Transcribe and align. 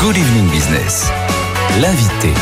Good 0.00 0.16
Evening 0.16 0.48
Business. 0.50 1.12
L'invité. 1.78 2.32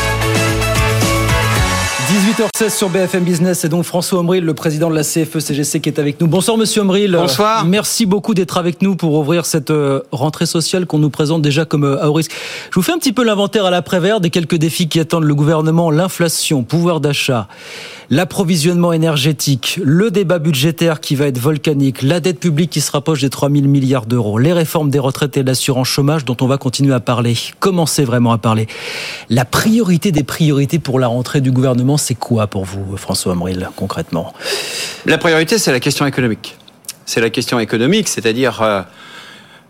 18h16 2.29 2.69
sur 2.69 2.89
BFM 2.89 3.23
Business 3.23 3.63
et 3.63 3.69
donc 3.69 3.85
François 3.85 4.19
Omril, 4.19 4.43
le 4.43 4.53
président 4.53 4.91
de 4.91 4.93
la 4.93 5.01
CFE-CGC 5.01 5.81
qui 5.81 5.89
est 5.89 5.97
avec 5.97 6.21
nous. 6.21 6.27
Bonsoir 6.27 6.57
Monsieur 6.57 6.83
Omril. 6.83 7.17
Bonsoir. 7.19 7.65
Merci 7.65 8.05
beaucoup 8.05 8.35
d'être 8.35 8.57
avec 8.57 8.83
nous 8.83 8.95
pour 8.95 9.15
ouvrir 9.15 9.47
cette 9.47 9.71
euh, 9.71 10.01
rentrée 10.11 10.45
sociale 10.45 10.85
qu'on 10.85 10.99
nous 10.99 11.09
présente 11.09 11.41
déjà 11.41 11.65
comme 11.65 11.85
euh, 11.85 12.03
à 12.03 12.07
haut 12.07 12.13
risque. 12.13 12.31
Je 12.69 12.75
vous 12.75 12.83
fais 12.83 12.91
un 12.91 12.99
petit 12.99 13.13
peu 13.13 13.23
l'inventaire 13.23 13.65
à 13.65 13.71
l'après-vert 13.71 14.21
des 14.21 14.29
quelques 14.29 14.57
défis 14.57 14.87
qui 14.87 14.99
attendent 14.99 15.23
le 15.23 15.33
gouvernement, 15.33 15.89
l'inflation, 15.89 16.61
pouvoir 16.61 16.99
d'achat, 16.99 17.47
l'approvisionnement 18.11 18.93
énergétique, 18.93 19.79
le 19.83 20.11
débat 20.11 20.37
budgétaire 20.37 20.99
qui 20.99 21.15
va 21.15 21.25
être 21.25 21.39
volcanique, 21.39 22.03
la 22.03 22.19
dette 22.19 22.39
publique 22.39 22.69
qui 22.69 22.81
se 22.81 22.91
rapproche 22.91 23.21
des 23.21 23.31
3 23.31 23.49
000 23.49 23.63
milliards 23.63 24.05
d'euros, 24.05 24.37
les 24.37 24.53
réformes 24.53 24.91
des 24.91 24.99
retraites 24.99 25.35
et 25.37 25.41
de 25.41 25.47
l'assurance 25.47 25.87
chômage 25.87 26.25
dont 26.25 26.37
on 26.41 26.47
va 26.47 26.57
continuer 26.57 26.93
à 26.93 26.99
parler, 26.99 27.35
commencer 27.59 28.03
vraiment 28.03 28.33
à 28.33 28.37
parler. 28.37 28.67
La 29.31 29.45
priorité 29.45 30.11
des 30.11 30.23
priorités 30.23 30.77
pour 30.77 30.99
la 30.99 31.07
rentrée 31.07 31.41
du 31.41 31.51
gouvernement, 31.51 31.97
c'est 31.97 32.18
quoi 32.19 32.47
pour 32.47 32.65
vous, 32.65 32.97
François 32.97 33.33
Amril, 33.33 33.69
concrètement? 33.75 34.33
La 35.05 35.17
priorité, 35.17 35.57
c'est 35.57 35.71
la 35.71 35.79
question 35.79 36.05
économique. 36.05 36.57
C'est 37.05 37.21
la 37.21 37.29
question 37.29 37.59
économique, 37.59 38.07
c'est-à-dire 38.07 38.61
euh, 38.61 38.81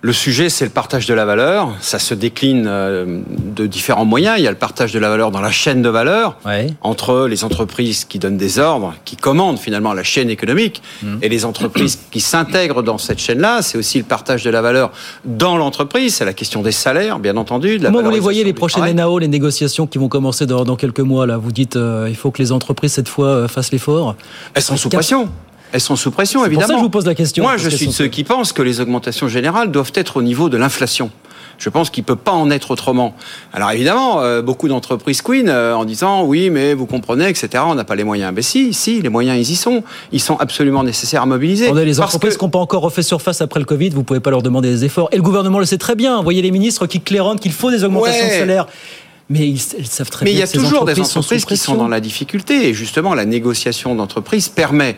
le 0.02 0.13
sujet, 0.13 0.48
c'est 0.49 0.63
le 0.63 0.71
partage 0.71 1.08
de 1.08 1.13
la 1.13 1.26
valeur. 1.26 1.73
Ça 1.81 1.99
se 1.99 2.13
décline 2.13 2.67
euh, 2.67 3.20
de 3.27 3.67
différents 3.67 4.05
moyens. 4.05 4.35
Il 4.38 4.44
y 4.44 4.48
a 4.48 4.49
le 4.49 4.55
partage 4.55 4.94
de 4.94 4.99
la 4.99 5.09
valeur 5.09 5.30
dans 5.30 5.41
la 5.41 5.52
chaîne 5.52 5.81
de 5.81 5.90
valeur 5.90 6.38
Ouais. 6.45 6.67
entre 6.81 7.27
les 7.27 7.44
entreprises 7.44 8.05
qui 8.05 8.17
donnent 8.17 8.38
des 8.38 8.59
ordres, 8.59 8.93
qui 9.04 9.17
commandent 9.17 9.59
finalement 9.59 9.91
la 9.93 10.04
chaîne 10.04 10.30
économique, 10.30 10.81
Mmh. 11.04 11.17
et 11.21 11.27
les 11.27 11.43
entreprises 11.43 11.99
qui 12.12 12.21
s'intègrent 12.21 12.81
dans 12.81 12.98
cette 12.98 13.20
chaîne-là. 13.20 13.62
C'est 13.62 13.77
aussi 13.77 13.98
le 13.98 14.05
partage 14.05 14.41
de 14.43 14.49
la 14.49 14.62
valeur 14.62 14.91
dans 15.26 15.57
l'entreprise. 15.57 16.16
C'est 16.16 16.26
la 16.26 16.34
question 16.34 16.62
des 16.62 16.71
salaires, 16.71 17.20
bien 17.20 17.35
entendu. 17.35 17.77
De 17.77 17.84
la 17.84 17.90
Comment 17.91 18.04
vous 18.04 18.12
les 18.12 18.20
voyez 18.21 18.45
les 18.45 18.54
prochaines. 18.54 18.90
NAO, 18.95 19.20
les 19.20 19.27
négociations 19.27 19.85
qui 19.85 19.98
vont 19.98 20.07
commencer 20.07 20.45
dans, 20.45 20.63
dans 20.63 20.77
quelques 20.77 20.99
mois 21.02 21.27
là? 21.27 21.35
Vous 21.35 21.52
dites 21.52 21.76
euh, 21.76 22.07
il 22.09 22.15
faut 22.15 22.31
que 22.31 22.41
les 22.41 22.54
entreprises 22.54 22.93
cette 22.93 23.09
fois 23.09 23.27
euh, 23.27 23.48
fassent 23.49 23.74
l'effort. 23.74 24.15
Elles 24.54 24.62
sont 24.63 24.77
sous 24.77 24.87
pression. 24.90 25.27
Elles 25.71 25.81
sont 25.81 25.95
sous 25.95 26.12
pression, 26.12 26.39
C'est 26.39 26.45
pour 26.45 26.53
évidemment. 26.53 26.67
ça 26.67 26.73
que 26.73 26.79
je 26.79 26.84
vous 26.84 26.89
pose 26.89 27.05
la 27.05 27.15
question. 27.15 27.43
Moi, 27.43 27.57
je 27.57 27.70
suis 27.70 27.87
de 27.87 27.91
ceux 27.91 28.07
qui 28.07 28.23
pensent 28.23 28.53
que 28.53 28.62
les 28.63 28.81
augmentations 28.81 29.27
générales 29.27 29.70
doivent 29.71 29.91
être 29.95 30.17
au 30.17 30.21
niveau 30.21 30.49
de 30.49 30.57
l'inflation. 30.57 31.12
Je 31.59 31.67
pense 31.70 31.89
qu'il 31.89 32.05
peut 32.05 32.15
pas 32.15 32.31
en 32.31 32.49
être 32.51 32.71
autrement. 32.71 33.13
Alors 33.51 33.70
évidemment, 33.71 34.21
euh, 34.21 34.41
beaucoup 34.41 34.70
d'entreprises 34.70 35.21
queen 35.21 35.49
euh, 35.49 35.73
en 35.75 35.84
disant 35.84 36.23
oui, 36.23 36.49
mais 36.49 36.73
vous 36.73 36.85
comprenez, 36.85 37.27
etc. 37.27 37.63
On 37.67 37.75
n'a 37.75 37.84
pas 37.84 37.95
les 37.97 38.05
moyens. 38.05 38.31
Mais 38.34 38.41
si, 38.41 38.73
si, 38.73 39.01
les 39.01 39.09
moyens 39.09 39.37
ils 39.37 39.51
y 39.51 39.55
sont. 39.57 39.84
Ils 40.13 40.21
sont 40.21 40.37
absolument 40.37 40.84
nécessaires 40.84 41.21
à 41.21 41.25
mobiliser. 41.25 41.67
On 41.70 41.75
a 41.75 41.84
les 41.84 41.99
entreprises 41.99 42.35
que- 42.35 42.40
qui 42.40 42.45
n'ont 42.45 42.49
pas 42.49 42.59
encore 42.59 42.81
refait 42.81 43.01
surface 43.01 43.41
après 43.41 43.59
le 43.59 43.65
Covid, 43.65 43.90
vous 43.90 44.03
pouvez 44.03 44.21
pas 44.21 44.29
leur 44.31 44.41
demander 44.41 44.70
des 44.70 44.85
efforts. 44.85 45.09
Et 45.12 45.17
le 45.17 45.21
gouvernement 45.21 45.59
le 45.59 45.65
sait 45.65 45.77
très 45.77 45.95
bien. 45.95 46.15
Vous 46.17 46.23
voyez 46.23 46.41
les 46.41 46.51
ministres 46.51 46.87
qui 46.87 47.01
claironnent 47.01 47.40
qu'il 47.40 47.51
faut 47.51 47.71
des 47.71 47.84
augmentations 47.84 48.23
Ouais. 48.25 48.35
de 48.35 48.40
salaire. 48.40 48.65
Mais 49.31 49.45
ils, 49.47 49.62
ils 49.77 49.85
savent 49.85 50.09
très 50.09 50.23
Mais 50.25 50.31
il 50.31 50.35
bien 50.35 50.40
y 50.40 50.43
a 50.43 50.45
que 50.47 50.53
ces 50.53 50.57
toujours 50.59 50.85
des 50.85 50.93
entreprises 50.99 51.41
sont 51.41 51.47
qui 51.47 51.57
sont 51.57 51.75
dans 51.75 51.90
la 51.90 51.99
difficulté. 51.99 52.70
Et 52.70 52.73
justement, 52.73 53.13
la 53.13 53.25
négociation 53.25 53.93
d'entreprise 53.95 54.47
permet 54.47 54.95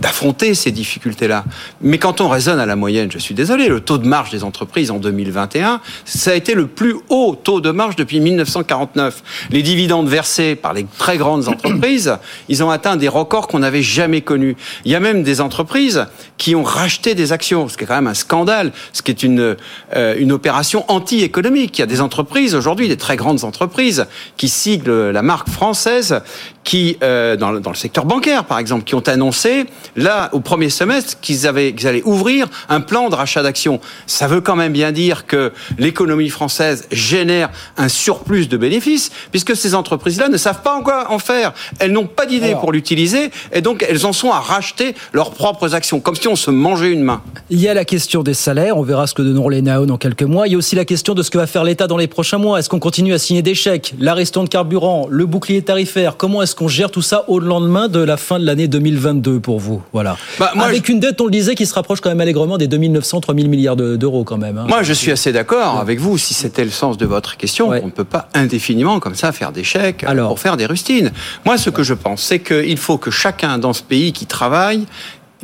d'affronter 0.00 0.54
ces 0.54 0.70
difficultés-là. 0.70 1.44
Mais 1.80 1.98
quand 1.98 2.20
on 2.20 2.28
raisonne 2.28 2.60
à 2.60 2.66
la 2.66 2.76
moyenne, 2.76 3.10
je 3.10 3.18
suis 3.18 3.34
désolé, 3.34 3.68
le 3.68 3.80
taux 3.80 3.98
de 3.98 4.06
marge 4.06 4.30
des 4.30 4.44
entreprises 4.44 4.90
en 4.90 4.98
2021, 4.98 5.80
ça 6.04 6.30
a 6.30 6.34
été 6.34 6.54
le 6.54 6.66
plus 6.66 6.96
haut 7.08 7.36
taux 7.42 7.60
de 7.60 7.70
marge 7.70 7.96
depuis 7.96 8.20
1949. 8.20 9.22
Les 9.50 9.62
dividendes 9.62 10.08
versés 10.08 10.54
par 10.54 10.74
les 10.74 10.86
très 10.98 11.16
grandes 11.18 11.48
entreprises, 11.48 12.16
ils 12.48 12.62
ont 12.62 12.70
atteint 12.70 12.96
des 12.96 13.08
records 13.08 13.48
qu'on 13.48 13.58
n'avait 13.60 13.82
jamais 13.82 14.20
connus. 14.20 14.56
Il 14.84 14.92
y 14.92 14.94
a 14.94 15.00
même 15.00 15.22
des 15.22 15.40
entreprises 15.40 16.06
qui 16.38 16.54
ont 16.54 16.62
racheté 16.62 17.14
des 17.14 17.32
actions, 17.32 17.68
ce 17.68 17.76
qui 17.76 17.84
est 17.84 17.86
quand 17.86 17.94
même 17.94 18.06
un 18.06 18.14
scandale, 18.14 18.72
ce 18.92 19.02
qui 19.02 19.10
est 19.10 19.22
une, 19.22 19.56
euh, 19.94 20.14
une 20.18 20.32
opération 20.32 20.84
anti-économique. 20.88 21.78
Il 21.78 21.80
y 21.80 21.84
a 21.84 21.86
des 21.86 22.00
entreprises 22.00 22.54
aujourd'hui, 22.54 22.88
des 22.88 22.96
très 22.96 23.16
grandes 23.16 23.44
entreprises, 23.44 24.06
qui 24.36 24.48
siglent 24.48 25.10
la 25.10 25.22
marque 25.22 25.48
française, 25.48 26.20
qui, 26.64 26.98
euh, 27.02 27.36
dans, 27.36 27.50
le- 27.52 27.62
secteur 27.74 28.04
bancaire 28.04 28.44
par 28.44 28.58
exemple, 28.58 28.84
qui 28.84 28.94
ont 28.94 29.00
annoncé, 29.16 29.66
là, 29.96 30.28
au 30.32 30.40
premier 30.40 30.68
semestre, 30.68 31.18
qu'ils 31.20 31.46
avaient, 31.46 31.72
qu'ils 31.72 31.88
allaient 31.88 32.02
ouvrir 32.04 32.46
un 32.68 32.80
plan 32.80 33.08
de 33.08 33.14
rachat 33.14 33.42
d'actions. 33.42 33.80
Ça 34.06 34.26
veut 34.28 34.42
quand 34.42 34.56
même 34.56 34.72
bien 34.72 34.92
dire 34.92 35.26
que 35.26 35.52
l'économie 35.78 36.28
française 36.28 36.86
génère 36.92 37.50
un 37.76 37.88
surplus 37.88 38.46
de 38.46 38.56
bénéfices, 38.56 39.10
puisque 39.30 39.56
ces 39.56 39.74
entreprises-là 39.74 40.28
ne 40.28 40.36
savent 40.36 40.62
pas 40.62 40.74
en 40.74 40.82
quoi 40.82 41.10
en 41.10 41.18
faire. 41.18 41.52
Elles 41.78 41.92
n'ont 41.92 42.06
pas 42.06 42.26
d'idée 42.26 42.48
Alors. 42.48 42.60
pour 42.60 42.72
l'utiliser, 42.72 43.30
et 43.52 43.62
donc 43.62 43.84
elles 43.88 44.04
en 44.04 44.12
sont 44.12 44.30
à 44.30 44.40
racheter 44.40 44.94
leurs 45.12 45.30
propres 45.32 45.74
actions, 45.74 46.00
comme 46.00 46.14
si 46.14 46.28
on 46.28 46.36
se 46.36 46.50
mangeait 46.50 46.92
une 46.92 47.02
main. 47.02 47.22
Il 47.48 47.60
y 47.60 47.68
a 47.68 47.74
la 47.74 47.84
question 47.84 48.22
des 48.22 48.34
salaires, 48.34 48.76
on 48.76 48.82
verra 48.82 49.06
ce 49.06 49.14
que 49.14 49.22
donneront 49.22 49.48
les 49.48 49.62
NAO 49.62 49.86
dans 49.86 49.98
quelques 49.98 50.22
mois. 50.22 50.46
Il 50.46 50.52
y 50.52 50.54
a 50.54 50.58
aussi 50.58 50.76
la 50.76 50.84
question 50.84 51.14
de 51.14 51.22
ce 51.22 51.30
que 51.30 51.38
va 51.38 51.46
faire 51.46 51.64
l'État 51.64 51.86
dans 51.86 51.96
les 51.96 52.06
prochains 52.06 52.38
mois. 52.38 52.58
Est-ce 52.58 52.68
qu'on 52.68 52.78
continue 52.78 53.14
à 53.14 53.18
signer 53.18 53.42
des 53.42 53.54
chèques, 53.54 53.94
la 53.98 54.12
reston 54.12 54.44
de 54.44 54.48
carburant, 54.48 55.06
le 55.10 55.24
bouclier 55.24 55.62
tarifaire? 55.62 56.16
Comment 56.18 56.42
est-ce 56.42 56.54
qu'on 56.54 56.68
gère 56.68 56.90
tout 56.90 57.02
ça 57.02 57.24
au 57.28 57.38
lendemain 57.38 57.88
de 57.88 58.00
la 58.00 58.16
fin 58.16 58.38
de 58.38 58.44
l'année 58.44 58.68
2022 59.06 59.40
pour 59.40 59.60
vous 59.60 59.82
Voilà. 59.92 60.16
Bah, 60.38 60.52
moi, 60.54 60.66
Avec 60.66 60.88
une 60.88 60.98
dette, 61.00 61.20
on 61.20 61.26
le 61.26 61.30
disait, 61.30 61.54
qui 61.54 61.66
se 61.66 61.74
rapproche 61.74 62.00
quand 62.00 62.08
même 62.08 62.20
allègrement 62.20 62.58
des 62.58 62.66
2900, 62.66 63.20
3000 63.20 63.48
milliards 63.48 63.76
de- 63.76 63.96
d'euros 63.96 64.24
quand 64.24 64.36
même. 64.38 64.58
hein. 64.58 64.66
Moi, 64.68 64.82
je 64.82 64.92
suis 64.92 65.12
assez 65.12 65.32
d'accord 65.32 65.78
avec 65.78 66.00
vous, 66.00 66.18
si 66.18 66.34
c'était 66.34 66.64
le 66.64 66.70
sens 66.70 66.96
de 66.98 67.06
votre 67.06 67.36
question. 67.36 67.68
Ouais. 67.68 67.80
On 67.82 67.86
ne 67.86 67.92
peut 67.92 68.04
pas 68.04 68.28
indéfiniment, 68.34 68.98
comme 69.00 69.14
ça, 69.14 69.32
faire 69.32 69.52
des 69.52 69.64
chèques 69.64 70.04
Alors. 70.04 70.28
pour 70.28 70.40
faire 70.40 70.56
des 70.56 70.66
rustines. 70.66 71.12
Moi, 71.44 71.56
ce 71.58 71.70
que 71.70 71.82
je 71.82 71.94
pense, 71.94 72.22
c'est 72.22 72.40
qu'il 72.40 72.76
faut 72.78 72.98
que 72.98 73.10
chacun 73.10 73.58
dans 73.58 73.72
ce 73.72 73.82
pays 73.82 74.12
qui 74.12 74.26
travaille 74.26 74.86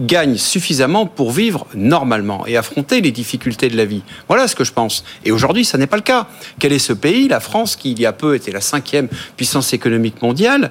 gagne 0.00 0.36
suffisamment 0.38 1.04
pour 1.04 1.32
vivre 1.32 1.66
normalement 1.74 2.46
et 2.46 2.56
affronter 2.56 3.02
les 3.02 3.10
difficultés 3.10 3.68
de 3.68 3.76
la 3.76 3.84
vie. 3.84 4.00
Voilà 4.26 4.48
ce 4.48 4.56
que 4.56 4.64
je 4.64 4.72
pense. 4.72 5.04
Et 5.26 5.32
aujourd'hui, 5.32 5.66
ça 5.66 5.76
n'est 5.76 5.86
pas 5.86 5.96
le 5.96 6.02
cas. 6.02 6.28
Quel 6.58 6.72
est 6.72 6.78
ce 6.78 6.94
pays, 6.94 7.28
la 7.28 7.40
France, 7.40 7.76
qui 7.76 7.92
il 7.92 8.00
y 8.00 8.06
a 8.06 8.12
peu 8.14 8.34
était 8.34 8.52
la 8.52 8.62
cinquième 8.62 9.08
puissance 9.36 9.74
économique 9.74 10.22
mondiale, 10.22 10.70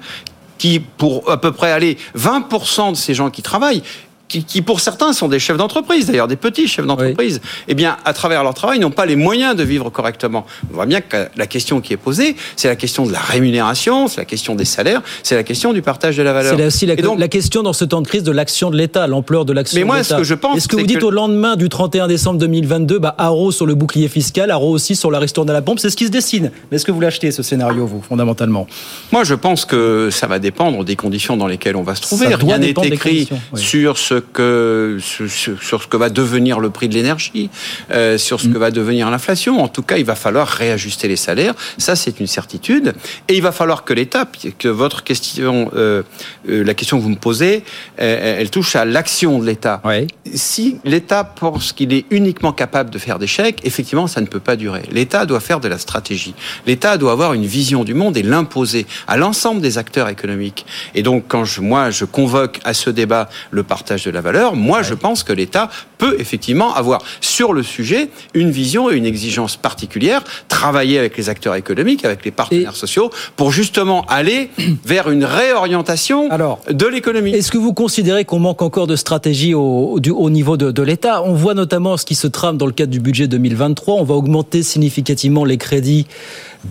qui, 0.61 0.79
pour 0.79 1.27
à 1.31 1.41
peu 1.41 1.51
près 1.51 1.71
aller 1.71 1.97
20% 2.15 2.91
de 2.91 2.95
ces 2.95 3.15
gens 3.15 3.31
qui 3.31 3.41
travaillent, 3.41 3.81
qui, 4.31 4.43
qui, 4.45 4.61
pour 4.61 4.79
certains 4.79 5.11
sont 5.11 5.27
des 5.27 5.39
chefs 5.39 5.57
d'entreprise, 5.57 6.07
d'ailleurs 6.07 6.27
des 6.29 6.37
petits 6.37 6.67
chefs 6.67 6.85
d'entreprise, 6.85 7.41
eh 7.67 7.73
bien, 7.73 7.97
à 8.05 8.13
travers 8.13 8.43
leur 8.43 8.53
travail, 8.53 8.79
n'ont 8.79 8.89
pas 8.91 9.05
les 9.05 9.17
moyens 9.17 9.55
de 9.57 9.63
vivre 9.63 9.89
correctement. 9.89 10.45
On 10.71 10.75
voit 10.75 10.85
bien 10.85 11.01
que 11.01 11.27
la 11.35 11.47
question 11.47 11.81
qui 11.81 11.91
est 11.91 11.97
posée, 11.97 12.35
c'est 12.55 12.69
la 12.69 12.77
question 12.77 13.05
de 13.05 13.11
la 13.11 13.19
rémunération, 13.19 14.07
c'est 14.07 14.21
la 14.21 14.25
question 14.25 14.55
des 14.55 14.63
salaires, 14.65 15.01
c'est 15.23 15.35
la 15.35 15.43
question 15.43 15.73
du 15.73 15.81
partage 15.81 16.15
de 16.15 16.23
la 16.23 16.31
valeur. 16.31 16.55
C'est 16.57 16.65
aussi 16.65 16.85
la, 16.85 16.95
donc, 16.95 17.19
la 17.19 17.27
question 17.27 17.61
dans 17.61 17.73
ce 17.73 17.83
temps 17.83 18.01
de 18.01 18.07
crise 18.07 18.23
de 18.23 18.31
l'action 18.31 18.69
de 18.71 18.77
l'État, 18.77 19.05
l'ampleur 19.07 19.43
de 19.43 19.51
l'action 19.51 19.75
Mais 19.75 19.81
de 19.81 19.87
moi, 19.87 19.97
l'État. 19.97 20.15
ce 20.15 20.19
que 20.19 20.23
je 20.23 20.35
pense, 20.35 20.57
Est-ce 20.57 20.67
que 20.69 20.77
vous 20.77 20.85
dites 20.87 20.99
que- 20.99 21.05
au 21.05 21.11
lendemain 21.11 21.57
du 21.57 21.67
31 21.67 22.07
décembre 22.07 22.39
2022, 22.39 22.99
bah, 22.99 23.13
haro 23.17 23.51
sur 23.51 23.65
le 23.65 23.75
bouclier 23.75 24.07
fiscal, 24.07 24.49
haro 24.49 24.69
aussi 24.71 24.95
sur 24.95 25.11
la 25.11 25.19
ristourne 25.19 25.49
à 25.49 25.53
la 25.53 25.61
pompe, 25.61 25.79
c'est 25.79 25.89
ce 25.89 25.97
qui 25.97 26.05
se 26.05 26.11
dessine. 26.11 26.51
Mais 26.71 26.77
est-ce 26.77 26.85
que 26.85 26.91
vous 26.91 27.01
l'achetez, 27.01 27.31
ce 27.31 27.43
scénario, 27.43 27.85
vous, 27.85 28.01
fondamentalement? 28.01 28.65
Moi, 29.11 29.23
je 29.25 29.35
pense 29.35 29.65
que 29.65 30.09
ça 30.09 30.27
va 30.27 30.39
dépendre 30.39 30.85
des 30.85 30.95
conditions 30.95 31.35
dans 31.35 31.47
lesquelles 31.47 31.75
on 31.75 31.83
va 31.83 31.95
se 31.95 32.01
trouver. 32.01 32.29
Ça 32.29 32.37
Rien 32.37 32.57
n'est 32.59 32.69
écrit 32.69 33.27
oui. 33.53 33.59
sur 33.61 33.97
ce 33.97 34.20
que 34.21 34.97
sur, 34.99 35.81
ce 35.81 35.87
que 35.87 35.97
va 35.97 36.09
devenir 36.09 36.59
le 36.59 36.69
prix 36.69 36.89
de 36.89 36.93
l'énergie, 36.93 37.49
euh, 37.91 38.17
sur 38.17 38.39
ce 38.39 38.47
que 38.47 38.57
va 38.57 38.71
devenir 38.71 39.09
l'inflation. 39.09 39.61
En 39.61 39.67
tout 39.67 39.83
cas, 39.83 39.97
il 39.97 40.05
va 40.05 40.15
falloir 40.15 40.47
réajuster 40.47 41.07
les 41.07 41.15
salaires. 41.15 41.53
Ça, 41.77 41.95
c'est 41.95 42.19
une 42.19 42.27
certitude. 42.27 42.93
Et 43.27 43.35
il 43.35 43.41
va 43.41 43.51
falloir 43.51 43.83
que 43.83 43.93
l'État, 43.93 44.25
que 44.57 44.67
votre 44.67 45.03
question, 45.03 45.71
euh, 45.75 46.03
euh, 46.49 46.63
la 46.63 46.73
question 46.73 46.97
que 46.97 47.03
vous 47.03 47.09
me 47.09 47.15
posez, 47.15 47.63
euh, 47.99 48.37
elle 48.39 48.49
touche 48.49 48.75
à 48.75 48.85
l'action 48.85 49.39
de 49.39 49.45
l'État. 49.45 49.81
Oui. 49.85 50.07
Si 50.33 50.77
l'État 50.85 51.23
pense 51.23 51.73
qu'il 51.73 51.93
est 51.93 52.05
uniquement 52.09 52.53
capable 52.53 52.89
de 52.89 52.97
faire 52.97 53.19
des 53.19 53.27
chèques, 53.27 53.61
effectivement, 53.63 54.07
ça 54.07 54.21
ne 54.21 54.27
peut 54.27 54.39
pas 54.39 54.55
durer. 54.55 54.83
L'État 54.91 55.25
doit 55.25 55.39
faire 55.39 55.59
de 55.59 55.67
la 55.67 55.77
stratégie. 55.77 56.35
L'État 56.67 56.97
doit 56.97 57.11
avoir 57.11 57.33
une 57.33 57.45
vision 57.45 57.83
du 57.83 57.93
monde 57.93 58.17
et 58.17 58.23
l'imposer 58.23 58.85
à 59.07 59.17
l'ensemble 59.17 59.61
des 59.61 59.77
acteurs 59.77 60.09
économiques. 60.09 60.65
Et 60.95 61.03
donc, 61.03 61.25
quand 61.27 61.45
je, 61.45 61.61
moi, 61.61 61.89
je 61.89 62.05
convoque 62.05 62.59
à 62.63 62.73
ce 62.73 62.89
débat 62.89 63.29
le 63.51 63.63
partage 63.63 64.05
de 64.05 64.10
la 64.11 64.21
valeur, 64.21 64.55
moi, 64.55 64.81
je 64.83 64.93
pense 64.93 65.23
que 65.23 65.33
l'État 65.33 65.69
peut 65.97 66.15
effectivement 66.19 66.73
avoir 66.73 67.01
sur 67.21 67.53
le 67.53 67.63
sujet 67.63 68.09
une 68.33 68.51
vision 68.51 68.89
et 68.91 68.95
une 68.95 69.05
exigence 69.05 69.55
particulière, 69.57 70.23
travailler 70.47 70.97
avec 70.99 71.17
les 71.17 71.29
acteurs 71.29 71.55
économiques, 71.55 72.05
avec 72.05 72.23
les 72.25 72.31
partenaires 72.31 72.73
Et- 72.75 72.79
sociaux, 72.79 73.09
pour 73.35 73.51
justement 73.51 74.05
aller 74.07 74.49
vers 74.85 75.09
une 75.09 75.23
réorientation 75.25 76.29
Alors, 76.31 76.59
de 76.69 76.85
l'économie. 76.87 77.31
Est-ce 77.31 77.51
que 77.51 77.57
vous 77.57 77.73
considérez 77.73 78.25
qu'on 78.25 78.39
manque 78.39 78.61
encore 78.61 78.87
de 78.87 78.95
stratégie 78.95 79.53
au, 79.53 79.99
du- 79.99 80.11
au 80.11 80.29
niveau 80.29 80.57
de, 80.57 80.71
de 80.71 80.81
l'État? 80.81 81.23
On 81.23 81.33
voit 81.33 81.53
notamment 81.53 81.97
ce 81.97 82.05
qui 82.05 82.15
se 82.15 82.27
trame 82.27 82.57
dans 82.57 82.65
le 82.65 82.71
cadre 82.71 82.91
du 82.91 82.99
budget 82.99 83.27
2023. 83.27 83.95
On 83.95 84.03
va 84.03 84.15
augmenter 84.15 84.63
significativement 84.63 85.45
les 85.45 85.57
crédits 85.57 86.07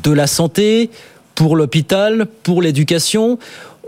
de 0.03 0.13
la 0.13 0.27
santé, 0.27 0.91
pour 1.35 1.57
l'hôpital, 1.57 2.27
pour 2.43 2.61
l'éducation. 2.61 3.39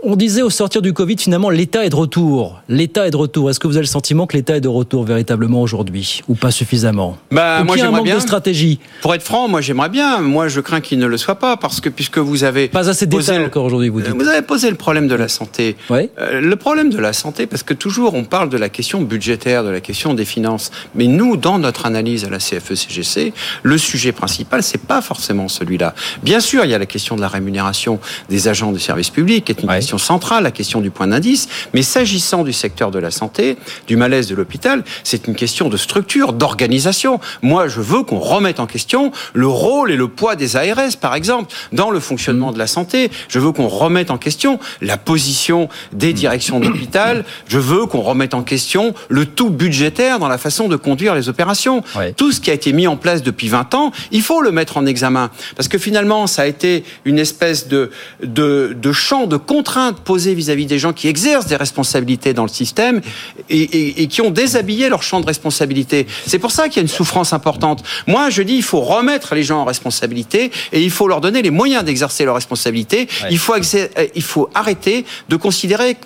On 0.05 0.17
disait 0.17 0.41
au 0.41 0.49
sortir 0.49 0.81
du 0.81 0.91
Covid, 0.91 1.15
finalement, 1.17 1.49
l'État 1.49 1.85
est 1.85 1.89
de 1.89 1.95
retour. 1.95 2.61
L'État 2.67 3.07
est 3.07 3.11
de 3.11 3.15
retour. 3.15 3.49
Est-ce 3.49 3.61
que 3.61 3.67
vous 3.67 3.77
avez 3.77 3.85
le 3.85 3.87
sentiment 3.87 4.27
que 4.27 4.35
l'État 4.35 4.57
est 4.57 4.61
de 4.61 4.67
retour 4.67 5.05
véritablement 5.05 5.61
aujourd'hui 5.61 6.21
ou 6.27 6.35
pas 6.35 6.51
suffisamment 6.51 7.17
bah, 7.31 7.61
ou 7.61 7.63
moi, 7.63 7.77
un 7.81 7.89
manque 7.89 8.03
bien. 8.03 8.15
de 8.15 8.19
stratégie 8.19 8.79
Pour 9.01 9.15
être 9.15 9.23
franc, 9.23 9.47
moi 9.47 9.61
j'aimerais 9.61 9.87
bien. 9.87 10.19
Moi 10.19 10.49
je 10.49 10.59
crains 10.59 10.81
qu'il 10.81 10.99
ne 10.99 11.05
le 11.05 11.15
soit 11.15 11.35
pas 11.35 11.55
parce 11.55 11.79
que 11.79 11.87
puisque 11.87 12.17
vous 12.17 12.43
avez 12.43 12.67
Pas 12.67 12.89
assez 12.89 13.05
le- 13.05 13.45
encore 13.45 13.63
aujourd'hui, 13.63 13.87
vous 13.87 14.01
dites. 14.01 14.13
Vous 14.13 14.27
avez 14.27 14.41
posé 14.41 14.69
le 14.69 14.75
problème 14.75 15.07
de 15.07 15.15
la 15.15 15.29
santé. 15.29 15.77
Euh, 15.89 16.41
le 16.41 16.55
problème 16.57 16.89
de 16.89 16.97
la 16.97 17.13
santé, 17.13 17.47
parce 17.47 17.63
que 17.63 17.73
toujours 17.73 18.13
on 18.13 18.25
parle 18.25 18.49
de 18.49 18.57
la 18.57 18.67
question 18.67 19.01
budgétaire, 19.01 19.63
de 19.63 19.69
la 19.69 19.79
question 19.79 20.13
des 20.13 20.25
finances, 20.25 20.71
mais 20.95 21.07
nous, 21.07 21.37
dans 21.37 21.59
notre 21.59 21.85
analyse 21.85 22.25
à 22.25 22.29
la 22.29 22.37
E 22.37 22.39
CFE-CGC, 22.39 23.31
le 23.63 23.77
sujet 23.77 24.11
principal, 24.11 24.63
c'est 24.63 24.81
pas 24.81 25.01
forcément 25.01 25.47
celui-là. 25.47 25.95
Bien 26.23 26.41
sûr, 26.41 26.65
il 26.65 26.71
y 26.71 26.73
a 26.73 26.79
la 26.79 26.85
question 26.85 27.15
de 27.15 27.21
la 27.21 27.29
rémunération 27.29 28.01
des 28.29 28.49
agents 28.49 28.73
du 28.73 28.81
service 28.81 29.09
public, 29.09 29.45
qui 29.45 29.53
est 29.53 29.61
une 29.61 29.69
question 29.69 29.92
centrale, 29.97 30.43
la 30.43 30.51
question 30.51 30.81
du 30.81 30.91
point 30.91 31.07
d'indice, 31.07 31.47
mais 31.73 31.81
s'agissant 31.81 32.43
du 32.43 32.53
secteur 32.53 32.91
de 32.91 32.99
la 32.99 33.11
santé, 33.11 33.57
du 33.87 33.95
malaise 33.95 34.27
de 34.27 34.35
l'hôpital, 34.35 34.83
c'est 35.03 35.27
une 35.27 35.35
question 35.35 35.69
de 35.69 35.77
structure, 35.77 36.33
d'organisation. 36.33 37.19
Moi, 37.41 37.67
je 37.67 37.81
veux 37.81 38.03
qu'on 38.03 38.19
remette 38.19 38.59
en 38.59 38.67
question 38.67 39.11
le 39.33 39.47
rôle 39.47 39.91
et 39.91 39.95
le 39.95 40.07
poids 40.07 40.35
des 40.35 40.55
ARS, 40.55 40.97
par 40.99 41.15
exemple, 41.15 41.53
dans 41.71 41.89
le 41.89 41.99
fonctionnement 41.99 42.51
de 42.51 42.59
la 42.59 42.67
santé. 42.67 43.11
Je 43.27 43.39
veux 43.39 43.51
qu'on 43.51 43.67
remette 43.67 44.11
en 44.11 44.17
question 44.17 44.59
la 44.81 44.97
position 44.97 45.69
des 45.91 46.13
directions 46.13 46.59
d'hôpital. 46.59 47.25
Je 47.47 47.59
veux 47.59 47.85
qu'on 47.85 48.01
remette 48.01 48.33
en 48.33 48.43
question 48.43 48.93
le 49.09 49.25
tout 49.25 49.49
budgétaire 49.49 50.19
dans 50.19 50.27
la 50.27 50.37
façon 50.37 50.67
de 50.67 50.75
conduire 50.75 51.15
les 51.15 51.29
opérations. 51.29 51.83
Tout 52.17 52.31
ce 52.31 52.39
qui 52.39 52.51
a 52.51 52.53
été 52.53 52.73
mis 52.73 52.87
en 52.87 52.97
place 52.97 53.23
depuis 53.23 53.49
20 53.49 53.73
ans, 53.75 53.91
il 54.11 54.21
faut 54.21 54.41
le 54.41 54.51
mettre 54.51 54.77
en 54.77 54.85
examen. 54.85 55.29
Parce 55.55 55.67
que 55.67 55.77
finalement, 55.77 56.27
ça 56.27 56.43
a 56.43 56.45
été 56.45 56.83
une 57.05 57.19
espèce 57.19 57.67
de, 57.67 57.91
de, 58.23 58.75
de 58.79 58.91
champ 58.91 59.27
de 59.27 59.37
contraintes 59.37 59.82
posées 59.91 60.33
vis-à-vis 60.33 60.65
des 60.67 60.79
gens 60.79 60.93
qui 60.93 61.07
exercent 61.09 61.47
des 61.47 61.57
responsabilités 61.57 62.33
dans 62.33 62.43
le 62.43 62.49
système 62.49 63.01
et, 63.49 63.59
et- 63.61 64.03
et 64.03 64.07
qui 64.07 64.21
ont 64.21 64.29
déshabillé 64.31 64.87
leur 64.87 65.03
champ 65.03 65.19
de 65.19 65.25
responsabilité. 65.25 66.07
C'est 66.25 66.39
pour 66.39 66.51
ça 66.51 66.69
qu'il 66.69 66.77
y 66.77 66.79
a 66.79 66.83
une 66.83 66.87
souffrance 66.87 67.33
importante. 67.33 67.83
Moi, 68.07 68.29
je 68.29 68.41
dis, 68.43 68.53
il 68.55 68.63
faut 68.63 68.79
remettre 68.81 69.35
les 69.35 69.43
gens 69.43 69.59
en 69.59 69.65
responsabilité 69.65 70.51
et 70.71 70.81
il 70.81 70.91
faut 70.91 71.07
leur 71.07 71.19
donner 71.19 71.41
les 71.41 71.49
moyens 71.51 71.83
d'exercer 71.83 72.23
leurs 72.23 72.35
responsabilités. 72.35 73.07
Ouais. 73.23 73.27
Il, 73.31 73.37
faut 73.39 73.55
exer- 73.55 73.89
euh, 73.97 74.07
il 74.15 74.21
faut 74.23 74.49
arrêter 74.53 75.05
de 75.27 75.35
considérer 75.35 75.97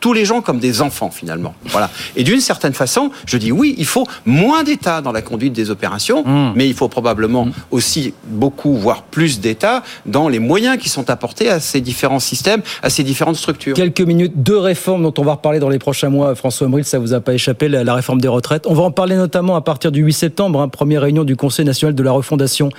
tous 0.00 0.12
les 0.12 0.24
gens 0.24 0.40
comme 0.40 0.58
des 0.58 0.80
enfants 0.82 1.10
finalement. 1.10 1.54
Voilà. 1.66 1.90
Et 2.16 2.24
d'une 2.24 2.40
certaine 2.40 2.74
façon, 2.74 3.10
je 3.26 3.36
dis 3.36 3.52
oui, 3.52 3.74
il 3.78 3.86
faut 3.86 4.06
moins 4.26 4.62
d'État 4.62 5.00
dans 5.00 5.12
la 5.12 5.22
conduite 5.22 5.52
des 5.52 5.70
opérations, 5.70 6.24
Mmh. 6.24 6.52
mais 6.56 6.68
il 6.68 6.74
faut 6.74 6.88
probablement 6.88 7.48
aussi 7.70 8.14
beaucoup, 8.24 8.74
voire 8.74 9.02
plus 9.02 9.40
d'État 9.40 9.82
dans 10.06 10.28
les 10.28 10.38
moyens 10.38 10.78
qui 10.78 10.88
sont 10.88 11.10
apportés 11.10 11.48
à 11.48 11.60
ces 11.60 11.80
différents 11.80 12.18
systèmes, 12.20 12.62
à 12.82 12.90
ces 12.90 13.02
différentes 13.02 13.36
structures. 13.36 13.74
Quelques 13.74 14.00
minutes, 14.00 14.32
deux 14.36 14.58
réformes 14.58 15.02
dont 15.02 15.14
on 15.18 15.24
va 15.24 15.32
reparler 15.32 15.58
dans 15.60 15.68
les 15.68 15.78
prochains 15.78 16.08
mois. 16.08 16.34
François 16.34 16.66
Omril, 16.66 16.84
ça 16.84 16.98
vous 16.98 17.14
a 17.14 17.20
pas 17.20 17.34
échappé, 17.34 17.68
la, 17.68 17.84
la 17.84 17.94
réforme 17.94 18.20
des 18.20 18.28
retraites. 18.28 18.66
On 18.66 18.74
va 18.74 18.82
en 18.82 18.90
parler 18.90 19.16
notamment 19.16 19.56
à 19.56 19.60
partir 19.60 19.92
du 19.92 20.02
8 20.02 20.12
septembre, 20.12 20.60
hein, 20.60 20.68
première 20.68 21.02
réunion 21.02 21.24
du 21.24 21.36
Conseil 21.36 21.64
national 21.64 21.94
de 21.94 22.02
la 22.02 22.12
refondation. 22.12 22.70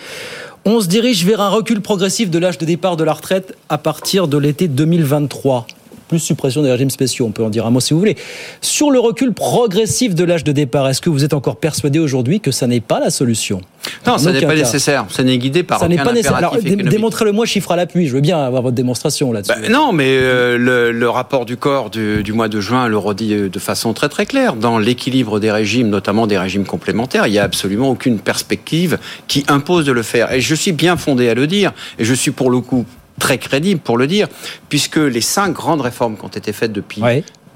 On 0.66 0.82
se 0.82 0.88
dirige 0.88 1.26
vers 1.26 1.40
un 1.42 1.50
recul 1.50 1.82
progressif 1.82 2.30
de 2.30 2.38
l'âge 2.38 2.58
de 2.58 2.66
départ 2.66 2.98
de 2.98 3.04
la 3.04 3.14
retraite 3.14 3.56
à 3.70 3.78
partir 3.78 4.28
de 4.28 4.38
l'été 4.38 4.68
2023. 4.68 5.66
Plus 6.10 6.20
suppression 6.20 6.64
des 6.64 6.72
régimes 6.72 6.90
spéciaux, 6.90 7.26
on 7.28 7.32
peut 7.32 7.44
en 7.44 7.50
dire 7.50 7.66
un 7.68 7.70
mot 7.70 7.80
si 7.80 7.94
vous 7.94 8.00
voulez. 8.00 8.18
Sur 8.62 8.90
le 8.90 9.00
recul 9.00 9.32
progressif 9.32 10.16
de 10.16 10.24
l'âge 10.24 10.44
de 10.44 10.52
départ, 10.52 10.90
est-ce 10.90 11.02
que 11.02 11.10
vous 11.10 11.24
êtes 11.24 11.34
encore 11.36 11.58
persuadé 11.58 12.00
aujourd'hui 12.00 12.40
que 12.40 12.50
ça 12.52 12.66
n'est 12.66 12.80
pas 12.82 13.00
la 13.00 13.12
solution? 13.12 13.62
Non, 14.08 14.18
ça 14.18 14.32
n'est 14.32 14.42
pas 14.42 14.56
nécessaire. 14.56 15.06
Ça 15.10 15.24
n'est 15.24 15.38
guidé 15.38 15.62
par 15.64 15.80
Ça 15.80 15.86
aucun 15.86 15.96
pas. 16.04 16.10
Alors, 16.10 16.20
impératif 16.36 16.66
économique. 16.66 16.90
démontrez-le-moi 16.90 17.46
chiffre 17.46 17.72
à 17.72 17.76
l'appui. 17.76 18.08
Je 18.08 18.14
veux 18.14 18.22
bien 18.22 18.40
avoir 18.40 18.62
votre 18.64 18.76
démonstration 18.76 19.32
là-dessus. 19.32 19.54
Bah, 19.62 19.70
non, 19.70 19.92
mais 19.94 20.10
euh, 20.10 20.58
le, 20.58 20.92
le 20.92 21.10
rapport 21.10 21.46
du 21.46 21.58
corps 21.58 21.90
du, 21.90 22.24
du 22.24 22.34
mois 22.34 22.50
de 22.50 22.60
juin 22.60 22.88
le 22.88 22.98
redit 22.98 23.34
euh, 23.34 23.50
de 23.50 23.60
façon 23.60 23.94
très 23.94 24.10
très 24.10 24.26
claire. 24.26 24.56
Dans 24.56 24.80
l'équilibre 24.80 25.40
des 25.40 25.52
régimes, 25.52 25.90
notamment 25.90 26.28
des 26.28 26.38
régimes 26.38 26.66
complémentaires, 26.66 27.28
il 27.28 27.32
n'y 27.32 27.40
a 27.40 27.44
absolument 27.44 27.90
aucune 27.90 28.20
perspective 28.20 28.98
qui 29.28 29.46
impose 29.48 29.86
de 29.86 29.92
le 29.92 30.04
faire. 30.04 30.32
Et 30.34 30.42
je 30.42 30.56
suis 30.56 30.72
bien 30.72 30.98
fondé 30.98 31.30
à 31.30 31.34
le 31.36 31.46
dire, 31.48 31.72
et 32.00 32.06
je 32.06 32.14
suis 32.14 32.32
pour 32.32 32.50
le 32.50 32.60
coup 32.62 32.86
très 33.20 33.38
crédible 33.38 33.80
pour 33.82 33.98
le 33.98 34.08
dire, 34.08 34.28
puisque 34.70 34.98
les 34.98 35.22
cinq 35.22 35.54
grandes 35.54 35.82
réformes 35.82 36.18
qui 36.18 36.26
ont 36.26 36.30
été 36.30 36.54
faites 36.54 36.72
depuis. 36.72 37.02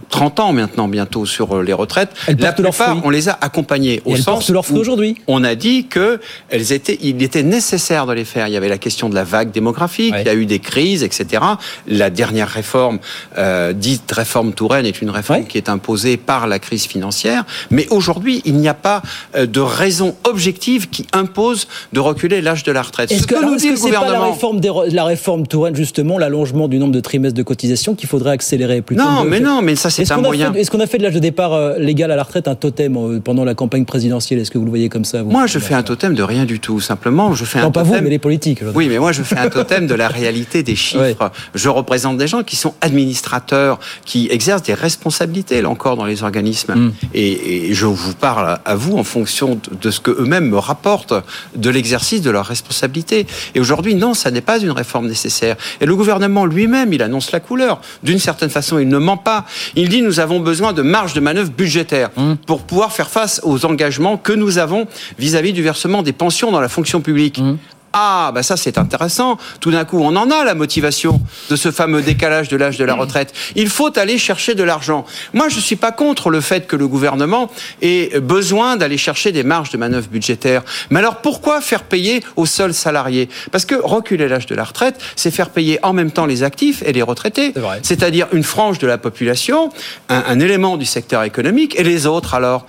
30 0.09 0.39
ans 0.39 0.53
maintenant 0.53 0.88
bientôt 0.88 1.25
sur 1.25 1.57
euh, 1.57 1.63
les 1.63 1.73
retraites, 1.73 2.09
Elles 2.27 2.38
la 2.38 2.51
plupart, 2.53 2.97
on 3.03 3.09
les 3.09 3.29
a 3.29 3.38
accompagnées 3.41 4.01
au 4.05 4.15
elles 4.15 4.21
sens 4.21 4.50
où 4.50 4.75
aujourd'hui. 4.77 5.15
on 5.27 5.44
a 5.44 5.55
dit 5.55 5.85
que 5.88 6.19
elles 6.50 6.71
étaient, 6.71 6.97
il 7.01 7.21
était 7.23 7.44
nécessaire 7.44 8.05
de 8.05 8.13
les 8.13 8.25
faire. 8.25 8.47
Il 8.47 8.53
y 8.53 8.57
avait 8.57 8.69
la 8.69 8.77
question 8.77 9.09
de 9.09 9.15
la 9.15 9.23
vague 9.23 9.51
démographique, 9.51 10.13
Ouais. 10.13 10.21
il 10.21 10.25
y 10.27 10.29
a 10.29 10.33
eu 10.35 10.45
des 10.45 10.59
crises, 10.59 11.03
etc. 11.03 11.41
La 11.88 12.09
dernière 12.09 12.47
réforme, 12.50 13.00
euh, 13.38 13.73
dite 13.73 14.11
réforme 14.11 14.53
Touraine, 14.53 14.85
est 14.85 15.01
une 15.01 15.09
réforme 15.09 15.41
Ouais. 15.41 15.47
qui 15.47 15.57
est 15.57 15.69
imposée 15.69 16.17
par 16.17 16.47
la 16.47 16.59
crise 16.59 16.85
financière. 16.85 17.45
Mais 17.71 17.88
aujourd'hui, 17.89 18.41
il 18.45 18.55
n'y 18.55 18.67
a 18.67 18.73
pas 18.73 19.01
euh, 19.35 19.45
de 19.45 19.59
raison 19.59 20.15
objective 20.25 20.89
qui 20.89 21.05
impose 21.13 21.67
de 21.94 22.00
reculer 22.00 22.41
l'âge 22.41 22.63
de 22.63 22.71
la 22.71 22.81
retraite. 22.81 23.11
Est-ce 23.11 23.23
Ce 23.23 23.27
que 23.27 23.35
que 23.35 23.45
nous 23.45 23.55
dit 23.55 23.67
que 23.67 23.71
le 23.71 23.77
c'est 23.77 23.89
pas 23.91 24.00
la 24.01 24.05
gouvernement. 24.05 24.31
réforme, 24.33 24.59
des 24.59 24.69
re- 24.69 24.94
la 24.94 25.03
réforme 25.05 25.47
Touraine, 25.47 25.75
justement, 25.75 26.17
l'allongement 26.17 26.67
du 26.67 26.77
nombre 26.79 26.91
de 26.94 27.00
trimestres 27.00 27.38
de 27.38 27.44
cotisation 27.44 27.95
qu'il 27.95 28.09
faudrait 28.09 28.31
accélérer 28.31 28.81
plutôt 28.81 29.03
Non, 29.03 29.23
de- 29.23 29.29
mais 29.29 29.39
non, 29.39 29.61
mais 29.61 29.75
ça 29.75 29.89
c'est 29.93 30.01
Est-ce 30.03 30.13
un 30.13 30.15
qu'on 30.17 30.23
a 30.23 30.27
moyen. 30.27 30.51
fait- 30.53 30.59
Est-ce 30.61 30.71
qu'on 30.71 30.79
a 30.79 30.87
fait 30.87 30.97
de 30.97 31.03
l'âge 31.03 31.13
de 31.13 31.19
départ 31.19 31.53
euh, 31.53 31.77
légal 31.77 32.11
à 32.11 32.15
la 32.15 32.23
retraite 32.23 32.47
un 32.47 32.55
totem 32.55 32.97
euh, 32.97 33.19
pendant 33.19 33.45
la 33.45 33.53
campagne 33.55 33.85
présidentielle? 33.85 34.39
Est-ce 34.39 34.51
que 34.51 34.57
vous 34.57 34.65
le 34.65 34.69
voyez 34.69 34.89
comme 34.89 35.05
ça 35.05 35.23
vous? 35.23 35.29
Moi, 35.31 35.47
je 35.47 35.59
fais 35.59 35.73
un 35.73 35.83
totem 35.83 36.13
de 36.15 36.23
rien 36.23 36.45
du 36.45 36.59
tout. 36.59 36.79
Simplement, 36.81 37.33
je 37.33 37.45
fais 37.45 37.59
Non, 37.61 37.67
un 37.67 37.71
pas 37.71 37.83
totem. 37.83 37.97
vous, 37.99 38.03
mais 38.03 38.09
les 38.09 38.19
politiques. 38.19 38.59
Oui, 38.75 38.87
mais 38.89 38.99
moi, 38.99 39.11
je 39.11 39.23
fais 39.23 39.37
un 39.37 39.49
totem 39.49 39.87
de 39.87 39.93
la 39.95 40.07
réalité 40.19 40.63
des 40.63 40.75
chiffres. 40.75 41.31
Je 41.55 41.69
représente 41.69 42.17
des 42.17 42.27
gens 42.27 42.43
qui 42.43 42.55
sont 42.55 42.73
administrateurs, 42.81 43.79
qui 44.05 44.27
exercent 44.31 44.63
des 44.63 44.73
responsabilités, 44.73 45.61
là 45.61 45.69
encore, 45.69 45.95
dans 45.97 46.05
les 46.05 46.23
organismes. 46.23 46.73
Mm. 46.75 46.91
Et, 47.13 47.67
et 47.69 47.73
je 47.73 47.85
vous 47.85 48.13
parle 48.15 48.59
à 48.65 48.75
vous 48.75 48.97
en 48.97 49.03
fonction 49.03 49.55
de, 49.55 49.75
de 49.81 49.91
ce 49.91 49.99
que 49.99 50.11
eux-mêmes 50.11 50.49
me 50.49 50.57
rapportent 50.57 51.13
de 51.55 51.69
l'exercice 51.69 52.21
de 52.21 52.29
leurs 52.31 52.45
responsabilités. 52.45 53.27
Et 53.55 53.59
aujourd'hui, 53.59 53.95
non, 53.95 54.13
ça 54.13 54.31
n'est 54.31 54.41
pas 54.41 54.59
une 54.59 54.71
réforme 54.71 55.07
nécessaire. 55.07 55.55
Et 55.81 55.85
le 55.85 55.95
gouvernement 55.95 56.45
lui-même, 56.45 56.93
il 56.93 57.01
annonce 57.01 57.31
la 57.31 57.39
couleur. 57.39 57.79
D'une 58.03 58.19
certaine 58.19 58.49
façon, 58.49 58.79
il 58.79 58.87
ne 58.87 58.97
ment 58.97 59.17
pas. 59.17 59.45
Il 59.75 59.82
dit 59.89 60.01
nous 60.01 60.19
avons 60.19 60.39
besoin 60.39 60.74
de 60.74 60.81
marge 60.81 61.13
de 61.13 61.19
manœuvre 61.19 61.51
budgétaire 61.51 62.09
Mm. 62.15 62.33
pour 62.45 62.62
pouvoir 62.63 62.91
faire 62.91 63.09
face 63.09 63.41
aux 63.44 63.65
engagements 63.65 64.18
que 64.18 64.33
nous 64.33 64.57
avons 64.57 64.88
vis-à-vis 65.19 65.53
du 65.53 65.62
versement 65.63 66.03
des 66.03 66.13
pensions 66.13 66.51
dans 66.51 66.62
la 66.62 66.69
fonction 66.69 67.01
publique. 67.01 67.39
Mm. 67.39 67.57
Ah, 67.93 68.31
bah 68.33 68.41
ça 68.41 68.57
c'est 68.57 68.79
intéressant. 68.79 69.37
Tout 69.59 69.69
d'un 69.69 69.85
coup, 69.85 69.99
on 70.01 70.15
en 70.15 70.31
a 70.31 70.43
la 70.43 70.55
motivation 70.55 71.21
de 71.49 71.55
ce 71.55 71.71
fameux 71.71 72.01
décalage 72.01 72.49
de 72.49 72.57
l'âge 72.57 72.77
de 72.77 72.83
la 72.83 72.95
retraite. 72.95 73.33
Il 73.55 73.69
faut 73.69 73.97
aller 73.99 74.17
chercher 74.17 74.55
de 74.55 74.63
l'argent. 74.63 75.05
Moi, 75.33 75.47
je 75.49 75.59
suis 75.59 75.75
pas 75.75 75.91
contre 75.91 76.31
le 76.31 76.41
fait 76.41 76.65
que 76.65 76.75
le 76.75 76.87
gouvernement 76.87 77.51
ait 77.83 78.19
besoin 78.19 78.77
d'aller 78.77 78.97
chercher 78.97 79.31
des 79.31 79.43
marges 79.43 79.69
de 79.69 79.77
manœuvre 79.77 80.07
budgétaires. 80.07 80.63
Mais 80.89 80.99
alors 80.99 81.17
pourquoi 81.17 81.61
faire 81.61 81.83
payer 81.83 82.23
aux 82.35 82.47
seuls 82.47 82.73
salariés? 82.73 83.29
Parce 83.51 83.65
que 83.65 83.75
reculer 83.75 84.27
l'âge 84.27 84.47
de 84.47 84.55
la 84.55 84.63
retraite, 84.63 84.99
c'est 85.15 85.31
faire 85.31 85.51
payer 85.51 85.77
en 85.83 85.93
même 85.93 86.09
temps 86.09 86.25
les 86.25 86.41
actifs 86.41 86.81
et 86.85 86.93
les 86.93 87.03
retraités. 87.03 87.51
C'est 87.53 87.59
vrai. 87.59 87.79
C'est-à-dire 87.83 88.27
une 88.31 88.43
frange 88.43 88.79
de 88.79 88.87
la 88.87 88.97
population, 88.97 89.69
un, 90.09 90.23
un 90.27 90.39
élément 90.39 90.77
du 90.77 90.85
secteur 90.85 91.23
économique 91.23 91.79
et 91.79 91.83
les 91.83 92.07
autres 92.07 92.33
alors? 92.33 92.65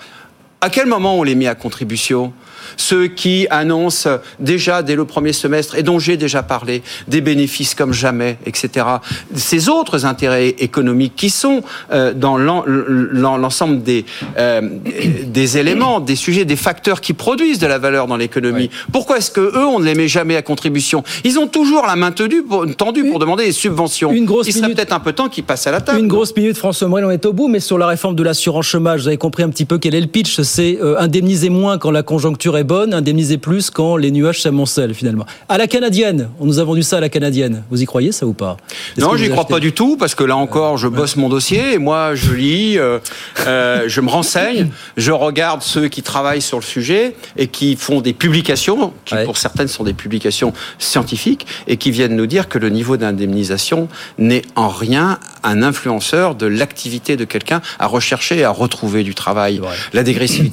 À 0.65 0.71
quel 0.71 0.87
moment 0.87 1.19
on 1.19 1.23
les 1.25 1.35
met 1.35 1.47
à 1.47 1.55
contribution? 1.55 2.33
Ceux 2.79 3.07
qui 3.09 3.47
annoncent 3.51 4.09
déjà 4.41 4.83
dès 4.83 4.97
le 4.97 5.05
premier 5.05 5.33
semestre, 5.35 5.77
et 5.77 5.83
dont 5.83 5.99
j'ai 5.99 6.17
déjà 6.17 6.43
parlé, 6.43 6.83
des 7.07 7.21
bénéfices 7.21 7.75
comme 7.75 7.93
jamais, 7.93 8.39
etc. 8.47 8.87
Ces 9.37 9.69
autres 9.69 10.07
intérêts 10.07 10.49
économiques 10.59 11.13
qui 11.15 11.29
sont 11.29 11.63
euh, 11.93 12.15
dans 12.15 12.37
l'en- 12.39 12.65
l'en- 12.67 13.37
l'ensemble 13.37 13.83
des, 13.83 14.07
euh, 14.39 14.63
des 15.27 15.59
éléments, 15.59 16.01
des 16.01 16.17
sujets, 16.17 16.47
des 16.47 16.57
facteurs 16.57 17.01
qui 17.03 17.13
produisent 17.13 17.59
de 17.59 17.67
la 17.67 17.79
valeur 17.79 18.07
dans 18.07 18.17
l'économie. 18.17 18.71
Pourquoi 18.93 19.19
est-ce 19.19 19.31
que 19.31 19.41
eux 19.43 19.67
on 19.67 19.79
ne 19.79 19.85
les 19.85 19.95
met 19.95 20.09
jamais 20.09 20.35
à 20.35 20.43
contribution? 20.43 21.05
Ils 21.23 21.39
ont 21.39 21.47
toujours 21.47 21.87
la 21.87 21.97
main 21.97 22.11
tendue 22.13 22.43
pour, 22.43 22.65
tendue 22.75 23.05
pour 23.11 23.19
demander 23.19 23.45
des 23.45 23.53
subventions. 23.53 24.11
une 24.11 24.25
grosse 24.25 24.49
Il 24.49 24.53
serait 24.53 24.63
minute. 24.63 24.79
peut-être 24.79 24.95
un 24.95 25.01
peu 25.01 25.13
temps 25.13 25.29
qu'ils 25.29 25.45
passent 25.45 25.67
à 25.67 25.71
la 25.71 25.83
table. 25.83 25.99
Une 26.01 26.09
grosse 26.09 26.35
minute, 26.35 26.57
François 26.57 26.89
Morel, 26.89 27.05
on 27.05 27.11
est 27.11 27.27
au 27.27 27.35
bout, 27.35 27.49
mais 27.49 27.61
sur 27.61 27.77
la 27.79 27.87
réforme 27.87 28.17
de 28.17 28.23
l'assurance 28.23 28.67
chômage, 28.67 29.03
vous 29.03 29.09
avez 29.09 29.19
compris 29.19 29.43
un 29.45 29.51
petit 29.51 29.67
peu 29.67 29.77
quel 29.79 29.95
est 29.95 30.01
le 30.01 30.07
pitch. 30.09 30.35
C'est 30.57 30.79
euh, 30.81 30.95
indemniser 31.01 31.49
moins 31.49 31.79
quand 31.79 31.91
la 31.91 32.05
conjoncture 32.05 32.57
est 32.57 32.63
bonne, 32.63 32.95
indemniser 32.95 33.39
plus 33.39 33.71
quand 33.71 33.97
les 33.97 34.13
nuages 34.13 34.41
s'amoncellent 34.41 34.95
finalement. 34.95 35.27
À 35.49 35.59
la 35.59 35.67
canadienne, 35.67 36.29
on 36.39 36.47
nous 36.47 36.61
a 36.61 36.65
vendu 36.65 36.85
ça 36.85 36.99
à 36.99 37.01
la 37.01 37.09
canadienne. 37.09 37.65
Vous 37.73 37.83
y 37.83 37.87
croyez 37.87 38.13
ça 38.13 38.25
ou 38.25 38.35
pas? 38.35 38.57
Non, 38.97 39.17
j'y 39.17 39.29
crois 39.31 39.49
pas 39.49 39.59
du 39.59 39.73
tout 39.73 39.97
parce 39.97 40.15
que 40.15 40.23
là 40.23 40.37
encore, 40.37 40.79
je 40.79 40.87
bosse 40.87 41.17
mon 41.17 41.29
dossier 41.29 41.73
et 41.73 41.79
moi, 41.79 42.15
je 42.15 42.33
lis, 42.35 42.79
euh, 42.79 43.01
euh, 43.49 43.83
je 43.89 44.01
me 44.01 44.09
renseigne, 44.09 44.69
je 44.97 45.11
regarde 45.11 45.61
ceux 45.63 45.89
qui 45.89 46.03
travaillent 46.03 46.41
sur 46.41 46.59
le 46.59 46.63
sujet 46.63 47.17
et 47.37 47.49
qui 47.49 47.75
font 47.75 48.01
des 48.01 48.13
publications, 48.13 48.93
qui 49.05 49.15
Ouais. 49.17 49.25
pour 49.25 49.39
certaines 49.39 49.67
sont 49.67 49.83
des 49.83 49.93
publications 49.93 50.53
scientifiques 50.79 51.47
et 51.67 51.77
qui 51.79 51.91
viennent 51.91 52.15
nous 52.15 52.27
dire 52.27 52.49
que 52.49 52.59
le 52.61 52.69
niveau 52.69 52.97
d'indemnisation 52.97 53.89
n'est 54.19 54.43
en 54.55 54.69
rien 54.69 55.19
un 55.43 55.65
influenceur 55.65 56.37
de 56.37 56.47
l'activité 56.47 57.17
de 57.17 57.25
quelqu'un 57.25 57.61
à 57.81 57.87
rechercher 57.87 58.39
et 58.39 58.45
à 58.45 58.51
retrouver 58.51 59.03
du 59.03 59.17
travail. 59.17 59.61
La 59.93 60.05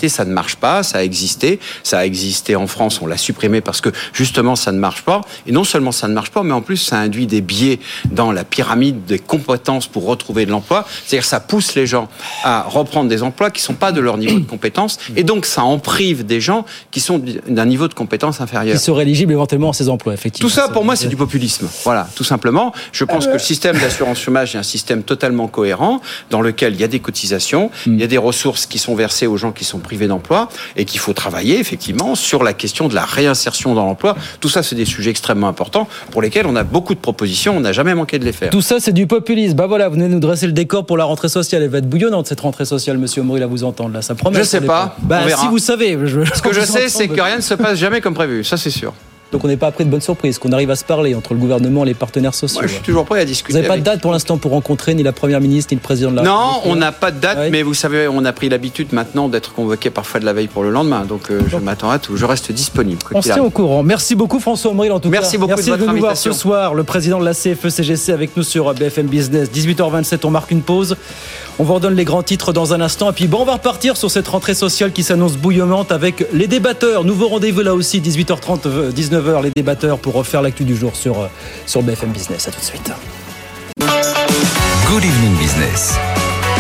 ça 0.10 0.26
ne 0.26 0.34
marche 0.34 0.56
pas, 0.56 0.84
ça 0.84 1.00
a 1.00 1.04
existé, 1.04 1.60
Ça 1.84 2.00
a 2.00 2.06
existé 2.06 2.56
en 2.56 2.68
France, 2.68 3.02
on 3.02 3.08
l'a 3.08 3.18
supprimé 3.18 3.62
parce 3.62 3.82
que 3.82 3.90
justement 4.14 4.56
ça 4.56 4.72
ne 4.72 4.80
marche 4.80 5.02
pas. 5.04 5.22
Et 5.48 5.52
non 5.52 5.64
seulement 5.64 5.92
ça 5.92 6.08
ne 6.08 6.14
marche 6.14 6.32
pas, 6.32 6.44
mais 6.44 6.54
en 6.54 6.62
plus 6.62 6.78
ça 6.78 6.98
induit 6.98 7.28
des 7.28 7.42
biais 7.42 7.80
dans 8.12 8.32
la 8.32 8.44
pyramide 8.44 9.06
des 9.06 9.20
compétences 9.20 9.88
pour 9.88 10.06
retrouver 10.06 10.46
de 10.46 10.52
l'emploi. 10.52 10.86
C'est-à-dire 11.06 11.26
ça 11.26 11.40
pousse 11.40 11.76
les 11.76 11.88
gens 11.88 12.08
à 12.44 12.64
reprendre 12.64 13.10
des 13.10 13.24
emplois 13.24 13.52
qui 13.52 13.62
sont 13.62 13.74
pas 13.74 13.92
de 13.92 14.02
leur 14.02 14.18
niveau 14.18 14.40
de 14.40 14.46
compétence, 14.46 14.98
et 15.16 15.24
donc 15.24 15.46
ça 15.46 15.64
en 15.64 15.80
prive 15.80 16.26
des 16.26 16.42
gens 16.42 16.66
qui 16.92 17.00
sont 17.00 17.22
d'un 17.48 17.66
niveau 17.66 17.88
de 17.88 17.94
compétence 17.94 18.42
inférieur. 18.42 18.76
Qui 18.76 18.84
seraient 18.84 19.04
éligibles 19.04 19.34
éventuellement 19.34 19.72
à 19.72 19.74
ces 19.74 19.90
emplois, 19.90 20.14
effectivement. 20.14 20.50
Tout 20.50 20.54
ça, 20.54 20.70
pour 20.70 20.86
moi, 20.86 20.96
c'est 20.96 21.08
du 21.08 21.16
populisme. 21.16 21.68
Voilà, 21.84 22.08
tout 22.16 22.24
simplement. 22.24 22.74
Je 22.92 23.04
pense 23.06 23.28
que 23.28 23.34
le 23.34 23.40
système 23.40 23.78
d'assurance 23.78 24.20
chômage 24.20 24.56
est 24.56 24.60
un 24.60 24.64
système 24.64 25.04
totalement 25.04 25.48
cohérent, 25.48 26.02
dans 26.30 26.42
lequel 26.42 26.74
il 26.74 26.82
y 26.82 26.84
a 26.84 26.88
des 26.88 27.00
cotisations, 27.00 27.72
il 27.86 28.00
y 28.00 28.04
a 28.04 28.08
des 28.08 28.18
ressources 28.18 28.66
qui 28.66 28.80
sont 28.80 28.96
versées 28.96 29.28
aux 29.28 29.38
gens 29.38 29.52
qui 29.52 29.66
sont 29.66 29.80
privés 29.82 30.08
d'emploi, 30.08 30.50
et 30.76 30.86
qu'il 30.86 31.00
faut 31.00 31.14
travailler, 31.14 31.60
effectivement, 31.60 32.16
sur 32.16 32.44
la 32.44 32.54
question 32.54 32.88
de 32.88 32.96
la 32.96 33.06
réinsertion 33.06 33.74
dans 33.74 33.86
l'emploi. 33.86 34.16
Tout 34.40 34.50
ça, 34.50 34.64
c'est 34.64 34.76
des 34.76 34.86
sujets 34.86 35.12
extrêmement 35.12 35.48
importants 35.48 35.88
pour 36.12 36.22
lesquels 36.22 36.46
on 36.46 36.56
a 36.56 36.64
beaucoup 36.64 36.96
de 36.96 37.00
propositions, 37.00 37.58
on 37.58 37.62
n'a 37.62 37.74
jamais 37.74 37.96
manqué 37.96 38.20
de 38.20 38.26
les 38.26 38.32
faire. 38.32 38.50
Tout 38.50 38.62
ça, 38.62 38.80
c'est 38.80 38.94
du 38.94 39.08
populisme. 39.08 39.56
Bah 39.56 39.68
voilà, 39.68 39.90
vous 39.90 39.96
venez 39.96 40.08
nous 40.08 40.20
dresser 40.20 40.48
le 40.48 40.54
décor 40.54 40.86
pour 40.86 40.98
la 40.98 41.06
rentrée 41.06 41.30
sociale. 41.30 41.64
Elle 41.64 41.70
va 41.70 41.80
être 41.80 41.90
bouillonnante, 41.90 42.28
cette 42.28 42.42
rentrée 42.42 42.66
sociale, 42.66 42.98
monsieur 42.98 43.22
Omri, 43.22 43.42
à 43.42 43.48
vous 43.48 43.64
entendre. 43.64 43.94
Là, 43.94 44.02
ça 44.02 44.16
promet. 44.16 44.40
Je 44.40 44.44
sais 44.44 44.62
pas. 44.62 44.96
Bah, 45.02 45.22
si 45.36 45.48
vous 45.48 45.60
savez. 45.60 45.98
Je... 46.06 46.22
Ce 46.34 46.42
que 46.42 46.54
je 46.60 46.62
sais, 46.62 46.90
c'est 46.90 47.08
que 47.08 47.22
rien 47.22 47.38
ne 47.38 47.42
se 47.42 47.54
passe 47.54 47.78
jamais 47.78 48.02
comme 48.02 48.14
prévu. 48.14 48.44
Ça, 48.44 48.58
c'est 48.58 48.70
sûr. 48.70 48.94
Donc 49.32 49.44
on 49.44 49.48
n'est 49.48 49.58
pas 49.58 49.68
après 49.68 49.86
de 49.86 49.90
bonnes 49.90 50.02
surprises, 50.02 50.40
qu'on 50.40 50.52
arrive 50.52 50.72
à 50.72 50.76
se 50.76 50.84
parler 50.84 51.16
entre 51.16 51.34
le 51.34 51.40
gouvernement 51.40 51.84
et 51.84 51.88
les 51.88 51.94
partenaires 51.94 52.34
sociaux. 52.34 52.60
Moi, 52.60 52.68
je 52.68 52.74
suis 52.74 52.84
toujours 52.84 53.06
prêt 53.06 53.22
à 53.22 53.26
discuter. 53.26 53.54
Vous 53.54 53.58
n'avez 53.60 53.68
pas 53.68 53.78
de 53.78 53.84
date 53.84 54.02
pour 54.02 54.12
l'instant 54.12 54.38
pour 54.38 54.52
rencontrer 54.52 54.94
ni 54.94 55.04
la 55.04 55.14
Première 55.14 55.40
ministre 55.40 55.74
ni 55.74 55.78
le 55.78 55.82
Président 55.82 56.12
de 56.12 56.18
la 56.18 56.22
République 56.24 56.66
Non, 56.66 56.72
on 56.72 56.76
n'a 56.76 56.92
pas 56.92 57.12
de 57.12 57.20
date, 57.20 57.50
mais 57.52 57.64
vous 57.64 57.74
savez, 57.74 58.08
on 58.08 58.26
a 58.26 58.34
pris 58.34 58.50
l'habitude 58.50 58.94
maintenant 58.94 59.30
d'être 59.30 59.54
convoqué 59.54 59.90
parfois 59.90 60.20
de 60.20 60.26
la 60.26 60.34
veille 60.34 60.48
pour 60.48 60.64
le 60.64 60.70
lendemain. 60.70 61.06
Donc 61.06 61.32
euh, 61.32 61.42
je 61.48 61.58
m'attends 61.58 61.90
à 61.90 62.00
tout, 62.00 62.18
je 62.18 62.26
reste 62.26 62.52
disponible. 62.52 63.00
On 63.14 63.22
se 63.22 63.32
tient 63.32 63.44
au 63.44 63.50
courant. 63.50 63.84
Merci 63.84 64.16
beaucoup 64.16 64.40
François 64.40 64.72
Omril 64.72 64.92
en 64.92 65.00
tout 65.00 65.10
Merci 65.10 65.34
cas. 65.34 65.38
Beaucoup 65.40 65.50
Merci 65.56 65.72
de, 65.72 65.76
votre 65.76 65.92
nous 65.94 66.00
voir 66.00 66.18
ce 66.18 66.32
soir. 66.32 66.74
Le 66.74 66.84
président 66.84 67.20
de 67.20 67.26
la 67.26 67.34
CFE-CGC 67.34 68.12
avec 68.12 68.36
nous 68.36 68.44
sur 68.44 68.74
BFM 68.74 69.08
Business. 69.08 69.50
18h27, 69.52 70.20
on 70.26 70.30
marque 70.30 70.52
une 70.52 70.62
pause. 70.62 70.98
On 71.62 71.64
vous 71.64 71.76
redonne 71.76 71.94
les 71.94 72.06
grands 72.06 72.24
titres 72.24 72.54
dans 72.54 72.74
un 72.74 72.82
instant. 72.82 73.12
Et 73.12 73.14
puis 73.14 73.28
bon, 73.28 73.42
on 73.42 73.46
va 73.46 73.54
repartir 73.54 73.96
sur 73.96 74.10
cette 74.10 74.28
rentrée 74.28 74.56
sociale 74.56 74.92
qui 74.92 75.04
s'annonce 75.04 75.38
bouillonnante 75.38 75.92
avec 75.92 76.26
les 76.34 76.48
débatteurs. 76.48 77.04
Nouveau 77.04 77.28
rendez-vous 77.28 77.62
là 77.62 77.76
aussi, 77.76 78.02
18h30, 78.02 78.92
19h, 78.92 79.44
les 79.44 79.52
débatteurs 79.52 80.00
pour 80.00 80.16
refaire 80.16 80.42
l'actu 80.42 80.64
du 80.64 80.76
jour 80.76 80.96
sur, 80.96 81.30
sur 81.68 81.84
BFM 81.84 82.10
Business. 82.10 82.48
À 82.48 82.52
tout 82.52 82.60
de 82.60 82.66
suite. 82.66 82.92
Good 83.78 85.06
Evening 85.06 85.38
Business. 85.38 86.00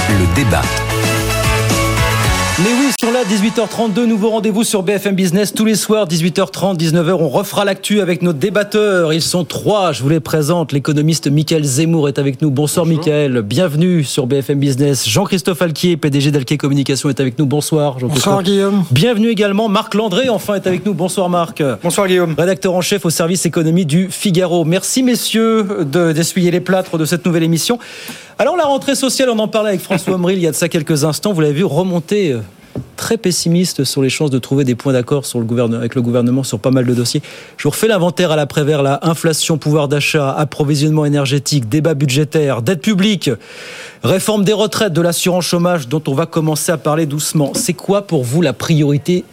Le 0.07 0.35
débat. 0.35 0.61
Sur 3.01 3.11
la 3.11 3.23
18h32, 3.23 4.05
nouveau 4.05 4.29
rendez-vous 4.29 4.63
sur 4.63 4.83
BFM 4.83 5.15
Business 5.15 5.55
tous 5.55 5.65
les 5.65 5.73
soirs, 5.73 6.07
18h30, 6.07 6.77
19h. 6.77 7.13
On 7.13 7.29
refera 7.29 7.65
l'actu 7.65 7.99
avec 7.99 8.21
nos 8.21 8.31
débatteurs. 8.31 9.11
Ils 9.11 9.23
sont 9.23 9.43
trois. 9.43 9.91
Je 9.91 10.03
vous 10.03 10.09
les 10.09 10.19
présente. 10.19 10.71
L'économiste 10.71 11.25
Michael 11.25 11.63
Zemmour 11.63 12.09
est 12.09 12.19
avec 12.19 12.43
nous. 12.43 12.51
Bonsoir, 12.51 12.85
Bonjour. 12.85 12.99
Michael. 12.99 13.41
Bienvenue 13.41 14.03
sur 14.03 14.27
BFM 14.27 14.59
Business. 14.59 15.09
Jean-Christophe 15.09 15.63
Alquier, 15.63 15.97
PDG 15.97 16.29
d'Alquier 16.29 16.57
Communication, 16.59 17.09
est 17.09 17.19
avec 17.19 17.39
nous. 17.39 17.47
Bonsoir, 17.47 17.97
Jean-Christophe. 17.97 18.23
Bonsoir, 18.23 18.43
Guillaume. 18.43 18.83
Bienvenue 18.91 19.29
également. 19.29 19.67
Marc 19.67 19.95
Landré, 19.95 20.29
enfin, 20.29 20.53
est 20.53 20.67
avec 20.67 20.85
nous. 20.85 20.93
Bonsoir, 20.93 21.27
Marc. 21.27 21.63
Bonsoir, 21.81 22.05
Guillaume. 22.05 22.35
Rédacteur 22.37 22.75
en 22.75 22.81
chef 22.81 23.03
au 23.03 23.09
service 23.09 23.47
économie 23.47 23.87
du 23.87 24.09
Figaro. 24.11 24.63
Merci, 24.63 25.01
messieurs, 25.01 25.87
d'essuyer 25.87 26.51
les 26.51 26.61
plâtres 26.61 26.99
de 26.99 27.05
cette 27.05 27.25
nouvelle 27.25 27.41
émission. 27.41 27.79
Alors, 28.37 28.57
la 28.57 28.65
rentrée 28.65 28.93
sociale, 28.93 29.31
on 29.31 29.39
en 29.39 29.47
parlait 29.47 29.69
avec 29.69 29.81
François 29.81 30.13
Omril 30.13 30.37
il 30.37 30.43
y 30.43 30.47
a 30.47 30.51
de 30.51 30.55
ça 30.55 30.69
quelques 30.69 31.03
instants. 31.03 31.33
Vous 31.33 31.41
l'avez 31.41 31.53
vu 31.53 31.63
remonter 31.63 32.35
très 32.95 33.17
pessimiste 33.17 33.83
sur 33.83 34.01
les 34.01 34.09
chances 34.09 34.29
de 34.29 34.39
trouver 34.39 34.63
des 34.63 34.75
points 34.75 34.93
d'accord 34.93 35.25
sur 35.25 35.39
le 35.39 35.45
gouvernement, 35.45 35.79
avec 35.79 35.95
le 35.95 36.01
gouvernement 36.01 36.43
sur 36.43 36.59
pas 36.59 36.71
mal 36.71 36.85
de 36.85 36.93
dossiers. 36.93 37.21
Je 37.57 37.63
vous 37.63 37.71
refais 37.71 37.87
l'inventaire 37.87 38.31
à 38.31 38.35
l'après-vert, 38.35 38.83
là. 38.83 38.99
Inflation, 39.01 39.57
pouvoir 39.57 39.87
d'achat, 39.87 40.31
approvisionnement 40.31 41.05
énergétique, 41.05 41.67
débat 41.67 41.93
budgétaire, 41.93 42.61
dette 42.61 42.81
publique, 42.81 43.29
réforme 44.03 44.43
des 44.43 44.53
retraites, 44.53 44.93
de 44.93 45.01
l'assurance 45.01 45.45
chômage, 45.45 45.87
dont 45.87 46.03
on 46.07 46.13
va 46.13 46.25
commencer 46.25 46.71
à 46.71 46.77
parler 46.77 47.05
doucement. 47.05 47.51
C'est 47.55 47.73
quoi 47.73 48.03
pour 48.03 48.23
vous 48.23 48.41
la 48.41 48.53
priorité 48.53 49.25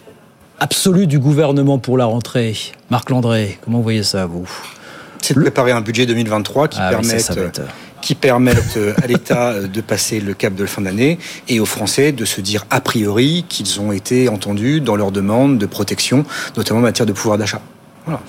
absolue 0.61 1.07
du 1.07 1.19
gouvernement 1.19 1.79
pour 1.79 1.99
la 1.99 2.07
rentrée? 2.07 2.57
Marc 2.91 3.11
Landré, 3.11 3.59
comment 3.65 3.79
vous 3.79 3.85
voyez 3.85 4.03
ça, 4.03 4.27
vous? 4.27 4.49
C'est 5.21 5.35
de 5.35 5.41
préparer 5.41 5.73
un 5.73 5.81
budget 5.81 6.07
2023 6.07 6.69
qui 6.69 6.79
ah, 6.81 6.91
permette... 6.91 7.13
Oui, 7.13 7.21
ça, 7.21 7.35
ça 7.35 7.63
qui 8.01 8.15
permettent 8.15 8.79
à 9.03 9.07
l'État 9.07 9.61
de 9.61 9.81
passer 9.81 10.21
le 10.21 10.35
cap 10.35 10.55
de 10.55 10.63
la 10.63 10.69
fin 10.69 10.83
d'année 10.83 11.19
et 11.49 11.61
aux 11.61 11.67
Français 11.67 12.13
de 12.13 12.25
se 12.25 12.41
dire 12.41 12.65
a 12.71 12.81
priori 12.81 13.45
qu'ils 13.49 13.81
ont 13.81 13.93
été 13.93 14.29
entendus 14.29 14.81
dans 14.81 14.97
leurs 14.97 15.13
demandes 15.13 15.59
de 15.59 15.67
protection, 15.67 16.25
notamment 16.57 16.81
en 16.81 16.83
matière 16.83 17.07
de 17.07 17.13
pouvoir 17.13 17.39
d'achat. 17.39 17.61
Voilà, 18.05 18.23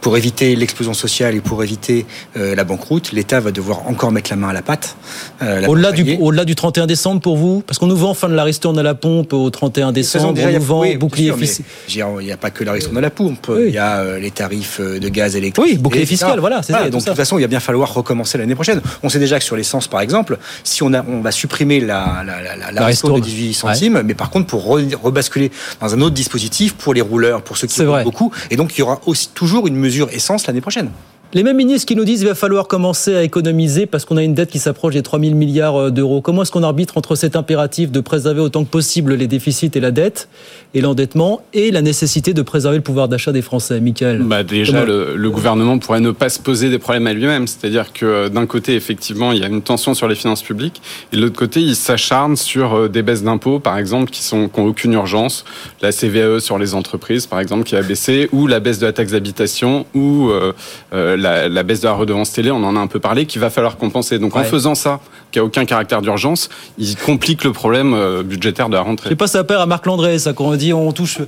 pour 0.00 0.16
éviter 0.16 0.56
l'explosion 0.56 0.94
sociale 0.94 1.34
et 1.34 1.40
pour 1.40 1.62
éviter 1.62 2.06
euh, 2.36 2.54
la 2.54 2.64
banqueroute, 2.64 3.12
l'État 3.12 3.40
va 3.40 3.50
devoir 3.50 3.86
encore 3.88 4.12
mettre 4.12 4.30
la 4.30 4.36
main 4.36 4.48
à 4.48 4.52
la 4.52 4.62
pâte. 4.62 4.96
Euh, 5.42 5.66
Au-delà 5.66 5.92
du, 5.92 6.16
au 6.20 6.32
du 6.32 6.54
31 6.54 6.86
décembre 6.86 7.20
pour 7.20 7.36
vous 7.36 7.62
Parce 7.66 7.78
qu'on 7.78 7.86
nous 7.86 7.96
vend 7.96 8.14
fin 8.14 8.28
de 8.28 8.34
la 8.34 8.44
ristourne 8.44 8.78
à 8.78 8.82
la 8.82 8.94
pompe 8.94 9.32
au 9.32 9.50
31 9.50 9.92
décembre, 9.92 10.40
on 10.40 10.52
nous 10.52 10.60
vend 10.60 10.80
oui, 10.82 10.96
bouclier 10.96 11.32
fiscal. 11.32 11.66
Il 11.88 12.24
n'y 12.24 12.32
a 12.32 12.36
pas 12.36 12.50
que 12.50 12.64
la 12.64 12.72
ristourne 12.72 12.98
à 12.98 13.00
la 13.00 13.10
pompe, 13.10 13.46
oui. 13.48 13.64
il 13.68 13.74
y 13.74 13.78
a 13.78 13.98
euh, 13.98 14.18
les 14.18 14.30
tarifs 14.30 14.80
de 14.80 15.08
gaz 15.08 15.36
électrique. 15.36 15.64
Oui, 15.64 15.78
bouclier 15.78 16.06
fiscal, 16.06 16.38
voilà. 16.38 16.60
voilà 16.60 16.62
ça, 16.62 16.90
donc 16.90 17.02
de 17.02 17.06
toute 17.06 17.16
façon, 17.16 17.38
il 17.38 17.42
va 17.42 17.48
bien 17.48 17.60
falloir 17.60 17.92
recommencer 17.92 18.38
l'année 18.38 18.54
prochaine. 18.54 18.80
On 19.02 19.08
sait 19.08 19.18
déjà 19.18 19.38
que 19.38 19.44
sur 19.44 19.56
l'essence, 19.56 19.88
par 19.88 20.00
exemple, 20.00 20.38
si 20.64 20.82
on, 20.82 20.92
a, 20.92 21.04
on 21.06 21.20
va 21.20 21.30
supprimer 21.30 21.80
la, 21.80 22.24
la, 22.24 22.72
la, 22.72 22.90
de 22.90 23.20
18 23.20 23.54
centimes, 23.54 23.94
ouais. 23.96 24.02
mais 24.02 24.14
par 24.14 24.30
contre, 24.30 24.46
pour 24.46 24.64
re, 24.64 24.80
rebasculer 25.02 25.50
dans 25.80 25.94
un 25.94 26.00
autre 26.00 26.14
dispositif 26.14 26.74
pour 26.74 26.94
les 26.94 27.00
rouleurs, 27.00 27.42
pour 27.42 27.56
ceux 27.56 27.66
qui 27.66 27.82
roulent 27.82 28.04
beaucoup, 28.04 28.32
et 28.50 28.56
donc 28.56 28.76
il 28.76 28.80
y 28.80 28.82
aura 28.82 29.00
aussi 29.06 29.30
toujours 29.34 29.66
une 29.66 29.69
mesure 29.76 30.08
essence 30.12 30.46
l'année 30.46 30.60
prochaine. 30.60 30.90
Les 31.32 31.44
mêmes 31.44 31.56
ministres 31.56 31.86
qui 31.86 31.94
nous 31.94 32.04
disent 32.04 32.20
qu'il 32.20 32.28
va 32.28 32.34
falloir 32.34 32.66
commencer 32.66 33.14
à 33.14 33.22
économiser 33.22 33.86
parce 33.86 34.04
qu'on 34.04 34.16
a 34.16 34.22
une 34.24 34.34
dette 34.34 34.50
qui 34.50 34.58
s'approche 34.58 34.94
des 34.94 35.02
3 35.02 35.20
000 35.20 35.34
milliards 35.34 35.92
d'euros. 35.92 36.20
Comment 36.20 36.42
est-ce 36.42 36.50
qu'on 36.50 36.64
arbitre 36.64 36.96
entre 36.98 37.14
cet 37.14 37.36
impératif 37.36 37.92
de 37.92 38.00
préserver 38.00 38.40
autant 38.40 38.64
que 38.64 38.70
possible 38.70 39.14
les 39.14 39.28
déficits 39.28 39.70
et 39.74 39.80
la 39.80 39.92
dette 39.92 40.28
et 40.74 40.80
l'endettement 40.80 41.42
et 41.52 41.70
la 41.70 41.82
nécessité 41.82 42.34
de 42.34 42.42
préserver 42.42 42.78
le 42.78 42.82
pouvoir 42.82 43.06
d'achat 43.06 43.30
des 43.30 43.42
Français, 43.42 43.80
Michael? 43.80 44.22
Bah 44.22 44.42
Déjà, 44.42 44.84
le, 44.84 45.14
le, 45.16 45.30
gouvernement 45.30 45.78
pourrait 45.78 46.00
ne 46.00 46.10
pas 46.10 46.30
se 46.30 46.40
poser 46.40 46.68
des 46.68 46.80
problèmes 46.80 47.06
à 47.06 47.12
lui-même. 47.12 47.46
C'est-à-dire 47.46 47.92
que 47.92 48.28
d'un 48.28 48.46
côté, 48.46 48.74
effectivement, 48.74 49.30
il 49.30 49.38
y 49.38 49.44
a 49.44 49.48
une 49.48 49.62
tension 49.62 49.94
sur 49.94 50.08
les 50.08 50.16
finances 50.16 50.42
publiques 50.42 50.82
et 51.12 51.16
de 51.16 51.22
l'autre 51.22 51.38
côté, 51.38 51.60
il 51.60 51.76
s'acharne 51.76 52.36
sur 52.36 52.88
des 52.88 53.02
baisses 53.02 53.22
d'impôts, 53.22 53.60
par 53.60 53.78
exemple, 53.78 54.10
qui 54.10 54.22
sont 54.22 54.48
qui 54.48 54.60
n'ont 54.60 54.66
aucune 54.66 54.92
urgence. 54.92 55.44
La 55.82 55.92
CVAE 55.92 56.40
sur 56.40 56.58
les 56.58 56.74
entreprises, 56.74 57.26
par 57.26 57.40
exemple, 57.40 57.64
qui 57.64 57.76
a 57.76 57.82
baissé, 57.82 58.28
ou 58.32 58.46
la 58.46 58.60
baisse 58.60 58.78
de 58.78 58.86
la 58.86 58.92
taxe 58.92 59.12
d'habitation, 59.12 59.86
ou 59.94 60.30
euh, 60.30 60.52
euh, 60.92 61.16
la, 61.20 61.48
la, 61.48 61.62
baisse 61.62 61.80
de 61.80 61.86
la 61.86 61.92
redevance 61.92 62.32
télé, 62.32 62.50
on 62.50 62.62
en 62.64 62.76
a 62.76 62.80
un 62.80 62.86
peu 62.86 63.00
parlé, 63.00 63.26
qu'il 63.26 63.40
va 63.40 63.50
falloir 63.50 63.76
compenser. 63.76 64.18
Donc 64.18 64.34
ouais. 64.34 64.42
en 64.42 64.44
faisant 64.44 64.74
ça, 64.74 65.00
qui 65.30 65.38
n'a 65.38 65.44
aucun 65.44 65.64
caractère 65.64 66.02
d'urgence, 66.02 66.48
il 66.78 66.96
complique 66.96 67.44
le 67.44 67.52
problème 67.52 67.94
euh, 67.94 68.22
budgétaire 68.22 68.68
de 68.68 68.74
la 68.74 68.82
rentrée. 68.82 69.08
Je 69.08 69.10
sais 69.10 69.16
pas, 69.16 69.26
ça 69.26 69.44
perd 69.44 69.62
à 69.62 69.66
Marc 69.66 69.86
Landré, 69.86 70.18
ça, 70.18 70.32
quand 70.32 70.46
on 70.46 70.56
dit 70.56 70.72
on 70.72 70.92
touche. 70.92 71.18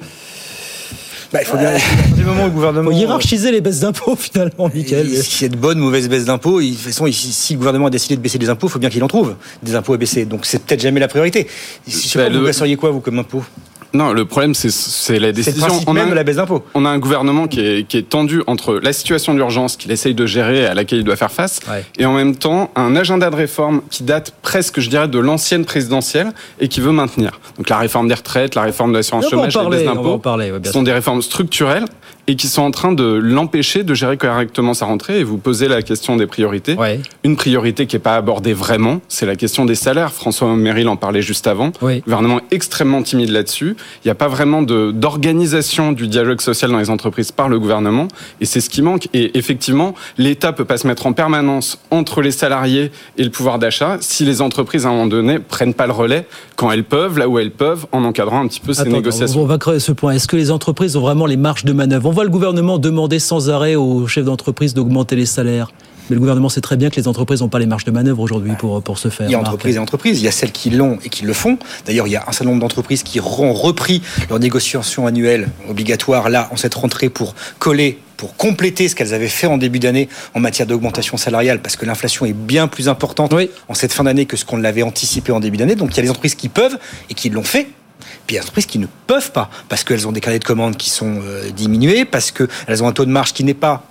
Bah, 1.33 1.39
il 1.41 1.47
faut 1.47 1.57
bien, 1.57 1.73
du 2.15 2.25
moment 2.25 2.43
où 2.43 2.47
le 2.47 2.53
gouvernement. 2.53 2.91
Faut 2.91 2.97
hiérarchiser 2.97 3.53
les 3.53 3.63
baisses 3.63 3.81
d'impôts, 3.81 4.17
finalement, 4.17 4.71
Michael. 4.73 5.09
S'il 5.09 5.43
y 5.43 5.45
a 5.47 5.49
de 5.49 5.57
bonnes 5.57 5.81
ou 5.81 5.85
mauvaises 5.85 6.09
baisses 6.09 6.27
d'impôts, 6.27 6.61
de 6.61 6.69
toute 6.69 6.79
façon, 6.79 7.07
si 7.11 7.55
le 7.55 7.59
gouvernement 7.59 7.87
a 7.87 7.91
décidé 7.91 8.17
de 8.17 8.21
baisser 8.21 8.37
les 8.37 8.51
impôts, 8.51 8.67
il 8.67 8.71
faut 8.71 8.79
bien 8.79 8.91
qu'il 8.91 9.03
en 9.03 9.09
trouve 9.09 9.35
des 9.63 9.75
impôts 9.75 9.95
à 9.95 9.97
baisser. 9.97 10.27
Donc 10.27 10.45
c'est 10.45 10.63
peut-être 10.63 10.83
jamais 10.83 11.01
la 11.01 11.09
priorité. 11.09 11.47
Je 11.87 11.93
sais 11.93 12.19
bah, 12.19 12.25
pas, 12.25 12.31
le... 12.31 12.39
vous 12.39 12.45
baisseriez 12.45 12.77
quoi, 12.77 12.91
vous, 12.91 13.01
comme 13.01 13.19
impôt? 13.19 13.43
Non, 13.95 14.13
le 14.13 14.25
problème, 14.25 14.55
c'est 14.55 15.19
la 15.19 15.33
décision. 15.33 15.67
C'est 15.69 15.89
on 15.89 15.97
a, 15.97 16.05
de 16.05 16.15
la 16.15 16.25
baisse 16.25 16.37
d'impôts. 16.37 16.65
On 16.75 16.85
a 16.85 16.89
un 16.89 16.99
gouvernement 16.99 17.47
qui 17.47 17.61
est, 17.61 17.87
qui 17.87 17.99
est 17.99 18.09
tendu 18.09 18.43
entre 18.47 18.81
la 18.83 18.93
situation 18.93 19.35
d'urgence 19.35 19.77
qu'il 19.77 19.91
essaye 19.91 20.15
de 20.15 20.25
gérer, 20.25 20.67
à 20.67 20.75
laquelle 20.75 20.99
il 20.99 21.05
doit 21.05 21.17
faire 21.17 21.31
face, 21.31 21.61
ouais. 21.69 21.85
et 21.99 22.07
en 22.07 22.15
même 22.15 22.37
temps 22.37 22.71
un 22.75 22.97
agenda 22.97 23.29
de 23.31 23.37
réforme 23.37 23.83
qui 23.91 24.03
date 24.03 24.35
presque, 24.43 24.81
je 24.81 24.89
dirais, 24.89 25.09
de 25.09 25.19
l'ancienne 25.19 25.65
présidentielle 25.65 26.33
et 26.61 26.69
qui 26.69 26.81
veut 26.81 26.93
maintenir. 26.93 27.39
Donc 27.59 27.69
la 27.69 27.79
réforme 27.79 28.09
des 28.09 28.15
retraites, 28.15 28.55
la 28.55 28.63
réforme 28.63 28.93
de 28.93 28.99
l'assurance 28.99 29.29
chômage, 29.29 29.55
la 29.55 29.69
baisse 29.69 29.85
d'impôts, 29.85 30.21
ouais, 30.25 30.73
sont 30.73 30.83
des 30.83 30.93
réformes 30.93 31.23
structurelles 31.23 31.85
et 32.29 32.37
qui 32.37 32.47
sont 32.47 32.63
en 32.63 32.71
train 32.71 32.93
de 32.93 33.05
l'empêcher 33.05 33.83
de 33.83 33.95
gérer 33.95 34.17
correctement 34.17 34.75
sa 34.75 34.87
rentrée. 34.87 35.21
Et 35.21 35.25
vous 35.25 35.39
posez 35.39 35.69
la 35.69 35.83
question 35.83 36.17
des 36.17 36.27
priorités. 36.27 36.75
Ouais. 36.75 37.01
Une 37.25 37.37
priorité 37.37 37.87
qui 37.87 37.97
n'est 37.97 38.01
pas 38.01 38.17
abordée 38.17 38.53
vraiment, 38.53 39.01
c'est 39.09 39.27
la 39.27 39.37
question 39.37 39.65
des 39.65 39.75
salaires. 39.75 40.13
François 40.13 40.55
Méril 40.55 40.89
en 40.89 40.97
parlait 40.97 41.23
juste 41.23 41.47
avant. 41.47 41.73
Le 41.83 42.01
gouvernement 42.01 42.39
est 42.39 42.55
extrêmement 42.55 43.03
timide 43.03 43.31
là-dessus. 43.31 43.77
Il 44.05 44.09
n'y 44.09 44.11
a 44.11 44.15
pas 44.15 44.29
vraiment 44.29 44.63
d'organisation 44.63 45.93
du 45.93 46.07
dialogue 46.07 46.41
social 46.41 46.71
dans 46.71 46.79
les 46.79 46.91
entreprises 46.91 47.33
par 47.33 47.49
le 47.49 47.59
gouvernement. 47.59 48.09
Et 48.41 48.45
c'est 48.45 48.61
ce 48.61 48.71
qui 48.71 48.83
manque. 48.83 49.09
Et 49.13 49.37
effectivement, 49.37 49.95
l'État 50.17 50.53
peut 50.53 50.65
pas 50.65 50.79
se 50.79 50.87
mettre 50.87 51.07
en 51.07 51.13
permanence 51.13 51.79
entre 51.91 52.23
les 52.23 52.31
salariés 52.31 52.93
et 53.19 53.25
le 53.25 53.31
pouvoir 53.31 53.59
d'achat 53.59 53.99
si 54.01 54.25
les 54.25 54.41
entreprises, 54.41 54.87
à 54.87 54.91
un 54.91 54.93
moment 54.93 55.07
donné, 55.07 55.39
prennent 55.41 55.75
pas 55.75 55.87
le 55.87 55.93
relais 55.93 56.27
quand 56.57 56.71
elles 56.71 56.85
peuvent, 56.85 57.19
là 57.19 57.29
où 57.29 57.39
elles 57.39 57.51
peuvent, 57.51 57.87
en 57.91 58.05
encadrant 58.05 58.41
un 58.41 58.47
petit 58.47 58.61
peu 58.61 58.73
ces 58.73 58.83
Attends, 58.83 58.91
négociations. 58.91 59.41
On 59.43 59.47
va 59.47 59.59
créer 59.59 59.81
ce 59.81 59.91
point. 59.91 60.13
Est-ce 60.13 60.29
que 60.29 60.37
les 60.37 60.51
entreprises 60.53 60.97
ont 60.97 61.01
vraiment 61.01 61.27
les 61.27 61.37
marges 61.37 61.65
de 61.65 61.73
manœuvre 61.73 62.12
voit 62.13 62.25
le 62.25 62.31
gouvernement 62.31 62.79
demander 62.79 63.19
sans 63.19 63.51
arrêt 63.51 63.75
aux 63.75 64.07
chefs 64.07 64.25
d'entreprise 64.25 64.75
d'augmenter 64.75 65.17
les 65.17 65.27
salaires. 65.27 65.73
Mais 66.11 66.15
le 66.15 66.21
gouvernement 66.21 66.49
sait 66.49 66.61
très 66.61 66.77
bien 66.77 66.91
que 66.91 66.97
les 66.97 67.07
entreprises 67.07 67.41
n'ont 67.41 67.49
pas 67.49 67.59
les 67.59 67.67
marges 67.67 67.85
de 67.85 67.91
manœuvre 67.91 68.21
aujourd'hui 68.21 68.53
pour, 68.59 68.83
pour 68.83 68.99
se 68.99 69.09
faire. 69.09 69.29
Il 69.29 69.33
y 69.33 69.35
a 69.35 69.39
entreprises 69.39 69.77
et 69.77 69.79
entreprises. 69.79 70.21
Il 70.21 70.25
y 70.25 70.29
a 70.29 70.33
celles 70.33 70.53
qui 70.53 70.71
l'ont 70.71 70.99
et 71.05 71.09
qui 71.09 71.25
le 71.25 71.33
font. 71.33 71.59
D'ailleurs, 71.87 72.07
il 72.07 72.11
y 72.11 72.17
a 72.17 72.25
un 72.27 72.33
certain 72.33 72.47
nombre 72.51 72.61
d'entreprises 72.61 73.03
qui 73.03 73.21
ont 73.21 73.53
repris 73.53 74.03
leur 74.29 74.39
négociation 74.39 75.07
annuelle 75.07 75.49
obligatoire 75.69 76.29
là 76.29 76.49
en 76.51 76.57
cette 76.57 76.75
rentrée 76.75 77.09
pour 77.09 77.35
coller 77.59 77.99
pour 78.17 78.37
compléter 78.37 78.87
ce 78.89 78.95
qu'elles 78.95 79.15
avaient 79.15 79.27
fait 79.27 79.49
en 79.49 79.59
début 79.59 79.81
d'année 79.81 80.09
en 80.35 80.39
matière 80.39 80.69
d'augmentation 80.69 81.17
salariale, 81.17 81.61
parce 81.61 81.75
que 81.75 81.85
l'inflation 81.85 82.25
est 82.25 82.33
bien 82.33 82.69
plus 82.69 82.89
importante 82.89 83.35
en 83.69 83.75
cette 83.75 83.93
fin 83.93 84.05
d'année 84.05 84.27
que 84.27 84.37
ce 84.37 84.45
qu'on 84.45 84.59
l'avait 84.59 84.85
anticipé 84.85 85.33
en 85.33 85.41
début 85.41 85.57
d'année. 85.57 85.75
Donc 85.75 85.91
il 85.91 85.97
y 85.97 85.99
a 85.99 86.03
des 86.05 86.11
entreprises 86.11 86.37
qui 86.37 86.49
peuvent 86.49 86.79
et 87.11 87.15
qui 87.15 87.31
l'ont 87.31 87.43
fait. 87.43 87.67
Il 88.33 88.37
y 88.37 88.39
a 88.39 88.41
des 88.41 88.45
entreprises 88.45 88.65
qui 88.65 88.79
ne 88.79 88.87
peuvent 89.07 89.31
pas, 89.31 89.51
parce 89.69 89.85
qu'elles 89.85 90.09
ont 90.09 90.13
des 90.13 90.23
carnets 90.23 90.39
de 90.39 90.45
commandes 90.45 90.79
qui 90.79 90.89
sont 90.89 91.21
euh, 91.23 91.51
diminués, 91.51 92.07
parce 92.07 92.31
qu'elles 92.31 92.83
ont 92.83 92.89
un 92.89 92.93
taux 92.93 93.05
de 93.05 93.11
marge 93.11 93.35
qui 93.35 93.45
n'est 93.45 93.53
pas 93.53 93.85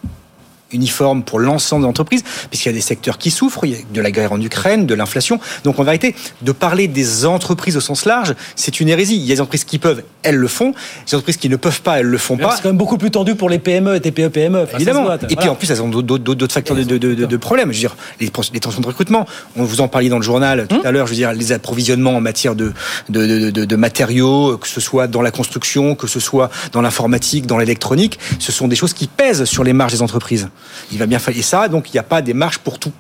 uniforme 0.74 1.24
pour 1.24 1.40
l'ensemble 1.40 1.84
des 1.84 1.90
entreprises, 1.90 2.24
puisqu'il 2.50 2.70
y 2.70 2.72
a 2.72 2.76
des 2.76 2.82
secteurs 2.82 3.18
qui 3.18 3.32
souffrent, 3.32 3.66
il 3.66 3.72
y 3.72 3.76
a 3.76 3.80
de 3.94 4.02
la 4.02 4.12
guerre 4.12 4.32
en 4.32 4.42
Ukraine, 4.42 4.86
de 4.86 4.94
l'inflation. 4.94 5.40
Donc 5.64 5.80
en 5.80 5.84
vérité, 5.84 6.16
de 6.42 6.52
parler 6.52 6.88
des 6.88 7.26
entreprises 7.26 7.78
au 7.78 7.82
sens 7.82 8.06
large, 8.06 8.36
c'est 8.56 8.80
une 8.80 8.90
hérésie. 8.90 9.16
Il 9.16 9.26
y 9.26 9.32
a 9.32 9.36
des 9.36 9.42
entreprises 9.42 9.64
qui 9.64 9.80
peuvent, 9.80 10.04
elles 10.24 10.36
le 10.36 10.48
font. 10.48 10.74
Des 11.08 11.16
entreprises 11.16 11.38
qui 11.38 11.50
ne 11.50 11.56
peuvent 11.56 11.82
pas, 11.82 12.00
elles 12.00 12.06
le 12.06 12.18
font 12.18 12.38
pas. 12.38 12.56
C'est 12.56 12.64
quand 12.64 12.70
même 12.70 12.78
beaucoup 12.78 12.98
plus 12.98 13.12
tendu 13.12 13.36
pour 13.36 13.50
les 13.50 13.60
PME 13.60 13.96
et 13.96 14.00
TPE 14.02 14.30
PME. 14.30 14.68
Évidemment. 14.74 15.14
et 15.30 15.36
puis 15.36 15.50
en 15.50 15.56
plus, 15.56 15.70
elles 15.72 15.82
ont 15.82 15.90
d'autres 15.90 16.54
facteurs 16.54 16.78
de, 16.78 16.84
de, 16.84 17.14
de, 17.26 17.38
problèmes. 17.38 17.72
Je 17.72 17.78
veux 17.78 17.80
dire, 17.80 17.96
les, 18.20 18.30
tensions 18.30 18.82
de 18.82 18.88
recrutement. 18.88 19.26
On 19.56 19.64
vous 19.64 19.82
en 19.82 19.88
parlait 19.88 20.10
dans 20.10 20.18
le 20.18 20.24
journal 20.24 20.68
tout 20.68 20.76
hum. 20.76 20.86
à 20.86 20.92
l'heure. 20.92 21.08
Je 21.08 21.12
veux 21.12 21.18
dire, 21.18 21.34
les 21.34 21.52
approvisionnements 21.52 22.16
en 22.16 22.22
matière 22.22 22.56
de, 22.56 22.74
de, 23.10 23.76
matériaux, 23.76 24.58
que 24.58 24.68
ce 24.68 24.82
soit 24.82 25.08
dans 25.08 25.22
la 25.22 25.32
construction, 25.32 25.96
que 25.96 26.08
ce 26.08 26.20
soit 26.20 26.50
dans 26.72 26.82
l'informatique, 26.82 27.46
dans 27.46 27.58
l'électronique, 27.58 28.20
ce 28.40 28.52
sont 28.52 28.68
des 28.68 28.76
choses 28.76 28.94
qui 28.94 29.08
pèsent 29.08 29.46
sur 29.46 29.64
les 29.64 29.74
marges 29.74 29.94
des 29.94 30.02
entreprises. 30.02 30.50
Il 30.92 30.98
va 30.98 31.06
bien 31.06 31.20
falloir 31.20 31.44
ça, 31.44 31.68
donc 31.68 31.90
il 31.90 31.94
n'y 31.94 32.00
a 32.00 32.04
pas 32.04 32.22
des 32.22 32.34
marges 32.34 32.60
pour 32.60 32.80
tout. 32.80 32.92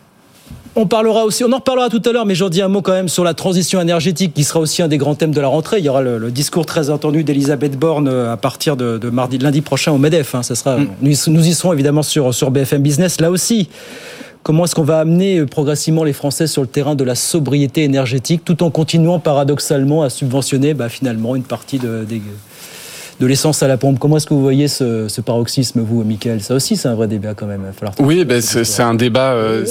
On 0.73 0.87
parlera 0.87 1.25
aussi, 1.25 1.43
on 1.43 1.51
en 1.51 1.57
reparlera 1.57 1.89
tout 1.89 2.01
à 2.05 2.13
l'heure, 2.13 2.25
mais 2.25 2.33
j'en 2.33 2.47
dis 2.47 2.61
un 2.61 2.69
mot 2.69 2.81
quand 2.81 2.93
même 2.93 3.09
sur 3.09 3.25
la 3.25 3.33
transition 3.33 3.81
énergétique, 3.81 4.33
qui 4.33 4.45
sera 4.45 4.61
aussi 4.61 4.81
un 4.81 4.87
des 4.87 4.97
grands 4.97 5.15
thèmes 5.15 5.33
de 5.33 5.41
la 5.41 5.49
rentrée. 5.49 5.79
Il 5.79 5.85
y 5.85 5.89
aura 5.89 6.01
le, 6.01 6.31
discours 6.31 6.65
très 6.65 6.89
entendu 6.89 7.25
d'Elisabeth 7.25 7.77
Borne 7.77 8.07
euh, 8.07 8.31
à 8.31 8.37
partir 8.37 8.77
de, 8.77 9.09
mardi, 9.09 9.37
lundi 9.37 9.59
prochain 9.59 9.91
au 9.91 9.97
Medef. 9.97 10.33
Hein. 10.33 10.43
ça 10.43 10.55
sera, 10.55 10.77
mm. 10.77 10.87
nous, 11.01 11.47
y 11.47 11.53
serons 11.53 11.73
évidemment 11.73 12.03
sur, 12.03 12.33
sur 12.33 12.51
BFM 12.51 12.81
Business. 12.81 13.19
Là 13.19 13.31
aussi, 13.31 13.67
comment 14.43 14.63
est-ce 14.63 14.75
qu'on 14.75 14.83
va 14.83 14.99
amener 14.99 15.39
euh, 15.39 15.45
progressivement 15.45 16.05
les 16.05 16.13
Français 16.13 16.47
sur 16.47 16.61
le 16.61 16.69
terrain 16.69 16.95
de 16.95 17.03
la 17.03 17.15
sobriété 17.15 17.83
énergétique, 17.83 18.43
tout 18.45 18.63
en 18.63 18.71
continuant 18.71 19.19
paradoxalement 19.19 20.03
à 20.03 20.09
subventionner 20.09 20.73
bah, 20.73 20.87
finalement 20.87 21.35
une 21.35 21.43
partie 21.43 21.79
de, 21.79 22.05
des 22.05 22.21
de 23.21 23.27
l'essence 23.27 23.61
à 23.61 23.67
la 23.67 23.77
pompe. 23.77 23.99
Comment 23.99 24.17
est-ce 24.17 24.25
que 24.25 24.33
vous 24.33 24.41
voyez 24.41 24.67
ce, 24.67 25.21
paroxysme, 25.21 25.81
vous, 25.81 26.03
Michael? 26.03 26.41
Ça 26.41 26.55
aussi, 26.55 26.75
c'est 26.75 26.87
un 26.87 26.95
vrai 26.95 27.07
débat 27.07 27.35
quand 27.35 27.45
même. 27.45 27.61
oui, 27.99 28.25
ben, 28.25 28.41
c'est 28.41 28.81
un 28.81 28.95
débat. 28.95 29.33
Euh, 29.33 29.63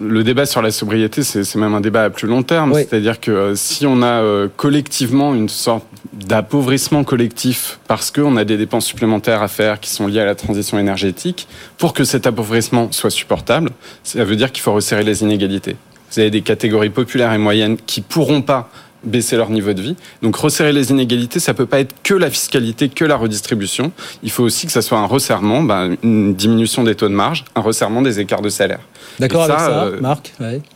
le 0.00 0.24
débat 0.24 0.44
sur 0.44 0.60
la 0.60 0.72
sobriété, 0.72 1.22
c'est 1.22 1.54
même 1.54 1.72
un 1.74 1.80
débat 1.80 2.04
à 2.04 2.10
plus 2.10 2.26
long 2.26 2.42
terme. 2.42 2.74
C'est-à-dire 2.74 3.20
que 3.20 3.30
euh, 3.30 3.54
si 3.54 3.86
on 3.86 4.02
a 4.02 4.22
euh, 4.22 4.48
collectivement 4.56 5.36
une 5.36 5.48
sorte 5.48 5.84
d'appauvrissement 6.26 7.04
collectif 7.04 7.78
parce 7.86 8.10
qu'on 8.10 8.36
a 8.36 8.44
des 8.44 8.56
dépenses 8.56 8.86
supplémentaires 8.86 9.42
à 9.42 9.48
faire 9.48 9.78
qui 9.78 9.90
sont 9.90 10.08
liées 10.08 10.20
à 10.20 10.26
la 10.26 10.34
transition 10.34 10.76
énergétique, 10.76 11.46
pour 11.78 11.94
que 11.94 12.02
cet 12.02 12.26
appauvrissement 12.26 12.90
soit 12.90 13.10
supportable, 13.10 13.70
ça 14.02 14.24
veut 14.24 14.36
dire 14.36 14.50
qu'il 14.50 14.62
faut 14.62 14.72
resserrer 14.72 15.04
les 15.04 15.22
inégalités. 15.22 15.76
Vous 16.10 16.18
avez 16.18 16.30
des 16.30 16.42
catégories 16.42 16.90
populaires 16.90 17.32
et 17.32 17.38
moyennes 17.38 17.76
qui 17.86 18.00
pourront 18.00 18.42
pas 18.42 18.68
baisser 19.04 19.36
leur 19.36 19.50
niveau 19.50 19.72
de 19.72 19.82
vie. 19.82 19.96
Donc 20.22 20.36
resserrer 20.36 20.72
les 20.72 20.90
inégalités, 20.90 21.40
ça 21.40 21.54
peut 21.54 21.66
pas 21.66 21.80
être 21.80 21.94
que 22.02 22.14
la 22.14 22.30
fiscalité, 22.30 22.88
que 22.88 23.04
la 23.04 23.16
redistribution. 23.16 23.92
Il 24.22 24.30
faut 24.30 24.44
aussi 24.44 24.66
que 24.66 24.72
ça 24.72 24.82
soit 24.82 24.98
un 24.98 25.06
resserrement, 25.06 25.62
ben, 25.62 25.96
une 26.02 26.34
diminution 26.34 26.84
des 26.84 26.94
taux 26.94 27.08
de 27.08 27.14
marge, 27.14 27.44
un 27.54 27.60
resserrement 27.60 28.02
des 28.02 28.20
écarts 28.20 28.42
de 28.42 28.48
salaire. 28.50 28.80
D'accord 29.18 29.42
avec 29.42 29.58
ça, 29.58 29.84
euh, 29.84 30.00
Marc 30.00 30.32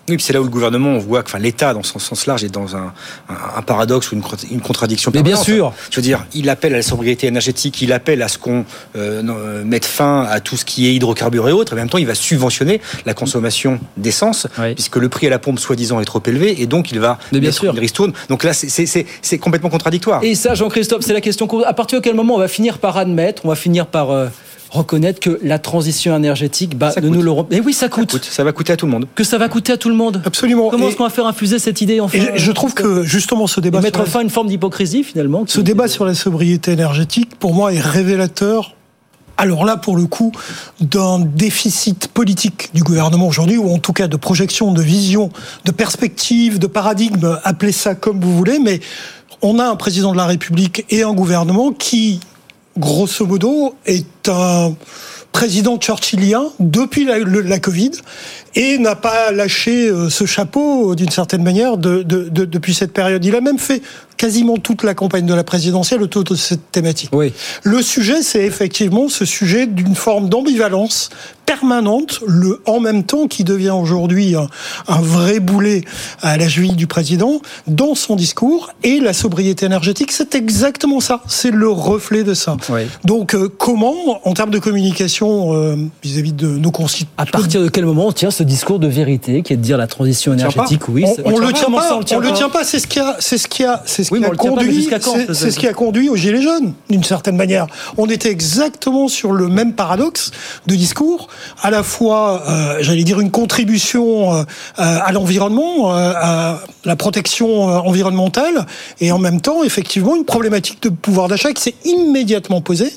Oui, 0.08 0.16
c'est 0.18 0.32
là 0.32 0.40
où 0.40 0.44
le 0.44 0.50
gouvernement, 0.50 0.90
on 0.90 0.98
voit 0.98 1.22
que 1.22 1.28
enfin, 1.28 1.38
l'État, 1.38 1.72
dans 1.72 1.82
son 1.82 1.98
sens 1.98 2.26
large, 2.26 2.44
est 2.44 2.52
dans 2.52 2.76
un, 2.76 2.92
un, 3.28 3.62
paradoxe 3.62 4.12
ou 4.12 4.16
une, 4.16 4.22
une 4.50 4.60
contradiction 4.60 5.10
Mais 5.14 5.22
bien 5.22 5.36
sûr 5.36 5.72
Je 5.90 5.96
veux 5.96 6.02
dire, 6.02 6.26
il 6.34 6.48
appelle 6.50 6.74
à 6.74 6.78
la 6.78 6.82
sobriété 6.82 7.26
énergétique, 7.26 7.80
il 7.80 7.92
appelle 7.92 8.22
à 8.22 8.28
ce 8.28 8.38
qu'on 8.38 8.64
euh, 8.96 9.22
euh, 9.22 9.64
mette 9.64 9.86
fin 9.86 10.26
à 10.28 10.40
tout 10.40 10.56
ce 10.56 10.64
qui 10.64 10.86
est 10.86 10.94
hydrocarbures 10.94 11.48
et 11.48 11.52
autres, 11.52 11.72
et 11.72 11.74
en 11.74 11.78
même 11.78 11.88
temps, 11.88 11.98
il 11.98 12.06
va 12.06 12.14
subventionner 12.14 12.80
la 13.06 13.14
consommation 13.14 13.80
d'essence, 13.96 14.46
puisque 14.74 14.96
le 14.96 15.08
prix 15.08 15.26
à 15.26 15.30
la 15.30 15.38
pompe, 15.38 15.58
soi-disant, 15.58 16.00
est 16.00 16.04
trop 16.04 16.22
élevé, 16.26 16.60
et 16.60 16.66
donc 16.66 16.90
il 16.90 17.00
va 17.00 17.18
Mais 17.32 17.40
bien 17.40 17.52
sûr. 17.52 17.72
une 17.72 17.78
ristourne. 17.78 18.12
Donc 18.28 18.44
là, 18.44 18.52
c'est 18.52 19.38
complètement 19.38 19.70
contradictoire. 19.70 20.22
Et 20.22 20.34
ça, 20.34 20.54
Jean-Christophe, 20.54 21.02
c'est 21.04 21.12
la 21.12 21.20
question. 21.20 21.48
À 21.64 21.72
partir 21.72 22.00
de 22.00 22.04
quel 22.04 22.14
moment 22.14 22.34
on 22.34 22.38
va 22.38 22.48
finir 22.48 22.78
par 22.78 22.96
admettre, 22.98 23.42
on 23.44 23.48
va 23.48 23.56
finir 23.56 23.86
par 23.86 24.10
reconnaître 24.74 25.20
que 25.20 25.38
la 25.42 25.58
transition 25.58 26.14
énergétique, 26.16 26.76
bah, 26.76 26.92
nous 27.02 27.22
le. 27.22 27.32
Mais 27.50 27.60
oui, 27.60 27.72
ça 27.72 27.88
coûte. 27.88 28.22
ça 28.22 28.44
va 28.44 28.52
coûter 28.52 28.72
à 28.72 28.76
tout 28.76 28.86
le 28.86 28.92
monde. 28.92 29.06
Que 29.14 29.24
ça 29.24 29.38
va 29.38 29.48
coûter 29.48 29.72
à 29.72 29.76
tout 29.76 29.88
le 29.88 29.94
monde. 29.94 30.22
Absolument. 30.24 30.68
Comment 30.68 30.88
est-ce 30.88 30.96
qu'on 30.96 31.04
va 31.04 31.10
faire 31.10 31.26
infuser 31.26 31.58
cette 31.58 31.80
idée 31.80 32.00
enfin 32.00 32.18
et 32.18 32.38
Je 32.38 32.52
trouve 32.52 32.74
que 32.74 33.02
justement 33.04 33.46
ce 33.46 33.60
débat. 33.60 33.80
mettre 33.80 34.04
fin 34.06 34.20
à 34.20 34.22
une 34.22 34.30
forme 34.30 34.48
d'hypocrisie 34.48 35.04
finalement. 35.04 35.44
Ce 35.46 35.60
débat 35.60 35.88
sur 35.88 36.04
la 36.04 36.14
sobriété 36.14 36.72
énergétique, 36.72 37.36
pour 37.38 37.54
moi, 37.54 37.72
est 37.72 37.80
révélateur 37.80 38.74
alors 39.36 39.64
là, 39.64 39.76
pour 39.76 39.96
le 39.96 40.06
coup, 40.06 40.30
d'un 40.80 41.18
déficit 41.18 42.06
politique 42.06 42.70
du 42.72 42.84
gouvernement 42.84 43.26
aujourd'hui, 43.26 43.56
ou 43.56 43.68
en 43.68 43.78
tout 43.78 43.92
cas 43.92 44.06
de 44.06 44.16
projection, 44.16 44.72
de 44.72 44.80
vision, 44.80 45.30
de 45.64 45.72
perspective, 45.72 46.60
de 46.60 46.68
paradigme, 46.68 47.38
appelez 47.42 47.72
ça 47.72 47.96
comme 47.96 48.20
vous 48.20 48.36
voulez, 48.36 48.60
mais 48.60 48.78
on 49.42 49.58
a 49.58 49.64
un 49.64 49.74
président 49.74 50.12
de 50.12 50.16
la 50.16 50.26
République 50.26 50.86
et 50.90 51.02
un 51.02 51.12
gouvernement 51.12 51.72
qui 51.72 52.20
grosso 52.76 53.26
modo, 53.26 53.74
est 53.86 54.28
un 54.28 54.74
président 55.32 55.80
churchillien 55.80 56.44
depuis 56.60 57.04
la, 57.04 57.58
Covid 57.58 57.90
et 58.54 58.78
n'a 58.78 58.94
pas 58.94 59.32
lâché 59.32 59.88
euh, 59.88 60.08
ce 60.08 60.26
chapeau 60.26 60.94
d'une 60.94 61.10
certaine 61.10 61.42
manière 61.42 61.76
de, 61.76 62.02
de, 62.02 62.28
de, 62.28 62.44
depuis 62.44 62.74
cette 62.74 62.92
période. 62.92 63.24
Il 63.24 63.34
a 63.34 63.40
même 63.40 63.58
fait 63.58 63.82
quasiment 64.16 64.58
toute 64.58 64.82
la 64.84 64.94
campagne 64.94 65.26
de 65.26 65.34
la 65.34 65.44
présidentielle 65.44 66.02
autour 66.02 66.24
de 66.24 66.34
cette 66.34 66.70
thématique. 66.70 67.10
Oui. 67.12 67.32
Le 67.62 67.82
sujet, 67.82 68.22
c'est 68.22 68.44
effectivement 68.44 69.08
ce 69.08 69.24
sujet 69.24 69.66
d'une 69.66 69.94
forme 69.94 70.28
d'ambivalence 70.28 71.10
permanente, 71.46 72.20
le 72.26 72.62
en 72.66 72.80
même 72.80 73.04
temps 73.04 73.26
qui 73.26 73.44
devient 73.44 73.74
aujourd'hui 73.78 74.34
un, 74.34 74.48
un, 74.88 75.00
vrai 75.00 75.40
boulet 75.40 75.82
à 76.22 76.36
la 76.38 76.48
juillet 76.48 76.74
du 76.74 76.86
président 76.86 77.40
dans 77.66 77.94
son 77.94 78.16
discours 78.16 78.70
et 78.82 78.98
la 78.98 79.12
sobriété 79.12 79.66
énergétique, 79.66 80.12
c'est 80.12 80.34
exactement 80.34 81.00
ça, 81.00 81.20
c'est 81.28 81.50
le 81.50 81.68
reflet 81.68 82.24
de 82.24 82.32
ça. 82.32 82.56
Oui. 82.70 82.82
Donc 83.04 83.34
euh, 83.34 83.48
comment, 83.48 84.26
en 84.26 84.32
termes 84.32 84.50
de 84.50 84.58
communication 84.58 85.54
euh, 85.54 85.76
vis-à-vis 86.02 86.32
de 86.32 86.48
nos 86.48 86.70
concitoyens, 86.70 87.12
à 87.18 87.26
partir 87.26 87.60
de 87.60 87.68
quel 87.68 87.84
moment 87.84 88.06
on 88.06 88.12
tient 88.12 88.30
ce 88.30 88.42
discours 88.44 88.78
de 88.78 88.88
vérité 88.88 89.42
qui 89.42 89.52
est 89.52 89.56
de 89.56 89.62
dire 89.62 89.76
la 89.76 89.86
transition 89.86 90.32
énergétique 90.32 90.88
Oui, 90.88 91.04
on, 91.24 91.34
on, 91.34 91.38
le 91.38 91.52
tient 91.52 91.70
pas, 91.70 91.94
on 91.94 92.18
le 92.18 92.32
tient 92.32 92.48
pas, 92.48 92.64
c'est 92.64 92.78
ce 92.78 92.86
qui 92.86 93.00
a, 93.00 93.16
c'est 93.18 93.38
ce 93.38 93.48
qui 93.48 93.64
a, 93.64 93.82
c'est 93.86 94.04
ce 94.04 94.10
qui 94.14 94.24
a 94.24 94.30
conduit, 94.30 94.88
c'est 95.32 95.50
ce 95.50 95.58
qui 95.58 95.66
a 95.66 95.72
conduit 95.72 96.08
aux 96.08 96.16
gilets 96.16 96.42
jaunes 96.42 96.74
d'une 96.90 97.04
certaine 97.04 97.36
manière. 97.36 97.66
On 97.96 98.06
était 98.06 98.30
exactement 98.30 99.08
sur 99.08 99.32
le 99.32 99.48
même 99.48 99.72
paradoxe 99.72 100.30
de 100.66 100.74
discours 100.74 101.28
à 101.62 101.70
la 101.70 101.82
fois, 101.82 102.42
euh, 102.48 102.78
j'allais 102.80 103.04
dire, 103.04 103.20
une 103.20 103.30
contribution 103.30 104.34
euh, 104.34 104.44
à 104.76 105.12
l'environnement, 105.12 105.94
euh, 105.94 106.12
à 106.14 106.60
la 106.84 106.96
protection 106.96 107.64
environnementale, 107.64 108.66
et 109.00 109.12
en 109.12 109.18
même 109.18 109.40
temps, 109.40 109.64
effectivement, 109.64 110.16
une 110.16 110.24
problématique 110.24 110.82
de 110.82 110.88
pouvoir 110.88 111.28
d'achat 111.28 111.52
qui 111.52 111.62
s'est 111.62 111.74
immédiatement 111.84 112.60
posée 112.60 112.92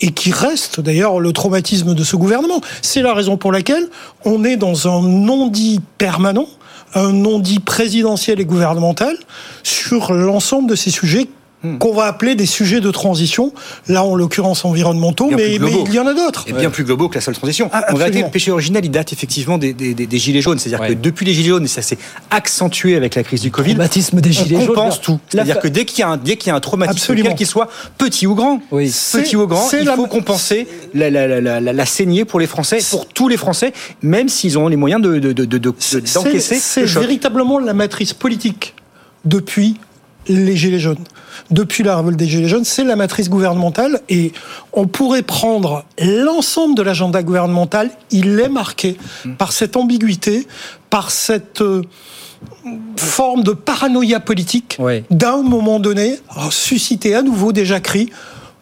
et 0.00 0.10
qui 0.10 0.32
reste 0.32 0.80
d'ailleurs 0.80 1.20
le 1.20 1.32
traumatisme 1.32 1.94
de 1.94 2.04
ce 2.04 2.16
gouvernement. 2.16 2.60
C'est 2.82 3.02
la 3.02 3.14
raison 3.14 3.36
pour 3.36 3.52
laquelle 3.52 3.88
on 4.24 4.44
est 4.44 4.56
dans 4.56 4.88
un 4.88 5.02
non-dit 5.02 5.80
permanent 5.98 6.46
un 6.94 7.12
non-dit 7.12 7.60
présidentiel 7.60 8.40
et 8.40 8.44
gouvernemental 8.44 9.16
sur 9.62 10.12
l'ensemble 10.12 10.70
de 10.70 10.74
ces 10.74 10.90
sujets 10.90 11.28
Hmm. 11.66 11.78
qu'on 11.78 11.94
va 11.94 12.04
appeler 12.04 12.34
des 12.34 12.46
sujets 12.46 12.80
de 12.80 12.90
transition, 12.90 13.52
là 13.88 14.04
en 14.04 14.14
l'occurrence 14.14 14.64
environnementaux, 14.64 15.30
mais, 15.30 15.54
il 15.54 15.94
y 15.94 15.98
en 15.98 16.06
a 16.06 16.14
d'autres. 16.14 16.44
Et 16.46 16.52
bien 16.52 16.70
plus 16.70 16.84
globaux 16.84 17.08
que 17.08 17.16
la 17.16 17.20
seule 17.20 17.34
transition. 17.34 17.68
Ah, 17.72 17.86
en 17.92 17.96
réalité, 17.96 18.22
le 18.22 18.30
péché 18.30 18.50
original, 18.50 18.84
il 18.84 18.90
date 18.90 19.12
effectivement 19.12 19.58
des, 19.58 19.74
gilets 20.12 20.40
jaunes. 20.40 20.58
C'est-à-dire 20.58 20.86
que 20.86 20.92
depuis 20.92 21.26
les 21.26 21.32
gilets 21.32 21.48
jaunes, 21.48 21.64
et 21.64 21.68
ça 21.68 21.82
s'est 21.82 21.98
accentué 22.30 22.96
avec 22.96 23.14
la 23.14 23.22
crise 23.22 23.40
du 23.40 23.50
Covid, 23.50 23.74
traumatisme 23.74 24.20
des 24.20 24.32
gilets 24.32 24.56
on 24.56 24.66
compense 24.66 25.00
tout. 25.00 25.18
C'est-à-dire 25.28 25.58
que 25.58 25.68
dès 25.68 25.84
qu'il 25.84 26.00
y 26.00 26.02
a 26.02 26.08
un, 26.08 26.16
dès 26.16 26.36
qu'il 26.36 26.48
y 26.48 26.50
a 26.50 26.56
un 26.56 26.60
traumatisme, 26.60 27.14
quel 27.14 27.34
qu'il 27.34 27.46
soit, 27.46 27.68
petit 27.98 28.26
ou 28.26 28.34
grand, 28.34 28.60
petit 28.70 29.36
ou 29.36 29.46
grand, 29.46 29.68
il 29.72 29.86
faut 29.86 30.06
compenser 30.06 30.66
la, 30.94 31.10
la, 31.10 31.40
la, 31.40 31.60
la, 31.60 31.86
saignée 31.86 32.24
pour 32.24 32.40
les 32.40 32.46
Français, 32.46 32.78
pour 32.90 33.06
tous 33.06 33.28
les 33.28 33.36
Français, 33.36 33.72
même 34.02 34.28
s'ils 34.28 34.58
ont 34.58 34.68
les 34.68 34.76
moyens 34.76 35.02
de, 35.02 35.32
d'encaisser. 35.32 36.58
C'est 36.60 36.84
véritablement 36.84 37.58
la 37.58 37.74
matrice 37.74 38.12
politique 38.12 38.74
depuis 39.24 39.76
les 40.28 40.56
Gilets 40.56 40.78
jaunes. 40.78 41.04
Depuis 41.50 41.82
la 41.82 41.96
révolte 41.96 42.16
des 42.16 42.26
Gilets 42.26 42.48
jaunes, 42.48 42.64
c'est 42.64 42.84
la 42.84 42.96
matrice 42.96 43.28
gouvernementale 43.28 44.00
et 44.08 44.32
on 44.72 44.86
pourrait 44.86 45.22
prendre 45.22 45.84
l'ensemble 45.98 46.74
de 46.74 46.82
l'agenda 46.82 47.22
gouvernemental, 47.22 47.90
il 48.10 48.38
est 48.40 48.48
marqué 48.48 48.96
par 49.38 49.52
cette 49.52 49.76
ambiguïté, 49.76 50.46
par 50.90 51.10
cette 51.10 51.60
euh, 51.60 51.82
forme 52.96 53.42
de 53.42 53.52
paranoïa 53.52 54.20
politique 54.20 54.78
d'un 55.10 55.42
moment 55.42 55.78
donné, 55.80 56.18
suscité 56.50 57.14
à 57.14 57.22
nouveau 57.22 57.52
déjà 57.52 57.80
cri 57.80 58.10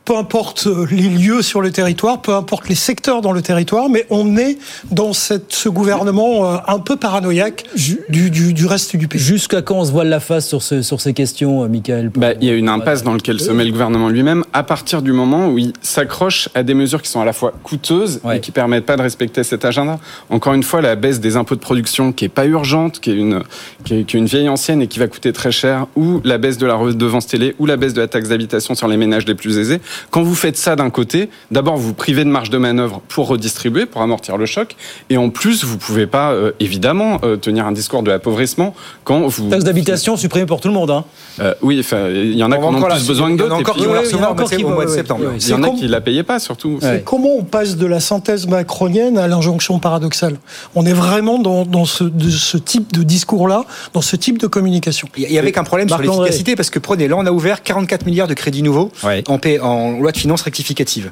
peu 0.05 0.17
importe 0.17 0.67
les 0.90 1.09
lieux 1.09 1.43
sur 1.43 1.61
le 1.61 1.71
territoire, 1.71 2.21
peu 2.21 2.35
importe 2.35 2.69
les 2.69 2.75
secteurs 2.75 3.23
dans 3.23 3.33
le 3.33 3.43
territoire, 3.43 3.88
mais 3.88 4.07
on 4.11 4.37
est 4.37 4.59
dans 4.90 5.12
cette, 5.12 5.53
ce 5.53 5.69
gouvernement 5.69 6.47
euh, 6.47 6.57
un 6.67 6.79
peu 6.79 6.97
paranoïaque 6.97 7.64
du, 7.77 8.31
du, 8.31 8.53
du 8.53 8.67
reste 8.67 8.97
du 8.97 9.09
pays. 9.09 9.21
Jusqu'à 9.21 9.62
quand 9.62 9.77
on 9.77 9.85
se 9.85 9.93
voile 9.93 10.09
la 10.09 10.21
face 10.21 10.47
sur, 10.47 10.62
ce, 10.62 10.83
sur 10.83 11.01
ces 11.01 11.14
questions, 11.14 11.64
euh, 11.64 11.69
Michael? 11.69 12.11
Bah, 12.14 12.35
Il 12.40 12.47
y 12.47 12.51
a 12.51 12.55
une 12.55 12.69
impasse 12.69 13.03
dans 13.03 13.14
laquelle 13.14 13.40
se 13.40 13.51
met 13.51 13.64
le 13.64 13.71
gouvernement 13.71 14.09
lui-même 14.09 14.45
à 14.53 14.62
partir 14.62 15.01
du 15.01 15.12
moment 15.12 15.49
où 15.49 15.59
il 15.59 15.73
s'accroche 15.81 16.49
à 16.55 16.62
des 16.62 16.75
mesures 16.75 17.01
qui 17.01 17.11
sont 17.11 17.21
à 17.21 17.25
la 17.25 17.33
fois 17.33 17.55
coûteuses 17.62 18.21
et 18.33 18.40
qui 18.40 18.51
permettent 18.51 18.87
pas 18.87 18.97
de 18.97 19.03
respecter 19.03 19.43
cet 19.43 19.64
agenda. 19.64 19.99
Encore 20.31 20.55
une 20.55 20.62
fois, 20.62 20.81
la 20.81 20.97
baisse 20.97 21.21
des 21.21 21.37
impôts 21.37 21.55
de 21.55 21.61
production 21.61 22.12
qui 22.12 22.27
est 22.27 22.29
pas 22.29 22.47
urgente, 22.47 23.01
qui 23.01 23.11
est 23.11 23.14
une, 23.14 23.43
qui 23.85 23.95
est, 23.95 24.05
qui 24.05 24.17
est 24.17 24.19
une 24.19 24.27
vieille 24.27 24.49
ancienne 24.49 24.83
et 24.83 24.87
qui 24.87 24.99
va 24.99 25.09
coûter 25.09 25.33
très 25.33 25.53
cher, 25.53 25.87
ou 25.97 26.21
la 26.25 26.38
baisse 26.38 26.59
de 26.59 26.67
la 26.67 26.75
redevance 26.75 27.27
télé, 27.27 27.55
ou 27.59 27.67
la 27.67 27.77
baisse 27.77 27.95
de 27.95 28.01
la 28.01 28.09
taxe 28.09 28.29
d'habitation 28.29 28.75
sur 28.75 28.88
les 28.88 28.97
ménages 28.97 29.27
les 29.27 29.35
plus 29.35 29.59
aisés. 29.59 29.81
Quand 30.11 30.23
vous 30.23 30.35
faites 30.35 30.57
ça 30.57 30.77
d'un 30.77 30.91
côté, 30.91 31.31
d'abord 31.51 31.77
vous, 31.77 31.89
vous 31.89 31.95
privez 31.95 32.25
de 32.25 32.31
marge 32.31 32.51
de 32.51 32.59
manœuvre 32.59 33.01
pour 33.09 33.29
redistribuer, 33.29 33.87
pour 33.87 34.03
amortir 34.03 34.37
le 34.37 34.47
choc, 34.47 34.77
et 35.11 35.17
en 35.17 35.31
plus 35.31 35.65
vous 35.65 35.79
pouvez 35.79 36.07
pas 36.07 36.33
euh, 36.33 36.53
évidemment 36.61 37.19
euh, 37.23 37.37
tenir 37.37 37.67
un 37.67 37.73
discours 37.73 38.03
de 38.03 38.11
l'appauvrissement 38.11 38.75
quand 39.05 39.27
vous 39.27 39.51
taxe 39.51 39.65
d'habitation 39.65 40.17
supprimée 40.17 40.47
pour 40.47 40.61
tout 40.61 40.69
le 40.69 40.75
monde. 40.75 40.91
Hein. 40.91 41.05
Euh, 41.41 41.55
oui, 41.63 41.85
il 41.93 42.37
y 42.37 42.43
en 42.43 42.51
a 42.53 42.57
qui 42.57 42.65
en 42.65 42.75
ont 42.75 42.83
plus 42.83 43.07
besoin 43.07 43.33
que 43.33 43.37
d'autres. 43.37 43.75
Il 43.77 43.85
y 43.85 43.87
en 44.17 44.23
a 44.23 44.29
encore 44.29 44.51
qui 44.51 44.65
au 44.65 44.71
mois 44.71 44.85
de 44.85 44.91
septembre. 44.91 45.25
Il 45.39 45.49
y 45.49 45.55
en 45.55 45.63
a 45.63 45.71
qui 45.71 45.89
la 45.89 46.01
payaient 46.01 46.23
pas 46.23 46.39
surtout. 46.39 46.79
Comment 47.05 47.37
on 47.39 47.45
passe 47.45 47.77
de 47.77 47.87
la 47.87 48.01
synthèse 48.01 48.47
macronienne 48.47 49.19
à 49.19 49.29
l'injonction 49.29 49.79
paradoxale? 49.79 50.37
On 50.75 50.87
est 50.87 50.93
vraiment 50.93 51.39
dans, 51.39 51.65
dans 51.65 51.85
ce, 51.85 52.05
de, 52.05 52.31
ce 52.31 52.57
type 52.57 52.93
de 52.93 53.03
discours-là, 53.03 53.65
dans 53.93 54.01
ce 54.01 54.17
type 54.17 54.39
de 54.39 54.47
communication. 54.47 55.09
Il 55.17 55.31
y 55.31 55.39
avait 55.39 55.57
un 55.59 55.65
problème 55.65 55.89
sur 55.89 55.99
l'efficacité 55.99 56.57
parce 56.57 56.71
que 56.71 56.79
prenez, 56.79 57.09
là 57.09 57.17
on 57.17 57.27
a 57.27 57.31
ouvert 57.31 57.63
44 57.63 58.07
milliards 58.07 58.29
de 58.29 58.35
crédits 58.35 58.63
nouveaux 58.63 58.91
en, 59.29 59.39
paix, 59.39 59.59
en 59.85 59.99
loi 59.99 60.12
de 60.12 60.16
finances 60.16 60.42
rectificative. 60.42 61.11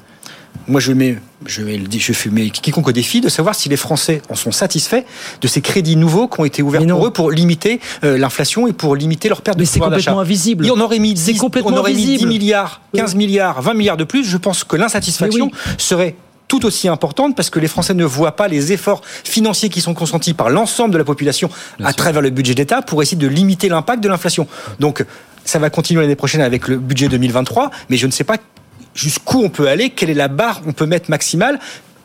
Moi, 0.69 0.81
je 0.81 0.93
mets, 0.93 1.19
je 1.47 1.63
je 1.99 2.13
fais 2.13 2.31
quiconque 2.51 2.89
au 2.89 2.93
défi 2.93 3.21
de 3.21 3.29
savoir 3.29 3.55
si 3.55 3.69
les 3.69 3.77
Français 3.77 4.23
en 4.29 4.35
sont 4.35 4.53
satisfaits 4.53 5.03
de 5.41 5.49
ces 5.49 5.61
crédits 5.61 5.97
nouveaux 5.97 6.29
qui 6.29 6.41
ont 6.41 6.45
été 6.45 6.63
ouverts 6.63 6.87
pour 6.87 7.07
eux 7.07 7.11
pour 7.13 7.31
limiter 7.31 7.81
euh, 8.05 8.19
l'inflation 8.19 8.67
et 8.69 8.73
pour 8.73 8.95
limiter 8.95 9.29
leur 9.29 9.43
perte 9.43 9.59
Mais 9.59 9.65
de 9.65 9.71
pouvoir 9.71 9.91
d'achat. 9.91 10.01
c'est 10.01 10.05
complètement 10.07 10.21
invisible. 10.21 10.67
Et 10.67 10.71
on 10.71 10.81
aurait 10.81 10.99
mis 10.99 11.15
10, 11.15 11.39
complètement 11.39 11.73
on 11.73 11.77
aurait 11.79 11.93
mis 11.93 12.05
10 12.05 12.09
invisible. 12.11 12.29
milliards, 12.29 12.81
15 12.95 13.15
milliards, 13.15 13.63
20 13.63 13.75
milliards 13.75 13.97
de 13.97 14.05
plus. 14.05 14.25
Je 14.25 14.37
pense 14.37 14.63
que 14.63 14.77
l'insatisfaction 14.77 15.51
serait 15.79 16.15
tout 16.47 16.65
aussi 16.67 16.87
importante 16.87 17.35
parce 17.35 17.51
que 17.51 17.59
les 17.59 17.67
Français 17.67 17.95
ne 17.95 18.05
voient 18.05 18.37
pas 18.37 18.47
les 18.47 18.73
efforts 18.73 19.01
financiers 19.25 19.71
qui 19.71 19.81
sont 19.81 19.95
consentis 19.95 20.35
par 20.35 20.51
l'ensemble 20.51 20.93
de 20.93 20.99
la 20.99 21.05
population 21.05 21.49
à 21.83 21.93
travers 21.95 22.21
le 22.21 22.31
budget 22.31 22.55
d'État 22.55 22.83
pour 22.83 23.03
essayer 23.03 23.17
de 23.17 23.27
limiter 23.27 23.69
l'impact 23.69 24.03
de 24.05 24.09
l'inflation. 24.09 24.47
Donc, 24.79 25.05
ça 25.45 25.59
va 25.59 25.71
continuer 25.71 26.03
l'année 26.03 26.15
prochaine 26.15 26.43
avec 26.43 26.69
le 26.69 26.77
budget 26.77 27.09
2023, 27.09 27.71
mais 27.89 27.97
je 27.97 28.07
ne 28.07 28.13
sais 28.13 28.23
pas 28.23 28.37
jusqu'où 28.95 29.43
on 29.43 29.49
peut 29.49 29.69
aller, 29.69 29.91
quelle 29.91 30.11
est 30.11 30.15
la 30.15 30.29
barre 30.29 30.61
on 30.67 30.73
peut 30.73 30.87
mettre 30.87 31.11
maximale 31.11 31.59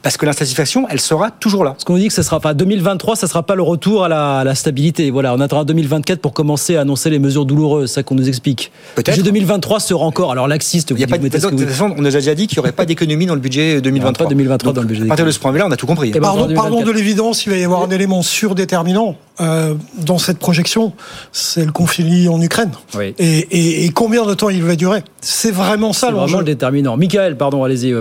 parce 0.03 0.15
que 0.15 0.25
l'insatisfaction, 0.25 0.87
elle 0.89 1.01
sera 1.01 1.31
toujours 1.31 1.65
là. 1.65 1.75
Ce 1.79 1.83
qu'on 1.83 1.97
dit 1.97 2.07
que 2.07 2.13
ce 2.13 2.21
sera 2.21 2.39
pas 2.39 2.53
2023, 2.53 3.17
ça 3.17 3.27
sera 3.27 3.43
pas 3.43 3.55
le 3.55 3.61
retour 3.61 4.05
à 4.05 4.07
la, 4.07 4.37
à 4.39 4.43
la 4.45 4.55
stabilité. 4.55 5.11
Voilà, 5.11 5.33
on 5.33 5.39
attendra 5.41 5.65
2024 5.65 6.21
pour 6.21 6.31
commencer 6.31 6.77
à 6.77 6.81
annoncer 6.81 7.09
les 7.09 7.19
mesures 7.19 7.45
douloureuses, 7.45 7.91
ça 7.91 8.03
qu'on 8.03 8.15
nous 8.15 8.29
explique. 8.29 8.71
Peut-être. 8.95 9.17
Le 9.17 9.23
2023 9.23 9.81
sera 9.81 10.05
encore 10.05 10.31
alors 10.31 10.47
laxiste. 10.47 10.91
Il 10.91 10.99
y 10.99 11.03
a 11.03 11.07
pas 11.07 11.17
de, 11.17 11.27
de 11.27 11.37
toute 11.37 11.59
façon, 11.67 11.93
on 11.97 12.01
nous 12.01 12.07
a 12.07 12.19
déjà 12.19 12.35
dit 12.35 12.47
qu'il 12.47 12.57
n'y 12.57 12.61
aurait 12.61 12.71
pas 12.71 12.85
d'économie 12.85 13.25
dans 13.25 13.35
le 13.35 13.41
budget 13.41 13.81
2023. 13.81 14.27
Pas 14.27 14.29
2023 14.29 14.71
dans 14.71 14.81
le 14.81 14.87
budget. 14.87 15.03
À 15.03 15.07
partir 15.07 15.25
de 15.25 15.31
ce 15.31 15.39
point-là, 15.39 15.65
on 15.67 15.71
a 15.71 15.75
tout 15.75 15.87
compris. 15.87 16.09
Et 16.15 16.19
Pardon, 16.21 16.47
pardon 16.53 16.83
de 16.83 16.91
l'évidence, 16.91 17.45
il 17.45 17.49
va 17.49 17.57
y 17.57 17.63
avoir 17.65 17.83
un 17.83 17.89
élément 17.89 18.21
surdéterminant 18.21 19.17
euh, 19.39 19.75
dans 19.97 20.17
cette 20.17 20.39
projection, 20.39 20.93
c'est 21.31 21.65
le 21.65 21.71
conflit 21.71 22.27
en 22.27 22.41
Ukraine. 22.41 22.71
Oui. 22.95 23.13
Et, 23.19 23.39
et, 23.51 23.85
et, 23.85 23.89
combien 23.89 24.25
de 24.25 24.33
temps 24.33 24.49
il 24.49 24.63
va 24.63 24.75
durer? 24.75 25.03
C'est 25.21 25.51
vraiment 25.51 25.93
ça 25.93 26.07
C'est 26.07 26.13
vraiment 26.13 26.39
le 26.39 26.45
déterminant. 26.45 26.97
Michael, 26.97 27.37
pardon, 27.37 27.63
allez-y. 27.63 27.93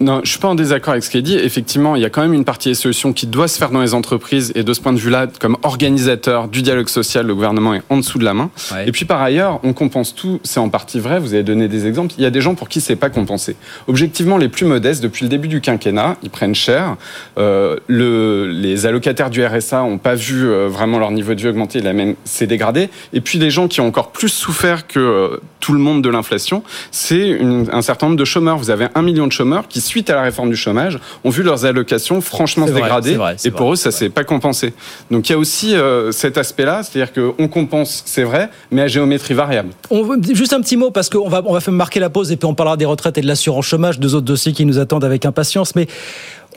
Non, 0.00 0.20
je 0.24 0.30
suis 0.30 0.38
pas 0.38 0.48
en 0.48 0.54
désaccord 0.54 0.92
avec 0.92 1.04
ce 1.04 1.10
qui 1.10 1.18
est 1.18 1.22
dit. 1.22 1.36
Effectivement, 1.36 1.96
il 1.96 2.02
y 2.02 2.04
a 2.04 2.10
quand 2.10 2.22
même 2.22 2.34
une 2.34 2.44
partie 2.44 2.68
des 2.68 2.74
solutions 2.74 3.12
qui 3.12 3.26
doit 3.26 3.48
se 3.48 3.58
faire 3.58 3.70
dans 3.70 3.80
les 3.80 3.94
entreprises 3.94 4.52
et 4.54 4.64
de 4.64 4.72
ce 4.72 4.80
point 4.80 4.92
de 4.92 4.98
vue-là, 4.98 5.26
comme 5.40 5.56
organisateur 5.62 6.48
du 6.48 6.62
dialogue 6.62 6.88
social, 6.88 7.26
le 7.26 7.34
gouvernement 7.34 7.74
est 7.74 7.82
en 7.88 7.98
dessous 7.98 8.18
de 8.18 8.24
la 8.24 8.34
main. 8.34 8.50
Ouais. 8.72 8.88
Et 8.88 8.92
puis 8.92 9.04
par 9.04 9.22
ailleurs, 9.22 9.60
on 9.62 9.72
compense 9.72 10.14
tout. 10.14 10.40
C'est 10.42 10.60
en 10.60 10.68
partie 10.68 10.98
vrai. 10.98 11.20
Vous 11.20 11.34
avez 11.34 11.42
donné 11.42 11.68
des 11.68 11.86
exemples. 11.86 12.14
Il 12.18 12.24
y 12.24 12.26
a 12.26 12.30
des 12.30 12.40
gens 12.40 12.54
pour 12.54 12.68
qui 12.68 12.80
c'est 12.80 12.96
pas 12.96 13.10
compensé. 13.10 13.56
Objectivement, 13.86 14.38
les 14.38 14.48
plus 14.48 14.66
modestes, 14.66 15.02
depuis 15.02 15.24
le 15.24 15.28
début 15.28 15.48
du 15.48 15.60
quinquennat, 15.60 16.16
ils 16.22 16.30
prennent 16.30 16.54
cher. 16.54 16.96
Euh, 17.38 17.76
le, 17.86 18.46
les 18.46 18.86
allocataires 18.86 19.30
du 19.30 19.44
RSA 19.44 19.82
ont 19.82 19.98
pas 19.98 20.14
vu 20.14 20.46
euh, 20.46 20.68
vraiment 20.72 20.98
leur 20.98 21.10
niveau 21.10 21.34
de 21.34 21.40
vie 21.40 21.48
augmenter, 21.48 21.78
il 21.78 21.86
a 21.86 21.92
même 21.92 22.14
s'est 22.24 22.46
dégradé. 22.46 22.88
Et 23.12 23.20
puis 23.20 23.38
les 23.38 23.50
gens 23.50 23.68
qui 23.68 23.80
ont 23.80 23.86
encore 23.86 24.10
plus 24.10 24.28
souffert 24.28 24.86
que 24.86 24.98
euh, 24.98 25.40
tout 25.60 25.72
le 25.72 25.78
monde 25.78 26.02
de 26.02 26.08
l'inflation, 26.08 26.62
c'est 26.90 27.38
un 27.40 27.82
certain 27.82 28.06
nombre 28.06 28.18
de 28.18 28.24
chômeurs. 28.24 28.58
Vous 28.58 28.70
avez 28.70 28.88
un 28.94 29.02
million 29.02 29.26
de 29.26 29.32
chômeurs 29.32 29.68
qui, 29.68 29.80
suite 29.80 30.10
à 30.10 30.14
la 30.14 30.22
réforme 30.22 30.50
du 30.50 30.56
chômage, 30.56 30.98
ont 31.24 31.30
vu 31.30 31.42
leurs 31.42 31.64
allocations 31.64 32.20
franchement 32.20 32.66
se 32.66 32.72
dégrader. 32.72 33.14
Vrai, 33.14 33.36
et 33.44 33.50
pour 33.50 33.66
vrai, 33.66 33.72
eux, 33.74 33.76
ça 33.76 33.90
s'est 33.90 34.08
pas 34.10 34.24
compensé. 34.24 34.74
Donc 35.10 35.28
il 35.28 35.32
y 35.32 35.34
a 35.34 35.38
aussi 35.38 35.74
euh, 35.74 36.10
cet 36.12 36.38
aspect-là, 36.38 36.82
c'est-à-dire 36.82 37.12
qu'on 37.12 37.48
compense, 37.48 38.02
c'est 38.06 38.24
vrai, 38.24 38.50
mais 38.70 38.82
à 38.82 38.88
géométrie 38.88 39.34
variable. 39.34 39.70
On 39.90 40.02
juste 40.32 40.52
un 40.52 40.60
petit 40.60 40.76
mot 40.76 40.90
parce 40.90 41.08
qu'on 41.08 41.28
va 41.28 41.42
on 41.46 41.52
va 41.52 41.60
faire 41.60 41.74
marquer 41.74 42.00
la 42.00 42.10
pause 42.10 42.32
et 42.32 42.36
puis 42.36 42.46
on 42.46 42.54
parlera 42.54 42.76
des 42.76 42.84
retraites 42.84 43.18
et 43.18 43.20
de 43.20 43.26
l'assurance 43.26 43.66
chômage, 43.66 44.00
deux 44.00 44.14
autres 44.14 44.26
dossiers 44.26 44.52
qui 44.52 44.64
nous 44.64 44.78
attendent 44.78 45.04
avec 45.04 45.24
impatience, 45.24 45.74
mais 45.74 45.86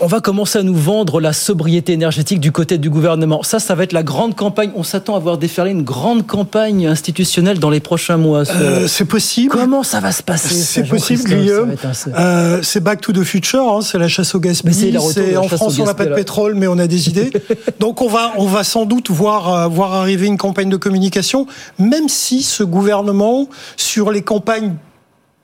on 0.01 0.07
va 0.07 0.19
commencer 0.19 0.59
à 0.59 0.63
nous 0.63 0.75
vendre 0.75 1.21
la 1.21 1.31
sobriété 1.31 1.93
énergétique 1.93 2.39
du 2.39 2.51
côté 2.51 2.77
du 2.77 2.89
gouvernement. 2.89 3.43
Ça, 3.43 3.59
ça 3.59 3.75
va 3.75 3.83
être 3.83 3.93
la 3.93 4.03
grande 4.03 4.35
campagne. 4.35 4.71
On 4.75 4.83
s'attend 4.83 5.15
à 5.15 5.19
voir 5.19 5.37
déferler 5.37 5.71
une 5.71 5.83
grande 5.83 6.27
campagne 6.27 6.85
institutionnelle 6.85 7.59
dans 7.59 7.69
les 7.69 7.79
prochains 7.79 8.17
mois. 8.17 8.43
Euh, 8.49 8.87
c'est 8.87 9.05
possible. 9.05 9.49
Comment 9.49 9.83
ça 9.83 9.99
va 9.99 10.11
se 10.11 10.23
passer 10.23 10.53
C'est 10.55 10.83
possible, 10.83 11.23
Guillaume. 11.23 11.75
Euh, 12.17 12.59
c'est 12.61 12.81
Back 12.81 13.01
to 13.01 13.13
the 13.13 13.23
Future. 13.23 13.77
Hein, 13.77 13.79
c'est 13.81 13.97
la 13.97 14.07
chasse 14.07 14.35
au 14.35 14.39
gaspillage. 14.39 15.01
C'est 15.13 15.37
en 15.37 15.47
France, 15.47 15.79
on 15.79 15.85
n'a 15.85 15.93
pas 15.93 16.05
de 16.05 16.15
pétrole, 16.15 16.55
mais 16.55 16.67
on 16.67 16.77
a 16.77 16.87
des 16.87 17.09
idées. 17.09 17.31
Donc, 17.79 18.01
on 18.01 18.09
va, 18.09 18.33
on 18.37 18.45
va 18.45 18.63
sans 18.63 18.85
doute 18.85 19.09
voir, 19.09 19.53
euh, 19.53 19.67
voir 19.67 19.93
arriver 19.93 20.27
une 20.27 20.37
campagne 20.37 20.69
de 20.69 20.77
communication, 20.77 21.47
même 21.79 22.09
si 22.09 22.43
ce 22.43 22.63
gouvernement, 22.63 23.47
sur 23.77 24.11
les 24.11 24.21
campagnes 24.21 24.73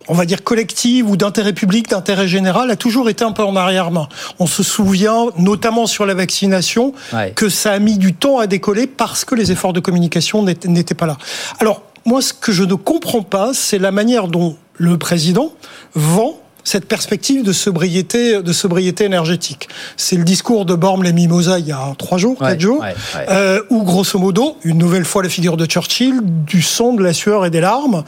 on 0.07 0.13
va 0.13 0.25
dire 0.25 0.43
collective 0.43 1.09
ou 1.09 1.17
d'intérêt 1.17 1.53
public, 1.53 1.89
d'intérêt 1.89 2.27
général, 2.27 2.71
a 2.71 2.75
toujours 2.75 3.09
été 3.09 3.23
un 3.23 3.31
peu 3.31 3.43
en 3.43 3.55
arrière-main. 3.55 4.07
On 4.39 4.47
se 4.47 4.63
souvient, 4.63 5.27
notamment 5.37 5.87
sur 5.87 6.05
la 6.05 6.13
vaccination, 6.13 6.93
ouais. 7.13 7.33
que 7.35 7.49
ça 7.49 7.73
a 7.73 7.79
mis 7.79 7.97
du 7.97 8.13
temps 8.13 8.39
à 8.39 8.47
décoller 8.47 8.87
parce 8.87 9.25
que 9.25 9.35
les 9.35 9.51
efforts 9.51 9.73
de 9.73 9.79
communication 9.79 10.43
n'étaient 10.43 10.95
pas 10.95 11.05
là. 11.05 11.17
Alors, 11.59 11.83
moi, 12.05 12.21
ce 12.21 12.33
que 12.33 12.51
je 12.51 12.63
ne 12.63 12.73
comprends 12.73 13.21
pas, 13.21 13.51
c'est 13.53 13.77
la 13.77 13.91
manière 13.91 14.27
dont 14.27 14.57
le 14.77 14.97
président 14.97 15.53
vend 15.93 16.37
cette 16.63 16.87
perspective 16.87 17.43
de 17.43 17.53
sobriété, 17.53 18.41
de 18.41 18.53
sobriété 18.53 19.05
énergétique. 19.05 19.67
C'est 19.97 20.15
le 20.15 20.23
discours 20.23 20.65
de 20.65 20.75
Borm 20.75 21.03
les 21.03 21.13
Mimosas 21.13 21.59
il 21.59 21.67
y 21.67 21.71
a 21.71 21.93
trois 21.97 22.17
jours, 22.17 22.37
quatre 22.37 22.59
jours, 22.59 22.81
ouais, 22.81 22.93
ouais. 23.15 23.25
Euh, 23.29 23.61
où 23.69 23.83
grosso 23.83 24.19
modo, 24.19 24.57
une 24.63 24.77
nouvelle 24.77 25.05
fois 25.05 25.23
la 25.23 25.29
figure 25.29 25.57
de 25.57 25.65
Churchill, 25.65 26.21
du 26.23 26.61
sang, 26.61 26.93
de 26.93 27.03
la 27.03 27.13
sueur 27.13 27.45
et 27.45 27.49
des 27.49 27.61
larmes, 27.61 28.03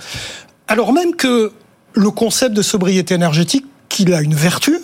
alors 0.67 0.93
même 0.93 1.15
que 1.15 1.51
le 1.93 2.09
concept 2.11 2.55
de 2.55 2.61
sobriété 2.61 3.13
énergétique, 3.15 3.65
qu'il 3.89 4.13
a 4.13 4.21
une 4.21 4.33
vertu, 4.33 4.79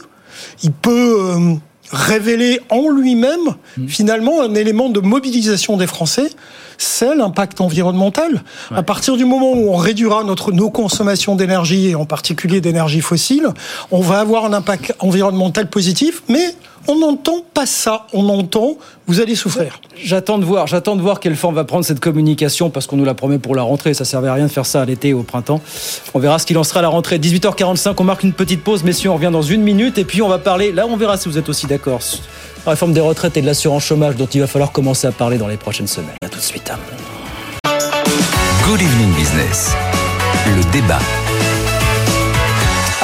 il 0.63 0.71
peut 0.71 1.17
euh, 1.19 1.55
révéler 1.91 2.59
en 2.69 2.89
lui-même 2.89 3.55
mmh. 3.77 3.87
finalement 3.87 4.41
un 4.41 4.53
élément 4.55 4.89
de 4.89 4.99
mobilisation 4.99 5.77
des 5.77 5.87
Français, 5.87 6.29
c'est 6.77 7.15
l'impact 7.15 7.61
environnemental. 7.61 8.43
Ouais. 8.71 8.77
À 8.77 8.83
partir 8.83 9.17
du 9.17 9.25
moment 9.25 9.51
où 9.51 9.69
on 9.69 9.75
réduira 9.75 10.23
notre, 10.23 10.51
nos 10.51 10.69
consommations 10.69 11.35
d'énergie, 11.35 11.89
et 11.89 11.95
en 11.95 12.05
particulier 12.05 12.61
d'énergie 12.61 13.01
fossile, 13.01 13.49
on 13.91 14.01
va 14.01 14.19
avoir 14.19 14.45
un 14.45 14.53
impact 14.53 14.95
environnemental 14.99 15.69
positif, 15.69 16.23
mais 16.29 16.55
on 16.89 16.97
n'entend 16.97 17.45
pas 17.53 17.67
ça. 17.67 18.07
On 18.13 18.27
entend, 18.29 18.77
vous 19.05 19.21
allez 19.21 19.35
souffrir. 19.35 19.79
J'attends 19.95 20.39
de 20.39 20.43
voir, 20.43 20.65
j'attends 20.65 20.95
de 20.95 21.01
voir 21.01 21.19
quelle 21.19 21.35
forme 21.35 21.53
va 21.53 21.63
prendre 21.63 21.85
cette 21.85 21.99
communication 21.99 22.71
parce 22.71 22.87
qu'on 22.87 22.97
nous 22.97 23.05
la 23.05 23.13
promet 23.13 23.37
pour 23.37 23.55
la 23.55 23.61
rentrée. 23.61 23.93
Ça 23.93 24.05
servait 24.05 24.27
à 24.27 24.33
rien 24.33 24.47
de 24.47 24.51
faire 24.51 24.65
ça 24.65 24.81
à 24.81 24.85
l'été 24.85 25.13
ou 25.13 25.19
au 25.19 25.23
printemps. 25.23 25.61
On 26.15 26.19
verra 26.19 26.39
ce 26.39 26.47
qu'il 26.47 26.57
en 26.57 26.63
sera 26.63 26.79
à 26.79 26.81
la 26.81 26.89
rentrée. 26.89 27.19
18h45, 27.19 27.93
on 27.99 28.03
marque 28.03 28.23
une 28.23 28.33
petite 28.33 28.63
pause, 28.63 28.83
messieurs. 28.83 29.11
On 29.11 29.15
revient 29.15 29.29
dans 29.31 29.43
une 29.43 29.61
minute 29.61 29.99
et 29.99 30.03
puis 30.03 30.23
on 30.23 30.29
va 30.29 30.39
parler. 30.39 30.71
Là, 30.71 30.87
on 30.87 30.97
verra 30.97 31.17
si 31.17 31.29
vous 31.29 31.37
êtes 31.37 31.47
aussi 31.47 31.67
d'accord. 31.67 32.01
La 32.65 32.71
réforme 32.71 32.93
des 32.93 33.01
retraites 33.01 33.37
et 33.37 33.41
de 33.41 33.45
l'assurance 33.45 33.83
chômage 33.83 34.15
dont 34.15 34.27
il 34.27 34.41
va 34.41 34.47
falloir 34.47 34.71
commencer 34.71 35.05
à 35.05 35.11
parler 35.11 35.37
dans 35.37 35.47
les 35.47 35.57
prochaines 35.57 35.87
semaines. 35.87 36.09
À 36.25 36.27
tout 36.29 36.39
de 36.39 36.43
suite. 36.43 36.71
Good 38.65 38.81
evening 38.81 39.13
business. 39.15 39.75
Le 40.55 40.71
débat. 40.71 40.99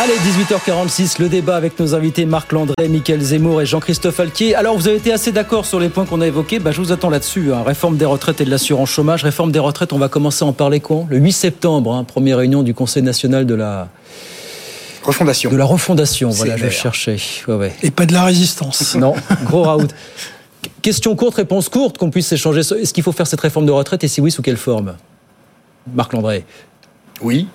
Allez, 0.06 0.20
18h46, 0.20 1.20
le 1.20 1.30
débat 1.30 1.56
avec 1.56 1.80
nos 1.80 1.96
invités 1.96 2.28
Marc 2.28 2.52
Landré, 2.52 2.88
Mickaël 2.88 3.20
Zemmour 3.20 3.64
et 3.64 3.66
Jean-Christophe 3.66 4.20
Alquier. 4.20 4.54
Alors, 4.54 4.78
vous 4.78 4.88
avez 4.88 4.98
été 4.98 5.12
assez 5.12 5.32
d'accord 5.32 5.66
sur 5.66 5.80
les 5.80 5.90
points 5.90 6.06
qu'on 6.06 6.22
a 6.22 6.28
évoqués. 6.28 6.60
Bah, 6.60 6.72
je 6.72 6.80
vous 6.80 6.92
attends 6.92 7.10
là-dessus. 7.10 7.52
Hein. 7.52 7.64
Réforme 7.66 7.98
des 7.98 8.06
retraites 8.06 8.40
et 8.40 8.46
de 8.46 8.52
l'assurance 8.52 8.92
chômage. 8.92 9.24
Réforme 9.24 9.52
des 9.52 9.58
retraites, 9.58 9.94
on 9.94 9.98
va 9.98 10.08
commencer 10.08 10.46
à 10.46 10.48
en 10.48 10.54
parler 10.54 10.80
quand? 10.80 11.08
Le 11.10 11.18
8 11.18 11.32
septembre, 11.32 11.96
hein, 11.96 12.04
première 12.04 12.38
réunion 12.38 12.62
du 12.62 12.76
Conseil 12.76 13.02
national 13.02 13.48
de 13.48 13.56
la... 13.56 13.90
Refondation. 15.02 15.50
De 15.50 15.58
la 15.58 15.66
refondation, 15.66 16.30
voilà, 16.30 16.56
je 16.56 16.70
cherchais. 16.70 17.18
Ouais, 17.48 17.56
ouais. 17.56 17.74
Et 17.82 17.90
pas 17.90 18.06
de 18.06 18.14
la 18.14 18.26
résistance. 18.26 18.94
Non, 19.00 19.16
gros 19.46 19.64
raout. 19.64 19.88
Question 20.84 21.16
courte, 21.16 21.38
réponse 21.38 21.68
courte, 21.68 21.98
qu'on 21.98 22.12
puisse 22.12 22.32
échanger. 22.32 22.60
Est-ce 22.60 22.94
qu'il 22.94 23.04
faut 23.04 23.12
faire 23.12 23.26
cette 23.26 23.42
réforme 23.42 23.66
de 23.66 23.72
retraite 23.72 24.04
et 24.04 24.08
si 24.08 24.22
oui, 24.22 24.30
sous 24.30 24.44
quelle 24.44 24.58
forme? 24.58 24.98
Marc 25.96 26.14
Landré 26.14 26.46
Oui. 27.24 27.48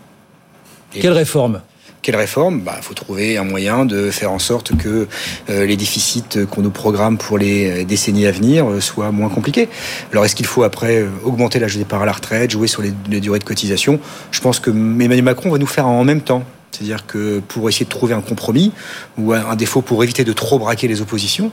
Et 0.96 0.98
Quelle 0.98 1.12
réforme? 1.12 1.60
Quelle 2.02 2.16
réforme? 2.16 2.58
Il 2.58 2.64
bah, 2.64 2.78
faut 2.80 2.94
trouver 2.94 3.36
un 3.36 3.44
moyen 3.44 3.84
de 3.84 4.10
faire 4.10 4.32
en 4.32 4.38
sorte 4.38 4.74
que 4.76 5.06
euh, 5.50 5.66
les 5.66 5.76
déficits 5.76 6.46
qu'on 6.50 6.62
nous 6.62 6.70
programme 6.70 7.18
pour 7.18 7.36
les 7.36 7.84
décennies 7.84 8.26
à 8.26 8.32
venir 8.32 8.68
euh, 8.68 8.80
soient 8.80 9.12
moins 9.12 9.28
compliqués. 9.28 9.68
Alors 10.10 10.24
est-ce 10.24 10.34
qu'il 10.34 10.46
faut 10.46 10.62
après 10.62 11.04
augmenter 11.24 11.58
l'âge 11.58 11.74
de 11.74 11.78
départ 11.78 12.02
à 12.02 12.06
la 12.06 12.12
retraite, 12.12 12.50
jouer 12.50 12.68
sur 12.68 12.80
les, 12.80 12.92
durées 13.20 13.38
de 13.38 13.44
cotisation? 13.44 14.00
Je 14.30 14.40
pense 14.40 14.60
que 14.60 14.70
Emmanuel 14.70 15.22
Macron 15.22 15.50
va 15.50 15.58
nous 15.58 15.66
faire 15.66 15.86
en 15.86 16.04
même 16.04 16.22
temps. 16.22 16.42
C'est-à-dire 16.70 17.04
que 17.04 17.40
pour 17.40 17.68
essayer 17.68 17.84
de 17.84 17.90
trouver 17.90 18.14
un 18.14 18.20
compromis 18.20 18.72
ou 19.18 19.32
un 19.32 19.56
défaut 19.56 19.82
pour 19.82 20.02
éviter 20.04 20.24
de 20.24 20.32
trop 20.32 20.58
braquer 20.58 20.88
les 20.88 21.02
oppositions, 21.02 21.50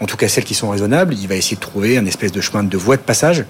en 0.00 0.06
tout 0.06 0.16
cas 0.16 0.28
celles 0.28 0.44
qui 0.44 0.54
sont 0.54 0.68
raisonnables, 0.68 1.14
il 1.14 1.28
va 1.28 1.36
essayer 1.36 1.56
de 1.56 1.60
trouver 1.60 1.96
un 1.96 2.04
espèce 2.04 2.32
de 2.32 2.40
chemin 2.40 2.64
de 2.64 2.76
voie 2.76 2.96
de 2.96 3.02
passage 3.02 3.44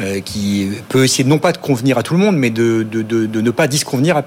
euh, 0.00 0.20
qui 0.20 0.70
peut 0.88 1.04
essayer 1.04 1.24
non 1.24 1.38
pas 1.38 1.52
de 1.52 1.58
convenir 1.58 1.98
à 1.98 2.02
tout 2.02 2.14
le 2.14 2.20
monde, 2.20 2.36
mais 2.36 2.50
de, 2.50 2.82
de 2.82 3.40
ne 3.40 3.50
pas 3.50 3.68
disconvenir 3.68 4.16
à 4.16 4.24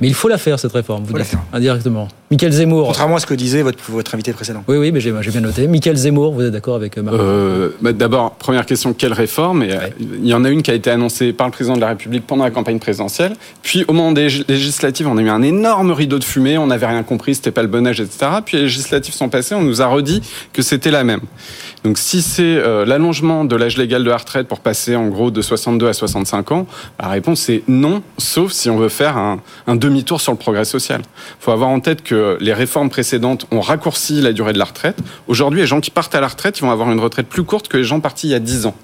mais 0.00 0.08
il 0.08 0.14
faut 0.14 0.28
la 0.28 0.38
faire, 0.38 0.58
cette 0.58 0.72
réforme, 0.72 1.04
vous 1.04 1.12
dites, 1.12 1.34
indirectement. 1.52 2.08
Michael 2.30 2.52
Zemmour. 2.52 2.86
Contrairement 2.86 3.16
à 3.16 3.20
ce 3.20 3.26
que 3.26 3.34
disait 3.34 3.60
votre, 3.60 3.78
votre 3.90 4.14
invité 4.14 4.32
précédent. 4.32 4.64
Oui, 4.66 4.78
oui, 4.78 4.90
mais 4.90 5.00
j'ai 5.00 5.12
bien 5.12 5.40
noté. 5.40 5.68
Michael 5.68 5.96
Zemmour, 5.96 6.32
vous 6.32 6.42
êtes 6.42 6.52
d'accord 6.52 6.76
avec 6.76 6.96
euh, 6.96 7.02
Marc 7.02 7.16
euh, 7.18 7.70
bah, 7.82 7.92
D'abord, 7.92 8.32
première 8.32 8.64
question, 8.64 8.94
quelle 8.94 9.12
réforme? 9.12 9.62
Et, 9.62 9.72
euh, 9.72 9.88
Il 10.00 10.26
y 10.26 10.32
en 10.32 10.44
a 10.44 10.48
une 10.48 10.62
qui 10.62 10.70
a 10.70 10.74
été 10.74 10.90
annoncée 10.90 11.34
par 11.34 11.46
le 11.46 11.52
président 11.52 11.76
de 11.76 11.82
la 11.82 11.88
République 11.88 12.26
pendant 12.26 12.44
la 12.44 12.50
campagne 12.50 12.78
présidentielle. 12.78 13.34
Puis, 13.62 13.84
au 13.86 13.92
moment 13.92 14.12
des 14.12 14.28
législatives, 14.48 15.06
on 15.06 15.18
a 15.18 15.22
eu 15.22 15.28
un 15.28 15.42
énorme 15.42 15.92
rideau 15.92 16.18
de 16.18 16.24
fumée, 16.24 16.56
on 16.56 16.68
n'avait 16.68 16.86
rien 16.86 17.02
compris, 17.02 17.34
c'était 17.34 17.50
pas 17.50 17.62
le 17.62 17.68
bon 17.68 17.86
âge, 17.86 18.00
etc. 18.00 18.30
Puis 18.44 18.56
les 18.56 18.62
législatives 18.64 19.14
sont 19.14 19.28
passées, 19.28 19.54
on 19.54 19.62
nous 19.62 19.82
a 19.82 19.86
redit 19.86 20.22
que 20.54 20.62
c'était 20.62 20.90
la 20.90 21.04
même. 21.04 21.20
Donc, 21.84 21.98
si 21.98 22.22
c'est 22.22 22.42
euh, 22.42 22.84
l'allongement 22.84 23.44
de 23.44 23.56
l'âge 23.56 23.76
légal 23.76 24.04
de 24.04 24.10
la 24.10 24.16
retraite 24.16 24.46
pour 24.46 24.60
passer 24.60 24.94
en 24.94 25.08
gros 25.08 25.30
de 25.30 25.42
62 25.42 25.88
à 25.88 25.92
65 25.92 26.52
ans, 26.52 26.66
la 27.00 27.08
réponse 27.08 27.48
est 27.48 27.64
non, 27.66 28.02
sauf 28.18 28.52
si 28.52 28.70
on 28.70 28.76
veut 28.76 28.88
faire 28.88 29.16
un, 29.16 29.40
un 29.66 29.74
demi-tour 29.74 30.20
sur 30.20 30.32
le 30.32 30.38
progrès 30.38 30.64
social. 30.64 31.02
Il 31.04 31.44
faut 31.44 31.50
avoir 31.50 31.70
en 31.70 31.80
tête 31.80 32.02
que 32.02 32.38
les 32.40 32.52
réformes 32.52 32.88
précédentes 32.88 33.46
ont 33.50 33.60
raccourci 33.60 34.20
la 34.20 34.32
durée 34.32 34.52
de 34.52 34.58
la 34.58 34.64
retraite. 34.64 34.98
Aujourd'hui, 35.26 35.60
les 35.60 35.66
gens 35.66 35.80
qui 35.80 35.90
partent 35.90 36.14
à 36.14 36.20
la 36.20 36.28
retraite, 36.28 36.58
ils 36.58 36.62
vont 36.62 36.70
avoir 36.70 36.90
une 36.92 37.00
retraite 37.00 37.26
plus 37.26 37.42
courte 37.42 37.66
que 37.68 37.76
les 37.76 37.84
gens 37.84 37.98
partis 37.98 38.28
il 38.28 38.30
y 38.30 38.34
a 38.34 38.40
10 38.40 38.66
ans. 38.66 38.74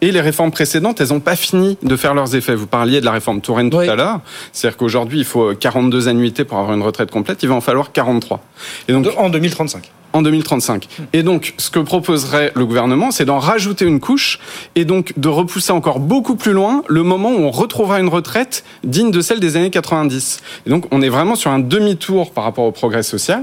Et 0.00 0.12
les 0.12 0.20
réformes 0.20 0.50
précédentes, 0.50 1.00
elles 1.00 1.08
n'ont 1.08 1.20
pas 1.20 1.36
fini 1.36 1.78
de 1.82 1.96
faire 1.96 2.14
leurs 2.14 2.36
effets. 2.36 2.54
Vous 2.54 2.66
parliez 2.66 3.00
de 3.00 3.06
la 3.06 3.12
réforme 3.12 3.40
Touraine 3.40 3.70
tout 3.70 3.78
à 3.78 3.96
l'heure. 3.96 4.20
C'est-à-dire 4.52 4.76
qu'aujourd'hui, 4.76 5.18
il 5.18 5.24
faut 5.24 5.54
42 5.54 6.08
annuités 6.08 6.44
pour 6.44 6.58
avoir 6.58 6.74
une 6.74 6.82
retraite 6.82 7.10
complète. 7.10 7.42
Il 7.42 7.48
va 7.48 7.54
en 7.54 7.60
falloir 7.60 7.92
43. 7.92 8.42
Et 8.88 8.92
donc, 8.92 9.06
en 9.16 9.30
2035 9.30 9.90
en 10.16 10.22
2035. 10.22 10.88
Et 11.12 11.22
donc, 11.22 11.54
ce 11.58 11.70
que 11.70 11.78
proposerait 11.78 12.52
le 12.54 12.64
gouvernement, 12.64 13.10
c'est 13.10 13.24
d'en 13.24 13.38
rajouter 13.38 13.84
une 13.84 14.00
couche 14.00 14.38
et 14.74 14.84
donc 14.84 15.12
de 15.16 15.28
repousser 15.28 15.72
encore 15.72 16.00
beaucoup 16.00 16.36
plus 16.36 16.52
loin 16.52 16.82
le 16.88 17.02
moment 17.02 17.30
où 17.30 17.40
on 17.40 17.50
retrouvera 17.50 18.00
une 18.00 18.08
retraite 18.08 18.64
digne 18.84 19.10
de 19.10 19.20
celle 19.20 19.40
des 19.40 19.56
années 19.56 19.70
90. 19.70 20.40
Et 20.66 20.70
donc, 20.70 20.86
on 20.90 21.02
est 21.02 21.08
vraiment 21.08 21.34
sur 21.34 21.50
un 21.50 21.58
demi-tour 21.58 22.32
par 22.32 22.44
rapport 22.44 22.64
au 22.64 22.72
progrès 22.72 23.02
social. 23.02 23.42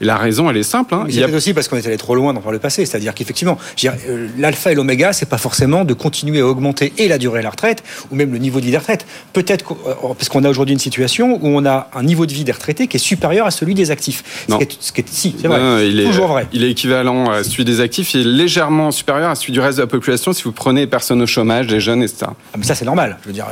Et 0.00 0.04
la 0.04 0.16
raison, 0.16 0.48
elle 0.48 0.56
est 0.56 0.62
simple. 0.62 0.94
Hein. 0.94 1.04
Il 1.08 1.16
y 1.16 1.22
a 1.22 1.28
aussi 1.28 1.52
parce 1.52 1.68
qu'on 1.68 1.76
est 1.76 1.86
allé 1.86 1.96
trop 1.96 2.14
loin 2.14 2.32
dans 2.32 2.50
le 2.50 2.58
passé. 2.58 2.86
C'est-à-dire 2.86 3.14
qu'effectivement, 3.14 3.58
euh, 3.84 4.28
l'alpha 4.38 4.72
et 4.72 4.74
l'oméga, 4.74 5.12
c'est 5.12 5.28
pas 5.28 5.38
forcément 5.38 5.84
de 5.84 5.94
continuer 5.94 6.40
à 6.40 6.46
augmenter 6.46 6.92
et 6.98 7.08
la 7.08 7.18
durée 7.18 7.40
de 7.40 7.44
la 7.44 7.50
retraite 7.50 7.82
ou 8.10 8.16
même 8.16 8.32
le 8.32 8.38
niveau 8.38 8.60
de 8.60 8.64
vie 8.64 8.70
des 8.70 8.78
retraites. 8.78 9.06
Peut-être 9.32 9.72
euh, 9.86 10.14
parce 10.14 10.28
qu'on 10.28 10.44
a 10.44 10.48
aujourd'hui 10.48 10.72
une 10.72 10.80
situation 10.80 11.38
où 11.42 11.48
on 11.48 11.66
a 11.66 11.90
un 11.94 12.02
niveau 12.02 12.24
de 12.26 12.32
vie 12.32 12.44
des 12.44 12.52
retraités 12.52 12.86
qui 12.86 12.96
est 12.96 13.00
supérieur 13.00 13.46
à 13.46 13.50
celui 13.50 13.74
des 13.74 13.90
actifs. 13.90 14.46
Non. 14.48 14.58
Ce 14.80 14.92
qui 14.92 15.00
est, 15.00 15.08
si, 15.08 15.34
c'est 15.40 15.48
vrai. 15.48 15.88
il 15.88 16.00
est, 16.00 16.12
il 16.52 16.64
est 16.64 16.70
équivalent 16.70 17.30
à 17.30 17.44
celui 17.44 17.64
des 17.64 17.80
actifs. 17.80 18.14
Il 18.14 18.20
est 18.20 18.24
légèrement 18.24 18.90
supérieur 18.90 19.30
à 19.30 19.34
celui 19.34 19.52
du 19.52 19.60
reste 19.60 19.78
de 19.78 19.82
la 19.82 19.86
population 19.86 20.32
si 20.32 20.42
vous 20.42 20.52
prenez 20.52 20.82
les 20.82 20.86
personnes 20.86 21.22
au 21.22 21.26
chômage, 21.26 21.66
les 21.68 21.80
jeunes, 21.80 22.02
etc. 22.02 22.26
Ah, 22.28 22.56
mais 22.56 22.64
ça, 22.64 22.74
c'est 22.74 22.84
normal. 22.84 23.18
Je 23.22 23.28
veux 23.28 23.32
dire, 23.32 23.46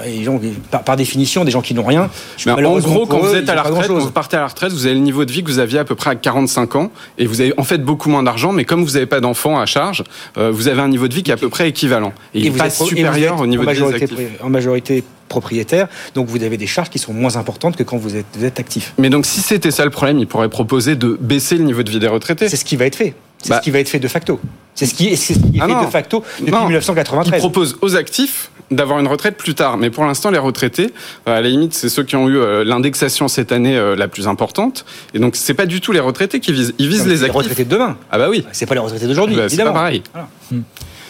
par, 0.84 0.96
définition, 0.96 1.44
des 1.44 1.50
gens 1.50 1.62
qui 1.62 1.74
n'ont 1.74 1.84
rien. 1.84 2.10
Mais 2.46 2.52
en 2.52 2.78
gros, 2.78 3.06
quand 3.06 3.18
vous 3.18 3.34
êtes 3.34 3.48
à 3.48 3.54
la 3.54 3.62
retraite, 3.62 3.88
quand 3.88 3.98
vous 3.98 4.10
partez 4.10 4.36
à 4.36 4.40
la 4.40 4.48
retraite, 4.48 4.72
vous 4.72 4.86
avez 4.86 4.94
le 4.94 5.00
niveau 5.00 5.24
de 5.24 5.32
vie 5.32 5.42
que 5.42 5.50
vous 5.50 5.58
aviez 5.58 5.78
à 5.78 5.84
peu 5.84 5.94
près 5.94 6.10
à 6.10 6.14
45 6.14 6.76
ans 6.76 6.90
et 7.18 7.26
vous 7.26 7.40
avez 7.40 7.54
en 7.56 7.64
fait 7.64 7.78
beaucoup 7.78 8.08
moins 8.08 8.22
d'argent. 8.22 8.52
Mais 8.52 8.64
comme 8.64 8.84
vous 8.84 8.92
n'avez 8.92 9.06
pas 9.06 9.20
d'enfants 9.20 9.58
à 9.58 9.66
charge, 9.66 10.04
euh, 10.38 10.50
vous 10.50 10.68
avez 10.68 10.80
un 10.80 10.88
niveau 10.88 11.08
de 11.08 11.14
vie 11.14 11.22
qui 11.22 11.30
est 11.30 11.34
à 11.34 11.38
peu 11.38 11.48
près 11.48 11.68
équivalent. 11.68 12.12
Et, 12.34 12.40
il 12.40 12.52
n'est 12.52 12.58
pas 12.58 12.70
supérieur 12.70 13.40
au 13.40 13.46
niveau 13.46 13.64
de 13.64 13.70
vie 13.70 13.82
des 13.82 13.94
actifs. 13.94 14.18
En 14.42 14.50
majorité 14.50 15.04
propriétaire, 15.32 15.88
donc 16.14 16.28
vous 16.28 16.42
avez 16.44 16.56
des 16.56 16.66
charges 16.66 16.90
qui 16.90 16.98
sont 16.98 17.12
moins 17.12 17.36
importantes 17.36 17.76
que 17.76 17.82
quand 17.82 17.96
vous 17.96 18.16
êtes, 18.16 18.26
vous 18.38 18.44
êtes 18.44 18.60
actif. 18.60 18.92
Mais 18.98 19.10
donc 19.10 19.26
si 19.26 19.40
c'était 19.40 19.70
ça 19.70 19.84
le 19.84 19.90
problème, 19.90 20.18
il 20.18 20.26
pourrait 20.26 20.50
proposer 20.50 20.94
de 20.94 21.18
baisser 21.20 21.56
le 21.56 21.64
niveau 21.64 21.82
de 21.82 21.90
vie 21.90 21.98
des 21.98 22.06
retraités. 22.06 22.48
C'est 22.48 22.56
ce 22.56 22.64
qui 22.64 22.76
va 22.76 22.84
être 22.84 22.96
fait. 22.96 23.14
C'est 23.38 23.48
ce 23.48 23.54
bah. 23.54 23.60
qui 23.60 23.70
va 23.70 23.80
être 23.80 23.88
fait 23.88 23.98
de 23.98 24.08
facto. 24.08 24.38
C'est 24.74 24.86
ce 24.86 24.94
qui 24.94 25.08
est, 25.08 25.16
ce 25.16 25.32
qui 25.32 25.58
est 25.58 25.60
ah 25.60 25.66
fait 25.66 25.86
de 25.86 25.90
facto 25.90 26.22
depuis 26.38 26.52
1993. 26.52 27.32
Il 27.34 27.38
propose 27.40 27.76
aux 27.82 27.96
actifs 27.96 28.50
d'avoir 28.70 28.98
une 29.00 29.06
retraite 29.06 29.36
plus 29.36 29.54
tard. 29.54 29.76
Mais 29.76 29.90
pour 29.90 30.04
l'instant, 30.04 30.30
les 30.30 30.38
retraités, 30.38 30.92
euh, 31.28 31.36
à 31.36 31.40
la 31.40 31.48
limite, 31.48 31.74
c'est 31.74 31.88
ceux 31.88 32.04
qui 32.04 32.16
ont 32.16 32.28
eu 32.28 32.38
euh, 32.38 32.64
l'indexation 32.64 33.28
cette 33.28 33.52
année 33.52 33.76
euh, 33.76 33.96
la 33.96 34.08
plus 34.08 34.28
importante. 34.28 34.84
Et 35.14 35.18
donc, 35.18 35.36
c'est 35.36 35.54
pas 35.54 35.66
du 35.66 35.80
tout 35.80 35.92
les 35.92 36.00
retraités 36.00 36.40
qui 36.40 36.52
visent. 36.52 36.74
Ils 36.78 36.88
visent 36.88 37.06
les 37.06 37.24
actifs. 37.24 37.34
Les 37.34 37.38
retraités 37.38 37.64
de 37.64 37.70
demain. 37.70 37.96
Ah 38.10 38.18
bah 38.18 38.28
oui. 38.30 38.44
C'est 38.52 38.66
pas 38.66 38.74
les 38.74 38.80
retraités 38.80 39.06
d'aujourd'hui. 39.06 39.36
Bah, 39.36 39.48
c'est 39.48 39.62
pas 39.62 39.72
pareil. 39.72 40.02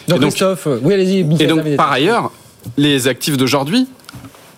Donc, 0.07 0.19
Christophe, 0.19 0.67
oui, 0.81 0.93
allez-y. 0.93 1.19
Et 1.39 1.47
donc, 1.47 1.75
par 1.75 1.91
ailleurs, 1.91 2.31
les 2.77 3.07
actifs 3.07 3.37
d'aujourd'hui, 3.37 3.87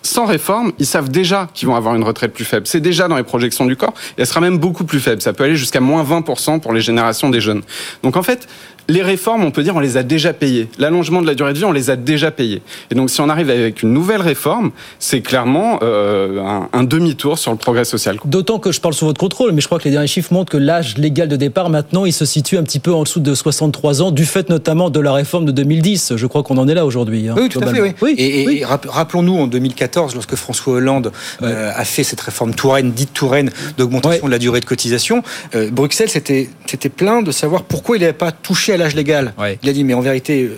sans 0.06 0.26
réforme, 0.26 0.72
ils 0.78 0.86
savent 0.86 1.10
déjà 1.10 1.48
qu'ils 1.52 1.68
vont 1.68 1.74
avoir 1.74 1.94
une 1.94 2.04
retraite 2.04 2.32
plus 2.32 2.44
faible. 2.44 2.66
C'est 2.66 2.80
déjà 2.80 3.08
dans 3.08 3.16
les 3.16 3.22
projections 3.22 3.66
du 3.66 3.76
corps 3.76 3.94
et 4.16 4.22
elle 4.22 4.26
sera 4.26 4.40
même 4.40 4.58
beaucoup 4.58 4.84
plus 4.84 5.00
faible. 5.00 5.20
Ça 5.20 5.32
peut 5.32 5.44
aller 5.44 5.56
jusqu'à 5.56 5.80
moins 5.80 6.02
20% 6.02 6.60
pour 6.60 6.72
les 6.72 6.80
générations 6.80 7.28
des 7.30 7.40
jeunes. 7.40 7.62
Donc 8.02 8.16
en 8.16 8.22
fait, 8.22 8.48
les 8.88 9.02
réformes, 9.02 9.44
on 9.44 9.50
peut 9.50 9.62
dire, 9.62 9.74
on 9.76 9.80
les 9.80 9.96
a 9.96 10.02
déjà 10.02 10.32
payées. 10.32 10.68
L'allongement 10.78 11.22
de 11.22 11.26
la 11.26 11.34
durée 11.34 11.52
de 11.52 11.58
vie, 11.58 11.64
on 11.64 11.72
les 11.72 11.90
a 11.90 11.96
déjà 11.96 12.30
payées. 12.30 12.62
Et 12.90 12.94
donc, 12.94 13.10
si 13.10 13.20
on 13.20 13.28
arrive 13.28 13.50
avec 13.50 13.82
une 13.82 13.92
nouvelle 13.92 14.20
réforme, 14.20 14.70
c'est 14.98 15.20
clairement 15.20 15.80
euh, 15.82 16.40
un, 16.72 16.84
demi-tour 16.84 17.38
sur 17.38 17.50
le 17.50 17.56
progrès 17.56 17.84
social. 17.84 18.18
D'autant 18.24 18.58
que 18.58 18.70
je 18.70 18.80
parle 18.80 18.94
sous 18.94 19.06
votre 19.06 19.18
contrôle, 19.18 19.52
mais 19.52 19.60
je 19.60 19.66
crois 19.66 19.78
que 19.78 19.84
les 19.84 19.90
derniers 19.90 20.06
chiffres 20.06 20.32
montrent 20.32 20.52
que 20.52 20.56
l'âge 20.56 20.98
légal 20.98 21.28
de 21.28 21.36
départ, 21.36 21.68
maintenant, 21.68 22.04
il 22.04 22.12
se 22.12 22.24
situe 22.24 22.58
un 22.58 22.62
petit 22.62 22.78
peu 22.78 22.94
en 22.94 23.02
dessous 23.02 23.20
de 23.20 23.34
63 23.34 24.02
ans, 24.02 24.10
du 24.12 24.24
fait 24.24 24.48
notamment 24.48 24.90
de 24.90 25.00
la 25.00 25.12
réforme 25.12 25.46
de 25.46 25.52
2010. 25.52 26.14
Je 26.16 26.26
crois 26.26 26.42
qu'on 26.42 26.58
en 26.58 26.68
est 26.68 26.74
là 26.74 26.86
aujourd'hui. 26.86 27.28
Hein, 27.28 27.34
oui, 27.36 27.48
tout 27.48 27.60
à 27.60 27.66
fait. 27.66 27.94
Oui. 28.00 28.14
et, 28.18 28.64
rappelons-nous, 28.64 29.36
en 29.36 29.46
2014, 29.46 30.14
lorsque 30.14 30.36
François 30.36 30.74
Hollande 30.74 31.12
euh, 31.42 31.72
a 31.74 31.84
fait 31.84 32.04
cette 32.04 32.20
réforme 32.20 32.54
Touraine, 32.54 32.92
dite 32.92 33.12
Touraine, 33.12 33.50
d'augmentation 33.78 34.26
de 34.26 34.30
la 34.30 34.38
durée 34.38 34.60
de 34.60 34.64
cotisation, 34.64 35.22
euh, 35.54 35.70
Bruxelles 35.70 36.10
s'était 36.10 36.48
plein 36.94 37.22
de 37.22 37.32
savoir 37.32 37.64
pourquoi 37.64 37.96
il 37.96 38.00
n'avait 38.00 38.12
pas 38.12 38.32
touché 38.32 38.75
l'âge 38.76 38.94
légal. 38.94 39.34
Il 39.62 39.68
a 39.68 39.72
dit, 39.72 39.84
mais 39.84 39.94
en 39.94 40.00
vérité, 40.00 40.44
euh, 40.44 40.56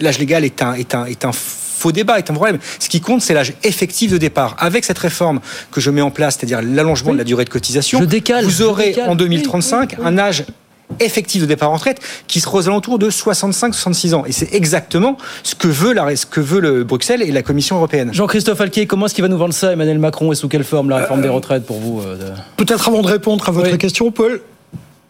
l'âge 0.00 0.18
légal 0.18 0.44
est 0.44 0.62
un, 0.62 0.74
est, 0.74 0.94
un, 0.94 1.04
est 1.06 1.24
un 1.24 1.32
faux 1.32 1.92
débat, 1.92 2.18
est 2.18 2.30
un 2.30 2.34
problème. 2.34 2.58
Ce 2.78 2.88
qui 2.88 3.00
compte, 3.00 3.22
c'est 3.22 3.34
l'âge 3.34 3.54
effectif 3.64 4.12
de 4.12 4.18
départ. 4.18 4.56
Avec 4.58 4.84
cette 4.84 4.98
réforme 4.98 5.40
que 5.70 5.80
je 5.80 5.90
mets 5.90 6.02
en 6.02 6.10
place, 6.10 6.36
c'est-à-dire 6.36 6.60
l'allongement 6.62 7.12
de 7.12 7.18
la 7.18 7.24
durée 7.24 7.44
de 7.44 7.50
cotisation, 7.50 8.00
vous 8.42 8.62
aurez 8.62 8.96
en 9.06 9.14
2035 9.14 9.96
un 10.02 10.18
âge 10.18 10.44
effectif 10.98 11.42
de 11.42 11.46
départ 11.46 11.70
en 11.70 11.74
retraite 11.74 12.00
qui 12.26 12.40
sera 12.40 12.58
aux 12.58 12.68
alentours 12.68 12.98
de 12.98 13.10
65-66 13.10 14.14
ans. 14.14 14.24
Et 14.26 14.32
c'est 14.32 14.52
exactement 14.52 15.16
ce 15.42 15.54
que 15.54 15.68
veut, 15.68 15.92
la, 15.92 16.16
ce 16.16 16.26
que 16.26 16.40
veut 16.40 16.60
le 16.60 16.84
Bruxelles 16.84 17.22
et 17.22 17.30
la 17.30 17.42
Commission 17.42 17.76
européenne. 17.76 18.12
Jean-Christophe 18.12 18.60
Alquier, 18.60 18.86
comment 18.86 19.06
est-ce 19.06 19.14
qu'il 19.14 19.22
va 19.22 19.28
nous 19.28 19.38
vendre 19.38 19.54
ça, 19.54 19.72
Emmanuel 19.72 19.98
Macron, 19.98 20.32
et 20.32 20.34
sous 20.34 20.48
quelle 20.48 20.64
forme 20.64 20.90
la 20.90 20.98
réforme 20.98 21.22
des 21.22 21.28
retraites 21.28 21.64
pour 21.64 21.78
vous 21.78 22.00
euh, 22.00 22.34
Peut-être 22.56 22.88
avant 22.88 23.02
de 23.02 23.06
répondre 23.06 23.48
à 23.48 23.52
votre 23.52 23.76
question, 23.76 24.10
Paul, 24.10 24.40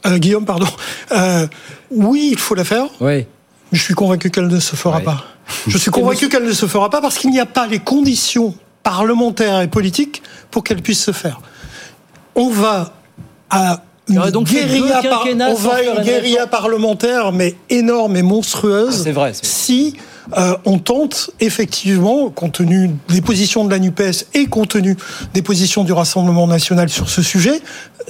euh, 0.07 0.19
Guillaume, 0.19 0.45
pardon. 0.45 0.67
Euh, 1.13 1.47
oui, 1.91 2.31
il 2.33 2.39
faut 2.39 2.55
la 2.55 2.65
faire. 2.65 2.87
Oui. 3.01 3.27
Je 3.73 3.81
suis 3.81 3.95
convaincu 3.95 4.31
qu'elle 4.31 4.49
ne 4.49 4.61
se 4.61 4.77
fera 4.77 5.01
pas. 5.01 5.25
Je 5.67 5.79
suis 5.79 5.91
convaincu 5.93 6.29
qu'elle 6.29 6.45
ne 6.45 6.53
se 6.53 6.67
fera 6.67 6.91
pas 6.91 7.01
parce 7.01 7.19
qu'il 7.19 7.31
n'y 7.31 7.41
a 7.41 7.47
pas 7.47 7.67
les 7.67 7.79
conditions 7.79 8.55
parlementaires 8.83 9.61
et 9.61 9.69
politiques 9.69 10.23
pour 10.51 10.65
qu'elle 10.65 10.83
puisse 10.83 11.03
se 11.03 11.13
faire. 11.13 11.41
On 12.35 12.49
va 12.49 12.93
à 13.51 13.83
une 14.09 14.21
guérilla, 14.43 15.01
on 15.51 15.55
va 15.55 15.83
une 15.83 16.03
guérilla 16.03 16.47
parlementaire, 16.47 17.33
mais 17.33 17.55
énorme 17.69 18.17
et 18.17 18.23
monstrueuse. 18.23 18.97
Ah, 19.01 19.05
c'est 19.05 19.13
vrai. 19.13 19.33
Si 19.41 19.97
euh, 20.37 20.57
on 20.65 20.79
tente 20.79 21.31
effectivement, 21.41 22.31
compte 22.31 22.53
tenu 22.53 22.91
des 23.09 23.21
positions 23.21 23.65
de 23.65 23.71
la 23.71 23.79
NUPES 23.79 24.27
et 24.35 24.47
compte 24.47 24.71
tenu 24.71 24.97
des 25.35 25.43
positions 25.43 25.85
du 25.85 25.93
Rassemblement 25.93 26.47
national 26.47 26.89
sur 26.89 27.09
ce 27.09 27.23
sujet, 27.23 27.61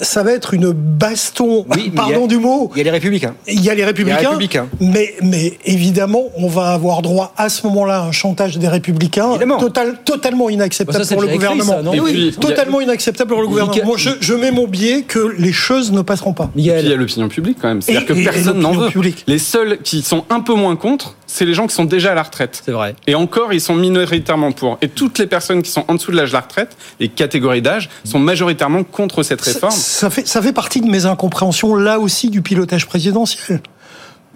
ça 0.01 0.23
va 0.23 0.33
être 0.33 0.55
une 0.55 0.71
baston, 0.73 1.67
pardon 1.95 2.27
du 2.27 2.39
mot. 2.39 2.71
Il 2.75 2.79
y 2.79 2.81
a 2.81 2.85
les 2.85 2.91
républicains. 2.91 3.35
Il 3.47 3.61
y 3.61 3.71
a 3.71 3.75
les 3.75 3.85
républicains. 3.85 4.39
Mais, 4.81 5.15
mais 5.23 5.59
évidemment, 5.65 6.25
on 6.37 6.49
va 6.49 6.73
avoir 6.73 7.03
droit 7.03 7.33
à 7.37 7.49
ce 7.49 7.67
moment-là 7.67 8.01
à 8.01 8.05
un 8.05 8.13
chantage 8.13 8.59
des 8.59 8.69
républicains 8.69 9.39
total, 9.59 9.99
totalement 10.05 10.49
inacceptable 10.51 11.07
pour 11.07 11.23
le 11.23 11.29
gouvernement. 11.29 11.81
oui, 12.03 12.35
totalement 12.41 12.81
inacceptable 12.81 13.31
pour 13.31 13.41
le 13.41 13.49
gouvernement. 13.49 13.85
Moi, 13.85 13.97
je, 13.97 14.35
mets 14.35 14.51
mon 14.51 14.67
biais 14.67 15.03
que 15.03 15.35
les 15.39 15.53
choses 15.53 15.93
ne 15.93 16.03
passeront 16.03 16.33
pas. 16.33 16.51
il 16.57 16.65
y 16.65 16.71
a 16.71 16.81
l'opinion 16.97 17.29
publique 17.29 17.59
quand 17.61 17.69
même. 17.69 17.83
C'est-à-dire 17.83 18.07
que 18.07 18.13
personne 18.13 18.61
n'en 18.61 18.73
veut. 18.73 18.91
Les 19.27 19.39
seuls 19.39 19.79
qui 19.83 20.03
sont 20.03 20.25
un 20.31 20.41
peu 20.41 20.55
moins 20.55 20.77
contre, 20.77 21.17
c'est 21.33 21.45
les 21.45 21.55
gens 21.55 21.67
qui 21.67 21.75
sont 21.75 21.85
déjà 21.85 22.13
à 22.13 22.15
la 22.15 22.25
retraite. 22.25 22.61
C'est 22.65 22.73
vrai. 22.73 22.97
Et 23.07 23.15
encore, 23.15 23.53
ils 23.53 23.61
sont 23.61 23.75
minoritairement 23.75 24.51
pour. 24.51 24.79
Et 24.83 24.89
toutes 24.89 25.19
les 25.19 25.27
personnes 25.27 25.63
qui 25.63 25.71
sont 25.71 25.85
en 25.87 25.95
dessous 25.95 26.11
de 26.11 26.17
l'âge 26.17 26.31
de 26.31 26.35
la 26.35 26.41
retraite, 26.41 26.77
les 26.99 27.09
catégories 27.09 27.63
d'âge, 27.63 27.89
sont 28.05 28.19
majoritairement 28.19 28.83
contre 28.83 29.23
cette 29.23 29.41
réforme. 29.41 29.73
Ça, 29.73 30.11
fait, 30.11 30.27
ça 30.27 30.43
fait 30.43 30.53
partie 30.53 30.81
de 30.81 30.91
mes 30.91 31.07
incompréhensions, 31.07 31.77
là 31.77 32.01
aussi, 32.01 32.31
du 32.31 32.43
pilotage 32.43 32.87
présidentiel. 32.87 33.61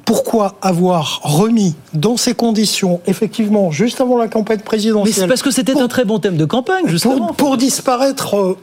Pourquoi 0.05 0.57
avoir 0.63 1.21
remis 1.23 1.75
dans 1.93 2.17
ces 2.17 2.35
conditions, 2.35 3.01
effectivement, 3.07 3.71
juste 3.71 4.01
avant 4.01 4.19
la 4.19 4.29
campagne 4.29 4.61
présidentielle. 4.61 5.15
Mais 5.15 5.21
c'est 5.23 5.29
parce 5.29 5.43
que 5.43 5.51
c'était 5.51 5.79
un 5.79 5.89
très 5.89 6.05
bon 6.05 6.19
thème 6.19 6.37
de 6.37 6.45
campagne, 6.45 6.87
justement. 6.87 7.29
Pour, 7.29 7.37
pour 7.37 7.57
disparaître, 7.57 8.37
euh, 8.37 8.57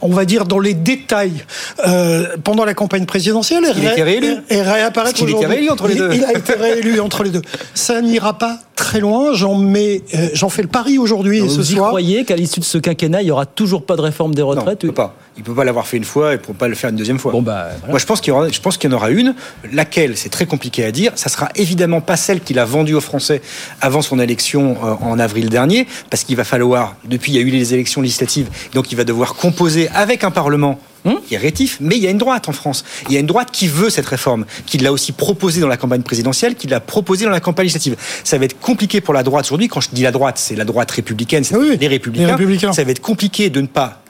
on 0.00 0.08
va 0.08 0.24
dire, 0.24 0.46
dans 0.46 0.58
les 0.58 0.74
détails 0.74 1.44
euh, 1.86 2.36
pendant 2.42 2.64
la 2.64 2.74
campagne 2.74 3.06
présidentielle 3.06 3.64
et, 3.64 3.80
il 3.80 4.02
réélu. 4.02 4.36
et, 4.48 4.62
réapparaître 4.62 5.22
aujourd'hui. 5.22 5.46
Il, 5.48 5.52
réélu 5.52 5.70
entre 5.70 5.88
les 5.88 5.94
deux. 5.94 6.10
il 6.12 6.24
a 6.24 6.32
été 6.32 6.54
réélu 6.54 7.00
entre 7.00 7.22
les 7.22 7.30
deux. 7.30 7.42
Ça 7.74 8.00
n'ira 8.00 8.38
pas 8.38 8.58
très 8.80 9.00
loin. 9.00 9.34
J'en 9.34 9.56
mets, 9.56 10.02
euh, 10.14 10.28
j'en 10.32 10.48
fais 10.48 10.62
le 10.62 10.68
pari 10.68 10.98
aujourd'hui 10.98 11.38
et 11.38 11.48
ce 11.48 11.62
soir. 11.62 11.84
Vous 11.84 11.88
croyez 11.90 12.24
qu'à 12.24 12.36
l'issue 12.36 12.60
de 12.60 12.64
ce 12.64 12.78
quinquennat, 12.78 13.22
il 13.22 13.28
y 13.28 13.30
aura 13.30 13.46
toujours 13.46 13.84
pas 13.84 13.96
de 13.96 14.00
réforme 14.00 14.34
des 14.34 14.42
retraites 14.42 14.82
Non, 14.82 14.88
il 14.88 14.88
peut 14.88 14.94
pas. 14.94 15.16
Il 15.36 15.42
peut 15.42 15.54
pas 15.54 15.64
l'avoir 15.64 15.86
fait 15.86 15.96
une 15.96 16.04
fois 16.04 16.34
et 16.34 16.38
pour 16.38 16.54
pas 16.54 16.68
le 16.68 16.74
faire 16.74 16.90
une 16.90 16.96
deuxième 16.96 17.18
fois. 17.18 17.32
Bon 17.32 17.42
bah, 17.42 17.68
Moi, 17.88 17.98
je 17.98 18.06
pense 18.06 18.20
qu'il 18.20 18.32
y 18.32 18.36
aura, 18.36 18.48
je 18.48 18.60
pense 18.60 18.76
qu'il 18.76 18.90
y 18.90 18.92
en 18.92 18.96
aura 18.96 19.10
une. 19.10 19.34
Laquelle, 19.72 20.16
c'est 20.16 20.28
très 20.28 20.46
compliqué 20.46 20.79
à 20.84 20.92
dire. 20.92 21.12
Ça 21.14 21.28
sera 21.28 21.48
évidemment 21.54 22.00
pas 22.00 22.16
celle 22.16 22.40
qu'il 22.40 22.58
a 22.58 22.64
vendue 22.64 22.94
aux 22.94 23.00
Français 23.00 23.42
avant 23.80 24.02
son 24.02 24.18
élection 24.18 24.76
euh, 24.82 24.94
en 25.00 25.18
avril 25.18 25.48
dernier, 25.48 25.86
parce 26.10 26.24
qu'il 26.24 26.36
va 26.36 26.44
falloir. 26.44 26.96
Depuis, 27.04 27.32
il 27.32 27.36
y 27.36 27.38
a 27.38 27.42
eu 27.42 27.50
les 27.50 27.74
élections 27.74 28.00
législatives, 28.00 28.48
donc 28.74 28.92
il 28.92 28.96
va 28.96 29.04
devoir 29.04 29.34
composer 29.34 29.88
avec 29.90 30.24
un 30.24 30.30
parlement 30.30 30.78
Hmm 31.04 31.14
qui 31.26 31.34
est 31.34 31.38
rétif, 31.38 31.78
mais 31.80 31.96
il 31.96 32.02
y 32.02 32.06
a 32.06 32.10
une 32.10 32.18
droite 32.18 32.48
en 32.48 32.52
France. 32.52 32.84
Il 33.08 33.14
y 33.14 33.16
a 33.16 33.20
une 33.20 33.26
droite 33.26 33.50
qui 33.52 33.68
veut 33.68 33.88
cette 33.88 34.06
réforme, 34.06 34.44
qui 34.66 34.78
l'a 34.78 34.92
aussi 34.92 35.12
proposée 35.12 35.60
dans 35.60 35.68
la 35.68 35.76
campagne 35.76 36.02
présidentielle, 36.02 36.56
qui 36.56 36.66
l'a 36.66 36.80
proposée 36.80 37.24
dans 37.24 37.30
la 37.30 37.40
campagne 37.40 37.64
législative. 37.66 37.96
Ça 38.24 38.36
va 38.36 38.44
être 38.44 38.58
compliqué 38.58 39.00
pour 39.00 39.14
la 39.14 39.22
droite 39.22 39.46
aujourd'hui. 39.46 39.68
Quand 39.68 39.80
je 39.80 39.88
dis 39.92 40.02
la 40.02 40.12
droite, 40.12 40.38
c'est 40.38 40.56
la 40.56 40.64
droite 40.64 40.90
républicaine, 40.90 41.44
c'est 41.44 41.54
les, 41.54 41.88
républicains. 41.88 42.26
les 42.26 42.32
républicains. 42.32 42.72
Ça 42.72 42.84
va 42.84 42.90
être 42.90 43.00
compliqué 43.00 43.48
de 43.48 43.60
ne 43.60 43.66
pas 43.66 44.02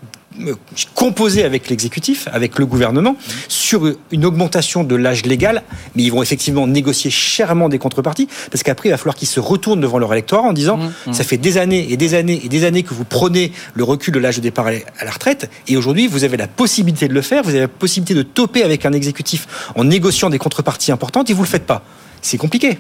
composer 0.95 1.45
avec 1.45 1.69
l'exécutif, 1.69 2.29
avec 2.33 2.59
le 2.59 2.67
gouvernement, 2.67 3.17
sur 3.49 3.93
une 4.11 4.25
augmentation 4.25 4.85
de 4.85 4.95
l'âge 4.95 5.27
légal, 5.27 5.63
mais 5.95 6.05
ils 6.05 6.11
vont 6.11 6.23
effectivement 6.23 6.67
négocier 6.67 7.11
chèrement 7.11 7.69
des 7.69 7.79
contreparties, 7.79 8.29
parce 8.51 8.63
qu'après, 8.63 8.89
il 8.89 8.93
va 8.93 8.99
falloir 8.99 9.17
qu'ils 9.17 9.29
se 9.29 9.41
retournent 9.41 9.81
devant 9.81 9.99
leur 9.99 10.13
électorat 10.13 10.43
en 10.43 10.53
disant, 10.53 10.77
mmh, 10.77 10.93
mmh. 11.07 11.13
ça 11.13 11.25
fait 11.25 11.37
des 11.37 11.59
années 11.59 11.93
et 11.93 11.97
des 11.97 12.15
années 12.15 12.41
et 12.45 12.49
des 12.49 12.65
années 12.65 12.83
que 12.83 12.95
vous 12.95 13.05
prenez 13.05 13.53
le 13.75 13.85
recul 13.85 14.15
de 14.15 14.21
l'âge 14.21 14.37
de 14.37 14.43
départ 14.43 14.69
à 14.69 15.05
la 15.05 15.11
retraite, 15.11 15.51
et 15.67 15.77
aujourd'hui, 15.77 16.07
vous 16.07 16.25
avez 16.25 16.37
la 16.37 16.49
possibilité 16.49 17.09
de 17.09 17.15
le 17.15 17.23
faire, 17.23 17.43
vous 17.43 17.51
avez 17.51 17.61
la 17.61 17.69
possibilité 17.69 18.15
de 18.15 18.23
toper 18.23 18.63
avec 18.63 18.87
un 18.87 18.93
exécutif 18.93 19.47
en 19.75 19.85
négociant 19.85 20.31
des 20.31 20.39
contreparties 20.39 20.93
importantes, 20.93 21.29
et 21.31 21.33
vous 21.33 21.43
le 21.43 21.49
faites 21.49 21.67
pas. 21.67 21.83
C'est 22.23 22.39
compliqué. 22.39 22.79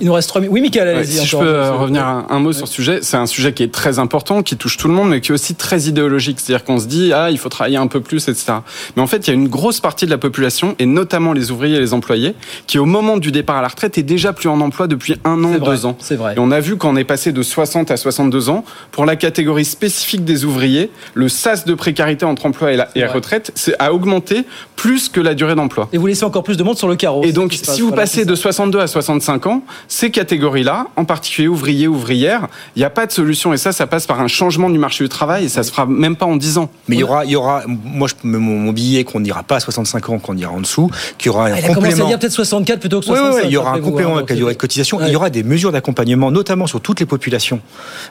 Il 0.00 0.06
nous 0.06 0.12
reste 0.12 0.28
trois 0.28 0.40
minutes. 0.40 0.54
Oui, 0.54 0.60
Michael, 0.60 1.06
Si 1.06 1.26
je 1.26 1.36
peux 1.36 1.70
revenir 1.70 2.04
un, 2.04 2.38
mot 2.38 2.52
sur 2.52 2.66
ce 2.66 2.74
sujet, 2.74 2.98
c'est 3.02 3.16
un 3.16 3.26
sujet 3.26 3.52
qui 3.52 3.62
est 3.62 3.72
très 3.72 3.98
important, 3.98 4.42
qui 4.42 4.56
touche 4.56 4.76
tout 4.76 4.88
le 4.88 4.94
monde, 4.94 5.10
mais 5.10 5.20
qui 5.20 5.30
est 5.30 5.34
aussi 5.34 5.54
très 5.54 5.82
idéologique. 5.82 6.40
C'est-à-dire 6.40 6.64
qu'on 6.64 6.78
se 6.78 6.86
dit, 6.86 7.12
ah, 7.12 7.30
il 7.30 7.38
faut 7.38 7.48
travailler 7.48 7.76
un 7.76 7.86
peu 7.86 8.00
plus, 8.00 8.28
etc. 8.28 8.54
Mais 8.96 9.02
en 9.02 9.06
fait, 9.06 9.26
il 9.26 9.28
y 9.28 9.30
a 9.30 9.34
une 9.34 9.48
grosse 9.48 9.80
partie 9.80 10.04
de 10.04 10.10
la 10.10 10.18
population, 10.18 10.74
et 10.78 10.86
notamment 10.86 11.32
les 11.32 11.50
ouvriers 11.50 11.76
et 11.76 11.80
les 11.80 11.94
employés, 11.94 12.34
qui 12.66 12.78
au 12.78 12.84
moment 12.84 13.16
du 13.16 13.32
départ 13.32 13.56
à 13.56 13.62
la 13.62 13.68
retraite 13.68 13.98
est 13.98 14.02
déjà 14.02 14.32
plus 14.32 14.48
en 14.48 14.60
emploi 14.60 14.86
depuis 14.86 15.16
un 15.24 15.42
an, 15.44 15.58
deux 15.58 15.86
ans. 15.86 15.96
C'est 16.00 16.16
vrai. 16.16 16.34
Et 16.36 16.38
on 16.38 16.50
a 16.50 16.60
vu 16.60 16.76
qu'on 16.76 16.96
est 16.96 17.04
passé 17.04 17.32
de 17.32 17.42
60 17.42 17.90
à 17.90 17.96
62 17.96 18.48
ans. 18.48 18.64
Pour 18.90 19.04
la 19.04 19.16
catégorie 19.16 19.64
spécifique 19.64 20.24
des 20.24 20.44
ouvriers, 20.44 20.90
le 21.14 21.28
sas 21.28 21.64
de 21.64 21.74
précarité 21.74 22.24
entre 22.24 22.46
emploi 22.46 22.72
et 22.72 22.76
la, 22.76 22.88
et 22.94 23.04
retraite 23.06 23.52
a 23.78 23.92
augmenté 23.92 24.44
plus 24.76 25.08
que 25.08 25.20
la 25.20 25.34
durée 25.34 25.54
d'emploi. 25.54 25.88
Et 25.92 25.98
vous 25.98 26.06
laissez 26.06 26.24
encore 26.24 26.42
plus 26.42 26.56
de 26.56 26.62
monde 26.62 26.76
sur 26.76 26.88
le 26.88 26.96
carreau. 26.96 27.24
Et 27.24 27.32
donc, 27.32 27.52
si 27.52 27.80
vous 27.80 27.92
passez 27.92 28.24
de 28.24 28.34
62 28.34 28.80
à 28.80 28.86
65 28.86 29.46
ans, 29.46 29.62
ces 29.88 30.10
catégories-là, 30.10 30.88
en 30.96 31.04
particulier 31.04 31.48
ouvriers, 31.48 31.88
ouvrières, 31.88 32.48
il 32.76 32.80
n'y 32.80 32.84
a 32.84 32.90
pas 32.90 33.06
de 33.06 33.12
solution. 33.12 33.52
Et 33.52 33.56
ça, 33.56 33.72
ça 33.72 33.86
passe 33.86 34.06
par 34.06 34.20
un 34.20 34.28
changement 34.28 34.70
du 34.70 34.78
marché 34.78 35.04
du 35.04 35.08
travail 35.08 35.44
et 35.44 35.48
ça 35.48 35.62
se 35.62 35.70
fera 35.70 35.86
même 35.86 36.16
pas 36.16 36.26
en 36.26 36.36
10 36.36 36.58
ans. 36.58 36.70
Mais 36.88 36.96
il 36.96 37.00
y 37.00 37.04
aura, 37.04 37.24
il 37.24 37.30
y 37.30 37.36
aura, 37.36 37.62
moi, 37.66 38.08
je 38.08 38.14
mon, 38.26 38.72
billet 38.72 39.04
qu'on 39.04 39.20
n'ira 39.20 39.42
pas 39.42 39.56
à 39.56 39.60
65 39.60 40.08
ans, 40.08 40.18
qu'on 40.18 40.36
ira 40.36 40.52
en 40.52 40.60
dessous, 40.60 40.90
qu'il 41.18 41.30
y 41.30 41.34
aura 41.34 41.46
un 41.46 41.52
ah, 41.54 41.62
complément. 41.62 42.06
Il 42.06 42.10
y 42.10 42.14
a 42.14 42.18
peut-être 42.18 42.32
64 42.32 42.80
plutôt 42.80 43.00
que 43.00 43.06
65. 43.06 43.36
Oui, 43.36 43.42
il 43.44 43.50
y 43.52 43.56
aura 43.56 43.72
un 43.72 43.80
complément 43.80 44.16
avec 44.16 44.30
la 44.30 44.36
durée 44.36 44.54
de 44.54 44.58
cotisation. 44.58 45.00
Il 45.02 45.12
y 45.12 45.16
aura 45.16 45.30
des 45.30 45.42
mesures 45.42 45.72
d'accompagnement, 45.72 46.30
notamment 46.30 46.66
sur 46.66 46.80
toutes 46.80 47.00
les 47.00 47.06
populations, 47.06 47.60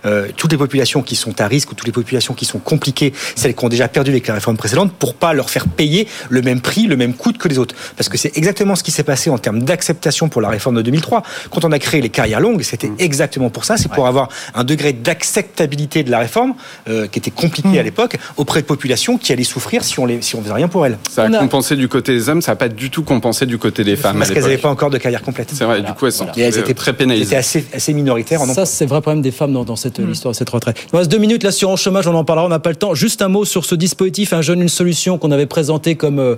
euh, 0.06 0.28
toutes 0.36 0.52
les 0.52 0.58
populations 0.58 1.02
qui 1.02 1.16
sont 1.16 1.40
à 1.42 1.48
risque 1.48 1.72
ou 1.72 1.76
toutes 1.76 1.88
les 1.88 1.94
populations 1.94 2.34
qui 2.34 2.46
sont 2.46 2.60
compliquées, 2.60 3.14
celles 3.36 3.56
qui 3.56 3.66
ont 3.66 3.70
déjà 3.70 3.88
perdu 3.88 4.12
avec 4.12 4.28
la 4.28 4.36
réforme 4.36 4.58
précédente, 4.58 4.94
pour 4.94 5.16
pas 5.16 5.34
leur 5.34 5.50
faire 5.50 5.68
payer 5.68 6.08
le 6.30 6.42
même 6.42 6.62
prix, 6.62 6.88
le 6.88 6.96
même 6.96 7.14
coût 7.14 7.34
que 7.34 7.48
les 7.48 7.58
autres. 7.58 7.76
Parce 7.98 8.10
que 8.10 8.18
c'est 8.18 8.38
exactement 8.38 8.76
ce 8.76 8.84
qui 8.84 8.92
s'est 8.92 9.04
passé 9.04 9.30
en 9.30 9.38
termes 9.38 9.64
d'acceptation 9.64 10.30
pour 10.30 10.42
la 10.42 10.50
réforme 10.50 10.76
de 10.76 10.82
2003. 10.82 11.24
Quand 11.54 11.66
on 11.66 11.72
a 11.72 11.80
créé 11.80 12.02
les 12.02 12.10
carrières 12.10 12.40
longues, 12.40 12.62
c'était 12.64 12.88
mm. 12.88 12.96
exactement 13.00 13.50
pour 13.50 13.66
ça. 13.66 13.78
C'est 13.78 13.92
pour 13.92 14.08
avoir 14.08 14.30
un 14.54 14.64
degré 14.64 14.94
d'acceptabilité 14.94 16.04
de 16.04 16.12
la 16.12 16.20
réforme 16.20 16.54
euh, 16.88 17.08
qui 17.08 17.20
était 17.20 17.32
compliqué 17.32 17.70
mm. 17.70 17.78
à 17.78 17.84
l'époque 17.84 18.18
auprès 18.38 18.62
de 18.62 18.66
populations 18.66 19.18
qui 19.18 19.32
allaient 19.32 19.44
souffrir 19.44 19.84
si 19.84 20.00
on 20.00 20.06
les, 20.06 20.22
si 20.22 20.36
on 20.36 20.42
faisait 20.42 20.54
rien 20.54 20.68
pour 20.68 20.86
elles. 20.86 20.98
Ça 21.10 21.24
a, 21.24 21.30
compensé 21.30 21.76
du 21.76 21.88
côté 21.88 22.14
des 22.14 22.30
hommes, 22.30 22.42
ça 22.42 22.54
n'a 22.54 22.56
pas 22.56 22.70
du 22.70 22.90
tout 22.90 23.04
compensé 23.04 23.46
du 23.46 23.58
côté 23.58 23.84
des 23.84 23.96
femmes. 23.96 24.18
Parce 24.18 24.32
qu'elles 24.32 24.44
n'avaient 24.44 24.58
pas 24.58 24.70
encore 24.70 24.90
de 24.90 24.98
carrière 24.98 25.22
complète. 25.22 25.52
C'est 25.54 25.66
vrai. 25.66 25.82
Du 25.82 25.94
coup, 25.94 26.06
elles 26.06 26.12
sont 26.12 26.28
étaient 26.32 26.74
très 26.74 26.94
pénalisées. 26.94 27.36
Elles 27.36 27.40
assez, 27.40 27.66
assez 27.74 27.94
minoritaires. 27.94 28.42
En 28.42 28.46
ça, 28.46 28.66
c'est 28.66 28.86
le 28.86 28.90
vrai 28.90 29.02
problème 29.02 29.22
des 29.22 29.32
femmes 29.32 29.54
dans, 29.54 29.76
cette 29.76 30.00
mm. 30.00 30.12
histoire, 30.12 30.36
cette 30.36 30.50
retraite. 30.50 30.78
Il 30.86 30.90
nous 30.94 31.00
reste 31.00 31.12
deux 31.12 31.18
minutes. 31.18 31.44
L'assurance 31.44 31.82
chômage, 31.82 32.08
on 32.08 32.16
en 32.16 32.24
parlera. 32.24 32.46
On 32.46 32.50
n'a 32.50 32.60
pas 32.60 32.70
le 32.70 32.76
temps. 32.76 32.94
Juste 32.94 33.22
un 33.22 33.28
mot 33.28 33.46
sur 33.46 33.66
ce 33.66 33.76
dispositif, 33.76 34.34
un 34.34 34.42
jeune, 34.42 34.62
une 34.62 34.70
solution 34.70 35.18
qu'on 35.18 35.32
avait 35.32 35.46
présenté 35.46 35.96
comme 35.96 36.20
euh, 36.20 36.36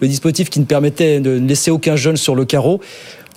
le 0.00 0.08
dispositif 0.08 0.50
qui 0.50 0.60
ne 0.60 0.64
permettait 0.64 1.20
de 1.20 1.38
ne 1.38 1.48
laisser 1.48 1.70
aucun 1.70 1.96
jeune 1.96 2.16
sur 2.16 2.34
le 2.34 2.44
carreau. 2.44 2.80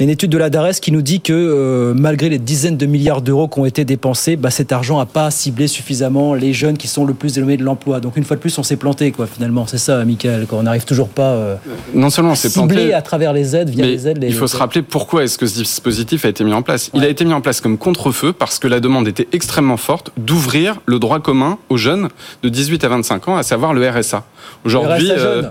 Il 0.01 0.05
y 0.05 0.07
a 0.07 0.09
une 0.09 0.13
étude 0.13 0.31
de 0.31 0.37
la 0.39 0.49
DARES 0.49 0.79
qui 0.81 0.91
nous 0.91 1.03
dit 1.03 1.21
que 1.21 1.31
euh, 1.31 1.93
malgré 1.95 2.27
les 2.27 2.39
dizaines 2.39 2.75
de 2.75 2.87
milliards 2.87 3.21
d'euros 3.21 3.47
qui 3.47 3.59
ont 3.59 3.67
été 3.67 3.85
dépensés, 3.85 4.35
bah, 4.35 4.49
cet 4.49 4.71
argent 4.71 4.97
n'a 4.97 5.05
pas 5.05 5.29
ciblé 5.29 5.67
suffisamment 5.67 6.33
les 6.33 6.53
jeunes 6.53 6.75
qui 6.75 6.87
sont 6.87 7.05
le 7.05 7.13
plus 7.13 7.37
éloignés 7.37 7.57
de 7.57 7.63
l'emploi. 7.63 7.99
Donc 7.99 8.17
une 8.17 8.23
fois 8.23 8.35
de 8.35 8.41
plus, 8.41 8.57
on 8.57 8.63
s'est 8.63 8.77
planté, 8.77 9.11
quoi, 9.11 9.27
finalement. 9.27 9.67
C'est 9.67 9.77
ça, 9.77 10.03
Michael, 10.03 10.47
on 10.53 10.63
n'arrive 10.63 10.85
toujours 10.85 11.07
pas 11.07 11.33
euh, 11.33 11.55
non 11.93 12.09
seulement 12.09 12.31
on 12.31 12.35
s'est 12.35 12.49
planté 12.49 12.95
à 12.95 13.03
travers 13.03 13.31
les 13.31 13.55
aides, 13.55 13.69
via 13.69 13.85
les 13.85 14.07
aides. 14.07 14.17
il 14.23 14.33
faut 14.33 14.47
se 14.47 14.57
rappeler 14.57 14.81
pourquoi 14.81 15.23
est-ce 15.23 15.37
que 15.37 15.45
ce 15.45 15.59
dispositif 15.59 16.25
a 16.25 16.29
été 16.29 16.43
mis 16.43 16.53
en 16.53 16.63
place. 16.63 16.89
Il 16.95 17.03
a 17.03 17.07
été 17.07 17.23
mis 17.23 17.33
en 17.33 17.41
place 17.41 17.61
comme 17.61 17.77
contre-feu 17.77 18.33
parce 18.33 18.57
que 18.57 18.67
la 18.67 18.79
demande 18.79 19.07
était 19.07 19.27
extrêmement 19.33 19.77
forte 19.77 20.11
d'ouvrir 20.17 20.81
le 20.87 20.97
droit 20.97 21.19
commun 21.19 21.59
aux 21.69 21.77
jeunes 21.77 22.09
de 22.41 22.49
18 22.49 22.83
à 22.85 22.87
25 22.87 23.27
ans, 23.27 23.37
à 23.37 23.43
savoir 23.43 23.75
le 23.75 23.87
RSA. 23.87 24.23
Aujourd'hui, 24.65 25.11
euh, 25.11 25.43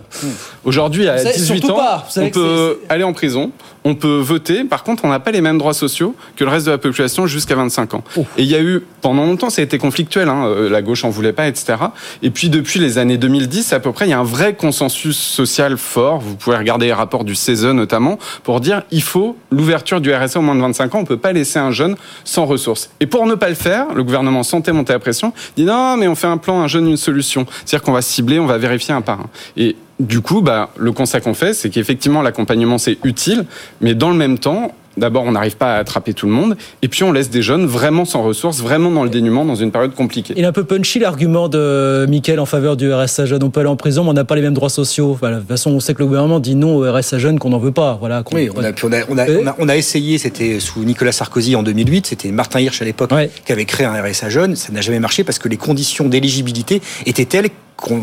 aujourd'hui 0.65 1.09
à 1.09 1.23
18 1.23 1.71
ans, 1.71 1.79
on 2.17 2.31
peut 2.31 2.81
aller 2.89 3.05
en 3.05 3.13
prison, 3.13 3.53
on 3.85 3.95
peut 3.95 4.19
voter. 4.19 4.65
Par 4.65 4.83
contre, 4.83 5.05
on 5.05 5.09
n'a 5.09 5.21
pas 5.21 5.31
les 5.31 5.41
mêmes 5.41 5.59
droits 5.59 5.75
sociaux 5.75 6.15
que 6.37 6.45
le 6.45 6.51
reste 6.51 6.67
de 6.67 6.71
la 6.71 6.79
population 6.79 7.27
jusqu'à 7.27 7.57
25 7.57 7.95
ans. 7.95 8.05
Et 8.37 8.43
il 8.43 8.47
y 8.47 8.55
a 8.55 8.61
eu, 8.61 8.83
pendant 9.01 9.25
longtemps, 9.25 9.51
ça 9.51 9.63
a 9.63 9.65
été 9.65 9.79
conflictuel. 9.79 10.29
Hein, 10.29 10.47
euh, 10.47 10.69
la 10.69 10.83
gauche 10.83 11.05
en 11.05 11.11
voulait 11.11 11.33
pas, 11.33 11.49
etc. 11.49 11.75
Et 12.23 12.31
puis 12.31 12.49
depuis 12.51 12.81
les 12.81 12.99
années 12.99 13.19
2010, 13.19 13.73
à 13.73 13.81
peu 13.81 13.93
près, 13.93 14.07
il 14.07 14.11
y 14.11 14.15
a 14.15 14.19
un 14.19 14.25
vrai 14.25 14.55
consensus 14.55 15.17
social 15.17 15.79
fort. 15.79 16.21
Vous 16.21 16.37
pouvez 16.37 16.57
regarder 16.57 16.87
les 16.87 16.93
rapports 16.93 17.25
du 17.25 17.35
CESE 17.35 17.65
notamment 17.65 18.19
pour 18.43 18.61
dire 18.61 18.83
il 18.91 19.03
faut 19.03 19.37
l'ouverture 19.51 20.01
du 20.01 20.13
RSA 20.13 20.39
au 20.39 20.43
moins 20.43 20.55
de 20.55 20.61
25 20.61 20.95
ans. 20.95 20.99
On 21.01 21.05
peut 21.05 21.17
pas 21.17 21.33
laisser 21.33 21.59
un 21.59 21.71
jeune 21.71 21.97
sans 22.25 22.47
ressources. 22.47 22.91
Et 23.01 23.07
pour 23.07 23.27
ne 23.27 23.35
pas 23.35 23.49
le 23.49 23.55
faire, 23.55 23.95
le 23.95 24.03
gouvernement 24.03 24.43
sentait 24.43 24.73
monter 24.73 24.93
la 24.93 24.99
pression, 24.99 25.33
dit 25.57 25.65
non, 25.65 25.97
mais 25.97 26.09
on 26.09 26.15
fait 26.15 26.27
un 26.27 26.37
plan, 26.37 26.61
un 26.61 26.69
jeune, 26.69 26.89
une 26.89 26.97
solution. 26.97 27.47
C'est-à-dire 27.65 27.83
qu'on 27.83 27.93
va 27.93 28.03
cibler, 28.03 28.39
on 28.39 28.47
va 28.47 28.59
vérifier 28.59 28.95
un 28.95 29.01
par 29.01 29.21
un. 29.21 29.31
Et 29.57 29.77
du 30.01 30.23
coup, 30.23 30.41
bah, 30.41 30.71
le 30.77 30.93
constat 30.93 31.21
qu'on 31.21 31.35
fait, 31.35 31.53
c'est 31.53 31.71
qu'effectivement, 31.71 32.23
l'accompagnement, 32.23 32.79
c'est 32.79 32.99
utile, 33.05 33.45
mais 33.81 33.95
dans 33.95 34.11
le 34.11 34.17
même 34.17 34.39
temps, 34.39 34.75
D'abord, 34.97 35.25
on 35.25 35.33
n'arrive 35.33 35.57
pas 35.57 35.77
à 35.77 35.79
attraper 35.79 36.15
tout 36.15 36.27
le 36.27 36.33
monde, 36.33 36.57
et 36.83 36.89
puis 36.89 37.05
on 37.05 37.13
laisse 37.13 37.31
des 37.31 37.43
jeunes 37.43 37.65
vraiment 37.65 38.05
sans 38.05 38.23
ressources, 38.23 38.61
vraiment 38.61 38.91
dans 38.91 39.05
le 39.05 39.11
dénuement, 39.11 39.45
dans 39.45 39.55
une 39.55 39.71
période 39.71 39.95
compliquée. 39.95 40.35
Il 40.37 40.43
est 40.43 40.47
un 40.47 40.53
peu 40.53 40.65
punchy 40.65 40.99
l'argument 40.99 41.49
de 41.49 42.07
Mickaël 42.09 42.41
en 42.41 42.47
faveur 42.47 42.77
du 42.77 42.93
RSA 42.93 43.27
jeune. 43.27 43.43
On 43.43 43.51
peut 43.51 43.61
aller 43.61 43.69
en 43.69 43.77
prison, 43.77 44.03
mais 44.05 44.11
on 44.11 44.15
n'a 44.15 44.25
pas 44.25 44.35
les 44.35 44.43
mêmes 44.43 44.55
droits 44.55 44.69
sociaux. 44.69 45.17
de 45.23 45.39
toute 45.39 45.49
façon, 45.49 45.71
on 45.71 45.81
sait 45.81 45.95
que 45.95 46.01
le 46.01 46.07
gouvernement 46.07 46.41
dit 46.41 46.57
non 46.57 46.77
au 46.77 46.93
RSA 46.93 47.19
jeune 47.19 47.39
qu'on 47.39 47.51
n'en 47.51 47.59
veut 47.59 47.73
pas. 47.73 47.97
Voilà. 48.01 48.25
Oui, 48.33 48.51
on 48.55 48.65
a, 48.65 48.73
on, 49.09 49.19
a, 49.19 49.55
on, 49.59 49.69
a, 49.69 49.77
essayé, 49.77 50.19
c'était 50.19 50.59
sous 50.59 50.83
Nicolas 50.85 51.13
Sarkozy 51.13 51.55
en 51.55 51.63
2008, 51.63 52.07
c'était 52.09 52.33
Martin 52.33 52.61
Hirsch 52.61 52.83
à 52.83 52.85
l'époque 52.85 53.11
qui 53.45 53.53
avait 53.53 53.65
créé 53.65 53.87
un 53.87 54.03
RSA 54.03 54.29
jeune. 54.29 54.57
Ça 54.57 54.73
n'a 54.73 54.81
jamais 54.81 55.01
marché 55.01 55.25
parce 55.25 55.39
que 55.39 55.49
les 55.49 55.57
conditions 55.57 56.09
d'éligibilité 56.09 56.83
étaient 57.07 57.25
telles 57.25 57.51
qu'on 57.77 58.03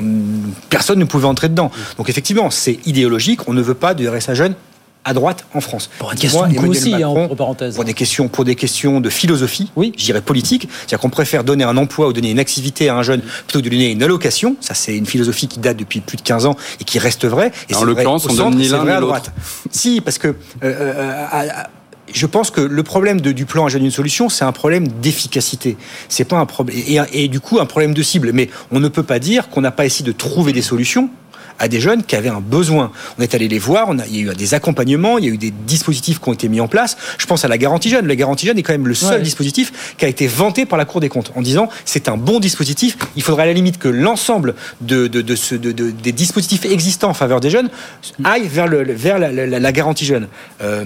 personne 0.70 1.00
ne 1.00 1.06
pouvait 1.06 1.28
entrer 1.28 1.50
dedans. 1.50 1.72
Donc 1.98 2.10
effectivement, 2.10 2.50
c'est 2.50 2.80
idéologique. 2.86 3.48
On 3.48 3.54
ne 3.54 3.62
veut 3.62 3.76
pas 3.76 3.94
de 3.94 4.08
RSA 4.08 4.34
jeune 4.34 4.56
à 5.08 5.14
droite 5.14 5.46
en 5.54 5.62
France. 5.62 5.90
Pour 6.00 6.12
une 6.12 6.20
question 6.20 6.46
de 6.48 6.68
aussi, 6.68 6.94
hein, 6.94 7.08
entre 7.08 7.36
parenthèses. 7.36 7.76
Pour 7.76 7.86
des 7.86 7.94
questions, 7.94 8.28
pour 8.28 8.44
des 8.44 8.56
questions 8.56 9.00
de 9.00 9.10
philosophie, 9.10 9.72
oui. 9.78 9.94
je 9.98 10.04
dirais 10.04 10.22
politique, 10.22 10.68
c'est-à-dire 10.70 11.00
qu'on 11.00 11.10
préfère 11.10 11.46
donner 11.46 11.64
un 11.64 11.78
emploi 11.78 12.10
ou 12.10 12.14
donner 12.14 12.30
une 12.30 12.40
activité 12.40 12.90
à 12.90 12.98
un 12.98 13.04
jeune 13.04 13.22
plutôt 13.22 13.60
que 13.60 13.64
de 13.64 13.70
lui 13.70 13.78
donner 13.78 13.92
une 13.92 14.04
allocation. 14.04 14.58
Ça, 14.60 14.74
c'est 14.74 14.98
une 14.98 15.06
philosophie 15.06 15.48
qui 15.48 15.60
date 15.60 15.78
depuis 15.78 16.02
plus 16.02 16.18
de 16.18 16.22
15 16.24 16.46
ans 16.46 16.58
et 16.82 16.84
qui 16.84 17.00
reste 17.00 17.26
vraie. 17.26 17.54
Et 17.70 17.76
en 17.76 17.86
l'occurrence, 17.86 18.28
on 18.30 18.34
donne 18.34 18.56
ni 18.56 18.68
l'un 18.68 18.84
ni 18.84 19.00
l'autre. 19.00 19.32
Si, 19.72 20.02
parce 20.02 20.18
que 20.18 20.28
euh, 20.28 20.34
euh, 20.64 21.46
je 22.14 22.26
pense 22.26 22.52
que 22.52 22.62
le 22.62 22.84
problème 22.84 23.22
de, 23.22 23.32
du 23.32 23.46
plan 23.46 23.66
Un 23.66 23.70
jeune 23.70 23.86
une 23.86 23.92
solution, 23.92 24.28
c'est 24.28 24.44
un 24.44 24.52
problème 24.52 24.88
d'efficacité. 24.88 25.78
C'est 26.10 26.26
pas 26.26 26.38
un 26.38 26.46
problème 26.46 26.78
et, 26.86 27.00
et, 27.14 27.28
du 27.30 27.40
coup 27.40 27.60
un 27.60 27.66
problème 27.66 27.94
de 27.94 28.02
cible. 28.02 28.32
Mais 28.34 28.50
on 28.72 28.82
ne 28.82 28.90
peut 28.90 29.04
pas 29.04 29.20
dire 29.20 29.48
qu'on 29.50 29.62
n'a 29.62 29.72
pas 29.72 29.86
essayé 29.86 30.06
de 30.06 30.12
trouver 30.12 30.52
des 30.52 30.62
solutions 30.62 31.10
à 31.60 31.68
des 31.68 31.80
jeunes 31.80 32.04
qui 32.04 32.16
avaient 32.16 32.30
un 32.30 32.42
besoin. 32.42 32.92
On 33.18 33.22
est 33.22 33.34
allé 33.36 33.48
les 33.48 33.60
voir, 33.60 33.88
on 33.90 34.00
a, 34.00 34.06
il 34.08 34.16
y 34.16 34.30
a 34.30 34.32
eu 34.32 34.36
des 34.36 34.54
accompagnements, 34.54 35.18
il 35.18 35.26
y 35.26 35.28
a 35.28 35.32
eu 35.32 35.38
des 35.38 35.52
dispositifs 35.52 36.20
qui 36.20 36.30
ont 36.30 36.34
été 36.34 36.50
mis 36.50 36.62
en 36.62 36.68
place. 36.68 36.98
Je 37.18 37.26
pense 37.26 37.46
à 37.46 37.48
la 37.48 37.58
garantie 37.58 37.90
jeune. 37.90 38.08
La 38.08 38.16
garantie 38.16 38.46
jeune 38.46 38.58
est 38.58 38.64
quand 38.64 38.74
même 38.74 38.88
le 38.88 38.96
seul 38.96 39.22
dispositif 39.24 39.96
qui 39.98 40.06
a 40.06 40.08
été 40.08 40.28
vanté 40.28 40.66
par 40.66 40.78
la 40.78 40.86
Cour 40.86 41.02
des 41.02 41.10
comptes 41.10 41.32
en 41.36 41.42
disant 41.42 41.70
c'est 41.86 42.10
un 42.10 42.18
bon 42.18 42.40
dispositif. 42.40 42.98
Il 43.16 43.24
faudrait 43.24 43.44
à 43.44 43.48
la 43.48 43.54
limite 43.54 43.78
que 43.78 43.88
l'ensemble 43.90 44.56
de, 44.82 45.08
de, 45.08 45.22
de, 45.22 45.36
ce, 45.36 45.56
de, 45.56 45.72
des 45.72 46.12
dispositifs 46.12 46.66
existants 46.66 47.10
en 47.10 47.14
faveur 47.14 47.40
des 47.40 47.50
jeunes 47.50 47.70
aillent 48.24 48.48
vers, 48.48 48.68
le, 48.68 48.84
vers 48.94 49.20
la, 49.20 49.32
la, 49.32 49.60
la 49.60 49.72
garantie 49.72 50.06
jeune. 50.06 50.28
Euh, 50.62 50.86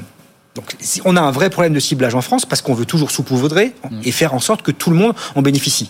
Donc 0.55 0.75
on 1.05 1.15
a 1.15 1.21
un 1.21 1.31
vrai 1.31 1.49
problème 1.49 1.73
de 1.73 1.79
ciblage 1.79 2.13
en 2.13 2.21
France 2.21 2.45
parce 2.45 2.61
qu'on 2.61 2.73
veut 2.73 2.85
toujours 2.85 3.09
sous-pauvrer 3.09 3.67
mmh. 3.71 4.01
et 4.03 4.11
faire 4.11 4.33
en 4.33 4.41
sorte 4.41 4.61
que 4.63 4.71
tout 4.71 4.89
le 4.89 4.97
monde 4.97 5.13
en 5.35 5.41
bénéficie. 5.41 5.89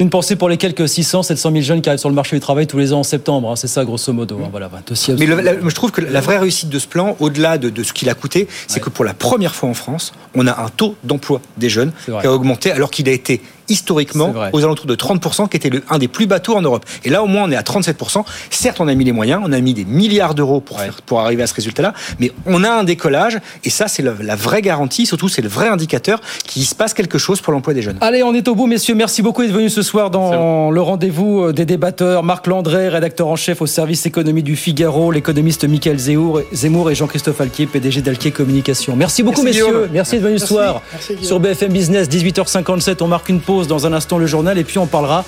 Une 0.00 0.10
pensée 0.10 0.36
pour 0.36 0.48
les 0.48 0.58
quelques 0.58 0.88
600, 0.88 1.24
700 1.24 1.50
000 1.50 1.62
jeunes 1.62 1.82
qui 1.82 1.88
arrivent 1.88 1.98
sur 1.98 2.08
le 2.08 2.14
marché 2.14 2.36
du 2.36 2.40
travail 2.40 2.68
tous 2.68 2.78
les 2.78 2.92
ans 2.92 3.00
en 3.00 3.04
septembre. 3.04 3.50
Hein, 3.50 3.56
c'est 3.56 3.66
ça, 3.66 3.84
grosso 3.84 4.12
modo. 4.12 4.38
Hein, 4.44 4.48
voilà, 4.50 4.70
Mais 5.18 5.26
je 5.26 5.74
trouve 5.74 5.90
que 5.90 6.00
la 6.00 6.20
vraie 6.20 6.38
réussite 6.38 6.68
de 6.68 6.78
ce 6.78 6.86
plan, 6.86 7.16
au-delà 7.18 7.58
de, 7.58 7.82
ce 7.82 7.92
qu'il 7.92 8.08
a 8.08 8.14
coûté, 8.14 8.46
c'est 8.68 8.78
que 8.78 8.90
pour 8.90 9.04
la 9.04 9.12
première 9.12 9.56
fois 9.56 9.68
en 9.68 9.74
France, 9.74 10.12
on 10.36 10.46
a 10.46 10.62
un 10.62 10.68
taux 10.68 10.94
d'emploi 11.02 11.40
des 11.56 11.68
jeunes 11.68 11.90
qui 12.04 12.26
a 12.26 12.32
augmenté 12.32 12.70
alors 12.70 12.90
qu'il 12.90 13.08
a 13.08 13.12
été 13.12 13.40
historiquement 13.68 14.32
aux 14.52 14.64
alentours 14.64 14.86
de 14.86 14.94
30%, 14.94 15.48
qui 15.48 15.56
était 15.56 15.70
le, 15.70 15.82
un 15.88 15.98
des 15.98 16.08
plus 16.08 16.26
bas 16.26 16.40
taux 16.40 16.56
en 16.56 16.62
Europe. 16.62 16.84
Et 17.04 17.10
là, 17.10 17.22
au 17.22 17.26
moins, 17.26 17.44
on 17.44 17.50
est 17.50 17.56
à 17.56 17.62
37%. 17.62 18.24
Certes, 18.50 18.80
on 18.80 18.88
a 18.88 18.94
mis 18.94 19.04
les 19.04 19.12
moyens, 19.12 19.42
on 19.44 19.52
a 19.52 19.60
mis 19.60 19.74
des 19.74 19.84
milliards 19.84 20.34
d'euros 20.34 20.60
pour, 20.60 20.80
pour 21.06 21.20
arriver 21.20 21.42
à 21.42 21.46
ce 21.46 21.54
résultat-là, 21.54 21.94
mais 22.18 22.32
on 22.46 22.64
a 22.64 22.70
un 22.70 22.84
décollage, 22.84 23.38
et 23.64 23.70
ça, 23.70 23.88
c'est 23.88 24.02
la 24.02 24.36
vraie 24.36 24.62
garantie, 24.62 25.06
surtout, 25.06 25.28
c'est 25.28 25.42
le 25.42 25.48
vrai 25.48 25.68
indicateur 25.68 26.20
qu'il 26.44 26.64
se 26.64 26.74
passe 26.74 26.94
quelque 26.94 27.18
chose 27.18 27.40
pour 27.40 27.52
l'emploi 27.52 27.74
des 27.74 27.82
jeunes. 27.82 27.98
Allez, 28.00 28.22
on 28.22 28.34
est 28.34 28.46
au 28.48 28.54
bout, 28.54 28.66
messieurs. 28.66 28.94
Merci 28.94 29.22
beaucoup 29.22 29.42
d'être 29.42 29.52
venus 29.52 29.74
ce 29.74 29.82
soir 29.82 30.10
dans 30.10 30.70
le 30.70 30.80
rendez-vous 30.80 31.44
euh, 31.44 31.52
des 31.52 31.64
débatteurs. 31.64 32.22
Marc 32.22 32.46
Landré, 32.46 32.88
rédacteur 32.88 33.28
en 33.28 33.36
chef 33.36 33.62
au 33.62 33.66
service 33.66 34.06
économie 34.06 34.42
du 34.42 34.56
Figaro, 34.56 35.10
l'économiste 35.10 35.64
Michael 35.64 35.98
Zemmour 35.98 36.90
et 36.90 36.94
Jean-Christophe 36.94 37.40
Alquier, 37.40 37.66
PDG 37.66 38.02
d'Alquier 38.02 38.30
Communication. 38.30 38.96
Merci 38.96 39.22
beaucoup, 39.22 39.42
messieurs. 39.42 39.88
Merci 39.92 40.16
d'être 40.16 40.24
venus 40.24 40.42
ce 40.42 40.46
soir 40.46 40.82
sur 41.22 41.40
BFM 41.40 41.72
Business, 41.72 42.08
18h57. 42.08 42.96
On 43.00 43.08
marque 43.08 43.28
une 43.28 43.40
pause 43.40 43.57
dans 43.66 43.86
un 43.86 43.92
instant 43.92 44.18
le 44.18 44.26
journal 44.26 44.58
et 44.58 44.64
puis 44.64 44.78
on 44.78 44.86
parlera 44.86 45.24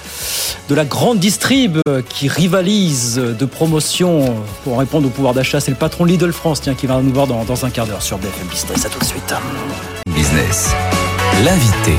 de 0.69 0.75
la 0.75 0.85
grande 0.85 1.19
distrib 1.19 1.79
qui 2.09 2.29
rivalise 2.29 3.17
de 3.17 3.45
promotion 3.45 4.37
pour 4.65 4.79
répondre 4.79 5.09
au 5.09 5.11
pouvoir 5.11 5.35
d'achat. 5.35 5.61
C'est 5.61 5.71
le 5.71 5.77
patron 5.77 6.05
Lidl 6.05 6.33
France 6.33 6.61
tiens, 6.61 6.75
qui 6.75 6.87
va 6.87 7.01
nous 7.01 7.13
voir 7.13 7.27
dans, 7.27 7.45
dans 7.45 7.65
un 7.65 7.71
quart 7.71 7.87
d'heure 7.87 8.03
sur 8.03 8.19
BFM 8.19 8.47
Business. 8.49 8.87
À 8.87 8.89
tout 8.89 8.99
de 8.99 9.05
suite. 9.05 9.35
Business. 10.15 10.71
L'invité. 11.45 11.97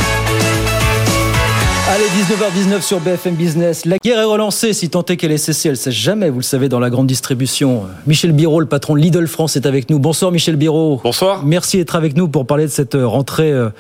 Allez, 1.90 2.06
19h19 2.06 2.82
sur 2.82 3.02
BFM 3.02 3.36
Business. 3.36 3.86
La 3.86 3.98
guerre 3.98 4.20
est 4.20 4.24
relancée, 4.24 4.72
si 4.72 4.90
tant 4.90 5.04
est 5.04 5.18
qu'elle 5.18 5.34
est 5.34 5.38
cessée. 5.38 5.68
Elle 5.68 5.74
ne 5.74 5.78
cesse 5.78 5.94
jamais, 5.94 6.30
vous 6.30 6.40
le 6.40 6.44
savez, 6.44 6.70
dans 6.70 6.80
la 6.80 6.90
grande 6.90 7.08
distribution. 7.08 7.84
Michel 8.08 8.32
Biro, 8.32 8.62
le 8.62 8.66
patron 8.66 8.96
de 8.96 9.02
Lidl 9.02 9.28
France, 9.28 9.58
est 9.58 9.66
avec 9.66 9.90
nous. 9.90 10.00
Bonsoir 10.00 10.32
Michel 10.32 10.56
Biro. 10.56 11.02
Bonsoir. 11.04 11.44
Merci 11.46 11.78
d'être 11.78 11.96
avec 11.96 12.16
nous 12.16 12.30
pour 12.30 12.46
parler 12.48 12.64
de 12.64 12.70
cette 12.70 12.96
rentrée 12.96 13.52
euh, 13.52 13.72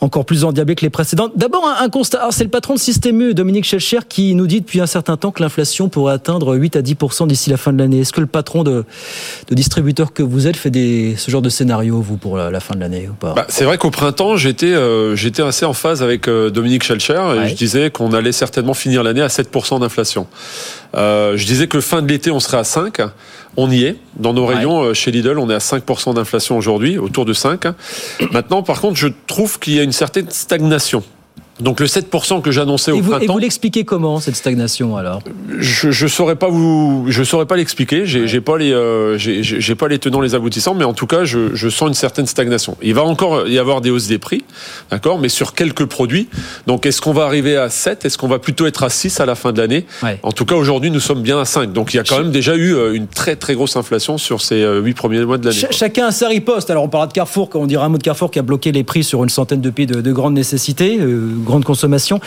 encore 0.00 0.24
plus 0.24 0.44
endiablé 0.44 0.74
que 0.74 0.82
les 0.82 0.90
précédentes. 0.90 1.32
D'abord, 1.36 1.66
un, 1.66 1.88
constat. 1.88 2.26
C'est 2.30 2.44
le 2.44 2.50
patron 2.50 2.74
de 2.74 2.78
Système 2.78 3.20
U, 3.20 3.34
Dominique 3.34 3.64
Schelcher, 3.64 4.00
qui 4.08 4.34
nous 4.34 4.46
dit 4.46 4.60
depuis 4.60 4.80
un 4.80 4.86
certain 4.86 5.16
temps 5.16 5.30
que 5.30 5.42
l'inflation 5.42 5.88
pourrait 5.88 6.14
atteindre 6.14 6.54
8 6.54 6.76
à 6.76 6.82
10% 6.82 7.26
d'ici 7.26 7.50
la 7.50 7.56
fin 7.56 7.72
de 7.72 7.78
l'année. 7.78 8.00
Est-ce 8.00 8.12
que 8.12 8.20
le 8.20 8.26
patron 8.26 8.62
de, 8.62 8.84
de, 9.48 9.54
distributeur 9.54 10.12
que 10.12 10.22
vous 10.22 10.46
êtes 10.46 10.56
fait 10.56 10.70
des, 10.70 11.14
ce 11.16 11.30
genre 11.30 11.42
de 11.42 11.48
scénario, 11.48 12.00
vous, 12.00 12.16
pour 12.16 12.36
la, 12.36 12.60
fin 12.60 12.74
de 12.74 12.80
l'année 12.80 13.08
ou 13.10 13.14
pas? 13.14 13.34
Bah, 13.34 13.46
C'est 13.48 13.64
vrai 13.64 13.78
qu'au 13.78 13.90
printemps, 13.90 14.36
j'étais 14.36 14.74
euh, 14.74 15.16
j'étais 15.16 15.42
assez 15.42 15.64
en 15.64 15.72
phase 15.72 16.02
avec 16.02 16.28
euh, 16.28 16.50
Dominique 16.50 16.82
Schelcher 16.82 17.22
et 17.42 17.48
je 17.48 17.54
disais 17.54 17.90
qu'on 17.90 18.12
allait 18.12 18.32
certainement 18.32 18.74
finir 18.74 19.02
l'année 19.02 19.22
à 19.22 19.28
7% 19.28 19.80
d'inflation. 19.80 20.26
Euh, 20.96 21.36
je 21.36 21.46
disais 21.46 21.66
que 21.66 21.80
fin 21.80 22.02
de 22.02 22.08
l'été, 22.08 22.30
on 22.30 22.40
serait 22.40 22.58
à 22.58 22.64
5. 22.64 23.00
On 23.56 23.70
y 23.70 23.84
est. 23.84 23.96
Dans 24.16 24.32
nos 24.32 24.46
rayons, 24.46 24.82
euh, 24.82 24.94
chez 24.94 25.10
Lidl, 25.10 25.38
on 25.38 25.50
est 25.50 25.54
à 25.54 25.60
5% 25.60 26.14
d'inflation 26.14 26.56
aujourd'hui, 26.56 26.98
autour 26.98 27.24
de 27.24 27.32
5. 27.32 27.64
Maintenant, 28.32 28.62
par 28.62 28.80
contre, 28.80 28.96
je 28.96 29.08
trouve 29.26 29.58
qu'il 29.58 29.74
y 29.74 29.80
a 29.80 29.82
une 29.82 29.92
certaine 29.92 30.30
stagnation. 30.30 31.02
Donc 31.60 31.80
le 31.80 31.86
7% 31.86 32.42
que 32.42 32.50
j'annonçais 32.50 32.92
au 32.92 33.00
printemps. 33.00 33.20
Et 33.20 33.26
vous 33.26 33.38
l'expliquez 33.38 33.84
comment 33.84 34.20
cette 34.20 34.36
stagnation 34.36 34.96
alors? 34.96 35.22
Je 35.58 35.90
je 35.90 36.06
saurais 36.06 36.36
pas 36.36 36.48
vous 36.48 37.06
je 37.08 37.22
saurais 37.22 37.46
pas 37.46 37.56
l'expliquer. 37.56 38.04
J'ai 38.04 38.40
pas 38.40 38.58
les 38.58 38.72
euh, 38.72 39.16
j'ai 39.16 39.74
pas 39.74 39.88
les 39.88 39.98
tenants 39.98 40.20
les 40.20 40.34
aboutissants, 40.34 40.74
mais 40.74 40.84
en 40.84 40.92
tout 40.92 41.06
cas 41.06 41.24
je, 41.24 41.54
je 41.54 41.68
sens 41.68 41.88
une 41.88 41.94
certaine 41.94 42.26
stagnation. 42.26 42.76
Il 42.82 42.94
va 42.94 43.04
encore 43.04 43.48
y 43.48 43.58
avoir 43.58 43.80
des 43.80 43.90
hausses 43.90 44.06
des 44.06 44.18
prix, 44.18 44.44
d'accord, 44.90 45.18
mais 45.18 45.28
sur 45.30 45.54
quelques 45.54 45.86
produits. 45.86 46.28
Donc 46.66 46.84
est-ce 46.84 47.00
qu'on 47.00 47.12
va 47.12 47.24
arriver 47.24 47.56
à 47.56 47.70
7 47.70 48.04
Est-ce 48.04 48.18
qu'on 48.18 48.28
va 48.28 48.38
plutôt 48.38 48.66
être 48.66 48.82
à 48.82 48.90
6 48.90 49.20
à 49.20 49.26
la 49.26 49.34
fin 49.34 49.52
de 49.52 49.60
l'année? 49.60 49.86
En 50.22 50.32
tout 50.32 50.44
cas 50.44 50.56
aujourd'hui 50.56 50.90
nous 50.90 51.00
sommes 51.00 51.22
bien 51.22 51.40
à 51.40 51.46
5. 51.46 51.72
Donc 51.72 51.94
il 51.94 51.96
y 51.96 52.00
a 52.00 52.04
quand 52.04 52.18
même 52.18 52.30
déjà 52.32 52.54
eu 52.54 52.74
euh, 52.74 52.94
une 52.94 53.06
très 53.06 53.36
très 53.36 53.54
grosse 53.54 53.76
inflation 53.76 54.18
sur 54.18 54.42
ces 54.42 54.60
8 54.60 54.64
euh, 54.64 54.92
premiers 54.94 55.24
mois 55.24 55.38
de 55.38 55.46
l'année. 55.46 55.66
chacun 55.70 56.06
a 56.06 56.10
sa 56.10 56.28
riposte. 56.28 56.70
Alors 56.70 56.84
on 56.84 56.88
parlera 56.88 57.06
de 57.06 57.14
Carrefour, 57.14 57.48
on 57.54 57.66
dira 57.66 57.86
un 57.86 57.88
mot 57.88 57.98
de 57.98 58.02
Carrefour 58.02 58.30
qui 58.30 58.38
a 58.38 58.42
bloqué 58.42 58.72
les 58.72 58.84
prix 58.84 59.04
sur 59.04 59.24
une 59.24 59.30
centaine 59.30 59.62
de 59.62 59.70
pays 59.70 59.86
de, 59.86 60.02
de 60.02 60.12
grande 60.12 60.34
nécessité 60.34 60.98
grande 61.46 61.64
consommation. 61.64 62.20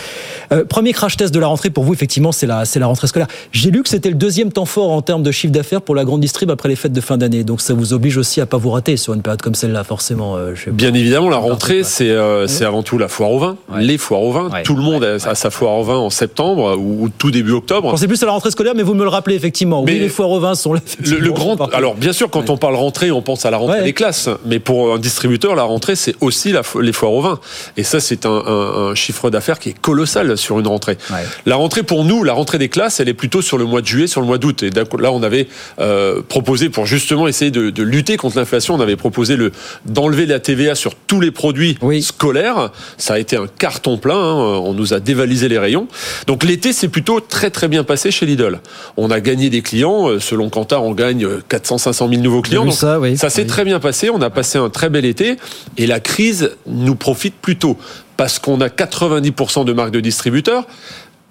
Euh, 0.52 0.66
premier 0.66 0.94
crash 0.94 1.18
test 1.18 1.34
de 1.34 1.40
la 1.40 1.48
rentrée 1.48 1.70
pour 1.70 1.84
vous, 1.84 1.94
effectivement, 1.94 2.32
c'est 2.32 2.48
la, 2.48 2.66
c'est 2.66 2.80
la 2.80 2.88
rentrée 2.88 3.08
scolaire. 3.08 3.28
J'ai 3.52 3.70
lu 3.70 3.84
que 3.84 3.90
c'était 3.90 4.10
le 4.10 4.16
deuxième 4.16 4.52
temps 4.52 4.66
fort 4.66 4.92
en 4.92 5.02
termes 5.02 5.22
de 5.22 5.32
chiffre 5.32 5.54
d'affaires 5.54 5.82
pour 5.82 5.94
la 5.96 6.06
grande 6.06 6.22
distrib 6.22 6.50
après 6.50 6.70
les 6.70 6.76
fêtes 6.76 6.94
de 6.94 7.02
fin 7.02 7.18
d'année. 7.18 7.44
Donc 7.44 7.62
ça 7.62 7.74
vous 7.74 7.94
oblige 7.94 8.18
aussi 8.18 8.42
à 8.42 8.46
pas 8.46 8.58
vous 8.58 8.72
rater 8.72 8.98
sur 8.98 9.14
une 9.14 9.22
période 9.22 9.42
comme 9.42 9.56
celle-là, 9.56 9.84
forcément. 9.84 10.38
Euh, 10.38 10.54
Bien 10.72 10.94
évidemment, 10.94 11.30
la 11.30 11.38
rentrée, 11.38 11.84
c'est, 11.84 12.10
euh, 12.10 12.48
c'est 12.48 12.66
avant 12.66 12.82
tout 12.84 12.98
la 12.98 13.08
foire 13.08 13.32
au 13.32 13.40
vin, 13.40 13.58
les 13.78 13.98
foires 13.98 14.22
au 14.22 14.32
vin. 14.32 14.50
Tout 14.64 14.76
le 14.76 14.82
monde 14.82 15.04
a, 15.04 15.20
sa 15.20 15.50
foire 15.50 15.74
au 15.74 15.84
vin 15.84 15.98
en 15.98 16.10
septembre 16.10 16.78
ou, 16.78 17.10
tout 17.10 17.32
début 17.32 17.52
octobre. 17.52 17.92
Pensez 17.92 18.08
plus 18.08 18.22
à 18.24 18.26
la 18.26 18.32
rentrée 18.32 18.52
scolaire, 18.52 18.74
mais 18.76 18.84
vous 18.84 18.94
me 18.94 19.04
le 19.04 19.10
rappelez 19.10 19.36
effectivement. 19.36 19.84
Mais 19.84 19.94
oui, 19.94 20.00
les 20.00 20.10
foires 20.10 20.30
au 20.30 20.40
vin 20.40 20.56
sont 20.56 20.74
là. 20.74 20.80
Le, 21.04 21.32
grand. 21.32 21.58
Alors 21.74 21.96
bien 21.96 22.14
sûr, 22.14 22.30
quand 22.30 22.50
on 22.50 22.58
parle 22.58 22.76
rentrée, 22.76 23.12
on 23.12 23.22
pense 23.22 23.46
à 23.46 23.52
la 23.52 23.58
rentrée 23.58 23.84
des 23.84 23.94
classes. 23.94 24.30
Mais 24.46 24.60
pour 24.60 24.94
un 24.94 25.00
distributeur, 25.00 25.56
la 25.56 25.64
rentrée, 25.64 25.96
c'est 25.96 26.16
aussi 26.22 26.52
la, 26.52 26.62
les 26.82 26.94
foires 26.94 27.12
au 27.12 27.22
vin. 27.22 27.40
Et 27.78 27.84
ça, 27.84 28.00
c'est 28.00 28.26
un, 28.26 28.32
un 28.32 28.96
chiffre 28.96 29.09
d'affaires 29.32 29.60
qui 29.60 29.70
est 29.70 29.80
colossal 29.80 30.38
sur 30.38 30.60
une 30.60 30.68
rentrée. 30.68 30.98
La 31.46 31.56
rentrée 31.56 31.84
pour 31.84 32.06
nous, 32.06 32.24
la 32.24 32.34
rentrée 32.34 32.58
des 32.58 32.70
classes, 32.70 33.00
elle 33.00 33.10
est 33.10 33.14
plutôt 33.14 33.42
sur 33.42 33.58
le 33.58 33.66
mois 33.66 33.82
de 33.82 33.88
juillet, 33.88 34.08
sur 34.08 34.22
le 34.22 34.28
mois 34.28 34.38
d'août. 34.38 34.64
Et 34.64 34.70
là, 34.70 35.12
on 35.12 35.24
avait 35.24 35.48
euh, 35.80 36.22
proposé 36.28 36.70
pour 36.70 36.86
justement 36.86 37.28
essayer 37.28 37.52
de, 37.52 37.84
lutter 37.84 38.18
contre 38.18 38.38
l'inflation, 38.38 38.76
on 38.76 38.82
avait 38.82 38.96
proposé 38.96 39.36
le 39.36 39.52
d'enlever 39.86 40.26
la 40.26 40.40
TVA 40.40 40.76
sur 40.76 40.96
tous 40.96 41.22
les 41.22 41.32
produits 41.32 41.78
scolaires. 42.02 42.72
Ça 42.98 43.16
a 43.16 43.20
été 43.20 43.36
un 43.36 43.48
carton 43.48 43.98
plein. 43.98 44.16
Hein. 44.16 44.60
On 44.64 44.74
nous 44.74 44.94
a 44.94 45.00
dévalisé 45.00 45.48
les 45.48 45.58
rayons. 45.58 45.88
Donc 46.28 46.44
l'été, 46.44 46.74
c'est 46.74 46.88
plutôt 46.88 47.20
très 47.20 47.50
très 47.50 47.68
bien 47.68 47.84
passé 47.84 48.12
chez 48.12 48.26
Lidl. 48.26 48.60
On 48.98 49.12
a 49.12 49.20
gagné 49.20 49.50
des 49.50 49.62
clients. 49.62 50.10
Euh, 50.10 50.20
selon 50.20 50.50
Kantar, 50.50 50.84
on 50.84 50.94
gagne 50.94 51.26
400-500 51.50 52.10
000 52.10 52.22
nouveaux 52.22 52.42
clients. 52.42 52.66
Donc, 52.66 52.74
ça, 52.74 53.00
ça 53.16 53.30
s'est 53.30 53.46
très 53.46 53.66
bien 53.66 53.80
passé. 53.80 54.10
On 54.10 54.22
a 54.22 54.30
passé 54.30 54.58
un 54.58 54.70
très 54.70 54.90
bel 54.90 55.06
été 55.06 55.38
et 55.78 55.88
la 55.88 56.00
crise 56.00 56.52
nous 56.68 56.96
profite 56.96 57.36
plutôt 57.36 57.78
parce 58.20 58.38
qu'on 58.38 58.60
a 58.60 58.68
90% 58.68 59.64
de 59.64 59.72
marques 59.72 59.92
de 59.92 60.02
distributeurs. 60.02 60.68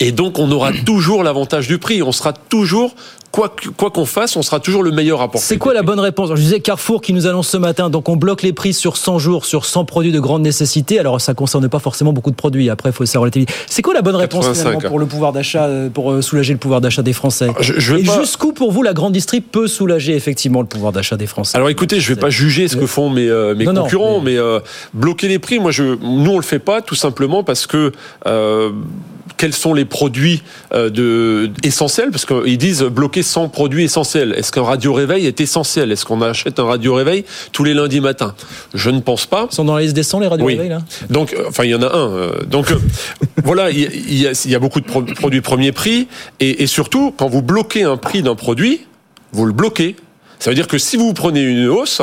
Et 0.01 0.12
donc, 0.12 0.38
on 0.38 0.51
aura 0.51 0.72
toujours 0.86 1.22
l'avantage 1.22 1.68
du 1.68 1.78
prix. 1.78 2.03
On 2.03 2.12
sera 2.12 2.32
toujours 2.32 2.94
quoi 3.30 3.90
qu'on 3.90 4.05
fasse, 4.05 4.36
on 4.36 4.42
sera 4.42 4.61
toujours 4.61 4.82
le 4.82 4.90
meilleur 4.90 5.18
rapport. 5.18 5.40
C'est 5.40 5.59
quoi 5.59 5.74
la 5.74 5.82
bonne 5.82 6.01
réponse? 6.01 6.30
Je 6.30 6.40
disais 6.40 6.61
Carrefour 6.61 7.01
qui 7.01 7.12
nous 7.12 7.26
annonce 7.26 7.49
ce 7.49 7.57
matin, 7.57 7.90
donc 7.90 8.09
on 8.09 8.16
bloque 8.16 8.42
les 8.42 8.53
prix 8.53 8.74
sur 8.74 8.96
100 8.96 9.18
jours, 9.18 9.44
sur 9.44 9.64
100 9.64 9.84
produits 9.84 10.12
de 10.12 10.20
grande 10.20 10.42
nécessité. 10.42 10.99
Alors 10.99 11.20
ça 11.20 11.34
concerne 11.34 11.68
pas 11.68 11.78
forcément 11.78 12.12
beaucoup 12.12 12.30
de 12.30 12.36
produits. 12.36 12.70
Après, 12.70 12.90
il 12.90 12.92
faut 12.92 13.07
savoir 13.07 13.22
relativiser. 13.22 13.49
C'est 13.66 13.82
quoi 13.82 13.94
la 13.94 14.03
bonne 14.03 14.16
réponse 14.16 14.49
pour 14.86 14.99
le 14.99 15.07
pouvoir 15.07 15.32
d'achat, 15.32 15.66
euh, 15.66 15.88
pour 15.88 16.12
euh, 16.12 16.22
soulager 16.22 16.53
le 16.53 16.59
pouvoir 16.59 16.80
d'achat 16.80 17.03
des 17.03 17.12
Français? 17.12 17.49
Je, 17.61 17.96
Et 17.96 18.05
jusqu'où 18.05 18.53
pour 18.53 18.72
vous 18.72 18.82
la 18.82 18.92
grande 18.92 19.12
distrib 19.12 19.44
peut 19.44 19.68
soulager 19.68 20.14
effectivement 20.14 20.61
le 20.61 20.66
pouvoir 20.66 20.92
d'achat 20.92 21.16
des 21.16 21.26
Français? 21.26 21.57
Alors 21.57 21.68
écoutez, 21.68 22.01
je 22.01 22.09
vais 22.09 22.20
pas 22.20 22.30
juger 22.30 22.68
ce 22.68 22.76
que 22.76 22.86
font 22.86 23.11
mes, 23.11 23.28
euh, 23.28 23.55
mes 23.55 23.66
concurrents, 23.66 24.20
mais, 24.20 24.36
bloquer 24.94 25.28
les 25.28 25.38
prix, 25.38 25.59
moi, 25.59 25.70
je, 25.70 25.84
nous 25.84 26.30
on 26.30 26.36
le 26.36 26.42
fait 26.42 26.59
pas 26.59 26.82
tout 26.82 26.94
simplement 26.94 27.44
parce 27.44 27.66
que 27.66 27.92
quels 29.39 29.55
sont 29.55 29.72
les 29.72 29.86
produits 29.86 30.43
euh, 30.74 30.91
de, 30.91 31.51
essentiels 31.62 32.11
Parce 32.11 32.26
qu'ils 32.26 32.59
disent 32.59 32.82
bloquer 32.82 33.22
100 33.22 33.49
produits 33.49 33.84
essentiels. 33.84 34.34
Est-ce 34.36 34.53
qu'un 34.53 34.64
radio-réveil 34.64 35.26
est 35.26 35.41
essentiel? 35.41 35.91
Est-ce 35.91 36.05
qu'on 36.05 36.20
achète 36.20 36.59
un 36.59 36.64
radio-réveil 36.64 37.24
tous 37.53 37.64
les 37.64 37.72
lundis 37.72 38.01
matins? 38.01 38.34
Je 38.74 38.91
ne 38.91 39.01
pense 39.01 39.24
pas. 39.24 39.47
Ils 39.51 39.55
sont 39.55 39.64
dans 39.64 39.76
la 39.76 39.82
liste 39.82 39.95
des 39.95 40.03
100, 40.03 40.20
les 40.20 40.26
radio-réveils, 40.26 40.68
là? 40.68 40.82
Donc, 41.09 41.32
euh, 41.32 41.45
enfin, 41.49 41.64
il 41.64 41.70
y 41.70 41.74
en 41.74 41.82
a 41.82 41.86
un. 41.86 42.11
Euh, 42.11 42.32
donc, 42.47 42.66
voilà, 43.45 43.70
il 43.70 43.80
y, 43.80 44.26
a, 44.26 44.32
il 44.45 44.51
y, 44.51 44.55
a, 44.55 44.59
beaucoup 44.59 44.80
de 44.80 44.86
produits 44.86 45.41
premier 45.41 45.72
prix. 45.72 46.09
Et, 46.41 46.64
et 46.64 46.66
surtout, 46.66 47.14
quand 47.16 47.28
vous 47.28 47.43
bloquez 47.43 47.84
un 47.84 47.97
prix 47.97 48.22
d'un 48.22 48.34
produit, 48.34 48.80
vous 49.32 49.47
le 49.47 49.53
bloquez. 49.53 49.97
Ça 50.41 50.51
veut 50.51 50.57
dire 50.57 50.68
que 50.68 50.78
si 50.78 50.97
vous 50.97 51.12
prenez 51.14 51.43
une 51.43 51.68
hausse, 51.68 52.03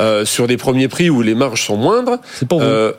euh, 0.00 0.24
sur 0.24 0.46
des 0.46 0.56
premiers 0.56 0.88
prix 0.88 1.08
où 1.08 1.22
les 1.22 1.34
marges 1.34 1.66
sont 1.66 1.76
moindres. 1.76 2.18
C'est 2.34 2.48
pour 2.48 2.58
vous. 2.58 2.66
Euh, 2.66 2.92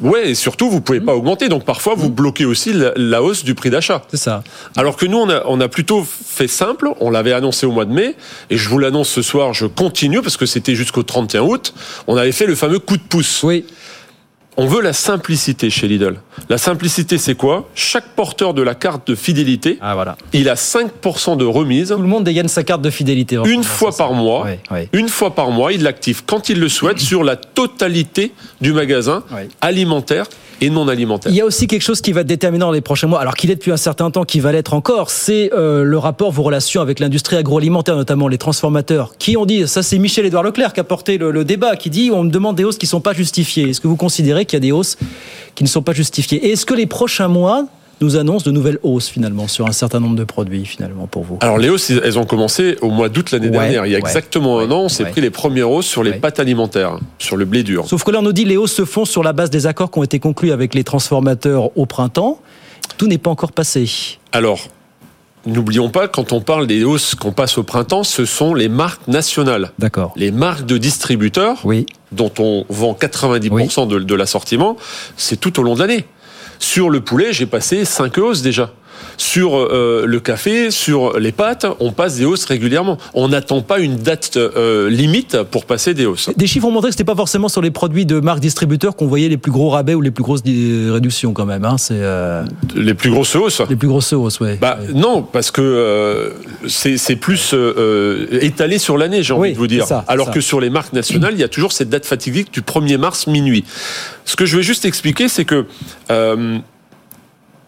ouais, 0.00 0.30
et 0.30 0.34
surtout 0.34 0.70
vous 0.70 0.80
pouvez 0.80 1.00
pas 1.00 1.14
augmenter. 1.14 1.48
Donc 1.48 1.64
parfois 1.64 1.94
vous 1.94 2.10
bloquez 2.10 2.44
aussi 2.44 2.72
la, 2.96 3.22
hausse 3.22 3.44
du 3.44 3.54
prix 3.54 3.68
d'achat. 3.68 4.02
C'est 4.10 4.16
ça. 4.16 4.42
Alors 4.76 4.96
que 4.96 5.04
nous 5.04 5.18
on 5.18 5.28
a 5.28 5.42
on 5.46 5.60
a 5.60 5.68
plutôt 5.68 6.04
fait 6.04 6.48
simple. 6.48 6.90
On 7.00 7.10
l'avait 7.10 7.32
annoncé 7.32 7.66
au 7.66 7.72
mois 7.72 7.84
de 7.84 7.92
mai 7.92 8.16
et 8.48 8.56
je 8.56 8.68
vous 8.68 8.78
l'annonce 8.78 9.10
ce 9.10 9.20
soir. 9.20 9.52
Je 9.52 9.66
continue 9.66 10.22
parce 10.22 10.36
que 10.36 10.46
c'était 10.46 10.74
jusqu'au 10.74 11.02
31 11.02 11.42
août. 11.42 11.74
On 12.06 12.16
avait 12.16 12.32
fait 12.32 12.46
le 12.46 12.54
fameux 12.54 12.78
coup 12.78 12.96
de 12.96 13.02
pouce. 13.02 13.42
Oui. 13.42 13.66
On 14.58 14.66
veut 14.66 14.82
la 14.82 14.92
simplicité 14.92 15.70
chez 15.70 15.88
Lidl. 15.88 16.16
La 16.50 16.58
simplicité, 16.58 17.16
c'est 17.16 17.34
quoi? 17.34 17.70
Chaque 17.74 18.08
porteur 18.08 18.52
de 18.52 18.60
la 18.60 18.74
carte 18.74 19.06
de 19.08 19.14
fidélité, 19.14 19.78
ah, 19.80 19.94
voilà. 19.94 20.16
il 20.34 20.50
a 20.50 20.54
5% 20.54 21.38
de 21.38 21.44
remise. 21.44 21.88
Tout 21.88 22.02
le 22.02 22.08
monde 22.08 22.24
dégaine 22.24 22.48
sa 22.48 22.62
carte 22.62 22.82
de 22.82 22.90
fidélité. 22.90 23.38
Une 23.46 23.64
fois 23.64 23.96
par 23.96 24.12
mois. 24.12 24.46
Une 24.92 25.08
fois 25.08 25.34
par 25.34 25.50
mois, 25.50 25.72
il 25.72 25.82
l'active 25.82 26.24
quand 26.26 26.50
il 26.50 26.60
le 26.60 26.68
souhaite 26.68 26.98
sur 26.98 27.24
la 27.24 27.36
totalité 27.36 28.32
du 28.60 28.72
magasin 28.72 29.24
alimentaire 29.62 30.26
et 30.62 30.70
non 30.70 30.88
alimentaires. 30.88 31.30
Il 31.30 31.36
y 31.36 31.40
a 31.40 31.44
aussi 31.44 31.66
quelque 31.66 31.82
chose 31.82 32.00
qui 32.00 32.12
va 32.12 32.20
être 32.20 32.26
déterminant 32.26 32.66
dans 32.66 32.72
les 32.72 32.80
prochains 32.80 33.08
mois, 33.08 33.20
alors 33.20 33.34
qu'il 33.34 33.50
est 33.50 33.56
depuis 33.56 33.72
un 33.72 33.76
certain 33.76 34.10
temps, 34.10 34.24
qui 34.24 34.40
va 34.40 34.52
l'être 34.52 34.74
encore, 34.74 35.10
c'est 35.10 35.52
euh, 35.52 35.82
le 35.82 35.98
rapport, 35.98 36.30
vos 36.30 36.44
relations 36.44 36.80
avec 36.80 37.00
l'industrie 37.00 37.36
agroalimentaire, 37.36 37.96
notamment 37.96 38.28
les 38.28 38.38
transformateurs, 38.38 39.16
qui 39.18 39.36
ont 39.36 39.44
dit, 39.44 39.66
ça 39.66 39.82
c'est 39.82 39.98
Michel-Édouard 39.98 40.44
Leclerc 40.44 40.72
qui 40.72 40.80
a 40.80 40.84
porté 40.84 41.18
le, 41.18 41.44
débat, 41.44 41.76
qui 41.76 41.90
dit 41.90 42.10
on 42.12 42.22
me 42.22 42.30
demande 42.30 42.56
des 42.56 42.64
hausses 42.64 42.78
qui 42.78 42.86
ne 42.86 42.90
sont 42.90 43.00
pas 43.00 43.12
justifiées. 43.12 43.70
Est-ce 43.70 43.80
que 43.80 43.88
vous 43.88 43.96
considérez 43.96 44.46
qu'il 44.46 44.56
y 44.56 44.58
a 44.58 44.60
des 44.60 44.72
hausses 44.72 44.96
qui 45.56 45.64
ne 45.64 45.68
sont 45.68 45.82
pas 45.82 45.92
justifiées? 45.92 46.46
Et 46.46 46.52
est-ce 46.52 46.64
que 46.64 46.74
les 46.74 46.86
prochains 46.86 47.28
mois 47.28 47.66
nous 48.02 48.16
annonce 48.16 48.42
de 48.42 48.50
nouvelles 48.50 48.78
hausses 48.82 49.08
finalement 49.08 49.48
sur 49.48 49.66
un 49.66 49.72
certain 49.72 50.00
nombre 50.00 50.16
de 50.16 50.24
produits 50.24 50.64
finalement 50.64 51.06
pour 51.06 51.22
vous 51.22 51.38
Alors 51.40 51.58
les 51.58 51.68
hausses, 51.68 51.90
elles 51.90 52.18
ont 52.18 52.24
commencé 52.24 52.76
au 52.80 52.90
mois 52.90 53.08
d'août 53.08 53.30
l'année 53.30 53.50
dernière. 53.50 53.86
Il 53.86 53.92
y 53.92 53.94
a 53.94 53.98
exactement 53.98 54.58
un 54.58 54.70
an, 54.70 54.80
on 54.82 54.88
s'est 54.88 55.04
pris 55.04 55.20
les 55.20 55.30
premières 55.30 55.70
hausses 55.70 55.86
sur 55.86 56.02
les 56.02 56.12
pâtes 56.12 56.40
alimentaires, 56.40 56.98
sur 57.18 57.36
le 57.36 57.44
blé 57.44 57.62
dur. 57.62 57.86
Sauf 57.86 58.04
que 58.04 58.10
là 58.10 58.18
on 58.18 58.22
nous 58.22 58.32
dit 58.32 58.44
les 58.44 58.56
hausses 58.56 58.74
se 58.74 58.84
font 58.84 59.04
sur 59.04 59.22
la 59.22 59.32
base 59.32 59.50
des 59.50 59.66
accords 59.66 59.90
qui 59.90 59.98
ont 59.98 60.04
été 60.04 60.18
conclus 60.18 60.52
avec 60.52 60.74
les 60.74 60.84
transformateurs 60.84 61.76
au 61.76 61.86
printemps. 61.86 62.40
Tout 62.98 63.06
n'est 63.06 63.18
pas 63.18 63.30
encore 63.30 63.52
passé. 63.52 64.18
Alors, 64.32 64.68
N'oublions 65.44 65.88
pas, 65.88 66.06
quand 66.06 66.32
on 66.32 66.40
parle 66.40 66.68
des 66.68 66.84
hausses 66.84 67.16
qu'on 67.16 67.32
passe 67.32 67.58
au 67.58 67.64
printemps, 67.64 68.04
ce 68.04 68.24
sont 68.24 68.54
les 68.54 68.68
marques 68.68 69.08
nationales. 69.08 69.72
D'accord. 69.76 70.12
Les 70.14 70.30
marques 70.30 70.66
de 70.66 70.78
distributeurs, 70.78 71.58
oui. 71.64 71.84
dont 72.12 72.30
on 72.38 72.64
vend 72.68 72.92
90% 72.92 73.88
de, 73.88 73.98
de 73.98 74.14
l'assortiment, 74.14 74.76
c'est 75.16 75.40
tout 75.40 75.58
au 75.58 75.64
long 75.64 75.74
de 75.74 75.80
l'année. 75.80 76.06
Sur 76.62 76.90
le 76.90 77.00
poulet, 77.00 77.32
j'ai 77.32 77.46
passé 77.46 77.84
5 77.84 78.16
hausses 78.18 78.40
déjà. 78.40 78.70
Sur 79.16 79.56
euh, 79.56 80.04
le 80.06 80.20
café, 80.20 80.70
sur 80.70 81.18
les 81.18 81.32
pâtes, 81.32 81.66
on 81.80 81.92
passe 81.92 82.16
des 82.16 82.24
hausses 82.24 82.44
régulièrement. 82.44 82.98
On 83.14 83.28
n'attend 83.28 83.62
pas 83.62 83.78
une 83.78 83.96
date 83.96 84.36
euh, 84.36 84.90
limite 84.90 85.42
pour 85.50 85.64
passer 85.64 85.94
des 85.94 86.06
hausses. 86.06 86.30
Des 86.36 86.46
chiffres 86.46 86.66
ont 86.66 86.70
montré 86.70 86.88
que 86.88 86.92
c'était 86.92 87.04
pas 87.04 87.14
forcément 87.14 87.48
sur 87.48 87.62
les 87.62 87.70
produits 87.70 88.06
de 88.06 88.20
marques 88.20 88.40
distributeurs 88.40 88.96
qu'on 88.96 89.06
voyait 89.06 89.28
les 89.28 89.36
plus 89.36 89.52
gros 89.52 89.70
rabais 89.70 89.94
ou 89.94 90.00
les 90.00 90.10
plus 90.10 90.24
grosses 90.24 90.42
réductions 90.44 91.32
quand 91.32 91.46
même. 91.46 91.64
Hein. 91.64 91.76
C'est 91.78 91.94
euh, 91.94 92.44
les 92.74 92.94
plus 92.94 93.10
grosses 93.10 93.34
hausses? 93.36 93.62
Les 93.68 93.76
plus 93.76 93.88
grosses 93.88 94.12
hausses, 94.12 94.40
ouais. 94.40 94.58
Bah 94.60 94.78
non, 94.94 95.22
parce 95.22 95.50
que 95.50 96.32
c'est 96.66 97.16
plus 97.16 97.54
étalé 98.40 98.78
sur 98.78 98.98
l'année, 98.98 99.22
j'ai 99.22 99.34
envie 99.34 99.52
de 99.52 99.58
vous 99.58 99.66
dire. 99.66 99.86
Alors 100.08 100.30
que 100.30 100.40
sur 100.40 100.60
les 100.60 100.70
marques 100.70 100.92
nationales, 100.92 101.34
il 101.34 101.40
y 101.40 101.44
a 101.44 101.48
toujours 101.48 101.72
cette 101.72 101.88
date 101.90 102.06
fatidique 102.06 102.52
du 102.52 102.62
1er 102.62 102.98
mars 102.98 103.26
minuit. 103.26 103.64
Ce 104.24 104.36
que 104.36 104.46
je 104.46 104.56
vais 104.56 104.62
juste 104.62 104.84
expliquer, 104.84 105.28
c'est 105.28 105.44
que 105.44 105.66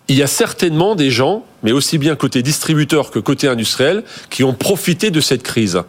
il 0.08 0.16
y 0.16 0.22
a 0.22 0.26
certainement 0.26 0.94
des 0.94 1.10
gens, 1.10 1.44
mais 1.62 1.72
aussi 1.72 1.98
bien 1.98 2.14
côté 2.14 2.42
distributeur 2.42 3.10
que 3.10 3.18
côté 3.18 3.48
industriel, 3.48 4.04
qui 4.30 4.44
ont 4.44 4.52
profité 4.52 5.10
de 5.10 5.20
cette 5.20 5.42
crise. 5.42 5.80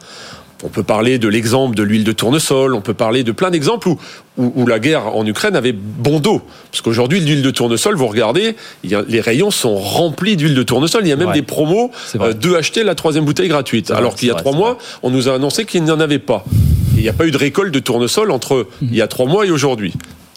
On 0.63 0.69
peut 0.69 0.83
parler 0.83 1.19
de 1.19 1.27
l'exemple 1.27 1.75
de 1.75 1.83
l'huile 1.83 2.05
de 2.05 2.13
tournesol, 2.13 2.73
on 2.75 2.81
peut 2.81 2.93
parler 2.93 3.23
de 3.23 3.33
plein 3.33 3.51
d'exemples 3.51 3.89
où, 3.89 3.97
où, 4.37 4.65
la 4.65 4.79
guerre 4.79 5.15
en 5.15 5.25
Ukraine 5.25 5.55
avait 5.55 5.73
bon 5.73 6.21
dos. 6.21 6.41
Parce 6.71 6.81
qu'aujourd'hui, 6.81 7.19
l'huile 7.19 7.41
de 7.41 7.51
tournesol, 7.51 7.95
vous 7.95 8.07
regardez, 8.07 8.55
les 8.83 9.21
rayons 9.21 9.51
sont 9.51 9.75
remplis 9.75 10.37
d'huile 10.37 10.55
de 10.55 10.63
tournesol. 10.63 11.01
Il 11.03 11.09
y 11.09 11.11
a 11.11 11.17
même 11.17 11.33
des 11.33 11.41
promos, 11.41 11.91
euh, 12.19 12.33
de 12.33 12.55
acheter 12.55 12.83
la 12.83 12.95
troisième 12.95 13.25
bouteille 13.25 13.49
gratuite. 13.49 13.91
Alors 13.91 14.15
qu'il 14.15 14.29
y 14.29 14.31
a 14.31 14.35
trois 14.35 14.53
mois, 14.53 14.77
on 15.03 15.09
nous 15.09 15.27
a 15.27 15.35
annoncé 15.35 15.65
qu'il 15.65 15.83
n'y 15.83 15.91
en 15.91 15.99
avait 15.99 16.19
pas. 16.19 16.45
il 16.95 17.01
n'y 17.01 17.09
a 17.09 17.13
pas 17.13 17.27
eu 17.27 17.31
de 17.31 17.37
récolte 17.37 17.73
de 17.73 17.79
tournesol 17.79 18.31
entre 18.31 18.67
mmh. 18.81 18.85
il 18.89 18.95
y 18.95 19.01
a 19.01 19.07
trois 19.07 19.25
mois 19.25 19.45
et 19.45 19.51
aujourd'hui. 19.51 19.93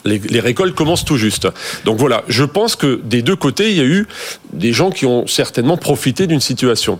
Les, 0.08 0.40
récoltes 0.40 0.74
commencent 0.74 1.04
tout 1.04 1.16
juste. 1.16 1.48
Donc 1.84 1.98
voilà, 1.98 2.24
je 2.28 2.44
pense 2.44 2.76
que 2.76 3.00
des 3.04 3.22
deux 3.22 3.36
côtés, 3.36 3.70
il 3.70 3.76
y 3.76 3.80
a 3.80 3.84
eu 3.84 4.06
des 4.52 4.72
gens 4.72 4.90
qui 4.90 5.06
ont 5.06 5.26
certainement 5.26 5.76
profité 5.76 6.26
d'une 6.26 6.40
situation. 6.40 6.98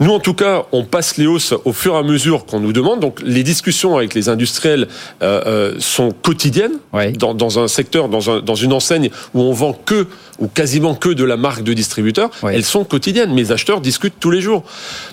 Nous, 0.00 0.10
en 0.10 0.20
tout 0.20 0.34
cas, 0.34 0.64
on 0.72 0.84
passe 0.84 1.16
les 1.16 1.26
hausses 1.26 1.54
au 1.64 1.72
fur 1.72 1.94
et 1.94 1.98
à 1.98 2.02
mesure 2.02 2.46
qu'on 2.46 2.60
nous 2.60 2.72
demande. 2.72 3.00
Donc 3.00 3.20
les 3.24 3.42
discussions 3.42 3.96
avec 3.96 4.14
les 4.14 4.28
industriels 4.28 4.88
euh, 5.22 5.42
euh, 5.46 5.74
sont 5.78 6.10
quotidiennes 6.12 6.78
dans, 7.16 7.58
un 7.58 7.68
secteur, 7.68 8.08
dans, 8.08 8.30
un, 8.30 8.40
dans 8.40 8.54
une 8.54 8.72
enseigne 8.72 9.10
où 9.34 9.42
on 9.42 9.52
vend 9.52 9.72
que 9.72 10.06
ou 10.38 10.46
quasiment 10.46 10.94
que 10.94 11.08
de 11.08 11.24
la 11.24 11.36
marque 11.36 11.62
de 11.62 11.72
distributeur. 11.72 12.30
Elles 12.42 12.64
sont 12.64 12.84
quotidiennes. 12.84 13.34
Mes 13.34 13.50
acheteurs 13.50 13.80
discutent 13.80 14.20
tous 14.20 14.30
les 14.30 14.40
jours. 14.40 14.62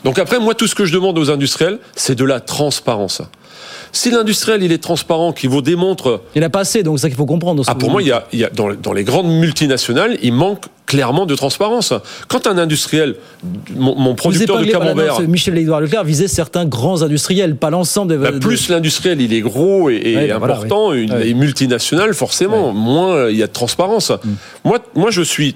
Donc 0.03 0.19
après, 0.19 0.39
moi, 0.39 0.53
tout 0.53 0.67
ce 0.67 0.75
que 0.75 0.85
je 0.85 0.93
demande 0.93 1.17
aux 1.17 1.31
industriels, 1.31 1.79
c'est 1.95 2.15
de 2.15 2.25
la 2.25 2.39
transparence. 2.39 3.21
Si 3.95 4.11
l'industriel 4.11 4.61
il 4.61 4.73
est 4.73 4.83
transparent, 4.83 5.31
qu'il 5.31 5.49
vous 5.49 5.61
démontre, 5.61 6.21
il 6.35 6.41
n'a 6.41 6.49
pas 6.49 6.59
assez, 6.59 6.83
donc 6.83 6.97
c'est 6.97 7.03
ça 7.03 7.07
qu'il 7.07 7.17
faut 7.17 7.25
comprendre. 7.25 7.63
Ah, 7.65 7.75
pour 7.75 7.89
moi, 7.89 8.01
il 8.01 8.09
y 8.09 8.11
a, 8.11 8.27
il 8.33 8.39
y 8.39 8.43
a 8.43 8.49
dans, 8.49 8.73
dans, 8.73 8.91
les 8.91 9.05
grandes 9.05 9.29
multinationales, 9.29 10.17
il 10.21 10.33
manque 10.33 10.65
clairement 10.85 11.25
de 11.25 11.33
transparence. 11.33 11.93
Quand 12.27 12.45
un 12.45 12.57
industriel, 12.57 13.15
mon, 13.73 14.13
producteur 14.15 14.59
de 14.59 14.65
camembert, 14.65 15.21
Michel 15.21 15.57
Édouard 15.57 15.79
Leclerc 15.79 16.03
visait 16.03 16.27
certains 16.27 16.65
grands 16.65 17.03
industriels, 17.03 17.55
pas 17.55 17.69
l'ensemble 17.69 18.11
des. 18.11 18.17
Bah, 18.17 18.33
plus 18.33 18.67
l'industriel 18.67 19.21
il 19.21 19.33
est 19.33 19.39
gros 19.39 19.89
et, 19.89 20.27
bah, 20.29 20.35
important, 20.35 20.91
une, 20.91 21.33
multinationale 21.33 22.13
forcément, 22.13 22.73
moins 22.73 23.29
il 23.29 23.37
y 23.37 23.43
a 23.43 23.47
de 23.47 23.53
transparence. 23.53 24.11
Mm. 24.11 24.29
Moi, 24.65 24.79
moi, 24.95 25.09
je 25.09 25.21
suis 25.21 25.55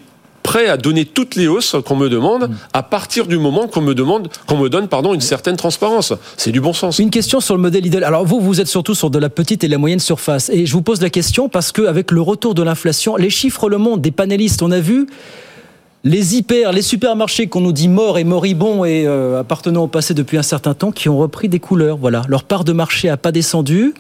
prêt 0.50 0.68
à 0.68 0.78
donner 0.78 1.06
toutes 1.06 1.36
les 1.36 1.48
hausses 1.48 1.76
qu'on 1.86 1.96
me 1.96 2.10
demande 2.10 2.50
à 2.74 2.82
partir 2.82 3.28
du 3.28 3.38
moment 3.38 3.68
qu'on 3.68 3.82
me 3.82 3.94
demande, 3.94 4.30
qu'on 4.48 4.58
me 4.58 4.68
donne, 4.68 4.88
pardon, 4.88 5.14
une 5.14 5.22
certaine 5.22 5.56
transparence. 5.56 6.12
C'est 6.38 6.52
du 6.52 6.60
bon 6.60 6.74
sens. 6.74 6.98
Une 6.98 7.12
question 7.12 7.40
sur 7.40 7.56
le 7.56 7.62
modèle 7.62 7.84
Lidl. 7.84 8.04
Alors 8.04 8.26
vous, 8.26 8.40
vous 8.40 8.60
êtes 8.60 8.68
surtout 8.68 8.96
sur 8.96 9.12
de 9.12 9.20
la 9.20 9.30
petite 9.30 9.64
et 9.64 9.68
la 9.68 9.78
moyenne 9.78 10.00
surface. 10.00 10.50
Et 10.50 10.66
je 10.66 10.74
vous 10.74 10.82
pose 10.82 11.04
la 11.04 11.12
question 11.12 11.50
parce 11.50 11.72
qu'avec 11.72 12.10
le 12.10 12.22
retour 12.22 12.56
de 12.56 12.64
l'inflation, 12.64 13.16
les 13.16 13.30
chiffres 13.30 13.70
le 13.70 13.78
montrent 13.78 14.02
des 14.02 14.10
panélistes, 14.10 14.64
on 14.64 14.72
a 14.72 14.80
vu 14.80 15.06
les 16.04 16.36
hyper, 16.36 16.72
les 16.72 16.82
supermarchés 16.82 17.46
qu'on 17.46 17.62
nous 17.62 17.72
dit 17.72 17.88
morts 17.88 18.18
et 18.18 18.24
moribonds 18.24 18.86
et 18.86 19.06
euh, 19.06 19.42
appartenant 19.42 19.84
au 19.84 19.88
passé 19.88 20.16
depuis 20.16 20.40
un 20.40 20.44
certain 20.44 20.74
temps, 20.74 20.92
qui 20.92 21.10
ont 21.10 21.20
repris 21.20 21.48
des 21.48 21.60
couleurs. 21.60 21.98
Voilà, 21.98 22.24
leur 22.28 22.44
part 22.44 22.64
de 22.64 22.74
marché 22.74 23.08
a 23.08 23.18
pas 23.18 23.32
descendu. 23.32 23.94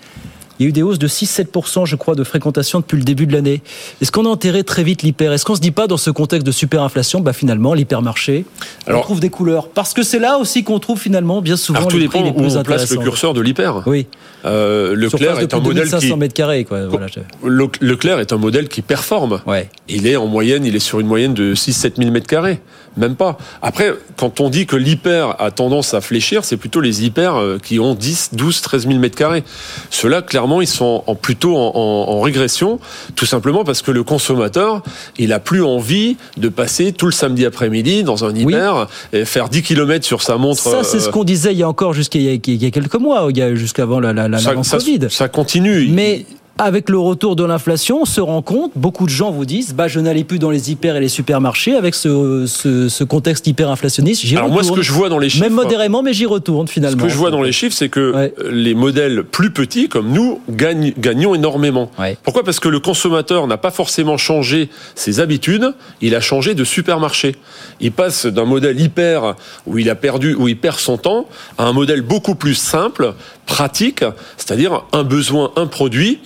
Il 0.60 0.64
y 0.64 0.66
a 0.66 0.70
eu 0.70 0.72
des 0.74 0.84
hausses 0.84 0.99
de 0.99 1.07
6-7%, 1.07 1.86
je 1.86 1.95
crois, 1.95 2.16
de 2.16 2.24
fréquentation 2.26 2.80
depuis 2.80 2.97
le 2.97 3.03
début 3.03 3.26
de 3.26 3.34
l'année. 3.34 3.62
Est-ce 4.01 4.12
qu'on 4.12 4.26
a 4.26 4.30
enterré 4.30 4.66
très 4.66 4.84
vite 4.84 5.03
l'hyper? 5.03 5.32
Est-ce 5.32 5.45
qu'on 5.45 5.55
se 5.55 5.62
dit 5.62 5.72
pas 5.72 5.88
dans 5.88 5.97
ce 5.97 6.12
contexte 6.12 6.45
de 6.45 6.51
superinflation, 6.51 7.22
bah 7.22 7.32
finalement, 7.32 7.74
l'hypermarché, 7.74 8.43
on 8.88 8.99
trouve 8.99 9.22
des 9.22 9.30
couleurs? 9.30 9.70
Parce 9.70 9.93
que 9.93 10.03
c'est 10.03 10.20
là 10.20 10.38
aussi 10.38 10.66
qu'on 10.66 10.80
trouve 10.80 10.99
finalement 10.99 11.41
bien 11.41 11.55
souvent 11.55 11.88
les 11.88 12.07
prix 12.07 12.24
les 12.24 12.34
plus 12.34 12.55
où 12.55 12.60
on 12.60 12.64
place 12.64 12.91
le 12.91 12.97
curseur 12.97 13.34
de 13.34 13.41
l'hyper. 13.41 13.84
Oui. 13.86 14.07
Euh, 14.45 14.95
Leclerc 14.95 15.39
est 15.39 15.53
un 15.53 15.60
modèle 15.60 15.89
qui 15.89 16.16
mètres 16.16 16.34
carrés, 16.34 16.66
quoi. 16.66 16.88
Voilà, 16.88 17.07
Leclerc 17.43 18.20
est 18.20 18.34
un 18.34 18.38
modèle 18.38 18.68
qui 18.68 18.82
performe. 18.82 19.41
Ouais. 19.45 19.70
Il 19.88 20.07
est 20.07 20.16
en 20.16 20.28
moyenne, 20.28 20.66
il 20.66 20.76
est 20.76 20.80
sur 20.80 20.99
une 20.99 21.07
moyenne 21.07 21.34
de 21.34 21.55
6-7 21.55 21.97
000 21.97 22.12
mètres 22.12 22.28
carrés. 22.28 22.60
Même 22.97 23.16
pas. 23.16 23.38
Après, 23.62 23.93
quand 24.18 24.41
on 24.41 24.49
dit 24.49 24.66
que 24.66 24.76
l'hyper 24.76 25.39
a 25.39 25.51
tendance 25.51 25.93
à 25.93 26.01
fléchir, 26.01 26.43
c'est 26.43 26.57
plutôt 26.57 26.82
les 26.82 27.05
hyper 27.05 27.36
euh, 27.36 27.57
qui 27.62 27.80
ont 27.80 27.93
10, 27.93 28.32
12, 28.34 28.62
13 28.62 28.88
000 28.88 28.99
mètres 28.99 29.16
carrés. 29.16 29.43
Ceux-là, 29.89 30.22
clairement, 30.22 30.48
ils 30.61 30.67
sont 30.67 31.03
en, 31.07 31.15
plutôt 31.15 31.55
en, 31.57 32.19
régression, 32.21 32.79
tout 33.15 33.25
simplement 33.25 33.63
parce 33.63 33.81
que 33.81 33.91
le 33.91 34.03
consommateur, 34.03 34.83
il 35.17 35.31
a 35.33 35.39
plus 35.39 35.63
envie 35.63 36.17
de 36.37 36.49
passer 36.49 36.91
tout 36.91 37.05
le 37.05 37.11
samedi 37.11 37.45
après-midi 37.45 38.03
dans 38.03 38.25
un 38.25 38.35
hyper 38.35 38.87
et 39.13 39.25
faire 39.25 39.49
10 39.49 39.61
km 39.61 40.05
sur 40.05 40.21
sa 40.21 40.37
montre. 40.37 40.61
Ça, 40.61 40.83
c'est 40.83 40.99
ce 40.99 41.07
euh, 41.07 41.11
qu'on 41.11 41.23
disait 41.23 41.53
il 41.53 41.59
y 41.59 41.63
a 41.63 41.69
encore 41.69 41.93
jusqu'à 41.93 42.19
il, 42.19 42.45
y 42.45 42.65
a 42.65 42.71
quelques 42.71 42.95
mois, 42.95 43.29
jusqu'avant 43.53 43.99
la, 43.99 44.13
la, 44.13 44.27
la, 44.27 44.39
ça, 44.39 44.53
Covid. 44.53 45.07
Ça 45.09 45.27
continue. 45.29 45.87
Mais 45.91 46.25
avec 46.60 46.89
le 46.89 46.99
retour 46.99 47.38
de 47.38 47.45
l'inflation, 47.45 48.01
on 48.01 48.05
se 48.05 48.20
rend 48.20 48.41
compte, 48.41 48.74
beaucoup 48.76 49.05
de 49.05 49.10
gens 49.10 49.32
vous 49.32 49.45
disent, 49.45 49.74
bah, 49.74 49.88
je 49.88 49.99
n'allais 49.99 50.26
plus 50.26 50.39
dans 50.39 50.49
les 50.49 50.72
hyper 50.72 50.97
et 50.97 50.99
les 50.99 51.07
supermarchés 51.07 51.76
avec 51.76 51.95
ce, 51.95 52.45
ce, 52.45 53.03
contexte 53.05 53.47
hyper-inflationniste. 53.47 54.26
Alors 54.26 54.43
retourne. 54.43 54.53
moi, 54.53 54.64
ce 54.64 54.72
que 54.74 54.82
je 54.82 54.91
vois 54.91 55.07
dans 55.07 55.20
les 55.20 55.30
chiffres... 55.30 55.45
Même 55.45 55.53
modérément, 55.53 56.03
mais 56.03 56.14
j'y 56.14 56.26
retourne 56.26 56.68
finalement. 56.68 56.99
Ce 56.99 57.03
que 57.03 57.10
je 57.10 57.16
vois 57.16 57.32
dans 57.32 57.41
les 57.41 57.53
chiffres, 57.53 57.76
c'est 57.76 57.88
que 57.88 58.32
les 58.51 58.76
modèles 58.76 59.24
plus 59.24 59.51
petits, 59.51 59.88
comme 59.88 60.12
nous, 60.12 60.41
gagnent, 60.49 60.93
gagnons 60.97 61.34
énormément. 61.34 61.89
Pourquoi? 62.24 62.43
Parce 62.43 62.60
que 62.60 62.68
le 62.68 62.80
consommateur 62.80 63.47
n'a 63.47 63.57
pas 63.57 63.72
forcément 63.72 64.18
changé 64.18 64.70
ses 64.95 65.22
habitudes, 65.22 65.74
il 66.01 66.14
a 66.14 66.22
changé 66.22 66.55
de 66.55 66.66
supermarché. 66.66 67.38
Il 67.80 67.93
passe 67.93 68.26
d'un 68.26 68.45
modèle 68.45 68.80
hyper, 68.80 69.36
où 69.66 69.78
il 69.78 69.89
a 69.89 69.95
perdu, 69.95 70.36
où 70.36 70.49
il 70.49 70.57
perd 70.57 70.78
son 70.78 70.97
temps, 70.97 71.28
à 71.57 71.64
un 71.64 71.74
modèle 71.74 72.01
beaucoup 72.01 72.36
plus 72.36 72.55
simple, 72.55 73.14
pratique, 73.49 74.05
c'est-à-dire 74.37 74.83
un 74.93 75.03
besoin, 75.03 75.51
un 75.57 75.67
produit, 75.67 76.19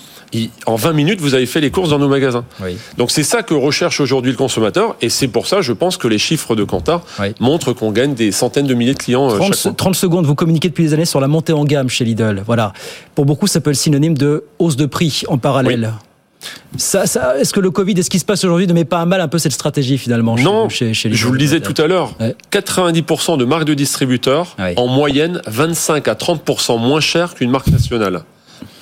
en 0.66 0.76
20 0.76 0.94
minutes, 0.94 1.22
vous 1.22 1.34
avez 1.36 1.46
fait 1.46 1.62
les 1.62 1.72
courses 1.72 1.90
dans 1.90 2.00
nos 2.00 2.08
magasins. 2.08 2.46
Donc 2.98 3.12
c'est 3.12 3.24
ça 3.24 3.44
que 3.44 3.54
recherche 3.54 4.00
aujourd'hui 4.00 4.32
le 4.32 4.38
consommateur, 4.38 4.96
et 5.02 5.10
c'est 5.10 5.28
pour 5.28 5.48
ça, 5.48 5.62
je 5.62 5.74
pense, 5.74 5.98
que 5.98 6.08
les 6.08 6.18
chiffres 6.18 6.56
de 6.56 6.64
Kantar 6.64 7.04
montrent 7.40 7.74
qu'on 7.74 7.92
gagne 7.92 8.14
des 8.14 8.32
centaines 8.32 8.68
de 8.68 8.74
milliers 8.74 8.94
de 8.94 9.00
clients 9.00 9.28
30, 9.28 9.42
euh, 9.42 9.54
chaque 9.54 9.66
mois. 9.66 9.74
30 9.76 9.96
secondes, 9.96 10.26
vous 10.26 10.36
communiquez 10.36 10.70
depuis 10.70 10.84
des 10.86 10.94
années 10.94 11.06
sur 11.06 11.20
la 11.20 11.28
montée 11.28 11.54
en 11.54 11.66
gamme 11.66 11.90
chez 11.90 12.06
Lidl. 12.06 12.44
Voilà. 12.46 12.74
Pour 13.16 13.26
beaucoup, 13.26 13.48
ça 13.48 13.62
peut 13.62 13.72
être 13.72 13.78
synonyme 13.78 14.18
de 14.18 14.44
hausse 14.60 14.76
de 14.76 14.86
prix 14.86 15.24
en 15.28 15.38
parallèle. 15.38 15.94
Ça, 16.78 17.06
ça, 17.06 17.40
est-ce 17.40 17.54
que 17.54 17.60
le 17.60 17.72
Covid 17.72 17.94
et 17.98 18.04
ce 18.04 18.10
qui 18.10 18.20
se 18.20 18.26
passe 18.26 18.44
aujourd'hui 18.44 18.68
ne 18.68 18.74
met 18.74 18.86
pas 18.86 19.02
à 19.02 19.06
mal 19.06 19.22
un 19.22 19.28
peu 19.28 19.38
cette 19.38 19.52
stratégie 19.52 19.98
finalement 19.98 20.36
Non, 20.36 20.70
chez, 20.70 20.94
chez 20.94 21.12
je 21.14 21.26
vous 21.26 21.34
le 21.34 21.40
disais 21.40 21.60
tout 21.60 21.80
à 21.82 21.88
l'heure, 21.88 22.16
90% 22.52 23.38
de 23.38 23.46
marques 23.46 23.66
de 23.66 23.74
distributeurs, 23.74 24.56
en 24.76 24.88
moyenne 24.88 25.42
25 25.48 26.08
à 26.08 26.14
30% 26.14 26.80
moins 26.80 27.02
cher 27.02 27.36
qu'une 27.36 27.50
marque 27.50 27.68
nationale. 27.68 28.24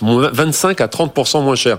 25 0.02 0.82
à 0.82 0.88
30% 0.88 1.44
moins 1.44 1.56
cher. 1.56 1.78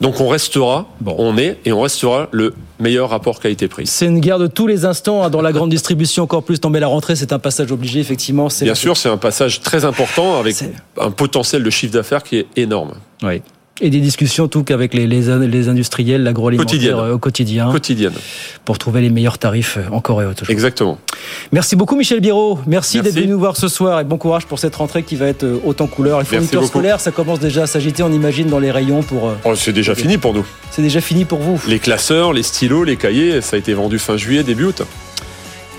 Donc 0.00 0.20
on 0.20 0.28
restera, 0.28 0.86
on 1.04 1.36
est 1.38 1.58
et 1.64 1.72
on 1.72 1.80
restera 1.80 2.28
le 2.30 2.54
meilleur 2.78 3.10
rapport 3.10 3.40
qualité-prix. 3.40 3.86
C'est 3.86 4.06
une 4.06 4.20
guerre 4.20 4.38
de 4.38 4.46
tous 4.46 4.68
les 4.68 4.84
instants 4.84 5.24
hein, 5.24 5.30
dans 5.30 5.42
la 5.42 5.50
grande 5.50 5.70
distribution, 5.70 6.22
encore 6.22 6.44
plus 6.44 6.60
tomber 6.60 6.78
la 6.78 6.86
rentrée, 6.86 7.16
c'est 7.16 7.32
un 7.32 7.40
passage 7.40 7.72
obligé 7.72 7.98
effectivement. 7.98 8.46
Bien 8.60 8.76
sûr, 8.76 8.96
c'est 8.96 9.08
un 9.08 9.16
passage 9.16 9.60
très 9.60 9.84
important 9.84 10.38
avec 10.38 10.56
un 11.00 11.10
potentiel 11.10 11.64
de 11.64 11.70
chiffre 11.70 11.92
d'affaires 11.92 12.22
qui 12.22 12.36
est 12.36 12.46
énorme. 12.56 12.92
Oui. 13.24 13.42
Et 13.80 13.90
des 13.90 14.00
discussions 14.00 14.48
tout 14.48 14.64
qu'avec 14.64 14.92
les, 14.94 15.06
les, 15.06 15.68
industriels, 15.68 16.22
l'agroalimentaire 16.22 16.98
au 17.12 17.18
quotidien. 17.18 17.70
Quotidienne. 17.70 18.12
Pour 18.64 18.78
trouver 18.78 19.00
les 19.00 19.10
meilleurs 19.10 19.38
tarifs 19.38 19.78
encore 19.92 20.22
et 20.22 20.26
autre. 20.26 20.50
Exactement. 20.50 20.98
Merci 21.52 21.76
beaucoup 21.76 21.96
Michel 21.96 22.20
Biro. 22.20 22.58
Merci, 22.66 23.00
d'être 23.00 23.14
venu 23.14 23.28
nous 23.28 23.38
voir 23.38 23.56
ce 23.56 23.68
soir 23.68 24.00
et 24.00 24.04
bon 24.04 24.18
courage 24.18 24.46
pour 24.46 24.58
cette 24.58 24.74
rentrée 24.74 25.02
qui 25.02 25.16
va 25.16 25.26
être 25.26 25.46
autant 25.64 25.86
couleur. 25.86 26.18
Les 26.18 26.24
fournitures 26.24 26.64
scolaires, 26.64 27.00
ça 27.00 27.10
commence 27.10 27.40
déjà 27.40 27.62
à 27.62 27.66
s'agiter, 27.66 28.02
on 28.02 28.12
imagine, 28.12 28.48
dans 28.48 28.58
les 28.58 28.70
rayons 28.70 29.02
pour... 29.02 29.32
Oh, 29.44 29.54
c'est 29.54 29.72
déjà 29.72 29.94
fini 29.94 30.18
pour 30.18 30.34
nous. 30.34 30.44
C'est 30.70 30.82
déjà 30.82 31.00
fini 31.00 31.24
pour 31.24 31.38
vous. 31.38 31.60
Les 31.68 31.78
classeurs, 31.78 32.32
les 32.32 32.42
stylos, 32.42 32.84
les 32.84 32.96
cahiers, 32.96 33.40
ça 33.40 33.56
a 33.56 33.58
été 33.58 33.74
vendu 33.74 33.98
fin 33.98 34.16
juillet, 34.16 34.42
début 34.42 34.64
août. 34.64 34.82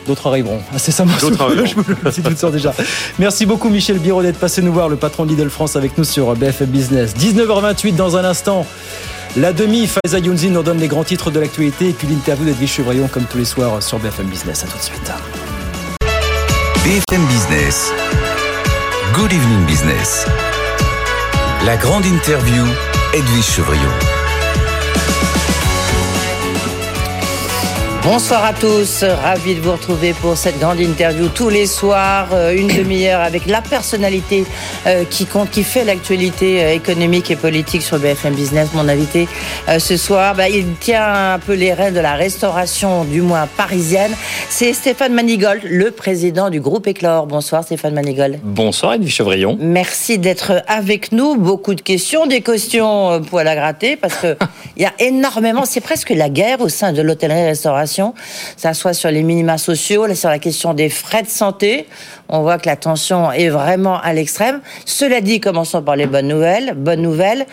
D'autres 0.10 0.26
arriveront. 0.26 0.60
Ah, 0.74 0.80
c'est 0.80 0.89
ça, 0.91 1.05
moi, 1.05 1.14
D'autres 1.22 1.39
arriveront. 1.39 1.68
je 1.68 1.76
vous 1.76 1.84
le 1.88 2.10
dis 2.10 2.24
tout 2.36 2.49
déjà. 2.49 2.74
Merci 3.20 3.45
beaucoup, 3.45 3.70
Michel 3.70 3.99
Biro, 3.99 4.24
d'être 4.24 4.39
passé 4.39 4.64
nous 4.64 4.74
voir, 4.74 4.89
le 4.89 4.95
patron 4.95 5.24
de 5.24 5.30
Lidl 5.30 5.51
France, 5.51 5.76
avec 5.76 5.99
nous 5.99 6.03
sur 6.03 6.36
BFM 6.36 6.66
Business. 6.70 7.14
19h28 7.16 7.95
dans 7.95 8.18
un 8.18 8.26
instant. 8.26 8.66
La 9.38 9.53
demi, 9.53 9.86
Faiza 9.88 10.18
Younzi 10.18 10.49
nous 10.49 10.64
donne 10.64 10.80
les 10.80 10.88
grands 10.88 11.03
titres 11.03 11.30
de 11.30 11.39
l'actualité 11.39 11.89
et 11.89 11.93
puis 11.93 12.07
l'interview 12.07 12.43
d'Edwige 12.43 12.72
Chevrillon, 12.72 13.07
comme 13.07 13.26
tous 13.26 13.38
les 13.38 13.45
soirs 13.45 13.84
sur 13.84 13.99
BFM 13.99 14.26
Business. 14.26 14.64
À 14.64 14.68
tout 14.68 14.80
de 14.80 14.84
suite. 14.84 15.12
BFM 16.84 17.24
Business. 17.28 17.91
Good 19.14 19.32
evening 19.32 19.66
business. 19.68 20.26
La 21.68 21.78
grande 21.78 22.05
interview, 22.07 22.66
Edwige 23.14 23.45
Chevrillon. 23.45 23.91
Bonsoir 28.04 28.45
à 28.45 28.54
tous, 28.54 29.04
ravi 29.04 29.56
de 29.56 29.60
vous 29.60 29.74
retrouver 29.74 30.14
pour 30.14 30.38
cette 30.38 30.58
grande 30.58 30.80
interview 30.80 31.28
tous 31.28 31.50
les 31.50 31.66
soirs, 31.66 32.30
euh, 32.32 32.56
une 32.56 32.68
demi-heure 32.68 33.20
avec 33.20 33.45
la 33.45 33.62
personnalité 33.62 34.45
euh, 34.88 35.04
qui 35.04 35.26
compte, 35.26 35.52
qui 35.52 35.64
fait 35.64 35.84
l'actualité 35.84 36.64
euh, 36.64 36.74
économique 36.74 37.30
et 37.30 37.36
politique 37.36 37.82
sur 37.82 38.00
BFM 38.00 38.34
Business. 38.36 38.70
Mon 38.74 38.88
invité 38.88 39.28
ce 39.78 39.97
soir, 39.97 40.34
bah, 40.34 40.50
il 40.50 40.66
tient 40.80 41.34
un 41.34 41.39
peu 41.39 41.54
les 41.54 41.74
rênes 41.74 41.93
de 41.93 42.00
la 42.00 42.14
restauration, 42.14 43.04
du 43.04 43.22
moins 43.22 43.47
parisienne. 43.58 44.14
C'est 44.50 44.74
Stéphane 44.74 45.14
Manigold, 45.14 45.62
le 45.66 45.91
président 45.91 46.50
du 46.50 46.62
groupe 46.62 46.88
Éclore. 46.88 47.28
Bonsoir 47.28 47.64
Stéphane 47.64 47.93
Manigold. 47.93 48.39
Bonsoir 48.43 48.93
Edwige 48.93 49.14
Chevrillon. 49.14 49.58
Merci 49.60 50.18
d'être 50.18 50.64
avec 50.68 51.12
nous. 51.12 51.36
Beaucoup 51.36 51.76
de 51.76 51.82
questions, 51.82 52.26
des 52.26 52.41
questions 52.41 53.22
poil 53.30 53.47
à 53.47 53.56
gratter 53.56 53.97
parce 53.97 54.16
que 54.16 54.38
il 54.78 54.84
y 54.84 54.86
a 54.86 54.93
énormément, 55.00 55.66
c'est 55.66 55.82
presque 55.82 56.12
la 56.12 56.30
guerre 56.30 56.62
au 56.62 56.70
sein 56.70 56.93
de 56.93 57.02
l'hôtellerie-restauration 57.02 57.89
ça 58.58 58.74
soit 58.74 58.94
sur 58.94 59.12
les 59.12 59.24
minima 59.24 59.58
sociaux, 59.58 60.14
sur 60.16 60.30
la 60.30 60.40
question 60.40 60.74
des 60.74 60.90
frais 60.90 61.24
de 61.24 61.28
santé. 61.28 61.88
On 62.28 62.42
voit 62.42 62.58
que 62.58 62.68
la 62.68 62.76
tension 62.76 63.32
est 63.32 63.50
vraiment 63.50 64.00
à 64.00 64.14
l'extrême. 64.14 64.62
Cela 64.86 65.22
dit, 65.22 65.40
commençons 65.40 65.82
par 65.82 65.96
les 65.96 66.06
bonnes 66.06 66.28
nouvelles. 66.28 66.74
Bonne 66.76 67.02
nouvelle, 67.02 67.46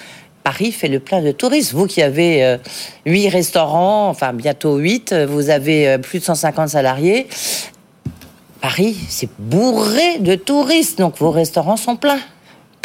Paris 0.45 0.71
fait 0.71 0.89
le 0.89 1.01
plein 1.01 1.23
de 1.23 1.33
touristes. 1.33 1.73
Vous 1.73 1.87
qui 1.87 2.03
avez 2.03 2.45
euh, 2.45 2.59
huit 3.05 3.29
restaurants, 3.29 4.09
enfin 4.09 4.33
bientôt 4.33 4.77
huit, 4.77 5.13
vous 5.13 5.51
avez 5.51 5.89
euh, 5.89 5.99
plus 5.99 6.21
de 6.21 6.25
150 6.25 6.69
salariés. 6.69 7.27
Paris, 8.61 8.97
c'est 9.09 9.29
bourré 9.39 10.19
de 10.19 10.35
touristes, 10.35 10.99
donc 10.99 11.19
vos 11.19 11.31
restaurants 11.31 11.77
sont 11.77 11.97
pleins. 11.97 12.21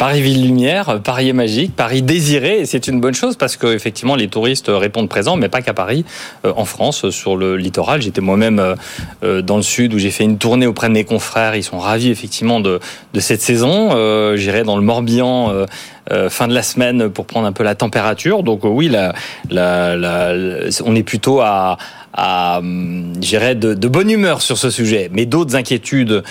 Paris 0.02 0.20
Ville 0.20 0.42
Lumière, 0.42 0.98
Paris 1.00 1.28
est 1.28 1.32
magique, 1.32 1.76
Paris 1.76 2.02
désiré, 2.02 2.58
et 2.58 2.66
c'est 2.66 2.88
une 2.88 3.00
bonne 3.00 3.14
chose 3.14 3.36
parce 3.36 3.56
que 3.56 3.68
effectivement 3.68 4.16
les 4.16 4.26
touristes 4.26 4.66
répondent 4.68 5.08
présents, 5.08 5.36
mais 5.36 5.48
pas 5.48 5.62
qu'à 5.62 5.74
Paris, 5.74 6.04
euh, 6.44 6.52
en 6.56 6.64
France, 6.64 7.10
sur 7.10 7.36
le 7.36 7.56
littoral. 7.56 8.02
J'étais 8.02 8.20
moi-même 8.20 8.58
euh, 8.58 8.74
euh, 9.22 9.42
dans 9.42 9.54
le 9.54 9.62
sud 9.62 9.94
où 9.94 10.00
j'ai 10.00 10.10
fait 10.10 10.24
une 10.24 10.38
tournée 10.38 10.66
auprès 10.66 10.88
de 10.88 10.92
mes 10.94 11.04
confrères. 11.04 11.54
Ils 11.54 11.62
sont 11.62 11.78
ravis 11.78 12.10
effectivement 12.10 12.58
de, 12.58 12.80
de 13.14 13.20
cette 13.20 13.42
saison. 13.42 13.90
J'irai 14.34 14.64
dans 14.64 14.74
le 14.74 14.82
Morbihan. 14.82 15.66
fin 16.30 16.48
de 16.48 16.52
la 16.52 16.64
semaine 16.64 17.08
pour 17.08 17.26
prendre 17.26 17.46
un 17.46 17.52
peu 17.52 17.62
la 17.62 17.76
température. 17.76 18.42
Donc 18.42 18.64
oui, 18.64 18.90
on 19.52 20.96
est 20.96 21.02
plutôt 21.04 21.40
à, 21.42 21.78
à 22.12 22.60
de, 22.60 23.74
de 23.74 23.88
bonne 23.88 24.10
humeur 24.10 24.42
sur 24.42 24.58
ce 24.58 24.68
sujet. 24.68 25.10
Mais 25.12 25.26
d'autres 25.26 25.54
inquiétudes 25.54 26.24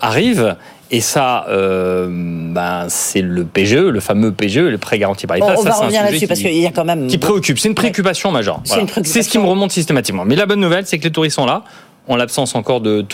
arrivent. 0.00 0.56
Et 0.90 1.00
ça, 1.00 1.44
euh, 1.48 2.08
ben, 2.10 2.86
c'est 2.88 3.20
le 3.20 3.44
PGE, 3.44 3.76
le 3.76 4.00
fameux 4.00 4.32
PGE, 4.32 4.58
le 4.58 4.78
prêt 4.78 4.98
garanti 4.98 5.26
par 5.26 5.36
l'État. 5.36 5.54
On, 5.58 5.62
va 5.62 5.72
revenir 5.72 6.02
là-dessus 6.02 6.26
parce 6.26 6.40
qu'il 6.40 6.56
y 6.56 6.66
a 6.66 6.70
quand 6.70 6.84
même. 6.84 7.08
Qui 7.08 7.18
préoccupe. 7.18 7.58
C'est 7.58 7.68
une 7.68 7.74
préoccupation 7.74 8.30
majeure. 8.30 8.62
C'est 9.04 9.22
ce 9.22 9.28
qui 9.28 9.38
me 9.38 9.46
remonte 9.46 9.70
systématiquement. 9.70 10.24
Mais 10.24 10.36
la 10.36 10.46
bonne 10.46 10.60
nouvelle, 10.60 10.86
c'est 10.86 10.98
que 10.98 11.04
les 11.04 11.12
touristes 11.12 11.36
sont 11.36 11.46
là, 11.46 11.62
en 12.06 12.16
l'absence 12.16 12.54
encore 12.54 12.80
de 12.80 13.04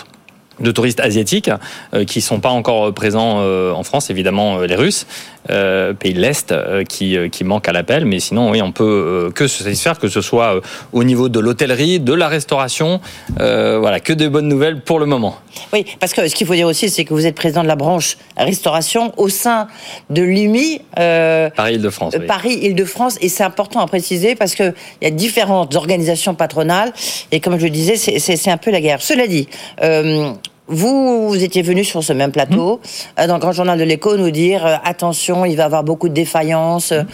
de 0.61 0.71
touristes 0.71 1.01
asiatiques 1.01 1.51
euh, 1.95 2.05
qui 2.05 2.21
sont 2.21 2.41
pas 2.41 2.51
encore 2.51 2.93
présents 2.95 3.39
euh, 3.41 3.73
en 3.73 3.83
France, 3.83 4.11
évidemment 4.11 4.59
euh, 4.59 4.67
les 4.67 4.77
Russes, 4.77 5.07
pays 5.47 6.15
de 6.15 6.21
l'Est 6.21 6.55
qui, 6.89 7.17
qui 7.31 7.45
manquent 7.45 7.69
à 7.69 7.73
l'appel, 7.73 8.05
mais 8.05 8.21
sinon 8.21 8.51
oui, 8.51 8.63
on 8.63 8.73
peut 8.73 9.31
que 9.35 9.47
se 9.47 9.63
satisfaire, 9.63 9.99
que 9.99 10.09
ce 10.09 10.21
soit 10.21 10.61
au 10.93 11.05
niveau 11.05 11.29
de 11.29 11.41
l'hôtellerie, 11.41 12.01
de 12.01 12.13
la 12.13 12.29
restauration, 12.29 13.01
voilà, 13.37 14.01
que 14.01 14.13
de 14.13 14.29
bonnes 14.29 14.49
nouvelles 14.49 14.81
pour 14.81 14.99
le 14.99 15.07
moment. 15.07 15.37
Oui, 15.73 15.85
parce 16.01 16.13
que 16.13 16.27
ce 16.29 16.35
qu'il 16.35 16.47
faut 16.47 16.55
dire 16.55 16.67
aussi, 16.67 16.89
c'est 16.91 17.05
que 17.05 17.15
vous 17.15 17.27
êtes 17.27 17.35
président 17.35 17.63
de 17.63 17.69
la 17.69 17.77
branche 17.77 18.17
restauration 18.37 19.13
au 19.17 19.29
sein 19.29 19.69
de 20.11 20.23
l'UMI. 20.23 20.81
Paris-Île-de-France. 20.95 22.15
Paris-Île-de-France, 22.27 23.19
et 23.21 23.29
c'est 23.29 23.45
important 23.45 23.81
à 23.81 23.87
préciser 23.87 24.35
parce 24.35 24.55
qu'il 24.55 24.75
y 25.03 25.07
a 25.07 25.11
différentes 25.11 25.75
organisations 25.75 26.35
patronales, 26.35 26.93
et 27.33 27.41
comme 27.41 27.59
je 27.59 27.65
le 27.65 27.71
disais, 27.71 27.97
c'est 27.97 28.51
un 28.51 28.57
peu 28.57 28.71
la 28.71 28.81
guerre. 28.81 29.03
Cela 29.03 29.27
dit, 29.27 29.49
vous, 30.67 31.29
vous 31.29 31.45
étiez 31.45 31.63
venu 31.63 31.85
sur 31.85 32.03
ce 32.03 32.13
même 32.13 32.33
plateau, 32.33 32.77
mmh. 32.77 33.21
euh, 33.21 33.27
dans 33.27 33.35
le 33.35 33.41
Grand 33.41 33.53
Journal 33.53 33.79
de 33.79 33.85
l'Écho, 33.85 34.17
nous 34.17 34.31
dire 34.31 34.65
euh, 34.65 34.77
attention, 34.85 35.45
il 35.45 35.57
va 35.57 35.65
y 35.65 35.67
avoir 35.67 35.85
beaucoup 35.85 36.09
de 36.09 36.15
défaillances. 36.15 36.93
Mmh. 36.93 37.05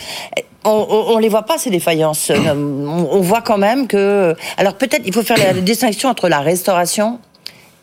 On, 0.64 1.16
ne 1.16 1.22
les 1.22 1.30
voit 1.30 1.44
pas 1.44 1.56
ces 1.56 1.70
défaillances. 1.70 2.30
On, 2.30 3.20
voit 3.20 3.40
quand 3.40 3.56
même 3.56 3.86
que. 3.86 4.36
Alors 4.58 4.74
peut-être 4.74 5.00
il 5.06 5.14
faut 5.14 5.22
faire 5.22 5.38
la 5.38 5.54
distinction 5.54 6.10
entre 6.10 6.28
la 6.28 6.40
restauration 6.40 7.18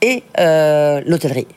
et 0.03 0.21
euh, 0.37 1.01
l'hôtellerie. 1.07 1.47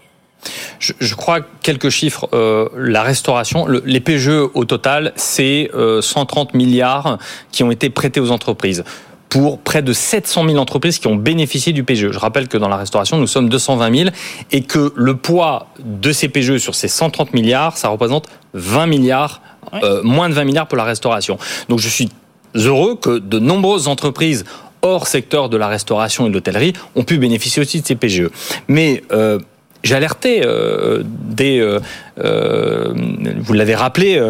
Je, 0.79 1.15
crois 1.15 1.41
quelques 1.63 1.91
chiffres. 1.91 2.27
la 2.75 3.03
restauration, 3.03 3.67
les 3.67 4.01
PGE 4.01 4.49
au 4.55 4.65
total, 4.65 5.13
c'est 5.15 5.71
130 6.01 6.55
milliards 6.55 7.19
qui 7.53 7.65
ont 7.65 7.71
été 7.71 7.91
prêtés 7.91 8.21
aux 8.21 8.31
entreprises 8.31 8.83
pour 9.31 9.61
près 9.61 9.81
de 9.81 9.93
700 9.93 10.45
000 10.47 10.59
entreprises 10.59 10.99
qui 10.99 11.07
ont 11.07 11.15
bénéficié 11.15 11.73
du 11.73 11.85
PGE. 11.85 12.11
Je 12.11 12.19
rappelle 12.19 12.49
que 12.49 12.59
dans 12.59 12.69
la 12.69 12.77
restauration, 12.77 13.17
nous 13.17 13.29
sommes 13.29 13.49
220 13.49 13.97
000 13.97 14.11
et 14.51 14.63
que 14.63 14.93
le 14.97 15.17
poids 15.17 15.69
de 15.79 16.13
ces 16.13 16.29
PGE 16.29 16.59
sur 16.59 16.75
ces 16.75 16.89
130 16.89 17.33
milliards, 17.33 17.79
ça 17.79 17.89
représente 17.89 18.27
20 18.55 18.87
milliards, 18.87 19.41
euh, 19.83 20.03
moins 20.03 20.29
de 20.29 20.35
20 20.35 20.45
milliards 20.45 20.67
pour 20.67 20.77
la 20.77 20.85
restauration. 20.85 21.39
Donc 21.69 21.79
je 21.79 21.89
suis 21.89 22.11
heureux 22.57 22.97
que 22.97 23.19
de 23.19 23.39
nombreuses 23.39 23.87
entreprises 23.87 24.45
hors 24.83 25.07
secteur 25.07 25.49
de 25.49 25.57
la 25.57 25.69
restauration 25.69 26.27
et 26.27 26.29
de 26.29 26.35
l'hôtellerie 26.35 26.73
ont 26.97 27.05
pu 27.05 27.19
bénéficier 27.19 27.63
aussi 27.63 27.81
de 27.81 27.87
ces 27.87 27.95
PGE. 27.95 28.31
Mais 28.67 29.05
euh, 29.13 29.39
j'ai 29.83 29.95
alerté 29.95 30.43
euh, 30.45 31.03
des, 31.05 31.59
euh, 31.59 31.81
euh, 32.19 32.93
vous 33.39 33.53
l'avez 33.53 33.75
rappelé, 33.75 34.21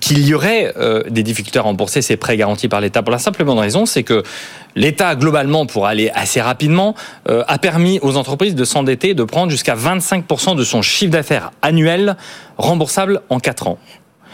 qu'il 0.00 0.26
y 0.26 0.34
aurait 0.34 0.74
des 1.08 1.22
difficultés 1.22 1.58
à 1.58 1.62
rembourser 1.62 2.02
ces 2.02 2.16
prêts 2.16 2.36
garantis 2.36 2.68
par 2.68 2.80
l'État. 2.80 3.02
Pour 3.02 3.12
la 3.12 3.18
simple 3.18 3.44
bonne 3.44 3.58
raison, 3.58 3.86
c'est 3.86 4.02
que 4.02 4.22
l'État, 4.76 5.14
globalement, 5.16 5.66
pour 5.66 5.86
aller 5.86 6.10
assez 6.14 6.40
rapidement, 6.40 6.94
a 7.26 7.58
permis 7.58 7.98
aux 8.02 8.16
entreprises 8.16 8.54
de 8.54 8.64
s'endetter, 8.64 9.14
de 9.14 9.24
prendre 9.24 9.50
jusqu'à 9.50 9.74
25% 9.74 10.56
de 10.56 10.64
son 10.64 10.82
chiffre 10.82 11.12
d'affaires 11.12 11.50
annuel 11.62 12.16
remboursable 12.58 13.20
en 13.30 13.40
4 13.40 13.68
ans. 13.68 13.78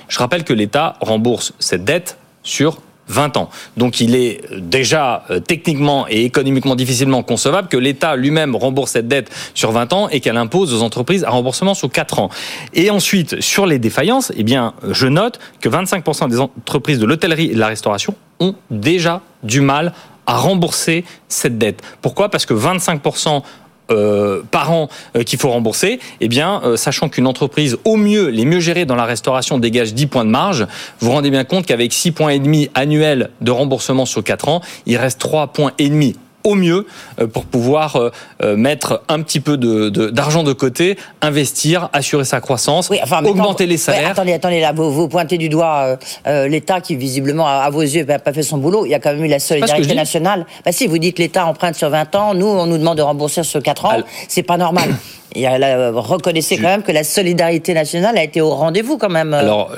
Je 0.08 0.18
rappelle 0.18 0.44
que 0.44 0.52
l'État 0.52 0.96
rembourse 1.00 1.52
cette 1.58 1.84
dette 1.84 2.18
sur 2.42 2.78
20 3.08 3.36
ans. 3.36 3.50
Donc 3.76 4.00
il 4.00 4.14
est 4.14 4.42
déjà 4.56 5.24
euh, 5.30 5.40
techniquement 5.40 6.06
et 6.08 6.24
économiquement 6.24 6.74
difficilement 6.74 7.22
concevable 7.22 7.68
que 7.68 7.76
l'État 7.76 8.16
lui-même 8.16 8.56
rembourse 8.56 8.92
cette 8.92 9.08
dette 9.08 9.30
sur 9.54 9.72
20 9.72 9.92
ans 9.92 10.08
et 10.08 10.20
qu'elle 10.20 10.36
impose 10.36 10.74
aux 10.74 10.82
entreprises 10.82 11.24
un 11.24 11.30
remboursement 11.30 11.74
sur 11.74 11.90
4 11.90 12.18
ans. 12.18 12.30
Et 12.74 12.90
ensuite, 12.90 13.40
sur 13.40 13.66
les 13.66 13.78
défaillances, 13.78 14.32
eh 14.36 14.42
bien, 14.42 14.74
je 14.90 15.06
note 15.06 15.38
que 15.60 15.68
25% 15.68 16.28
des 16.28 16.40
entreprises 16.40 16.98
de 16.98 17.06
l'hôtellerie 17.06 17.50
et 17.50 17.54
de 17.54 17.60
la 17.60 17.68
restauration 17.68 18.14
ont 18.40 18.54
déjà 18.70 19.22
du 19.42 19.60
mal 19.60 19.92
à 20.26 20.36
rembourser 20.36 21.04
cette 21.28 21.58
dette. 21.58 21.82
Pourquoi? 22.02 22.28
Parce 22.28 22.46
que 22.46 22.54
25% 22.54 23.42
euh, 23.90 24.42
par 24.50 24.72
an 24.72 24.88
euh, 25.16 25.22
qu'il 25.22 25.38
faut 25.38 25.50
rembourser, 25.50 26.00
eh 26.20 26.28
bien, 26.28 26.60
euh, 26.64 26.76
sachant 26.76 27.08
qu'une 27.08 27.26
entreprise 27.26 27.76
au 27.84 27.96
mieux, 27.96 28.28
les 28.28 28.44
mieux 28.44 28.58
gérées 28.58 28.84
dans 28.84 28.96
la 28.96 29.04
restauration 29.04 29.58
dégage 29.58 29.94
10 29.94 30.06
points 30.06 30.24
de 30.24 30.30
marge, 30.30 30.66
vous 30.98 31.06
vous 31.06 31.12
rendez 31.12 31.30
bien 31.30 31.44
compte 31.44 31.66
qu'avec 31.66 31.92
6 31.92 32.10
points 32.12 32.30
et 32.30 32.38
demi 32.38 32.68
annuels 32.74 33.30
de 33.40 33.50
remboursement 33.50 34.04
sur 34.04 34.24
4 34.24 34.48
ans, 34.48 34.60
il 34.86 34.96
reste 34.96 35.20
3 35.20 35.48
points 35.48 35.72
et 35.78 35.88
demi 35.88 36.16
au 36.46 36.54
mieux 36.54 36.86
euh, 37.20 37.26
pour 37.26 37.44
pouvoir 37.44 37.96
euh, 37.96 38.10
euh, 38.42 38.56
mettre 38.56 39.02
un 39.08 39.20
petit 39.20 39.40
peu 39.40 39.56
d'argent 39.56 40.44
de, 40.44 40.52
côté, 40.52 40.96
investir, 41.20 41.90
assurer 41.92 42.24
sa 42.24 42.40
croissance, 42.40 42.90
augmenter 43.24 43.66
les 43.66 43.76
salaires. 43.76 44.12
attendez, 44.12 44.32
attendez, 44.32 44.60
là, 44.60 44.72
vous, 44.72 45.08
pointez 45.08 45.38
du 45.38 45.48
doigt 45.48 45.98
l'État 46.24 46.80
qui, 46.80 46.96
visiblement, 46.96 47.46
à, 47.46 47.68
vos 47.70 47.82
yeux, 47.82 48.04
n'a 48.04 48.18
pas 48.18 48.32
fait 48.32 48.42
son 48.42 48.58
boulot. 48.58 48.86
Il 48.86 48.90
y 48.90 48.94
a 48.94 49.00
quand 49.00 49.12
même 49.12 49.24
eu 49.24 49.28
la 49.28 49.40
solidarité 49.40 49.94
nationale. 49.94 50.46
Bah 50.64 50.72
si, 50.72 50.86
vous 50.86 50.98
dites 50.98 51.18
l'État 51.18 51.46
emprunte 51.46 51.74
sur 51.74 51.90
20 51.90 52.14
ans, 52.14 52.34
nous, 52.34 52.46
on 52.46 52.66
nous 52.66 52.78
demande 52.78 52.98
de 52.98 53.02
rembourser 53.02 53.42
sur 53.42 53.62
4 53.62 53.84
ans. 53.84 54.02
C'est 54.28 54.44
pas 54.44 54.56
normal. 54.56 54.94
là, 55.42 55.90
reconnaissez 55.92 56.56
quand 56.56 56.68
même 56.68 56.82
que 56.82 56.92
la 56.92 57.04
solidarité 57.04 57.74
nationale 57.74 58.16
a 58.18 58.24
été 58.24 58.40
au 58.40 58.50
rendez-vous 58.50 58.98
quand 58.98 59.08
même. 59.08 59.34
Alors, 59.34 59.72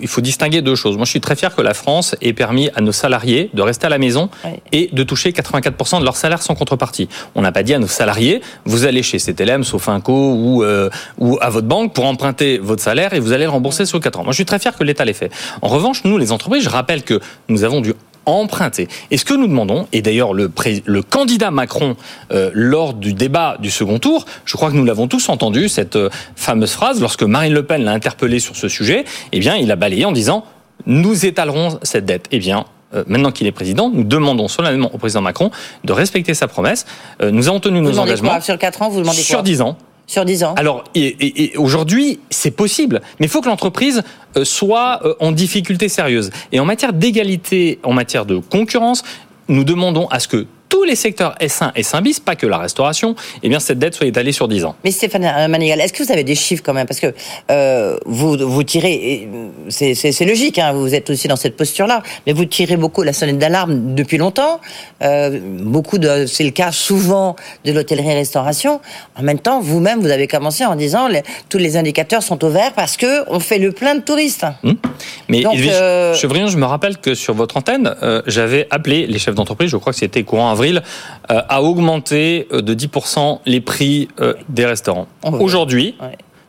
il 0.00 0.08
faut 0.08 0.20
distinguer 0.20 0.62
deux 0.62 0.74
choses. 0.74 0.96
Moi, 0.96 1.04
je 1.04 1.10
suis 1.10 1.20
très 1.20 1.36
fier 1.36 1.54
que 1.54 1.62
la 1.62 1.74
France 1.74 2.14
ait 2.20 2.32
permis 2.32 2.70
à 2.74 2.80
nos 2.80 2.92
salariés 2.92 3.50
de 3.54 3.62
rester 3.62 3.86
à 3.86 3.90
la 3.90 3.98
maison 3.98 4.28
et 4.72 4.88
de 4.92 5.02
toucher 5.02 5.30
84% 5.30 6.00
de 6.00 6.04
leur 6.04 6.16
salaire 6.16 6.42
sans 6.42 6.54
contrepartie. 6.54 7.08
On 7.34 7.42
n'a 7.42 7.52
pas 7.52 7.62
dit 7.62 7.74
à 7.74 7.78
nos 7.78 7.86
salariés, 7.86 8.40
vous 8.64 8.84
allez 8.84 9.02
chez 9.02 9.18
CTLM, 9.18 9.64
Sofinco 9.64 10.12
ou, 10.12 10.62
euh, 10.62 10.90
ou 11.18 11.38
à 11.40 11.50
votre 11.50 11.66
banque 11.66 11.94
pour 11.94 12.06
emprunter 12.06 12.58
votre 12.58 12.82
salaire 12.82 13.14
et 13.14 13.20
vous 13.20 13.32
allez 13.32 13.44
le 13.44 13.50
rembourser 13.50 13.86
sur 13.86 14.00
4 14.00 14.20
ans. 14.20 14.24
Moi, 14.24 14.32
je 14.32 14.36
suis 14.36 14.44
très 14.44 14.58
fier 14.58 14.76
que 14.76 14.84
l'État 14.84 15.04
l'ait 15.04 15.12
fait. 15.12 15.30
En 15.62 15.68
revanche, 15.68 16.04
nous, 16.04 16.18
les 16.18 16.32
entreprises, 16.32 16.64
je 16.64 16.68
rappelle 16.68 17.02
que 17.02 17.20
nous 17.48 17.64
avons 17.64 17.80
dû 17.80 17.94
emprunter. 18.26 18.88
Et 19.10 19.16
ce 19.16 19.24
que 19.24 19.34
nous 19.34 19.46
demandons, 19.46 19.86
et 19.92 20.02
d'ailleurs 20.02 20.32
le, 20.34 20.50
le, 20.84 21.02
candidat 21.02 21.50
Macron 21.50 21.96
euh, 22.32 22.50
lors 22.54 22.94
du 22.94 23.14
débat 23.14 23.56
du 23.60 23.70
second 23.70 23.98
tour, 23.98 24.24
je 24.44 24.56
crois 24.56 24.70
que 24.70 24.76
nous 24.76 24.84
l'avons 24.84 25.08
tous 25.08 25.28
entendu, 25.28 25.68
cette 25.68 25.96
euh, 25.96 26.10
fameuse 26.36 26.72
phrase, 26.72 27.00
lorsque 27.00 27.22
Marine 27.22 27.52
Le 27.52 27.64
Pen 27.64 27.84
l'a 27.84 27.92
interpellé 27.92 28.38
sur 28.38 28.56
ce 28.56 28.68
sujet, 28.68 29.04
eh 29.32 29.40
bien 29.40 29.56
il 29.56 29.70
a 29.70 29.76
balayé 29.76 30.04
en 30.04 30.12
disant 30.12 30.44
nous 30.86 31.26
étalerons 31.26 31.78
cette 31.82 32.04
dette. 32.04 32.26
Eh 32.32 32.38
bien, 32.38 32.64
euh, 32.94 33.04
maintenant 33.06 33.32
qu'il 33.32 33.46
est 33.46 33.52
président, 33.52 33.90
nous 33.92 34.04
demandons 34.04 34.48
solennellement 34.48 34.90
au 34.92 34.98
président 34.98 35.22
Macron 35.22 35.50
de 35.84 35.92
respecter 35.92 36.34
sa 36.34 36.48
promesse. 36.48 36.86
Euh, 37.22 37.30
nous 37.30 37.48
avons 37.48 37.60
tenu 37.60 37.80
nos 37.80 37.98
engagements. 37.98 38.40
sur 38.40 38.58
4 38.58 38.82
ans, 38.82 38.88
vous 38.88 39.00
demandez 39.00 39.18
quoi 39.18 39.24
Sur 39.24 39.42
10 39.42 39.62
ans. 39.62 39.76
Sur 40.06 40.24
10 40.24 40.44
ans. 40.44 40.54
Alors, 40.56 40.84
aujourd'hui, 41.56 42.20
c'est 42.28 42.50
possible, 42.50 43.00
mais 43.18 43.26
il 43.26 43.28
faut 43.28 43.40
que 43.40 43.48
l'entreprise 43.48 44.02
euh, 44.36 44.44
soit 44.44 45.00
en 45.20 45.32
difficulté 45.32 45.88
sérieuse. 45.88 46.30
Et 46.50 46.60
en 46.60 46.64
matière 46.64 46.92
d'égalité, 46.92 47.78
en 47.82 47.92
matière 47.92 48.26
de 48.26 48.38
concurrence, 48.38 49.04
nous 49.48 49.64
demandons 49.64 50.08
à 50.08 50.18
ce 50.18 50.28
que 50.28 50.46
tous 50.72 50.84
les 50.84 50.96
secteurs 50.96 51.34
S1 51.38 51.72
et 51.76 51.82
S1 51.82 52.00
bis, 52.00 52.18
pas 52.18 52.34
que 52.34 52.46
la 52.46 52.56
restauration, 52.56 53.14
eh 53.42 53.50
bien 53.50 53.60
cette 53.60 53.78
dette 53.78 53.94
soit 53.94 54.06
étalée 54.06 54.32
sur 54.32 54.48
10 54.48 54.64
ans. 54.64 54.74
Mais 54.84 54.90
Stéphane 54.90 55.46
Manigal, 55.50 55.78
est-ce 55.78 55.92
que 55.92 56.02
vous 56.02 56.10
avez 56.10 56.24
des 56.24 56.34
chiffres 56.34 56.62
quand 56.64 56.72
même? 56.72 56.86
Parce 56.86 56.98
que 56.98 57.12
euh, 57.50 57.98
vous, 58.06 58.38
vous 58.38 58.62
tirez, 58.62 59.28
c'est 59.68 60.24
logique, 60.24 60.58
hein, 60.58 60.72
vous 60.72 60.94
êtes 60.94 61.10
aussi 61.10 61.28
dans 61.28 61.36
cette 61.36 61.58
posture-là, 61.58 62.02
mais 62.26 62.32
vous 62.32 62.46
tirez 62.46 62.78
beaucoup 62.78 63.02
la 63.02 63.12
sonnette 63.12 63.36
d'alarme 63.36 63.94
depuis 63.94 64.16
longtemps. 64.16 64.60
Euh, 65.02 65.38
beaucoup 65.60 65.98
de, 65.98 66.24
c'est 66.24 66.44
le 66.44 66.52
cas 66.52 66.72
souvent 66.72 67.36
de 67.66 67.72
l'hôtellerie-restauration. 67.72 68.80
En 69.18 69.22
même 69.22 69.40
temps, 69.40 69.60
vous-même, 69.60 70.00
vous 70.00 70.10
avez 70.10 70.26
commencé 70.26 70.64
en 70.64 70.74
disant 70.74 71.06
les, 71.06 71.22
tous 71.50 71.58
les 71.58 71.76
indicateurs 71.76 72.22
sont 72.22 72.42
au 72.46 72.48
vert 72.48 72.72
parce 72.74 72.96
que 72.96 73.28
on 73.30 73.40
fait 73.40 73.58
le 73.58 73.72
plein 73.72 73.94
de 73.94 74.00
touristes. 74.00 74.46
Hum. 74.64 74.76
Mais 75.28 75.42
Donc, 75.42 75.54
euh... 75.58 76.14
je 76.14 76.56
me 76.56 76.64
rappelle 76.64 76.96
que 76.96 77.14
sur 77.14 77.34
votre 77.34 77.58
antenne, 77.58 77.94
j'avais 78.26 78.66
appelé 78.70 79.06
les 79.06 79.18
chefs 79.18 79.34
d'entreprise, 79.34 79.68
je 79.68 79.76
crois 79.76 79.92
que 79.92 79.98
c'était 79.98 80.22
courant 80.22 80.50
avril 80.50 80.61
euh, 80.62 81.40
a 81.48 81.62
augmenté 81.62 82.48
euh, 82.52 82.62
de 82.62 82.74
10% 82.74 83.40
les 83.46 83.60
prix 83.60 84.08
euh, 84.20 84.34
des 84.48 84.66
restaurants. 84.66 85.06
Aujourd'hui, 85.24 85.94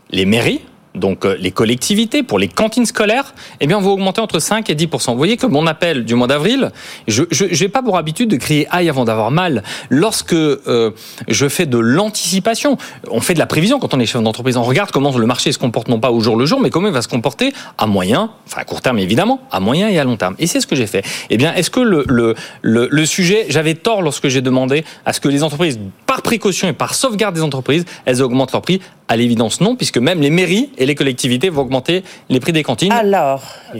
les 0.10 0.26
mairies 0.26 0.62
donc 0.96 1.26
euh, 1.26 1.36
les 1.40 1.52
collectivités, 1.52 2.24
pour 2.24 2.40
les 2.40 2.48
cantines 2.48 2.86
scolaires, 2.86 3.34
eh 3.60 3.68
bien, 3.68 3.80
vont 3.80 3.94
augmenter 3.94 4.22
entre 4.22 4.40
5 4.40 4.70
et 4.70 4.76
10% 4.76 5.12
Vous 5.12 5.18
voyez 5.18 5.38
que 5.38 5.48
mon 5.48 5.66
appel 5.66 6.06
du 6.06 6.16
mois 6.16 6.28
d'avril, 6.28 6.72
je 7.08 7.24
n'ai 7.64 7.70
pas 7.70 7.82
pour 7.82 7.98
habitude 7.98 8.30
de 8.30 8.36
crier 8.36 8.68
aïe 8.70 8.90
avant 8.90 9.06
d'avoir 9.06 9.32
mal. 9.32 9.64
Lorsque 9.90 10.34
euh, 10.34 10.92
je 11.28 11.48
fais 11.48 11.66
de 11.66 11.78
l'anticipation, 11.78 12.78
on 13.10 13.22
fait 13.22 13.34
de 13.34 13.40
la 13.40 13.46
prévision 13.46 13.80
quand 13.80 13.94
on 13.94 14.00
est 14.00 14.06
chef 14.06 14.22
d'entreprise. 14.22 14.58
On 14.58 14.64
regarde 14.64 14.92
comment 14.92 15.16
le 15.18 15.26
marché 15.26 15.52
se 15.52 15.60
comporte 15.60 15.88
non 15.88 16.00
pas 16.00 16.12
au 16.12 16.20
jour 16.20 16.36
le 16.36 16.46
jour, 16.46 16.60
mais 16.60 16.70
comment 16.70 16.88
il 16.88 16.94
va 16.94 17.02
se 17.02 17.08
comporter 17.08 17.54
à 17.78 17.88
moyen, 17.88 18.32
enfin 18.46 18.62
à 18.62 18.66
court 18.66 18.82
terme 18.82 19.00
évidemment, 19.00 19.42
à 19.52 19.60
moyen 19.60 19.90
et 19.90 19.98
à 20.00 20.04
long 20.04 20.18
terme. 20.18 20.36
Et 20.40 20.48
c'est 20.48 20.62
ce 20.62 20.68
que 20.68 20.76
j'ai 20.76 20.88
fait. 20.88 21.04
Eh 21.30 21.38
bien, 21.38 21.54
est-ce 21.54 21.70
que 21.70 21.80
le, 21.80 22.06
le, 22.08 22.36
le, 22.62 23.06
sujet, 23.06 23.48
j'avais 23.50 23.74
tort 23.74 24.02
lorsque 24.02 24.28
j'ai 24.28 24.42
demandé 24.42 24.84
à 25.06 25.14
ce 25.14 25.20
que 25.20 25.28
les 25.28 25.44
entreprises, 25.44 25.80
par 26.06 26.22
précaution 26.22 26.68
et 26.68 26.74
par 26.74 26.94
sauvegarde 26.94 27.36
des 27.36 27.42
entreprises, 27.42 27.86
elles 28.06 28.22
augmentent 28.22 28.52
leur 28.52 28.62
prix? 28.62 28.80
À 29.10 29.18
l'évidence, 29.18 29.60
non, 29.60 29.76
puisque 29.76 29.98
même 29.98 30.22
les 30.22 30.30
mairies 30.30 30.70
les 30.86 30.96
collectivités 30.96 31.50
vont 31.50 31.64
augmenter 31.64 32.04
les 32.30 32.40
prix 32.40 32.54
des 32.54 32.64
cantines. 32.64 32.92
Alors 32.92 33.44
euh, 33.76 33.80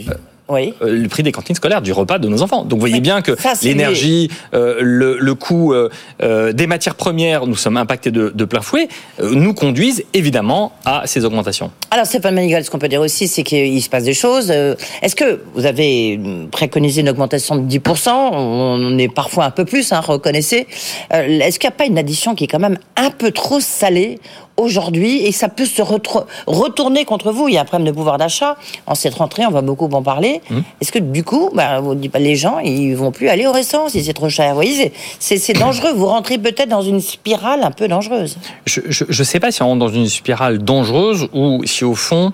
oui. 0.50 0.74
Euh, 0.82 0.98
le 0.98 1.08
prix 1.08 1.24
des 1.24 1.32
cantines 1.32 1.56
scolaires, 1.56 1.82
du 1.82 1.94
repas 1.94 2.20
de 2.20 2.28
nos 2.28 2.42
enfants. 2.42 2.64
Donc 2.64 2.74
vous 2.74 2.80
voyez 2.80 3.00
bien 3.00 3.22
que 3.22 3.32
l'énergie, 3.64 4.30
euh, 4.54 4.78
le, 4.82 5.36
coût 5.36 5.74
des 6.20 6.68
matières 6.68 6.96
premières, 6.96 7.48
nous 7.48 7.56
sommes 7.56 7.78
impactés 7.78 8.12
de, 8.12 8.46
plein 8.46 8.62
fouet, 8.62 8.88
nous 9.22 9.54
conduisent 9.54 10.04
évidemment 10.14 10.74
à 10.86 11.04
ces 11.06 11.26
augmentations. 11.26 11.72
Alors 11.92 12.06
Stéphane 12.06 12.36
Manigal, 12.36 12.64
ce 12.66 12.70
qu'on 12.70 12.80
peut 12.80 12.90
dire 12.90 13.02
aussi, 13.02 13.28
c'est 13.28 13.44
qu'il 13.44 13.82
se 13.82 13.90
passe 13.90 14.04
des 14.04 14.14
choses. 14.14 14.52
Est-ce 14.52 15.16
que 15.16 15.42
vous 15.56 15.66
avez 15.66 16.20
préconisé 16.52 17.02
une 17.02 17.10
augmentation 17.10 17.56
de 17.56 17.68
10% 17.70 18.10
On 18.10 18.98
est 18.98 19.08
parfois 19.08 19.46
un 19.46 19.52
peu 19.52 19.66
plus, 19.66 19.92
hein, 19.92 20.02
reconnaissez. 20.02 20.68
Est-ce 21.10 21.58
qu'il 21.58 21.68
n'y 21.68 21.74
a 21.74 21.78
pas 21.78 21.86
une 21.86 21.98
addition 21.98 22.36
qui 22.36 22.44
est 22.44 22.48
quand 22.48 22.60
même 22.60 22.78
un 22.96 23.12
peu 23.12 23.32
trop 23.32 23.60
salée 23.60 24.20
aujourd'hui 24.58 25.26
et 25.26 25.32
ça 25.32 25.50
peut 25.50 25.66
se 25.66 25.82
retourner 25.82 27.06
contre 27.06 27.32
vous. 27.32 27.48
Il 27.48 27.56
y 27.56 27.58
a 27.58 27.62
un 27.62 27.66
problème 27.66 27.88
de 27.88 27.96
pouvoir 27.96 28.18
d'achat. 28.18 28.56
En 28.86 28.96
cette 28.96 29.16
rentrée, 29.16 29.46
on 29.46 29.52
va 29.52 29.62
beaucoup 29.62 29.90
en 29.92 30.04
parler. 30.04 30.42
Mmh. 30.50 30.60
Est-ce 30.82 30.92
que 30.92 31.00
du 31.00 31.24
coup, 31.24 31.50
bah, 31.54 31.82
les 32.20 32.36
gens, 32.36 32.60
ils 32.60 32.94
vont 32.94 33.12
plus 33.12 33.30
aller 33.30 33.48
au 33.48 33.52
restaurant 33.52 33.90
si 33.90 34.04
c'est 34.04 34.14
trop 34.14 34.30
cher? 34.30 34.50
Vous 34.50 34.56
voyez, 34.56 34.94
c'est 35.20 35.54
dangereux. 35.54 35.94
Vous 35.94 36.08
rentrez 36.08 36.38
peut-être 36.38 36.70
dans 36.70 36.82
une 36.82 37.02
spirale 37.02 37.64
un 37.64 37.72
peu 37.72 37.88
dangereuse. 37.88 38.38
Je 38.66 38.82
ne 39.08 39.24
sais 39.24 39.40
pas 39.40 39.52
si 39.52 39.62
on 39.64 39.68
rentre 39.68 39.80
dans 39.80 39.90
une 39.90 40.08
spirale 40.08 40.60
dangereuse 40.60 41.28
ou 41.34 41.64
si 41.66 41.84
au 41.84 41.96
fond, 41.96 42.34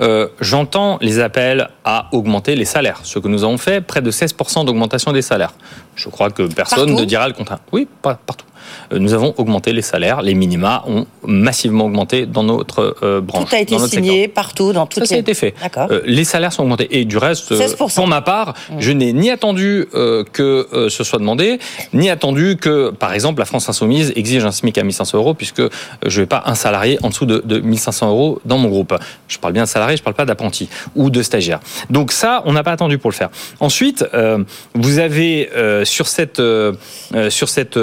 euh, 0.00 0.28
j'entends 0.40 0.98
les 1.00 1.20
appels 1.20 1.68
à 1.84 2.08
augmenter 2.12 2.56
les 2.56 2.64
salaires. 2.64 3.00
Ce 3.04 3.18
que 3.18 3.28
nous 3.28 3.44
avons 3.44 3.58
fait, 3.58 3.80
près 3.80 4.02
de 4.02 4.10
16% 4.10 4.64
d'augmentation 4.64 5.12
des 5.12 5.22
salaires. 5.22 5.54
Je 5.94 6.08
crois 6.08 6.30
que 6.30 6.42
personne 6.42 6.94
ne 6.94 7.04
dira 7.04 7.28
le 7.28 7.34
contraire. 7.34 7.60
Oui, 7.72 7.86
pas 8.02 8.14
partout. 8.14 8.46
Euh, 8.92 8.98
nous 8.98 9.14
avons 9.14 9.34
augmenté 9.36 9.72
les 9.72 9.82
salaires, 9.82 10.22
les 10.22 10.34
minima 10.34 10.84
ont 10.86 11.06
massivement 11.24 11.86
augmenté 11.86 12.26
dans 12.26 12.42
notre 12.42 12.96
euh, 13.02 13.20
branche. 13.20 13.48
Tout 13.48 13.54
a 13.54 13.60
été 13.60 13.78
signé 13.78 14.28
partout, 14.28 14.72
dans 14.72 14.86
toutes 14.86 14.96
ça, 14.96 15.00
les... 15.02 15.08
ça 15.08 15.14
a 15.16 15.18
été 15.18 15.34
fait. 15.34 15.54
Euh, 15.76 16.00
les 16.04 16.24
salaires 16.24 16.52
sont 16.52 16.62
augmentés. 16.62 16.88
Et 16.98 17.04
du 17.04 17.18
reste, 17.18 17.54
pour 17.76 18.06
ma 18.06 18.22
part, 18.22 18.54
mmh. 18.70 18.74
je 18.78 18.92
n'ai 18.92 19.12
ni 19.12 19.30
attendu 19.30 19.86
que 20.32 20.88
ce 20.88 21.04
soit 21.04 21.18
demandé, 21.18 21.58
ni 21.92 22.10
attendu 22.10 22.56
que, 22.56 22.90
par 22.90 23.12
exemple, 23.12 23.40
la 23.40 23.44
France 23.44 23.68
Insoumise 23.68 24.12
exige 24.16 24.44
un 24.44 24.52
SMIC 24.52 24.78
à 24.78 24.82
1500 24.82 25.18
euros, 25.18 25.34
puisque 25.34 25.62
je 26.06 26.20
n'ai 26.20 26.26
pas 26.26 26.42
un 26.46 26.54
salarié 26.54 26.98
en 27.02 27.08
dessous 27.08 27.26
de, 27.26 27.42
de 27.44 27.60
1500 27.60 28.08
euros 28.08 28.40
dans 28.44 28.58
mon 28.58 28.68
groupe. 28.68 28.94
Je 29.28 29.38
parle 29.38 29.52
bien 29.52 29.64
de 29.64 29.68
salarié, 29.68 29.96
je 29.96 30.02
ne 30.02 30.04
parle 30.04 30.16
pas 30.16 30.24
d'apprenti 30.24 30.68
ou 30.96 31.10
de 31.10 31.22
stagiaire. 31.22 31.60
Donc 31.90 32.12
ça, 32.12 32.42
on 32.46 32.52
n'a 32.52 32.62
pas 32.62 32.72
attendu 32.72 32.98
pour 32.98 33.10
le 33.10 33.16
faire. 33.16 33.30
Ensuite, 33.60 34.04
vous 34.74 34.98
avez 34.98 35.50
sur 35.84 36.06
cette 36.06 36.40
sur 37.28 37.48
cette 37.48 37.78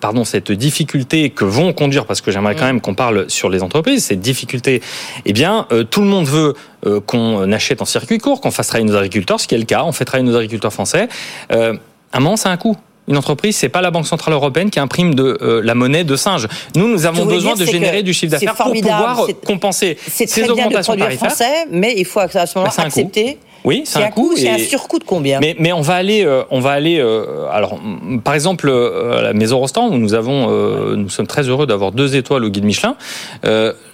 pardon, 0.00 0.24
cette 0.24 0.52
difficulté 0.52 1.30
que 1.30 1.44
vont 1.44 1.72
conduire, 1.72 2.06
parce 2.06 2.20
que 2.20 2.30
j'aimerais 2.30 2.54
quand 2.54 2.66
même 2.66 2.80
qu'on 2.80 2.94
parle 2.94 3.28
sur 3.28 3.48
les 3.48 3.62
entreprises, 3.62 4.04
cette 4.04 4.20
difficulté, 4.20 4.82
eh 5.24 5.32
bien, 5.32 5.66
euh, 5.72 5.84
tout 5.84 6.00
le 6.00 6.06
monde 6.06 6.26
veut 6.26 6.54
euh, 6.86 7.00
qu'on 7.00 7.50
achète 7.52 7.82
en 7.82 7.84
circuit 7.84 8.18
court, 8.18 8.40
qu'on 8.40 8.50
fasse 8.50 8.68
travailler 8.68 8.90
nos 8.90 8.96
agriculteurs, 8.96 9.40
ce 9.40 9.46
qui 9.46 9.54
est 9.54 9.58
le 9.58 9.64
cas, 9.64 9.84
on 9.84 9.92
fait 9.92 10.04
travailler 10.04 10.28
nos 10.28 10.36
agriculteurs 10.36 10.72
français. 10.72 11.08
Euh, 11.52 11.76
un 12.12 12.20
moment, 12.20 12.36
c'est 12.36 12.48
un 12.48 12.56
coût. 12.56 12.76
Une 13.08 13.16
entreprise, 13.16 13.56
c'est 13.56 13.68
pas 13.68 13.80
la 13.80 13.90
Banque 13.90 14.06
centrale 14.06 14.34
européenne 14.34 14.70
qui 14.70 14.78
imprime 14.78 15.14
de 15.14 15.38
euh, 15.42 15.60
la 15.64 15.74
monnaie 15.74 16.04
de 16.04 16.14
singe. 16.14 16.46
Nous, 16.76 16.86
nous 16.86 17.04
avons 17.04 17.26
besoin 17.26 17.54
de 17.54 17.64
générer 17.64 18.02
du 18.04 18.12
chiffre 18.12 18.30
d'affaires 18.32 18.54
pour 18.54 18.72
pouvoir 18.72 19.26
compenser 19.44 19.98
ces 20.06 20.48
augmentations 20.48 20.94
bien 20.94 21.08
de 21.08 21.16
français, 21.16 21.66
mais 21.70 21.94
il 21.96 22.04
faut 22.04 22.20
à 22.20 22.28
ce 22.28 22.58
moment-là 22.58 22.74
bah, 22.76 22.84
accepter. 22.84 23.38
Oui, 23.64 23.82
c'est 23.84 24.02
un, 24.02 24.10
coût. 24.10 24.34
C'est 24.36 24.50
un 24.50 24.58
surcoût 24.58 24.98
de 24.98 25.04
combien 25.04 25.38
mais, 25.38 25.54
mais, 25.58 25.72
on 25.72 25.82
va 25.82 25.94
aller, 25.94 26.24
euh, 26.24 26.42
on 26.50 26.58
va 26.58 26.72
aller. 26.72 26.98
Euh, 26.98 27.46
alors, 27.52 27.78
par 28.24 28.34
exemple, 28.34 28.68
à 28.68 29.22
la 29.22 29.32
Maison 29.32 29.58
Rostand, 29.58 29.88
où 29.88 29.98
nous 29.98 30.14
avons, 30.14 30.50
nous 30.96 31.08
sommes 31.08 31.26
très 31.26 31.48
heureux 31.48 31.66
d'avoir 31.66 31.92
deux 31.92 32.14
étoiles 32.14 32.44
au 32.44 32.50
guide 32.50 32.64
Michelin. 32.64 32.96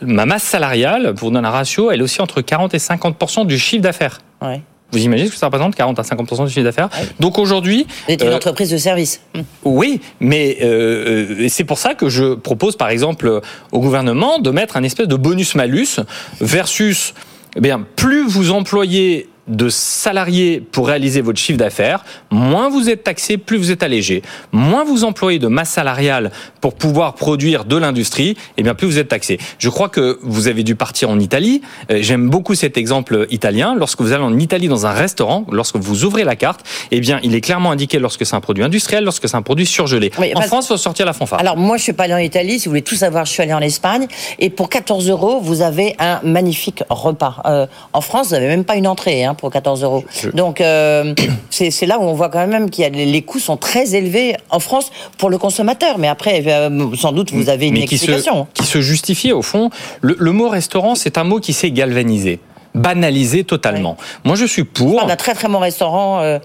ma 0.03 0.27
masse 0.27 0.43
salariale, 0.43 1.15
pour 1.15 1.31
donner 1.31 1.49
un 1.49 1.51
ratio, 1.51 1.91
elle 1.91 2.01
est 2.01 2.05
aussi 2.05 2.21
entre 2.21 2.43
40 2.43 2.75
et 2.75 2.79
50 2.79 3.47
du 3.47 3.59
chiffre 3.59 3.83
d'affaires. 3.83 4.21
Ouais. 4.43 4.61
Vous 4.93 5.01
imaginez 5.01 5.29
ce 5.29 5.35
que 5.35 5.39
ça 5.39 5.47
représente 5.47 5.75
40 5.75 5.99
à 5.99 6.03
50% 6.03 6.47
du 6.47 6.53
chiffre 6.53 6.65
d'affaires. 6.65 6.89
Donc 7.21 7.39
aujourd'hui, 7.39 7.87
c'est 8.07 8.23
une 8.23 8.33
entreprise 8.33 8.71
de 8.71 8.79
service. 8.79 9.21
Oui, 9.65 10.01
mais 10.21 10.59
euh, 10.63 11.47
c'est 11.49 11.65
pour 11.65 11.79
ça 11.79 11.95
que 11.95 12.09
je 12.09 12.35
propose, 12.35 12.77
par 12.77 12.89
exemple, 12.89 13.41
au 13.73 13.81
gouvernement 13.81 14.39
de 14.39 14.51
mettre 14.51 14.77
un 14.77 14.83
espèce 14.83 15.09
de 15.09 15.17
bonus 15.17 15.55
malus 15.55 16.01
versus, 16.41 17.13
eh 17.57 17.61
bien, 17.61 17.85
plus 17.97 18.27
vous 18.27 18.51
employez 18.51 19.29
de 19.49 19.69
salariés 19.69 20.61
pour 20.61 20.89
réaliser 20.89 21.21
votre 21.21 21.39
chiffre 21.39 21.59
d'affaires, 21.59 22.05
moins 22.31 22.69
vous 22.69 22.91
êtes 22.91 23.05
taxé, 23.05 23.39
plus 23.39 23.57
vous 23.57 23.71
êtes 23.71 23.83
allégé. 23.83 24.23
Moins 24.53 24.85
vous 24.85 25.05
employez 25.05 25.39
de 25.39 25.49
masse 25.49 25.71
salariale 25.71 26.31
pour 26.61 26.75
pouvoir 26.75 27.15
produire 27.15 27.65
de 27.65 27.77
l'industrie, 27.77 28.31
et 28.31 28.37
eh 28.59 28.63
bien 28.63 28.75
plus 28.75 28.87
vous 28.87 28.99
êtes 28.99 29.09
taxé. 29.09 29.39
Je 29.59 29.69
crois 29.69 29.89
que 29.89 30.19
vous 30.23 30.49
avez 30.49 30.63
dû 30.63 30.75
partir 30.75 31.11
en 31.11 31.19
Italie. 31.19 31.63
Euh, 31.91 31.99
j'aime 32.01 32.29
beaucoup 32.29 32.55
cet 32.55 32.77
exemple 32.77 33.27
italien. 33.31 33.75
Lorsque 33.77 34.01
vous 34.01 34.13
allez 34.13 34.25
en 34.25 34.39
Italie 34.39 34.69
dans 34.69 34.87
un 34.87 34.93
restaurant, 34.93 35.47
lorsque 35.51 35.77
vous 35.77 36.05
ouvrez 36.05 36.25
la 36.25 36.37
carte, 36.37 36.61
eh 36.91 37.01
bien 37.01 37.21
il 37.23 37.35
est 37.35 37.41
clairement 37.41 37.71
indiqué 37.71 37.99
lorsque 37.99 38.27
c'est 38.27 38.37
un 38.37 38.41
produit 38.41 38.65
industriel, 38.65 39.05
lorsque 39.05 39.29
c'est 39.29 39.37
un 39.37 39.43
produit 39.43 39.67
surgelé. 39.67 40.11
en 40.35 40.41
France, 40.43 40.67
il 40.67 40.69
faut 40.69 40.77
sortir 40.77 41.07
la 41.07 41.13
fanfare. 41.13 41.41
Alors 41.41 41.57
moi, 41.57 41.77
je 41.77 41.83
suis 41.83 41.93
pas 41.93 42.05
allé 42.05 42.15
en 42.15 42.19
Italie. 42.19 42.59
Si 42.59 42.67
vous 42.67 42.73
voulez 42.73 42.83
tout 42.83 42.95
savoir, 42.95 43.25
je 43.25 43.33
suis 43.33 43.43
allé 43.43 43.55
en 43.55 43.61
Espagne. 43.61 44.07
Et 44.39 44.51
pour 44.51 44.69
14 44.69 45.09
euros, 45.09 45.41
vous 45.41 45.63
avez 45.63 45.95
un 45.99 46.21
magnifique 46.23 46.83
repas. 46.89 47.43
Euh, 47.47 47.67
en 47.93 48.01
France, 48.01 48.29
vous 48.29 48.33
n'avez 48.35 48.49
même 48.49 48.65
pas 48.65 48.77
une 48.77 48.87
entrée. 48.87 49.25
Hein, 49.25 49.35
pour 49.39 49.51
14 49.51 49.83
euros. 49.83 50.05
Donc 50.35 50.61
euh, 50.61 51.15
c'est 51.51 51.87
là 51.87 51.99
où 51.99 52.03
on 52.03 52.13
voit 52.13 52.29
quand 52.29 52.47
même 52.47 52.69
a 52.79 52.89
les 52.89 53.23
coûts 53.23 53.39
sont 53.39 53.57
très 53.57 53.95
élevés 53.95 54.37
en 54.51 54.61
France 54.61 54.91
pour 55.17 55.31
le 55.31 55.39
consommateur. 55.39 55.99
Mais 55.99 56.09
après, 56.09 56.43
euh, 56.47 56.95
sans 56.97 57.13
doute, 57.13 57.33
vous 57.33 57.49
avez 57.49 57.69
une 57.69 57.77
explication. 57.77 58.47
Qui 58.55 58.65
se, 58.65 58.81
justifie 58.81 59.33
au 59.33 59.43
fond. 59.43 59.71
le 60.03 60.33
mot 60.33 60.49
restaurant, 60.49 60.95
c'est 60.95 61.19
un 61.19 61.25
mot 61.25 61.41
qui 61.41 61.53
s'est 61.53 61.71
galvanisé 61.71 62.41
banalisé 62.75 63.45
totalement. 63.45 63.97
Moi, 64.25 64.37
je 64.37 64.45
suis 64.45 64.65
pour. 64.65 64.97
On 64.97 65.09
a 65.09 65.13
un 65.13 65.17
très 65.17 65.35
très 65.35 65.49
bon 65.49 65.59
restaurant, 65.59 66.21
euh, 66.21 66.39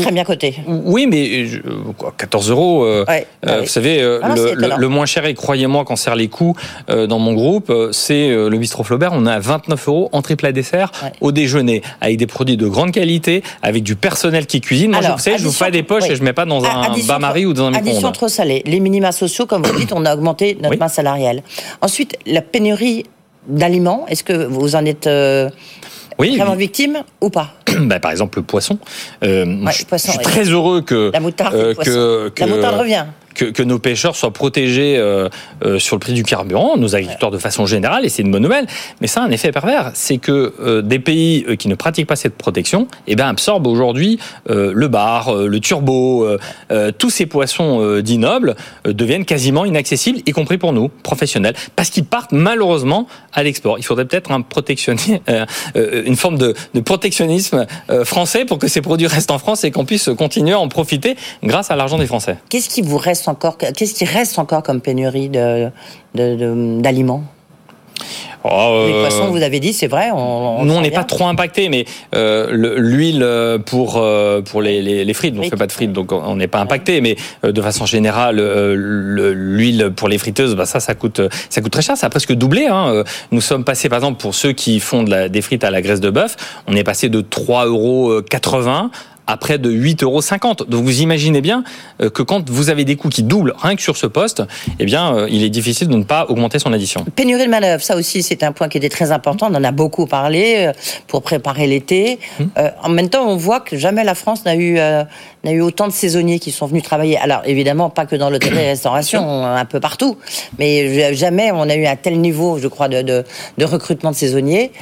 très 0.00 0.12
bien 0.12 0.24
coté. 0.24 0.56
Oui, 0.66 1.06
mais 1.06 1.46
14 2.16 2.50
euros. 2.50 2.84
Euh, 2.84 3.04
euh, 3.46 3.60
vous 3.60 3.68
savez, 3.68 4.02
ah 4.22 4.34
le, 4.34 4.88
moins 4.88 5.06
cher, 5.06 5.26
et 5.26 5.34
croyez-moi, 5.34 5.84
quand 5.84 5.96
sert 5.96 6.16
les 6.16 6.28
coûts 6.28 6.54
dans 6.88 7.18
mon 7.18 7.34
groupe, 7.34 7.72
c'est 7.92 8.28
le 8.28 8.56
bistrot 8.56 8.84
Flaubert. 8.84 9.12
On 9.12 9.26
a 9.26 9.38
29 9.38 9.88
euros 9.88 10.08
en 10.12 10.22
triple 10.22 10.46
à 10.46 10.52
dessert 10.52 10.92
au 11.20 11.32
déjeuner, 11.32 11.82
avec 12.00 12.16
des 12.16 12.26
produits 12.26 12.56
de 12.56 12.66
grande 12.66 12.92
qualité, 12.92 13.42
avec 13.62 13.82
du 13.82 13.96
personnel 13.96 14.46
qui 14.46 14.60
cuisine. 14.60 14.92
Moi, 14.92 15.00
je, 15.02 15.12
vous 15.12 15.18
sais, 15.18 15.38
je 15.38 15.44
vous 15.44 15.52
fais 15.52 15.70
des 15.70 15.82
poches 15.82 16.08
et 16.08 16.16
je 16.16 16.22
mets 16.22 16.32
pas 16.32 16.44
dans 16.44 16.64
un 16.64 16.94
bain-marie 17.06 17.46
ou 17.46 17.52
dans 17.52 17.66
un 17.66 17.70
micro-ondes. 17.70 17.88
Addition 17.88 18.12
trop 18.12 18.28
salée. 18.28 18.62
Les 18.66 18.80
minima 18.80 19.12
sociaux, 19.12 19.46
comme 19.46 19.62
vous 19.62 19.78
dites, 19.78 19.92
on 19.92 20.04
a 20.04 20.14
augmenté 20.14 20.56
notre 20.60 20.78
masse 20.78 20.94
salariale. 20.94 21.42
Ensuite, 21.80 22.16
la 22.26 22.42
pénurie 22.42 23.04
d'aliments. 23.46 24.06
Est-ce 24.08 24.24
que 24.24 24.46
vous 24.46 24.76
en 24.76 24.84
êtes 24.84 25.06
euh, 25.06 25.50
vraiment 26.18 26.54
victime 26.54 27.02
ou 27.20 27.30
pas 27.30 27.54
bah, 27.80 28.00
Par 28.00 28.10
exemple, 28.10 28.38
le 28.38 28.44
poisson. 28.44 28.78
Euh, 29.22 29.44
je, 29.66 29.96
suis 29.96 30.18
très 30.18 30.44
heureux 30.44 30.82
que, 30.82 31.10
la 31.12 31.20
moutarde, 31.20 31.54
euh, 31.54 31.74
que, 31.74 32.28
que, 32.30 32.40
la 32.40 32.46
moutarde 32.46 32.78
revient 32.80 33.04
que, 33.34 33.46
que, 33.46 33.62
nos 33.62 33.78
pêcheurs 33.78 34.16
soient 34.16 34.32
protégés 34.32 34.96
euh, 34.96 35.28
euh, 35.64 35.78
sur 35.78 35.96
le 35.96 36.00
prix 36.00 36.12
du 36.12 36.22
carburant, 36.22 36.76
nos 36.76 36.94
agriculteurs 36.94 37.30
de 37.30 37.38
façon 37.38 37.66
générale, 37.66 38.04
et 38.04 38.08
c'est 38.08 38.22
une 38.22 38.30
bonne 38.30 38.42
nouvelle. 38.42 38.66
Mais 39.00 39.06
ça 39.06 39.22
a 39.22 39.24
un 39.24 39.30
effet 39.30 39.52
pervers, 39.52 39.90
c'est 39.94 40.18
que 40.18 40.54
euh, 40.60 40.82
des 40.82 40.98
pays 40.98 41.44
qui 41.58 41.68
ne 41.68 41.74
pratiquent 41.74 42.06
pas 42.06 42.16
cette 42.16 42.36
protection, 42.36 42.88
eh 43.06 43.16
ben, 43.16 43.28
absorbent 43.28 43.66
aujourd'hui 43.66 44.18
le 44.46 44.88
bar, 44.88 45.34
le 45.34 45.60
turbo, 45.60 46.26
tous 46.98 47.10
ces 47.10 47.26
poissons 47.26 48.00
dits 48.00 48.18
nobles 48.18 48.54
deviennent 48.84 49.24
quasiment 49.24 49.64
inaccessibles, 49.64 50.20
y 50.26 50.32
compris 50.32 50.58
pour 50.58 50.72
nous, 50.72 50.88
professionnels, 50.88 51.54
parce 51.76 51.90
qu'ils 51.90 52.04
partent 52.04 52.32
malheureusement 52.32 53.06
à 53.32 53.42
l'export. 53.42 53.78
Il 53.78 53.82
faudrait 53.84 54.04
peut-être 54.04 54.30
un 54.30 54.42
protectionnisme, 54.42 55.18
une 55.74 56.16
forme 56.16 56.38
de, 56.38 56.54
de 56.74 56.80
protectionnisme 56.80 57.66
français 58.04 58.44
pour 58.44 58.58
que 58.58 58.68
ces 58.68 58.80
produits 58.80 59.06
restent 59.06 59.30
en 59.30 59.38
France 59.38 59.64
et 59.64 59.70
qu'on 59.70 59.84
puisse 59.84 60.10
continuer 60.16 60.52
à 60.52 60.58
en 60.58 60.68
profiter 60.68 61.16
grâce 61.42 61.70
à 61.70 61.76
l'argent 61.76 61.98
des 61.98 62.06
Français. 62.06 62.36
Qu'est-ce 62.48 62.68
qui 62.68 62.82
vous 62.82 62.98
reste 62.98 63.23
encore 63.28 63.58
Qu'est-ce 63.58 63.94
qui 63.94 64.04
reste 64.04 64.38
encore 64.38 64.62
comme 64.62 64.80
pénurie 64.80 65.28
d'aliments 65.28 65.72
de, 66.14 66.36
de, 66.36 67.34
Oh, 68.46 68.84
les 68.86 68.92
poissons, 68.92 69.28
vous 69.28 69.42
avez 69.42 69.58
dit, 69.58 69.72
c'est 69.72 69.86
vrai. 69.86 70.10
On, 70.12 70.66
nous, 70.66 70.74
on 70.74 70.82
n'est 70.82 70.90
pas 70.90 71.04
trop 71.04 71.26
impacté, 71.26 71.70
mais 71.70 71.86
euh, 72.14 72.76
l'huile 72.76 73.22
euh, 73.22 73.58
pour 73.58 73.96
euh, 73.96 74.42
pour 74.42 74.60
les, 74.60 74.82
les, 74.82 75.14
frites, 75.14 75.34
on 75.38 75.42
ne 75.42 75.48
fait 75.48 75.56
pas 75.56 75.66
de 75.66 75.72
frites, 75.72 75.94
donc 75.94 76.12
on 76.12 76.36
n'est 76.36 76.46
pas 76.46 76.60
impacté. 76.60 77.00
Mais 77.00 77.16
de 77.42 77.62
façon 77.62 77.86
générale, 77.86 78.36
l'huile 78.74 79.92
pour 79.96 80.08
les 80.08 80.18
friteuses, 80.18 80.56
bah, 80.56 80.66
ça, 80.66 80.78
ça 80.78 80.94
coûte 80.94 81.22
ça 81.48 81.62
coûte 81.62 81.72
très 81.72 81.80
cher. 81.80 81.96
Ça 81.96 82.08
a 82.08 82.10
presque 82.10 82.34
doublé. 82.34 82.66
Hein. 82.66 83.04
Nous 83.30 83.40
sommes 83.40 83.64
passés, 83.64 83.88
par 83.88 83.98
exemple, 83.98 84.20
pour 84.20 84.34
ceux 84.34 84.52
qui 84.52 84.78
font 84.78 85.04
de 85.04 85.10
la, 85.10 85.30
des 85.30 85.40
frites 85.40 85.64
à 85.64 85.70
la 85.70 85.80
graisse 85.80 86.00
de 86.00 86.10
bœuf, 86.10 86.36
on 86.66 86.76
est 86.76 86.84
passé 86.84 87.08
de 87.08 87.22
3,80 87.22 87.66
euros 87.66 88.20
à 89.26 89.36
près 89.36 89.58
de 89.58 89.70
8,50 89.70 90.04
euros. 90.04 90.20
Donc 90.68 90.84
vous 90.84 91.00
imaginez 91.00 91.40
bien 91.40 91.64
euh, 92.00 92.10
que 92.10 92.22
quand 92.22 92.48
vous 92.50 92.70
avez 92.70 92.84
des 92.84 92.96
coûts 92.96 93.08
qui 93.08 93.22
doublent 93.22 93.54
rien 93.56 93.76
que 93.76 93.82
sur 93.82 93.96
ce 93.96 94.06
poste, 94.06 94.42
eh 94.78 94.84
bien, 94.84 95.14
euh, 95.14 95.28
il 95.30 95.42
est 95.42 95.50
difficile 95.50 95.88
de 95.88 95.96
ne 95.96 96.04
pas 96.04 96.26
augmenter 96.28 96.58
son 96.58 96.72
addition. 96.72 97.04
Pénurie 97.16 97.44
de 97.44 97.50
manœuvre, 97.50 97.82
ça 97.82 97.96
aussi, 97.96 98.22
c'est 98.22 98.42
un 98.42 98.52
point 98.52 98.68
qui 98.68 98.78
était 98.78 98.88
très 98.88 99.12
important. 99.12 99.48
On 99.50 99.54
en 99.54 99.64
a 99.64 99.72
beaucoup 99.72 100.06
parlé 100.06 100.66
euh, 100.66 100.72
pour 101.06 101.22
préparer 101.22 101.66
l'été. 101.66 102.18
Hum. 102.40 102.50
en 102.82 102.88
même 102.88 103.08
temps, 103.08 103.26
on 103.26 103.36
voit 103.36 103.60
que 103.60 103.76
jamais 103.76 104.04
la 104.04 104.14
France 104.14 104.44
n'a 104.44 104.56
eu, 104.56 104.74
n'a 104.74 105.52
eu 105.52 105.60
autant 105.60 105.86
de 105.86 105.92
saisonniers 105.92 106.38
qui 106.38 106.50
sont 106.50 106.66
venus 106.66 106.82
travailler. 106.82 107.18
Alors, 107.18 107.42
évidemment, 107.44 107.90
pas 107.90 108.06
que 108.06 108.16
dans 108.16 108.30
l'hôtellerie-restauration, 108.30 109.44
un 109.44 109.64
peu 109.64 109.80
partout. 109.80 110.16
Mais 110.58 111.14
jamais 111.14 111.50
on 111.52 111.68
a 111.68 111.74
eu 111.74 111.86
un 111.86 111.96
tel 111.96 112.20
niveau, 112.20 112.58
je 112.58 112.68
crois, 112.68 112.88
de, 112.88 113.02
de, 113.02 113.24
de 113.58 113.64
recrutement 113.64 114.10
de 114.10 114.16
saisonniers 114.16 114.72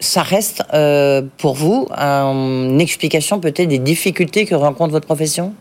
ça 0.00 0.22
reste 0.22 0.62
euh, 0.74 1.22
pour 1.38 1.54
vous 1.54 1.88
une 1.90 2.80
explication 2.80 3.40
peut-être 3.40 3.68
des 3.68 3.78
difficultés 3.78 4.46
que 4.46 4.54
rencontre 4.54 4.92
votre 4.92 5.06
profession? 5.06 5.54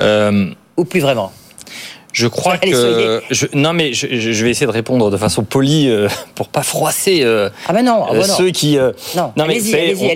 Euh, 0.00 0.50
Ou 0.76 0.84
plus 0.84 1.00
vraiment? 1.00 1.32
Je 2.18 2.26
crois 2.26 2.58
que 2.58 3.22
je, 3.30 3.46
non 3.54 3.72
mais 3.72 3.92
je, 3.92 4.08
je, 4.08 4.44
vais 4.44 4.50
essayer 4.50 4.66
de 4.66 4.72
répondre 4.72 5.08
de 5.08 5.16
façon 5.16 5.44
polie 5.44 5.88
euh, 5.88 6.08
pour 6.34 6.48
pas 6.48 6.64
froisser 6.64 7.20
euh, 7.22 7.48
ah 7.68 7.72
non, 7.80 8.04
ah 8.08 8.12
ben 8.12 8.18
non. 8.18 8.24
ceux 8.24 8.50
qui 8.50 8.76
euh, 8.76 8.90
non, 9.16 9.32
non 9.36 9.46
mais 9.46 9.60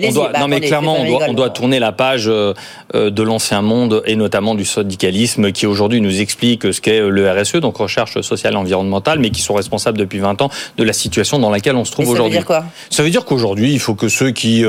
on, 0.05 0.11
doit, 0.11 0.29
bah, 0.33 0.39
non 0.39 0.49
mais 0.49 0.59
clairement 0.59 0.97
on 0.99 1.05
doit, 1.05 1.25
on 1.29 1.33
doit 1.33 1.49
tourner 1.49 1.79
la 1.79 1.93
page 1.93 2.25
euh, 2.27 2.53
de 2.93 3.23
l'ancien 3.23 3.61
monde 3.61 4.03
et 4.05 4.17
notamment 4.17 4.53
du 4.53 4.65
syndicalisme 4.65 5.53
qui 5.53 5.65
aujourd'hui 5.65 6.01
nous 6.01 6.19
explique 6.19 6.73
ce 6.73 6.81
qu'est 6.81 6.99
le 6.99 7.31
RSE 7.31 7.55
donc 7.57 7.77
recherche 7.77 8.19
sociale 8.19 8.55
et 8.55 8.57
environnementale 8.57 9.19
mais 9.19 9.29
qui 9.29 9.41
sont 9.41 9.53
responsables 9.53 9.97
depuis 9.97 10.19
20 10.19 10.41
ans 10.41 10.49
de 10.77 10.83
la 10.83 10.93
situation 10.93 11.39
dans 11.39 11.49
laquelle 11.49 11.77
on 11.77 11.85
se 11.85 11.91
trouve 11.93 12.09
aujourd'hui. 12.09 12.33
Ça 12.33 12.39
veut 12.39 12.45
dire 12.45 12.45
quoi? 12.45 12.65
Ça 12.89 13.03
veut 13.03 13.09
dire 13.11 13.23
qu'aujourd'hui 13.23 13.71
il 13.71 13.79
faut 13.79 13.95
que 13.95 14.09
ceux 14.09 14.31
qui 14.31 14.65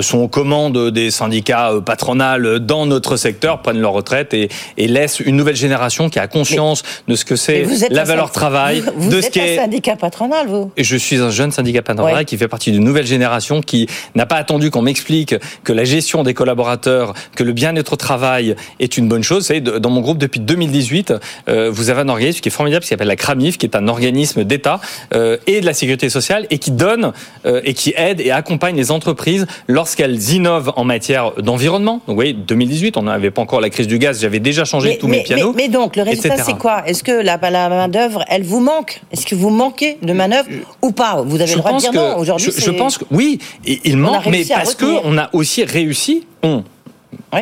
sont 0.00 0.18
aux 0.18 0.28
commandes 0.28 0.90
des 0.90 1.10
syndicats 1.10 1.72
patronales 1.84 2.60
dans 2.60 2.86
notre 2.86 3.16
secteur 3.16 3.62
prennent 3.62 3.80
leur 3.80 3.92
retraite 3.92 4.32
et, 4.32 4.48
et 4.76 4.86
laissent 4.86 5.18
une 5.18 5.36
nouvelle 5.36 5.56
génération 5.56 6.08
qui 6.08 6.20
a 6.20 6.28
conscience 6.28 6.67
de 7.06 7.14
ce 7.14 7.24
que 7.24 7.36
c'est 7.36 7.66
la 7.90 8.04
valeur 8.04 8.30
travail, 8.30 8.82
vous, 8.96 9.10
de 9.10 9.20
ce 9.20 9.30
qu'est. 9.30 9.58
un 9.58 9.62
syndicat 9.62 9.96
patronal, 9.96 10.46
vous. 10.46 10.70
Et 10.76 10.84
je 10.84 10.96
suis 10.96 11.16
un 11.16 11.30
jeune 11.30 11.52
syndicat 11.52 11.82
patronal 11.82 12.24
qui 12.24 12.36
fait 12.36 12.48
partie 12.48 12.72
d'une 12.72 12.84
nouvelle 12.84 13.06
génération 13.06 13.60
qui 13.60 13.86
n'a 14.14 14.26
pas 14.26 14.36
attendu 14.36 14.70
qu'on 14.70 14.82
m'explique 14.82 15.34
que 15.64 15.72
la 15.72 15.84
gestion 15.84 16.22
des 16.22 16.34
collaborateurs, 16.34 17.14
que 17.34 17.44
le 17.44 17.52
bien-être 17.52 17.94
au 17.94 17.96
travail 17.96 18.56
est 18.80 18.96
une 18.96 19.08
bonne 19.08 19.22
chose. 19.22 19.50
Vous 19.50 19.60
dans 19.60 19.90
mon 19.90 20.00
groupe 20.00 20.18
depuis 20.18 20.40
2018, 20.40 21.14
euh, 21.48 21.70
vous 21.70 21.90
avez 21.90 22.00
un 22.00 22.08
organisme 22.08 22.40
qui 22.40 22.48
est 22.48 22.52
formidable, 22.52 22.82
qui 22.82 22.88
s'appelle 22.88 23.08
la 23.08 23.16
CRAMIF, 23.16 23.58
qui 23.58 23.66
est 23.66 23.76
un 23.76 23.88
organisme 23.88 24.44
d'État 24.44 24.80
euh, 25.14 25.36
et 25.46 25.60
de 25.60 25.66
la 25.66 25.74
sécurité 25.74 26.08
sociale 26.08 26.46
et 26.50 26.58
qui 26.58 26.70
donne 26.70 27.12
euh, 27.46 27.60
et 27.64 27.74
qui 27.74 27.94
aide 27.96 28.20
et 28.20 28.30
accompagne 28.30 28.76
les 28.76 28.90
entreprises 28.90 29.46
lorsqu'elles 29.66 30.30
innovent 30.30 30.72
en 30.76 30.84
matière 30.84 31.32
d'environnement. 31.32 31.94
Donc, 31.94 32.08
vous 32.08 32.14
voyez, 32.14 32.32
2018, 32.32 32.96
on 32.96 33.02
n'avait 33.02 33.30
pas 33.30 33.42
encore 33.42 33.60
la 33.60 33.70
crise 33.70 33.86
du 33.86 33.98
gaz, 33.98 34.20
j'avais 34.20 34.40
déjà 34.40 34.64
changé 34.64 34.98
tous 34.98 35.08
mes 35.08 35.22
pianos. 35.22 35.52
Mais, 35.56 35.68
donc, 35.68 35.96
le 35.96 36.02
résultat, 36.02 36.36
c'est 36.48 36.58
quoi 36.58 36.82
Est-ce 36.86 37.02
que 37.02 37.12
la, 37.12 37.36
la 37.36 37.68
main-d'œuvre, 37.68 38.24
elle 38.28 38.42
vous 38.42 38.60
manque 38.60 39.02
Est-ce 39.12 39.26
que 39.26 39.34
vous 39.34 39.50
manquez 39.50 39.98
de 40.02 40.12
main-d'œuvre 40.12 40.48
ou 40.82 40.92
pas 40.92 41.22
Vous 41.22 41.40
avez 41.40 41.52
le 41.52 41.58
droit 41.58 41.72
de 41.72 41.78
dire 41.78 41.92
non 41.92 42.16
aujourd'hui. 42.18 42.52
Je, 42.56 42.70
pense 42.70 42.98
que 42.98 43.04
oui, 43.10 43.38
il 43.64 43.96
manque, 43.96 44.26
mais 44.26 44.44
parce 44.44 44.74
qu'on 44.74 45.18
a 45.18 45.30
aussi 45.32 45.64
réussi, 45.64 46.26
on, 46.42 46.64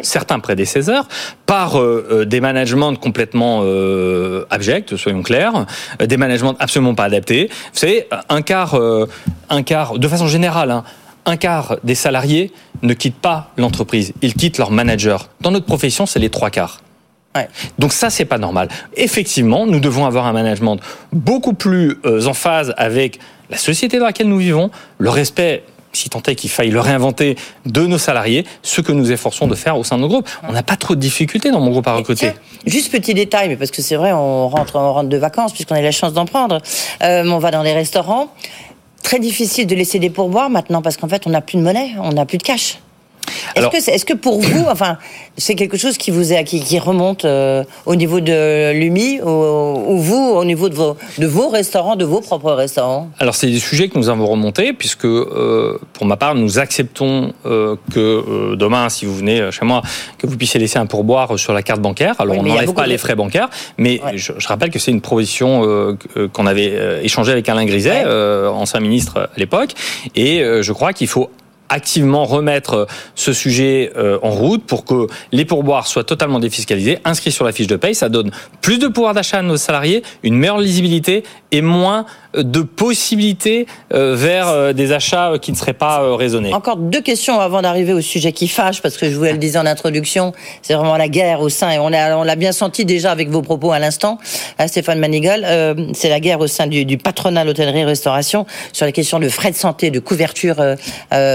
certains 0.02 0.38
prédécesseurs, 0.38 1.08
par 1.46 1.78
euh, 1.78 2.06
euh, 2.10 2.24
des 2.24 2.40
managements 2.40 2.94
complètement 2.94 3.60
euh, 3.62 4.44
abjects, 4.50 4.96
soyons 4.96 5.22
clairs, 5.22 5.66
des 6.00 6.16
managements 6.16 6.54
absolument 6.58 6.94
pas 6.94 7.04
adaptés. 7.04 7.48
Vous 7.72 7.78
savez, 7.78 8.08
un 8.28 8.42
quart, 8.42 8.78
un 9.50 9.62
quart, 9.62 9.98
de 9.98 10.08
façon 10.08 10.26
générale, 10.26 10.70
hein, 10.70 10.84
un 11.24 11.36
quart 11.36 11.76
des 11.84 11.94
salariés 11.94 12.52
ne 12.82 12.94
quittent 12.94 13.20
pas 13.20 13.50
l'entreprise, 13.56 14.12
ils 14.22 14.34
quittent 14.34 14.58
leur 14.58 14.70
manager. 14.70 15.28
Dans 15.40 15.50
notre 15.50 15.66
profession, 15.66 16.06
c'est 16.06 16.18
les 16.18 16.30
trois 16.30 16.50
quarts. 16.50 16.80
Donc 17.78 17.92
ça, 17.92 18.10
c'est 18.10 18.24
pas 18.24 18.38
normal. 18.38 18.68
Effectivement, 18.96 19.66
nous 19.66 19.80
devons 19.80 20.06
avoir 20.06 20.26
un 20.26 20.32
management 20.32 20.78
beaucoup 21.12 21.54
plus 21.54 21.98
euh, 22.04 22.26
en 22.26 22.34
phase 22.34 22.74
avec 22.76 23.18
la 23.50 23.58
société 23.58 23.98
dans 23.98 24.06
laquelle 24.06 24.28
nous 24.28 24.38
vivons, 24.38 24.70
le 24.98 25.10
respect 25.10 25.62
si 25.96 26.10
tant 26.10 26.22
est 26.26 26.34
qu'il 26.34 26.50
faille 26.50 26.70
le 26.70 26.80
réinventer 26.80 27.36
de 27.64 27.86
nos 27.86 27.98
salariés, 27.98 28.44
ce 28.62 28.80
que 28.80 28.92
nous 28.92 29.10
efforçons 29.10 29.46
de 29.46 29.54
faire 29.54 29.78
au 29.78 29.84
sein 29.84 29.96
de 29.96 30.02
nos 30.02 30.08
groupes. 30.08 30.28
On 30.46 30.52
n'a 30.52 30.62
pas 30.62 30.76
trop 30.76 30.94
de 30.94 31.00
difficultés 31.00 31.50
dans 31.50 31.60
mon 31.60 31.70
groupe 31.70 31.88
à 31.88 31.94
recruter. 31.94 32.32
juste 32.66 32.92
petit 32.92 33.14
détail, 33.14 33.48
mais 33.48 33.56
parce 33.56 33.70
que 33.70 33.82
c'est 33.82 33.96
vrai, 33.96 34.12
on 34.12 34.48
rentre, 34.48 34.76
on 34.76 34.92
rentre 34.92 35.08
de 35.08 35.16
vacances 35.16 35.52
puisqu'on 35.52 35.74
a 35.74 35.80
la 35.80 35.92
chance 35.92 36.12
d'en 36.12 36.26
prendre. 36.26 36.60
Euh, 37.02 37.24
on 37.24 37.38
va 37.38 37.50
dans 37.50 37.62
les 37.62 37.72
restaurants. 37.72 38.28
Très 39.02 39.18
difficile 39.18 39.66
de 39.66 39.74
laisser 39.74 39.98
des 39.98 40.10
pourboires 40.10 40.50
maintenant 40.50 40.82
parce 40.82 40.96
qu'en 40.96 41.08
fait, 41.08 41.26
on 41.26 41.30
n'a 41.30 41.40
plus 41.40 41.58
de 41.58 41.62
monnaie, 41.62 41.92
on 41.98 42.12
n'a 42.12 42.26
plus 42.26 42.38
de 42.38 42.42
cash. 42.42 42.78
Est-ce 43.54 44.04
que, 44.04 44.14
pour 44.14 44.40
vous, 44.40 44.64
enfin, 44.70 44.98
c'est 45.36 45.54
quelque 45.54 45.76
chose 45.76 45.96
qui 45.96 46.10
vous 46.10 46.32
est, 46.32 46.44
qui, 46.44 46.78
remonte 46.78 47.24
euh, 47.24 47.64
au 47.86 47.94
niveau 47.94 48.20
de 48.20 48.72
l'UMI 48.72 49.20
ou, 49.22 49.98
vous, 49.98 50.16
au 50.16 50.44
niveau 50.44 50.68
de 50.68 50.74
vos, 50.74 50.96
de 51.18 51.26
vos 51.26 51.48
restaurants, 51.48 51.96
de 51.96 52.04
vos 52.04 52.20
propres 52.20 52.52
restaurants? 52.52 53.10
Alors, 53.18 53.34
c'est 53.34 53.48
des 53.48 53.58
sujets 53.58 53.88
que 53.88 53.98
nous 53.98 54.08
avons 54.08 54.26
remontés, 54.26 54.72
puisque 54.72 55.04
euh, 55.04 55.78
pour 55.92 56.06
ma 56.06 56.16
part, 56.16 56.34
nous 56.34 56.58
acceptons 56.58 57.32
euh, 57.44 57.76
que 57.92 58.54
demain, 58.54 58.88
si 58.88 59.06
vous 59.06 59.16
venez 59.16 59.50
chez 59.50 59.64
moi, 59.64 59.82
que 60.18 60.26
vous 60.26 60.36
puissiez 60.36 60.60
laisser 60.60 60.78
un 60.78 60.86
pourboire 60.86 61.38
sur 61.38 61.52
la 61.52 61.62
carte 61.62 61.80
bancaire. 61.80 62.14
Alors, 62.18 62.36
on 62.38 62.42
n'enlève 62.42 62.72
pas 62.72 62.86
les 62.86 62.98
frais 62.98 63.16
bancaires, 63.16 63.48
mais 63.78 64.00
je, 64.14 64.32
rappelle 64.46 64.70
que 64.70 64.78
c'est 64.78 64.90
une 64.90 65.00
proposition 65.00 65.96
qu'on 66.32 66.46
avait 66.46 67.02
échangée 67.02 67.32
avec 67.32 67.48
Alain 67.48 67.64
Griset, 67.64 68.04
ancien 68.04 68.80
ministre 68.80 69.18
à 69.18 69.38
l'époque, 69.38 69.70
et 70.14 70.42
je 70.60 70.72
crois 70.72 70.92
qu'il 70.92 71.08
faut 71.08 71.30
activement 71.68 72.24
remettre 72.24 72.86
ce 73.14 73.32
sujet 73.32 73.92
euh, 73.96 74.18
en 74.22 74.30
route 74.30 74.64
pour 74.64 74.84
que 74.84 75.06
les 75.32 75.44
pourboires 75.44 75.86
soient 75.86 76.04
totalement 76.04 76.38
défiscalisés, 76.38 76.98
inscrits 77.04 77.32
sur 77.32 77.44
la 77.44 77.52
fiche 77.52 77.66
de 77.66 77.76
paye. 77.76 77.94
Ça 77.94 78.08
donne 78.08 78.30
plus 78.60 78.78
de 78.78 78.88
pouvoir 78.88 79.14
d'achat 79.14 79.38
à 79.38 79.42
nos 79.42 79.56
salariés, 79.56 80.02
une 80.22 80.36
meilleure 80.36 80.58
lisibilité 80.58 81.24
et 81.52 81.62
moins 81.62 82.06
de 82.36 82.60
possibilités 82.60 83.66
euh, 83.92 84.14
vers 84.16 84.48
euh, 84.48 84.72
des 84.72 84.92
achats 84.92 85.34
qui 85.40 85.52
ne 85.52 85.56
seraient 85.56 85.72
pas 85.72 86.02
euh, 86.02 86.14
raisonnés. 86.14 86.52
Encore 86.52 86.76
deux 86.76 87.00
questions 87.00 87.40
avant 87.40 87.62
d'arriver 87.62 87.92
au 87.92 88.00
sujet 88.00 88.32
qui 88.32 88.48
fâche, 88.48 88.82
parce 88.82 88.96
que 88.96 89.10
je 89.10 89.16
vous 89.16 89.24
le 89.24 89.38
disais 89.38 89.58
en 89.58 89.66
introduction, 89.66 90.32
c'est 90.62 90.74
vraiment 90.74 90.96
la 90.96 91.08
guerre 91.08 91.40
au 91.40 91.48
sein, 91.48 91.70
et 91.70 91.78
on 91.78 91.88
l'a 91.88 92.36
bien 92.36 92.52
senti 92.52 92.84
déjà 92.84 93.10
avec 93.10 93.30
vos 93.30 93.42
propos 93.42 93.72
à 93.72 93.78
l'instant, 93.78 94.18
à 94.58 94.68
Stéphane 94.68 94.98
Manigal, 94.98 95.76
c'est 95.94 96.08
la 96.08 96.20
guerre 96.20 96.40
au 96.40 96.46
sein 96.46 96.66
du, 96.66 96.84
du 96.84 96.98
patronat 96.98 97.44
l'hôtellerie-restauration 97.44 98.46
sur 98.72 98.86
les 98.86 98.92
questions 98.92 99.18
de 99.18 99.28
frais 99.28 99.50
de 99.50 99.56
santé, 99.56 99.90
de 99.90 100.00
couverture 100.00 100.56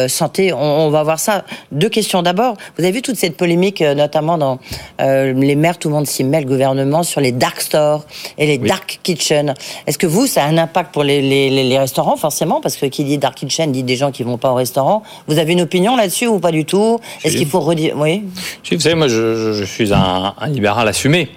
santé. 0.07 0.53
On, 0.53 0.89
va 0.89 1.03
voir 1.03 1.19
ça. 1.19 1.45
Deux 1.71 1.89
questions 1.89 2.21
d'abord. 2.21 2.55
Vous 2.77 2.83
avez 2.83 2.91
vu 2.91 3.01
toute 3.01 3.15
cette 3.15 3.37
polémique, 3.37 3.81
notamment 3.81 4.37
dans 4.37 4.59
les 4.99 5.55
maires, 5.55 5.77
tout 5.77 5.89
le 5.89 5.95
monde 5.95 6.07
s'y 6.07 6.23
met, 6.23 6.41
le 6.41 6.47
gouvernement, 6.47 7.03
sur 7.03 7.21
les 7.21 7.31
dark 7.31 7.61
stores 7.61 8.05
et 8.37 8.45
les 8.45 8.57
dark 8.57 8.99
kitchens. 9.03 9.53
Est-ce 9.87 9.97
que 9.97 10.07
vous, 10.11 10.27
ça 10.27 10.43
a 10.43 10.47
un 10.47 10.57
impact 10.57 10.93
pour 10.93 11.03
les, 11.03 11.21
les, 11.21 11.63
les, 11.63 11.79
restaurants, 11.79 12.17
forcément, 12.17 12.61
parce 12.61 12.75
que 12.75 12.85
qui 12.85 13.03
dit 13.03 13.17
dark 13.17 13.35
kitchen 13.35 13.71
dit 13.71 13.83
des 13.83 13.95
gens 13.95 14.11
qui 14.11 14.23
vont 14.23 14.37
pas 14.37 14.51
au 14.51 14.55
restaurant. 14.55 15.03
Vous 15.27 15.39
avez 15.39 15.53
une 15.53 15.61
opinion 15.61 15.95
là-dessus 15.95 16.27
ou 16.27 16.39
pas 16.39 16.51
du 16.51 16.65
tout? 16.65 16.99
Est-ce 17.23 17.37
qu'il 17.37 17.47
faut 17.47 17.61
redire? 17.61 17.95
Oui. 17.97 18.23
vous 18.71 18.79
savez, 18.79 18.95
moi, 18.95 19.07
je, 19.07 19.53
je 19.53 19.63
suis 19.63 19.93
un, 19.93 20.33
un, 20.37 20.47
libéral 20.47 20.87
assumé. 20.87 21.29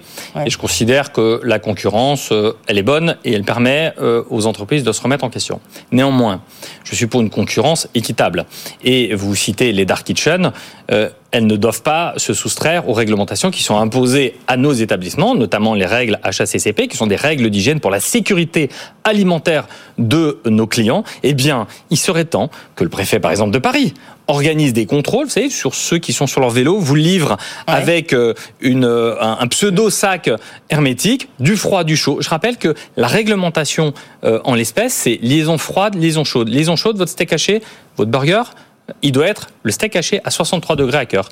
Et 0.45 0.49
je 0.49 0.57
considère 0.57 1.11
que 1.11 1.39
la 1.43 1.59
concurrence, 1.59 2.31
euh, 2.31 2.57
elle 2.67 2.77
est 2.77 2.83
bonne 2.83 3.15
et 3.23 3.33
elle 3.33 3.43
permet 3.43 3.93
euh, 4.01 4.23
aux 4.29 4.45
entreprises 4.45 4.83
de 4.83 4.91
se 4.91 5.01
remettre 5.01 5.23
en 5.23 5.29
question. 5.29 5.61
Néanmoins, 5.91 6.41
je 6.83 6.95
suis 6.95 7.07
pour 7.07 7.21
une 7.21 7.29
concurrence 7.29 7.87
équitable. 7.95 8.45
Et 8.83 9.15
vous 9.15 9.35
citez 9.35 9.71
les 9.71 9.85
dark 9.85 10.05
kitchen. 10.05 10.51
Euh, 10.91 11.09
elles 11.35 11.47
ne 11.47 11.57
doivent 11.57 11.81
pas 11.81 12.13
se 12.15 12.33
soustraire 12.33 12.87
aux 12.87 12.93
réglementations 12.93 13.51
qui 13.51 13.61
sont 13.61 13.77
imposées 13.77 14.35
à 14.47 14.55
nos 14.55 14.71
établissements, 14.71 15.35
notamment 15.35 15.73
les 15.73 15.85
règles 15.85 16.17
HACCP, 16.23 16.87
qui 16.87 16.95
sont 16.95 17.07
des 17.07 17.17
règles 17.17 17.49
d'hygiène 17.49 17.81
pour 17.81 17.91
la 17.91 17.99
sécurité 17.99 18.69
alimentaire 19.03 19.67
de 19.97 20.39
nos 20.45 20.65
clients. 20.65 21.03
Eh 21.23 21.33
bien, 21.33 21.67
il 21.89 21.97
serait 21.97 22.23
temps 22.23 22.49
que 22.77 22.85
le 22.85 22.89
préfet, 22.89 23.19
par 23.19 23.31
exemple, 23.31 23.51
de 23.51 23.59
Paris, 23.59 23.93
organise 24.27 24.71
des 24.71 24.85
contrôles, 24.85 25.25
vous 25.25 25.31
savez, 25.31 25.49
sur 25.49 25.75
ceux 25.75 25.97
qui 25.97 26.13
sont 26.13 26.25
sur 26.25 26.39
leur 26.39 26.51
vélo, 26.51 26.79
vous 26.79 26.95
livrent 26.95 27.35
avec 27.67 28.13
euh, 28.13 28.33
une, 28.61 28.85
euh, 28.85 29.21
un, 29.21 29.47
pseudo 29.47 29.89
sac 29.89 30.29
hermétique, 30.69 31.27
du 31.41 31.57
froid, 31.57 31.83
du 31.83 31.97
chaud. 31.97 32.19
Je 32.21 32.29
rappelle 32.29 32.55
que 32.55 32.75
la 32.95 33.07
réglementation 33.07 33.93
en 34.23 34.55
l'espèce, 34.55 34.93
c'est 34.93 35.19
liaison 35.21 35.57
froide, 35.57 35.95
liaison 35.95 36.23
chaude. 36.23 36.47
Liaison 36.47 36.77
chaude, 36.77 36.97
votre 36.97 37.11
steak 37.11 37.33
haché, 37.33 37.61
votre 37.97 38.09
burger, 38.09 38.41
il 39.01 39.11
doit 39.11 39.27
être 39.27 39.47
le 39.63 39.71
steak 39.71 39.95
haché 39.95 40.21
à 40.23 40.29
63 40.29 40.75
degrés 40.75 40.97
à 40.99 41.05
cœur. 41.05 41.29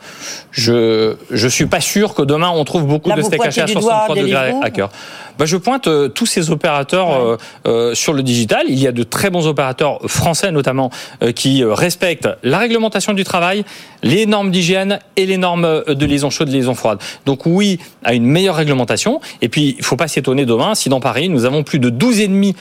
Je 0.51 1.15
je 1.29 1.47
suis 1.47 1.67
pas 1.67 1.81
sûr 1.81 2.13
que 2.13 2.23
demain 2.23 2.49
on 2.49 2.63
trouve 2.65 2.85
beaucoup 2.85 3.11
de 3.11 3.21
steak 3.21 3.45
haché 3.45 3.61
à 3.61 3.67
63 3.67 4.15
degrés 4.15 4.53
à 4.61 4.69
cœur. 4.71 4.89
Bah, 5.37 5.45
je 5.45 5.57
pointe 5.57 5.87
euh, 5.87 6.09
tous 6.09 6.25
ces 6.25 6.51
opérateurs 6.51 7.11
euh, 7.11 7.37
euh, 7.65 7.95
sur 7.95 8.13
le 8.13 8.21
digital. 8.21 8.65
Il 8.67 8.79
y 8.79 8.87
a 8.87 8.91
de 8.91 9.03
très 9.03 9.29
bons 9.29 9.47
opérateurs 9.47 9.99
français 10.05 10.51
notamment 10.51 10.91
qui 11.35 11.63
respectent 11.63 12.29
la 12.43 12.57
réglementation 12.57 13.13
du 13.13 13.23
travail, 13.23 13.63
les 14.03 14.25
normes 14.25 14.51
d'hygiène 14.51 14.99
et 15.15 15.25
les 15.25 15.37
normes 15.37 15.83
de 15.87 16.05
liaison 16.05 16.29
chaude, 16.29 16.49
de 16.49 16.53
liaison 16.53 16.75
froide. 16.75 16.99
Donc 17.25 17.45
oui, 17.45 17.79
à 18.03 18.13
une 18.13 18.25
meilleure 18.25 18.55
réglementation. 18.55 19.21
Et 19.41 19.49
puis 19.49 19.75
il 19.77 19.83
faut 19.83 19.95
pas 19.95 20.07
s'étonner 20.07 20.45
demain 20.45 20.75
si 20.75 20.89
dans 20.89 20.99
Paris 20.99 21.29
nous 21.29 21.45
avons 21.45 21.63
plus 21.63 21.79
de 21.79 21.89
12,5 21.89 22.55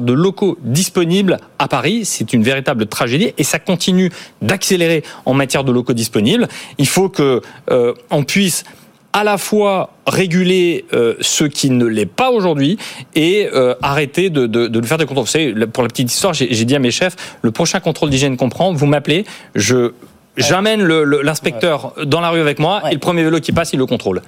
de 0.00 0.12
locaux 0.12 0.56
disponibles 0.62 1.38
à 1.58 1.68
Paris. 1.68 2.04
C'est 2.04 2.32
une 2.32 2.42
véritable 2.42 2.86
tragédie 2.86 3.32
et 3.36 3.44
ça 3.44 3.58
continue 3.58 4.10
d'accélérer 4.40 5.02
en 5.26 5.34
matière 5.34 5.64
de 5.64 5.72
locaux 5.72 5.92
disponibles. 5.92 6.48
Il 6.78 6.88
faut 6.88 7.08
que 7.08 7.42
euh, 7.70 7.92
on 8.10 8.24
puisse 8.24 8.64
à 9.12 9.24
la 9.24 9.38
fois 9.38 9.90
réguler 10.06 10.84
euh, 10.92 11.14
ce 11.20 11.44
qui 11.44 11.70
ne 11.70 11.84
l'est 11.84 12.06
pas 12.06 12.30
aujourd'hui 12.30 12.78
et 13.14 13.48
euh, 13.52 13.74
arrêter 13.82 14.30
de, 14.30 14.46
de, 14.46 14.66
de, 14.68 14.86
faire 14.86 14.98
des 14.98 15.04
contrôles. 15.04 15.24
Vous 15.24 15.30
savez, 15.30 15.66
pour 15.66 15.82
la 15.82 15.88
petite 15.88 16.10
histoire, 16.12 16.32
j'ai 16.32 16.64
dit 16.64 16.76
à 16.76 16.78
mes 16.78 16.92
chefs, 16.92 17.16
le 17.42 17.50
prochain 17.50 17.80
contrôle 17.80 18.10
d'hygiène 18.10 18.36
qu'on 18.36 18.48
prend, 18.48 18.72
vous 18.72 18.86
m'appelez, 18.86 19.26
je 19.54 19.92
J'amène 20.40 20.82
l'inspecteur 20.84 21.92
dans 22.04 22.20
la 22.20 22.30
rue 22.30 22.40
avec 22.40 22.58
moi 22.58 22.82
et 22.90 22.94
le 22.94 22.98
premier 22.98 23.24
vélo 23.24 23.40
qui 23.40 23.52
passe, 23.52 23.72
il 23.72 23.78
le 23.78 23.86
contrôle. 23.86 24.22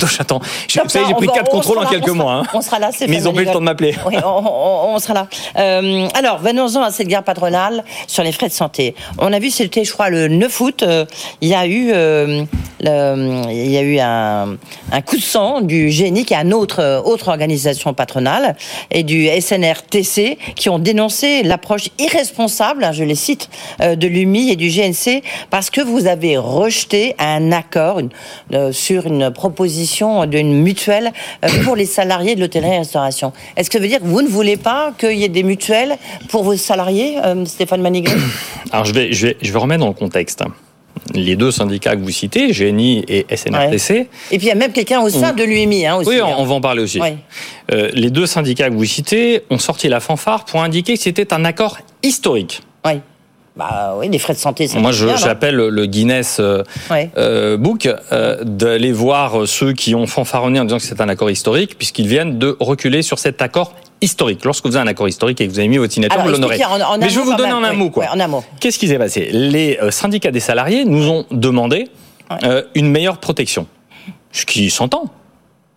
Donc 0.00 0.10
j'attends. 0.16 0.38
Vous 0.38 0.88
savez, 0.88 1.06
j'ai 1.08 1.14
pris 1.14 1.26
quatre 1.28 1.50
contrôles 1.50 1.78
en 1.78 1.86
quelques 1.86 2.08
mois. 2.08 2.34
Hein. 2.34 2.42
On 2.54 2.60
sera 2.60 2.78
là, 2.78 2.90
c'est 2.92 3.06
Mais 3.06 3.16
ils 3.16 3.28
ont 3.28 3.32
pris 3.32 3.44
le 3.44 3.52
temps 3.52 3.60
de 3.60 3.64
m'appeler. 3.64 3.94
Oui, 4.06 4.16
on, 4.24 4.98
sera 4.98 5.14
là. 5.14 5.28
Euh, 5.56 6.08
alors, 6.14 6.38
venons-en 6.38 6.82
à 6.82 6.90
cette 6.90 7.08
guerre 7.08 7.22
patronale 7.22 7.84
sur 8.06 8.22
les 8.22 8.32
frais 8.32 8.48
de 8.48 8.52
santé. 8.52 8.94
On 9.18 9.32
a 9.32 9.38
vu, 9.38 9.50
c'était, 9.50 9.84
je 9.84 9.92
crois, 9.92 10.10
le 10.10 10.28
9 10.28 10.60
août, 10.60 10.82
euh, 10.82 11.04
il 11.40 11.48
y 11.48 11.54
a 11.54 11.66
eu, 11.66 11.90
euh, 11.92 12.44
il 12.80 13.70
y 13.70 13.76
a 13.76 13.82
eu 13.82 13.98
un, 13.98 14.56
un, 14.92 15.02
coup 15.02 15.16
de 15.16 15.22
sang 15.22 15.60
du 15.60 15.90
GENIC 15.90 16.32
et 16.32 16.34
une 16.36 16.54
autre, 16.54 17.02
autre 17.04 17.28
organisation 17.28 17.94
patronale 17.94 18.56
et 18.90 19.02
du 19.02 19.28
SNRTC 19.28 20.38
qui 20.56 20.68
ont 20.68 20.78
dénoncé 20.78 21.42
l'approche 21.42 21.88
irresponsable, 21.98 22.84
hein, 22.84 22.92
je 22.92 23.04
les 23.04 23.14
cite, 23.14 23.48
de 23.80 24.06
l'UMI 24.06 24.50
et 24.50 24.56
du 24.56 24.68
GNC 24.68 25.22
parce 25.50 25.70
que 25.70 25.80
vous 25.80 26.06
avez 26.06 26.36
rejeté 26.36 27.14
un 27.18 27.52
accord 27.52 28.00
euh, 28.52 28.72
sur 28.72 29.06
une 29.06 29.30
proposition 29.30 30.26
d'une 30.26 30.62
mutuelle 30.62 31.12
euh, 31.44 31.48
pour 31.64 31.76
les 31.76 31.86
salariés 31.86 32.34
de 32.34 32.40
l'hôtellerie-restauration. 32.40 33.32
Est-ce 33.56 33.70
que 33.70 33.78
ça 33.78 33.82
veut 33.82 33.88
dire 33.88 34.00
que 34.00 34.06
vous 34.06 34.22
ne 34.22 34.28
voulez 34.28 34.56
pas 34.56 34.92
qu'il 34.98 35.18
y 35.18 35.24
ait 35.24 35.28
des 35.28 35.42
mutuelles 35.42 35.96
pour 36.28 36.44
vos 36.44 36.56
salariés, 36.56 37.18
euh, 37.24 37.44
Stéphane 37.44 37.82
Manigal 37.82 38.16
Alors 38.72 38.84
je 38.84 38.92
vais, 38.92 39.12
je, 39.12 39.28
vais, 39.28 39.36
je 39.40 39.52
vais 39.52 39.58
remettre 39.58 39.80
dans 39.80 39.88
le 39.88 39.94
contexte 39.94 40.42
les 41.12 41.36
deux 41.36 41.50
syndicats 41.50 41.96
que 41.96 42.00
vous 42.00 42.10
citez, 42.10 42.52
GNI 42.52 43.04
et 43.08 43.26
SNRTC. 43.36 44.08
Et 44.30 44.38
puis 44.38 44.46
il 44.46 44.48
y 44.48 44.52
a 44.52 44.54
même 44.54 44.72
quelqu'un 44.72 45.00
au 45.02 45.10
sein 45.10 45.32
de 45.32 45.42
l'UMI. 45.42 45.86
Hein, 45.86 45.98
oui, 46.06 46.20
on, 46.22 46.44
va 46.44 46.54
en 46.54 46.60
parler 46.60 46.82
aussi. 46.82 47.00
les 47.68 48.10
deux 48.10 48.26
syndicats 48.26 48.70
que 48.70 48.74
vous 48.74 48.84
citez 48.84 49.42
ont 49.50 49.58
sorti 49.58 49.88
la 49.88 50.00
fanfare 50.00 50.44
pour 50.44 50.62
indiquer 50.62 50.94
que 50.94 51.00
c'était 51.00 51.34
un 51.34 51.44
accord 51.44 51.78
historique. 52.02 52.62
Oui. 52.86 53.00
Bah 53.56 53.94
oui, 53.96 54.08
les 54.08 54.18
frais 54.18 54.32
de 54.32 54.38
santé, 54.38 54.68
Moi, 54.74 54.90
j'appelle 54.90 55.54
le 55.54 55.86
Guinness 55.86 56.38
euh, 56.40 56.64
euh, 57.16 57.56
Book 57.56 57.86
euh, 57.86 58.42
d'aller 58.42 58.90
voir 58.90 59.46
ceux 59.46 59.72
qui 59.72 59.94
ont 59.94 60.08
fanfaronné 60.08 60.58
en 60.58 60.64
disant 60.64 60.78
que 60.78 60.82
c'est 60.82 61.00
un 61.00 61.08
accord 61.08 61.30
historique, 61.30 61.78
puisqu'ils 61.78 62.08
viennent 62.08 62.40
de 62.40 62.56
reculer 62.58 63.02
sur 63.02 63.20
cet 63.20 63.42
accord 63.42 63.72
historique. 64.00 64.44
Lorsque 64.44 64.66
vous 64.66 64.74
avez 64.74 64.84
un 64.84 64.90
accord 64.90 65.06
historique 65.06 65.40
et 65.40 65.46
que 65.46 65.52
vous 65.52 65.60
avez 65.60 65.68
mis 65.68 65.76
votre 65.76 65.92
signature, 65.92 66.20
vous 66.20 66.30
l'honorez. 66.30 66.58
Mais 66.98 67.08
je 67.08 67.20
vais 67.20 67.24
vous 67.24 67.36
donner 67.36 67.52
en 67.52 67.62
un 67.62 67.72
mot. 67.74 67.90
quoi. 67.90 68.06
Qu'est-ce 68.58 68.78
qui 68.78 68.88
s'est 68.88 68.98
passé? 68.98 69.28
Les 69.32 69.78
syndicats 69.90 70.32
des 70.32 70.40
salariés 70.40 70.84
nous 70.84 71.08
ont 71.08 71.24
demandé 71.30 71.88
une 72.74 72.90
meilleure 72.90 73.18
protection. 73.18 73.68
Ce 74.32 74.44
qui 74.44 74.68
s'entend. 74.68 75.04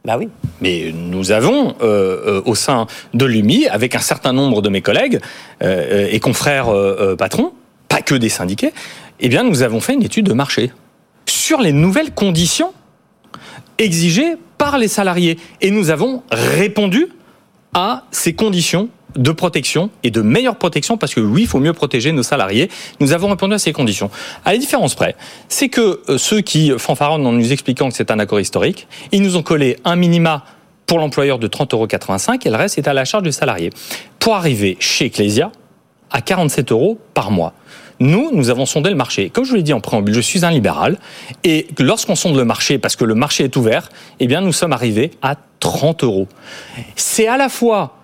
Bah 0.04 0.16
oui. 0.18 0.30
Mais 0.62 0.92
nous 0.96 1.32
avons 1.32 1.76
au 1.80 2.56
sein 2.56 2.88
de 3.14 3.26
l'UMI, 3.26 3.68
avec 3.68 3.94
un 3.94 4.00
certain 4.00 4.34
nombre 4.34 4.64
de 4.64 4.70
mes 4.70 4.82
collègues 4.82 5.20
et 5.62 6.20
confrères 6.20 6.74
patrons, 7.20 7.52
pas 7.88 8.02
que 8.02 8.16
des 8.16 8.30
syndiqués, 8.30 8.74
eh 9.20 9.30
bien, 9.30 9.44
nous 9.44 9.62
avons 9.64 9.80
fait 9.80 9.94
une 9.94 10.04
étude 10.04 10.26
de 10.28 10.34
marché 10.34 10.72
sur 11.26 11.62
les 11.62 11.74
nouvelles 11.74 12.14
conditions 12.14 12.74
exigées 13.78 14.36
par 14.58 14.78
les 14.78 14.88
salariés. 14.88 15.38
Et 15.62 15.72
nous 15.72 15.90
avons 15.90 16.24
répondu 16.32 17.08
à 17.74 18.04
ces 18.12 18.34
conditions 18.34 18.90
de 19.16 19.32
protection 19.32 19.90
et 20.04 20.12
de 20.12 20.22
meilleure 20.22 20.58
protection 20.58 20.98
parce 20.98 21.14
que 21.14 21.20
oui, 21.20 21.44
il 21.44 21.48
faut 21.48 21.60
mieux 21.60 21.74
protéger 21.74 22.12
nos 22.12 22.24
salariés. 22.24 22.70
Nous 23.00 23.14
avons 23.14 23.30
répondu 23.30 23.54
à 23.54 23.60
ces 23.60 23.74
conditions. 23.74 24.10
À 24.46 24.52
la 24.52 24.58
différence 24.58 24.96
près, 24.96 25.16
c'est 25.48 25.70
que 25.70 26.02
euh, 26.10 26.18
ceux 26.18 26.42
qui 26.42 26.72
fanfaronnent 26.78 27.26
en 27.26 27.32
nous 27.32 27.52
expliquant 27.52 27.90
que 27.90 27.96
c'est 27.96 28.12
un 28.12 28.20
accord 28.20 28.40
historique, 28.40 28.88
ils 29.12 29.22
nous 29.22 29.36
ont 29.38 29.44
collé 29.44 29.78
un 29.86 29.96
minima 29.96 30.44
pour 30.86 31.00
l'employeur 31.00 31.40
de 31.40 31.48
30,85 31.48 31.74
euros 31.74 31.88
et 32.46 32.50
le 32.50 32.56
reste 32.56 32.78
est 32.78 32.88
à 32.88 32.94
la 32.94 33.06
charge 33.06 33.24
du 33.24 33.32
salarié. 33.32 33.72
Pour 34.20 34.36
arriver 34.36 34.78
chez 34.80 35.06
Ecclesia 35.06 35.52
à 36.12 36.22
47 36.22 36.72
euros 36.72 37.00
par 37.14 37.32
mois. 37.32 37.54
Nous, 38.00 38.30
nous 38.32 38.50
avons 38.50 38.66
sondé 38.66 38.90
le 38.90 38.96
marché. 38.96 39.30
Comme 39.30 39.44
je 39.44 39.50
vous 39.50 39.56
l'ai 39.56 39.64
dit 39.64 39.74
en 39.74 39.80
préambule, 39.80 40.14
je 40.14 40.22
suis 40.22 40.46
un 40.46 40.52
libéral. 40.52 41.00
Et 41.44 41.68
lorsqu'on 41.80 42.16
sonde 42.16 42.38
le 42.38 42.46
marché, 42.46 42.78
parce 42.78 42.96
que 42.96 43.04
le 43.04 43.16
marché 43.16 43.46
est 43.46 43.56
ouvert, 43.56 43.90
eh 44.20 44.28
bien, 44.28 44.42
nous 44.42 44.54
sommes 44.54 44.74
arrivés 44.74 45.12
à 45.22 45.36
30 45.60 46.04
euros. 46.04 46.28
C'est 46.96 47.28
à 47.28 47.38
la 47.38 47.50
fois 47.50 47.98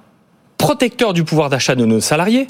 protecteur 0.57 1.13
du 1.13 1.23
pouvoir 1.23 1.49
d'achat 1.49 1.75
de 1.75 1.85
nos 1.85 1.99
salariés, 1.99 2.47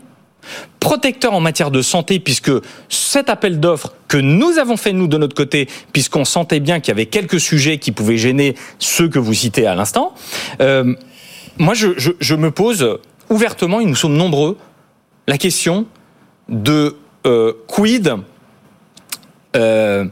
protecteur 0.80 1.34
en 1.34 1.40
matière 1.40 1.72
de 1.72 1.82
santé, 1.82 2.20
puisque 2.20 2.52
cet 2.90 3.30
appel 3.30 3.60
d'offres 3.60 3.94
que 4.08 4.18
nous 4.18 4.58
avons 4.60 4.78
fait, 4.78 4.94
nous, 4.94 5.08
de 5.08 5.18
notre 5.18 5.36
côté, 5.36 5.68
puisqu'on 5.92 6.26
sentait 6.26 6.60
bien 6.60 6.80
qu'il 6.80 6.90
y 6.90 6.92
avait 6.92 7.08
quelques 7.08 7.40
sujets 7.40 7.78
qui 7.78 7.92
pouvaient 7.92 8.18
gêner 8.18 8.56
ceux 8.80 9.10
que 9.10 9.20
vous 9.20 9.34
citez 9.34 9.66
à 9.66 9.76
l'instant, 9.76 10.14
euh, 10.62 10.94
moi, 11.58 11.74
je, 11.74 12.36
me 12.36 12.52
pose 12.52 13.00
ouvertement, 13.30 13.80
et 13.80 13.86
nous 13.86 13.96
sommes 13.96 14.18
nombreux, 14.18 14.58
la 15.28 15.38
question 15.38 15.86
de 16.50 16.96
euh, 17.26 17.54
quid 17.68 18.14
euh, 19.56 20.06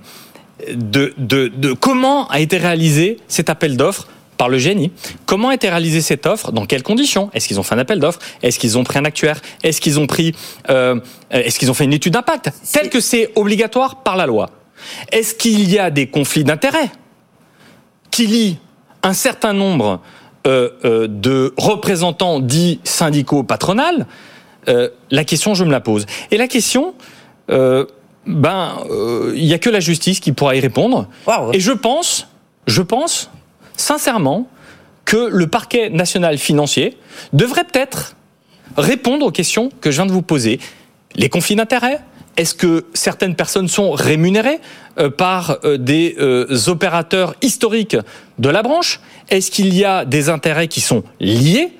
de, 0.75 1.13
de, 1.17 1.73
comment 1.73 2.27
a 2.27 2.39
été 2.39 2.57
réalisé 2.57 3.17
cet 3.27 3.49
appel 3.49 3.75
d'offres 3.77 4.07
par 4.37 4.47
le 4.47 4.59
génie? 4.59 4.91
Comment 5.25 5.49
a 5.49 5.55
été 5.55 5.69
réalisée 5.69 6.01
cette 6.01 6.27
offre? 6.27 6.51
Dans 6.51 6.65
quelles 6.65 6.83
conditions? 6.83 7.31
Est-ce 7.33 7.47
qu'ils 7.47 7.59
ont 7.59 7.63
fait 7.63 7.73
un 7.73 7.79
appel 7.79 7.99
d'offres? 7.99 8.19
Est-ce 8.43 8.59
qu'ils 8.59 8.77
ont 8.77 8.83
pris 8.83 8.99
un 8.99 9.05
actuaire? 9.05 9.41
Est-ce 9.63 9.81
qu'ils 9.81 9.99
ont 9.99 10.05
pris 10.05 10.35
euh, 10.69 10.99
Est-ce 11.31 11.57
qu'ils 11.57 11.71
ont 11.71 11.73
fait 11.73 11.85
une 11.85 11.93
étude 11.93 12.13
d'impact? 12.13 12.51
Tel 12.71 12.89
que 12.89 12.99
c'est 12.99 13.31
obligatoire 13.35 14.03
par 14.03 14.15
la 14.15 14.27
loi. 14.27 14.51
Est-ce 15.11 15.33
qu'il 15.33 15.69
y 15.69 15.79
a 15.79 15.89
des 15.89 16.07
conflits 16.07 16.43
d'intérêts 16.43 16.91
qui 18.11 18.27
lient 18.27 18.59
un 19.03 19.13
certain 19.13 19.53
nombre 19.53 19.99
de 20.43 21.53
représentants 21.55 22.39
dits 22.39 22.79
syndicaux 22.83 23.43
patronales, 23.43 24.07
la 24.67 25.23
question, 25.23 25.53
je 25.53 25.63
me 25.63 25.71
la 25.71 25.79
pose. 25.79 26.05
Et 26.31 26.37
la 26.37 26.47
question, 26.47 26.93
ben, 27.47 28.77
il 29.35 29.45
n'y 29.45 29.53
a 29.53 29.59
que 29.59 29.69
la 29.69 29.79
justice 29.79 30.19
qui 30.19 30.31
pourra 30.31 30.55
y 30.55 30.59
répondre. 30.59 31.07
Et 31.53 31.59
je 31.59 31.71
pense, 31.71 32.27
je 32.67 32.81
pense, 32.81 33.29
sincèrement, 33.75 34.47
que 35.05 35.27
le 35.29 35.47
parquet 35.47 35.89
national 35.89 36.37
financier 36.37 36.97
devrait 37.33 37.65
peut-être 37.65 38.15
répondre 38.77 39.25
aux 39.25 39.31
questions 39.31 39.69
que 39.81 39.91
je 39.91 39.97
viens 39.97 40.05
de 40.05 40.11
vous 40.11 40.21
poser. 40.21 40.59
Les 41.15 41.29
conflits 41.29 41.55
d'intérêts 41.55 41.99
Est-ce 42.37 42.55
que 42.55 42.85
certaines 42.93 43.35
personnes 43.35 43.67
sont 43.67 43.91
rémunérées 43.91 44.59
euh, 44.97 45.09
par 45.09 45.57
euh, 45.65 45.77
des 45.77 46.15
euh, 46.19 46.47
opérateurs 46.67 47.35
historiques 47.41 47.97
de 48.39 48.49
la 48.49 48.63
branche? 48.63 49.01
Est-ce 49.29 49.51
qu'il 49.51 49.73
y 49.73 49.83
a 49.83 50.05
des 50.05 50.29
intérêts 50.29 50.67
qui 50.67 50.81
sont 50.81 51.03
liés? 51.19 51.73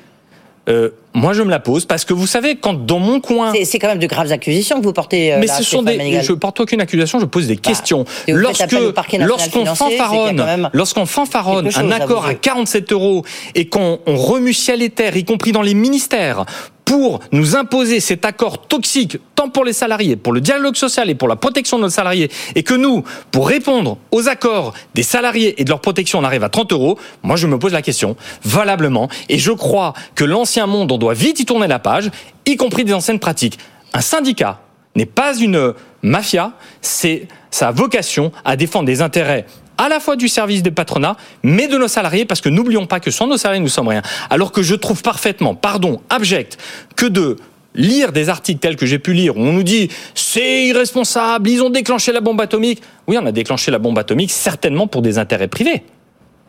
Moi, 1.14 1.34
je 1.34 1.41
me 1.41 1.49
la 1.49 1.59
pose 1.59 1.86
parce 1.86 2.05
que 2.05 2.14
vous 2.14 2.28
savez, 2.28 2.55
quand 2.55 2.74
dans 2.74 2.99
mon 2.99 3.20
coin, 3.20 3.53
c'est 3.64 3.80
quand 3.80 3.88
même 3.88 3.99
de 3.99 4.07
graves 4.07 4.32
accusations 4.32 4.80
que 4.80 4.86
vous 4.86 4.93
portez. 4.93 5.36
mais 5.39 5.47
ce 5.47 5.64
sont 5.64 5.84
des. 5.84 6.22
Je 6.22 6.34
porte 6.34 6.59
aucune 6.59 6.82
accusation, 6.82 7.20
je 7.20 7.26
pose 7.26 7.47
des 7.47 7.55
bah, 7.55 7.62
questions. 7.64 8.05
Lorsque 8.28 8.72
lorsqu'on 9.20 9.66
fanfaronne, 9.66 10.70
lorsqu'on 10.74 11.05
fanfaronne 11.05 11.70
un 11.76 11.91
accord 11.91 12.26
à 12.26 12.34
47 12.34 12.91
euros 12.91 13.26
et 13.55 13.68
qu'on 13.68 13.99
remue 14.05 14.53
ciel 14.53 14.82
et 14.82 14.89
terre, 14.89 15.16
y 15.18 15.26
compris 15.26 15.51
dans 15.51 15.62
les 15.62 15.74
ministères, 15.74 16.45
pour 16.86 17.19
nous 17.32 17.55
imposer 17.55 17.99
cet 17.99 18.25
accord 18.25 18.67
toxique, 18.67 19.17
tant 19.36 19.49
pour 19.49 19.63
les 19.63 19.73
salariés, 19.73 20.15
pour 20.15 20.34
le 20.34 20.41
dialogue 20.41 20.75
social 20.75 21.09
et 21.09 21.15
pour 21.15 21.27
la 21.27 21.36
protection 21.36 21.77
de 21.77 21.84
nos 21.84 21.89
salariés, 21.89 22.29
et 22.55 22.63
que 22.63 22.73
nous, 22.73 23.03
pour 23.32 23.47
répondre 23.47 23.97
aux 24.11 24.27
accords 24.27 24.73
des 24.93 25.03
salariés 25.03 25.59
et 25.59 25.63
de 25.63 25.69
leur 25.69 25.82
protection, 25.82 26.19
on 26.19 26.23
arrive 26.23 26.43
à 26.43 26.49
30 26.49 26.73
euros, 26.73 26.97
moi 27.23 27.36
je 27.36 27.47
me 27.47 27.57
pose 27.57 27.73
la 27.73 27.82
question, 27.82 28.15
valablement, 28.43 29.09
et 29.29 29.38
je 29.38 29.51
crois 29.51 29.93
que 30.15 30.25
l'ancien 30.25 30.67
monde, 30.67 30.91
on 30.91 30.97
doit 30.97 31.13
vite 31.13 31.39
y 31.39 31.45
tourner 31.45 31.67
la 31.67 31.79
page, 31.79 32.11
y 32.45 32.57
compris 32.57 32.84
des 32.84 32.93
anciennes 32.93 33.19
pratiques. 33.19 33.57
Un 33.93 34.01
syndicat 34.01 34.59
n'est 34.95 35.05
pas 35.05 35.36
une 35.38 35.73
mafia, 36.01 36.53
c'est 36.82 37.27
sa 37.51 37.71
vocation 37.71 38.32
à 38.45 38.55
défendre 38.55 38.86
des 38.86 39.01
intérêts 39.01 39.45
à 39.82 39.89
la 39.89 39.99
fois 39.99 40.15
du 40.15 40.27
service 40.27 40.61
des 40.61 40.69
patronats, 40.69 41.17
mais 41.41 41.67
de 41.67 41.75
nos 41.75 41.88
salariés, 41.88 42.25
parce 42.25 42.39
que 42.39 42.49
n'oublions 42.49 42.86
pas 42.86 42.99
que 42.99 43.09
sans 43.09 43.25
nos 43.25 43.38
salariés, 43.38 43.61
nous 43.61 43.67
sommes 43.67 43.88
rien. 43.88 44.03
Alors 44.29 44.51
que 44.51 44.61
je 44.61 44.75
trouve 44.75 45.01
parfaitement, 45.01 45.55
pardon, 45.55 46.01
abject, 46.09 46.59
que 46.95 47.07
de 47.07 47.38
lire 47.73 48.11
des 48.11 48.29
articles 48.29 48.59
tels 48.59 48.75
que 48.75 48.86
j'ai 48.86 48.99
pu 48.99 49.13
lire, 49.13 49.36
où 49.38 49.39
on 49.39 49.53
nous 49.53 49.63
dit 49.63 49.89
c'est 50.13 50.65
irresponsable, 50.67 51.49
ils 51.49 51.63
ont 51.63 51.71
déclenché 51.71 52.11
la 52.11 52.21
bombe 52.21 52.39
atomique. 52.41 52.82
Oui, 53.07 53.17
on 53.19 53.25
a 53.25 53.32
déclenché 53.32 53.71
la 53.71 53.79
bombe 53.79 53.97
atomique 53.97 54.29
certainement 54.29 54.86
pour 54.86 55.01
des 55.01 55.17
intérêts 55.17 55.47
privés 55.47 55.84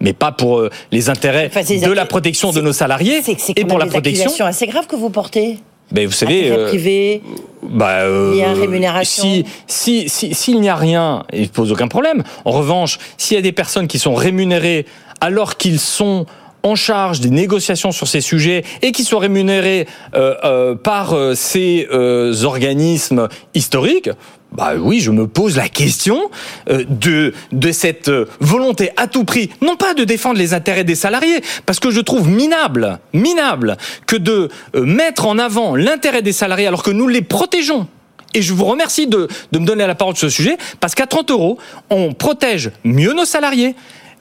mais 0.01 0.15
pas 0.15 0.33
pour 0.33 0.59
euh, 0.59 0.71
les 0.91 1.11
intérêts 1.11 1.49
de 1.49 1.93
la 1.93 2.07
protection 2.07 2.51
de 2.51 2.61
nos 2.61 2.73
salariés 2.73 3.23
et 3.55 3.65
pour 3.65 3.79
la 3.79 3.87
protection. 3.87 4.33
C'est 4.37 4.43
assez 4.43 4.67
grave 4.67 4.89
que 4.89 4.97
vous 4.97 5.11
portez. 5.11 5.59
Ben, 5.91 6.07
vous 6.07 6.13
savez, 6.13 6.51
euh, 6.51 6.69
privé, 6.69 7.23
bah, 7.63 8.01
euh, 8.01 8.31
il 8.33 8.39
y 8.39 8.43
a 8.43 8.53
rémunération. 8.53 9.25
Si 9.25 9.45
s'il 9.67 10.11
si, 10.11 10.35
s'il 10.35 10.61
n'y 10.61 10.69
a 10.69 10.77
rien, 10.77 11.25
il 11.33 11.43
ne 11.43 11.47
pose 11.47 11.71
aucun 11.71 11.89
problème. 11.89 12.23
En 12.45 12.53
revanche, 12.53 12.99
s'il 13.19 13.37
y 13.37 13.39
a 13.39 13.43
des 13.43 13.53
personnes 13.53 13.89
qui 13.89 13.99
sont 13.99 14.15
rémunérées 14.15 14.87
alors 15.21 15.57
qu'ils 15.57 15.79
sont 15.79 16.27
en 16.63 16.75
charge 16.75 17.21
des 17.21 17.31
négociations 17.31 17.93
sur 17.93 18.09
ces 18.09 18.21
sujets 18.21 18.65
et 18.83 18.93
qui 18.93 19.05
sont 19.05 19.19
rémunérés 19.19 19.87
euh, 20.15 20.35
euh, 20.45 20.75
par 20.75 21.15
euh, 21.15 21.35
ces 21.35 21.89
organismes 22.45 23.29
historiques, 23.55 24.11
bah 24.53 24.73
oui, 24.79 25.01
je 25.01 25.11
me 25.11 25.27
pose 25.27 25.57
la 25.57 25.69
question 25.69 26.31
de 26.67 27.33
cette 27.73 28.11
volonté 28.41 28.91
à 28.99 29.07
tout 29.07 29.25
prix, 29.25 29.49
non 29.63 29.77
pas 29.77 29.95
de 29.95 30.05
défendre 30.05 30.39
les 30.39 30.53
intérêts 30.53 30.85
des 30.85 30.95
salariés, 30.95 31.41
parce 31.65 31.81
que 31.81 31.91
je 31.91 32.01
trouve 32.01 32.29
minable, 32.29 32.99
minable 33.15 33.79
que 34.07 34.17
de 34.17 34.51
mettre 34.75 35.27
en 35.27 35.39
avant 35.39 35.75
l'intérêt 35.75 36.21
des 36.21 36.33
salariés 36.33 36.67
alors 36.67 36.83
que 36.83 36.91
nous 36.91 37.09
les 37.09 37.23
protégeons. 37.23 37.87
Et 38.35 38.43
je 38.43 38.53
vous 38.53 38.65
remercie 38.65 39.07
de, 39.07 39.29
de 39.53 39.59
me 39.59 39.65
donner 39.65 39.87
la 39.87 39.95
parole 39.95 40.17
sur 40.17 40.31
ce 40.31 40.37
sujet, 40.37 40.59
parce 40.81 40.95
qu'à 40.95 41.07
30 41.07 41.31
euros, 41.31 41.59
on 41.89 42.13
protège 42.13 42.73
mieux 42.85 43.15
nos 43.15 43.25
salariés, 43.25 43.75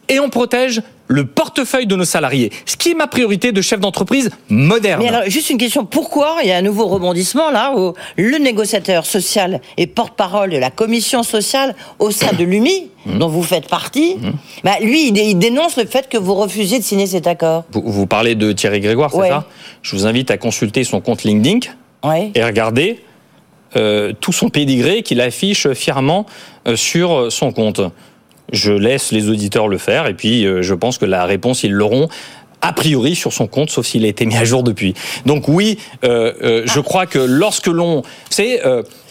et 0.08 0.20
on 0.20 0.30
protège 0.30 0.82
le 1.12 1.26
portefeuille 1.26 1.88
de 1.88 1.96
nos 1.96 2.06
salariés, 2.06 2.52
ce 2.66 2.78
qui 2.78 2.92
est 2.92 2.94
ma 2.94 3.08
priorité 3.08 3.52
de 3.52 3.62
chef 3.62 3.80
d'entreprise 3.80 4.32
moderne. 4.50 5.02
Mais 5.02 5.10
alors, 5.10 5.24
juste 5.30 5.50
une 5.50 5.58
question, 5.58 5.86
pourquoi 5.86 6.38
il 6.42 6.50
y 6.50 6.52
a 6.52 6.58
un 6.58 6.62
nouveau 6.62 6.88
rebondissement 6.88 7.52
là 7.52 7.74
où 7.76 7.94
le 8.18 8.38
négociateur 8.38 9.06
social 9.06 9.60
et 9.78 9.88
porte-parole 9.88 10.52
de 10.52 10.58
la 10.58 10.72
commission 10.72 11.24
sociale 11.24 11.76
au 12.00 12.12
sein 12.12 12.32
de 12.34 12.44
l'UMI, 12.44 12.90
mmh. 13.06 13.18
dont 13.18 13.28
vous 13.28 13.44
faites 13.44 13.68
partie, 13.68 14.16
mmh. 14.16 14.32
bah, 14.64 14.76
lui, 14.82 15.10
il, 15.10 15.38
dénonce 15.38 15.78
le 15.78 15.86
fait 15.86 16.08
que 16.08 16.18
vous 16.18 16.34
refusiez 16.34 16.80
de 16.80 16.84
signer 16.84 17.08
cet 17.08 17.28
accord. 17.28 17.66
Vous, 17.72 18.08
parlez 18.08 18.36
de 18.36 18.54
Thierry 18.54 18.80
Grégoire, 18.80 19.12
c'est 19.12 19.28
ça? 19.28 19.46
Je 19.82 19.96
vous 19.96 20.06
invite 20.06 20.32
à 20.32 20.38
consulter 20.38 20.84
son 20.86 21.02
compte 21.02 21.24
LinkedIn 21.24 21.60
et 22.34 22.44
regarder 22.44 23.02
euh, 23.76 24.14
tout 24.20 24.32
son 24.32 24.50
pédigré 24.50 25.02
qu'il 25.02 25.20
affiche 25.20 25.72
fièrement 25.74 26.26
euh, 26.68 26.76
sur 26.76 27.32
son 27.32 27.52
compte. 27.52 27.82
Je 28.52 28.72
laisse 28.74 29.12
les 29.12 29.30
auditeurs 29.30 29.68
le 29.68 29.78
faire 29.78 30.08
et 30.08 30.14
puis 30.14 30.46
euh, 30.46 30.62
je 30.62 30.74
pense 30.74 30.98
que 30.98 31.06
la 31.06 31.26
réponse, 31.26 31.64
ils 31.64 31.72
l'auront 31.72 32.10
a 32.64 32.74
priori 32.74 33.16
sur 33.16 33.34
son 33.34 33.48
compte, 33.48 33.72
sauf 33.72 33.88
s'il 33.88 34.06
a 34.06 34.08
été 34.08 34.26
mis 34.28 34.38
à 34.38 34.46
jour 34.46 34.62
depuis. 34.62 34.94
Donc 35.26 35.48
oui, 35.48 35.80
euh, 36.04 36.34
euh, 36.44 36.64
je 36.66 36.80
crois 36.80 37.08
que 37.08 37.18
lorsque 37.18 37.66
l'on... 37.66 38.04
c'est 38.30 38.62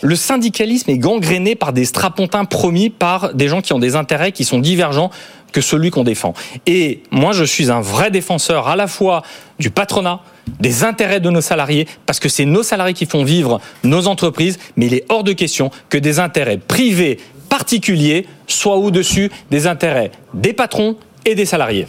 le 0.02 0.14
syndicalisme 0.14 0.88
est 0.90 0.98
gangréné 0.98 1.56
par 1.56 1.72
des 1.72 1.84
strapontins 1.84 2.44
promis 2.44 2.90
par 2.90 3.34
des 3.34 3.48
gens 3.48 3.60
qui 3.60 3.72
ont 3.72 3.80
des 3.80 3.96
intérêts 3.96 4.30
qui 4.30 4.44
sont 4.44 4.60
divergents 4.60 5.10
que 5.50 5.60
celui 5.60 5.90
qu'on 5.90 6.04
défend. 6.04 6.32
Et 6.66 7.02
moi, 7.10 7.32
je 7.32 7.44
suis 7.44 7.70
un 7.70 7.80
vrai 7.80 8.12
défenseur 8.12 8.68
à 8.68 8.76
la 8.76 8.86
fois 8.86 9.22
du 9.58 9.70
patronat, 9.70 10.20
des 10.60 10.84
intérêts 10.84 11.20
de 11.20 11.30
nos 11.30 11.40
salariés, 11.40 11.86
parce 12.06 12.20
que 12.20 12.28
c'est 12.28 12.44
nos 12.44 12.62
salariés 12.62 12.94
qui 12.94 13.06
font 13.06 13.24
vivre 13.24 13.60
nos 13.84 14.06
entreprises, 14.06 14.58
mais 14.76 14.86
il 14.86 14.94
est 14.94 15.04
hors 15.08 15.24
de 15.24 15.32
question 15.32 15.70
que 15.88 15.98
des 15.98 16.18
intérêts 16.18 16.58
privés 16.58 17.18
particuliers 17.48 18.26
soient 18.52 18.76
au-dessus 18.76 19.30
des 19.50 19.66
intérêts 19.66 20.10
des 20.34 20.52
patrons 20.52 20.96
et 21.24 21.34
des 21.34 21.46
salariés. 21.46 21.86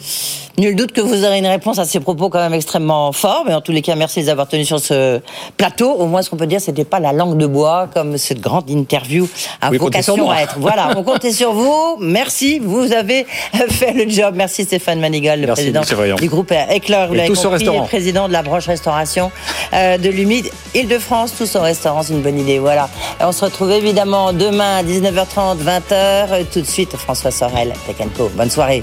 Nul 0.58 0.76
doute 0.76 0.92
que 0.92 1.00
vous 1.00 1.24
aurez 1.24 1.38
une 1.38 1.46
réponse 1.46 1.78
à 1.78 1.86
ces 1.86 1.98
propos 1.98 2.28
quand 2.28 2.38
même 2.38 2.52
extrêmement 2.52 3.10
forts, 3.12 3.44
mais 3.46 3.54
en 3.54 3.62
tous 3.62 3.72
les 3.72 3.80
cas, 3.80 3.94
merci 3.94 4.22
d'avoir 4.22 4.46
tenu 4.46 4.66
sur 4.66 4.80
ce 4.80 5.20
plateau. 5.56 5.90
Au 5.92 6.06
moins, 6.06 6.20
ce 6.20 6.28
qu'on 6.28 6.36
peut 6.36 6.46
dire, 6.46 6.60
c'était 6.60 6.84
pas 6.84 7.00
la 7.00 7.12
langue 7.14 7.38
de 7.38 7.46
bois 7.46 7.88
comme 7.94 8.18
cette 8.18 8.40
grande 8.40 8.68
interview 8.68 9.26
a 9.62 9.70
vocation 9.70 10.30
à 10.30 10.42
être. 10.42 10.56
Voilà, 10.58 10.90
on 10.96 11.04
comptait 11.04 11.32
sur 11.32 11.54
vous. 11.54 11.96
Merci, 12.00 12.58
vous 12.58 12.92
avez 12.92 13.26
fait 13.70 13.94
le 13.94 14.06
job. 14.10 14.34
Merci 14.36 14.64
Stéphane 14.64 15.00
Manigal, 15.00 15.40
le 15.40 15.46
président 15.48 15.80
du 16.18 16.28
groupe 16.28 16.52
Éclair, 16.70 17.08
vous 17.08 17.14
l'avez 17.14 17.32
compris, 17.32 17.66
et 17.66 17.80
président 17.86 18.28
de 18.28 18.32
la 18.32 18.42
branche 18.42 18.66
restauration 18.66 19.32
euh, 19.72 19.96
de 19.96 20.10
l'Humide 20.10 20.50
Île-de-France. 20.74 21.34
Tous 21.38 21.56
au 21.56 21.62
restaurant, 21.62 22.02
c'est 22.02 22.12
une 22.12 22.20
bonne 22.22 22.38
idée. 22.38 22.58
Voilà. 22.58 22.90
on 23.20 23.32
se 23.32 23.44
retrouve 23.44 23.70
évidemment 23.70 24.34
demain 24.34 24.78
à 24.78 24.82
19h30, 24.82 25.58
20h. 25.62 26.44
Tout 26.52 26.60
de 26.60 26.66
suite, 26.66 26.94
François 26.96 27.30
Sorel, 27.30 27.72
Tech 27.86 28.06
Bonne 28.36 28.50
soirée. 28.50 28.82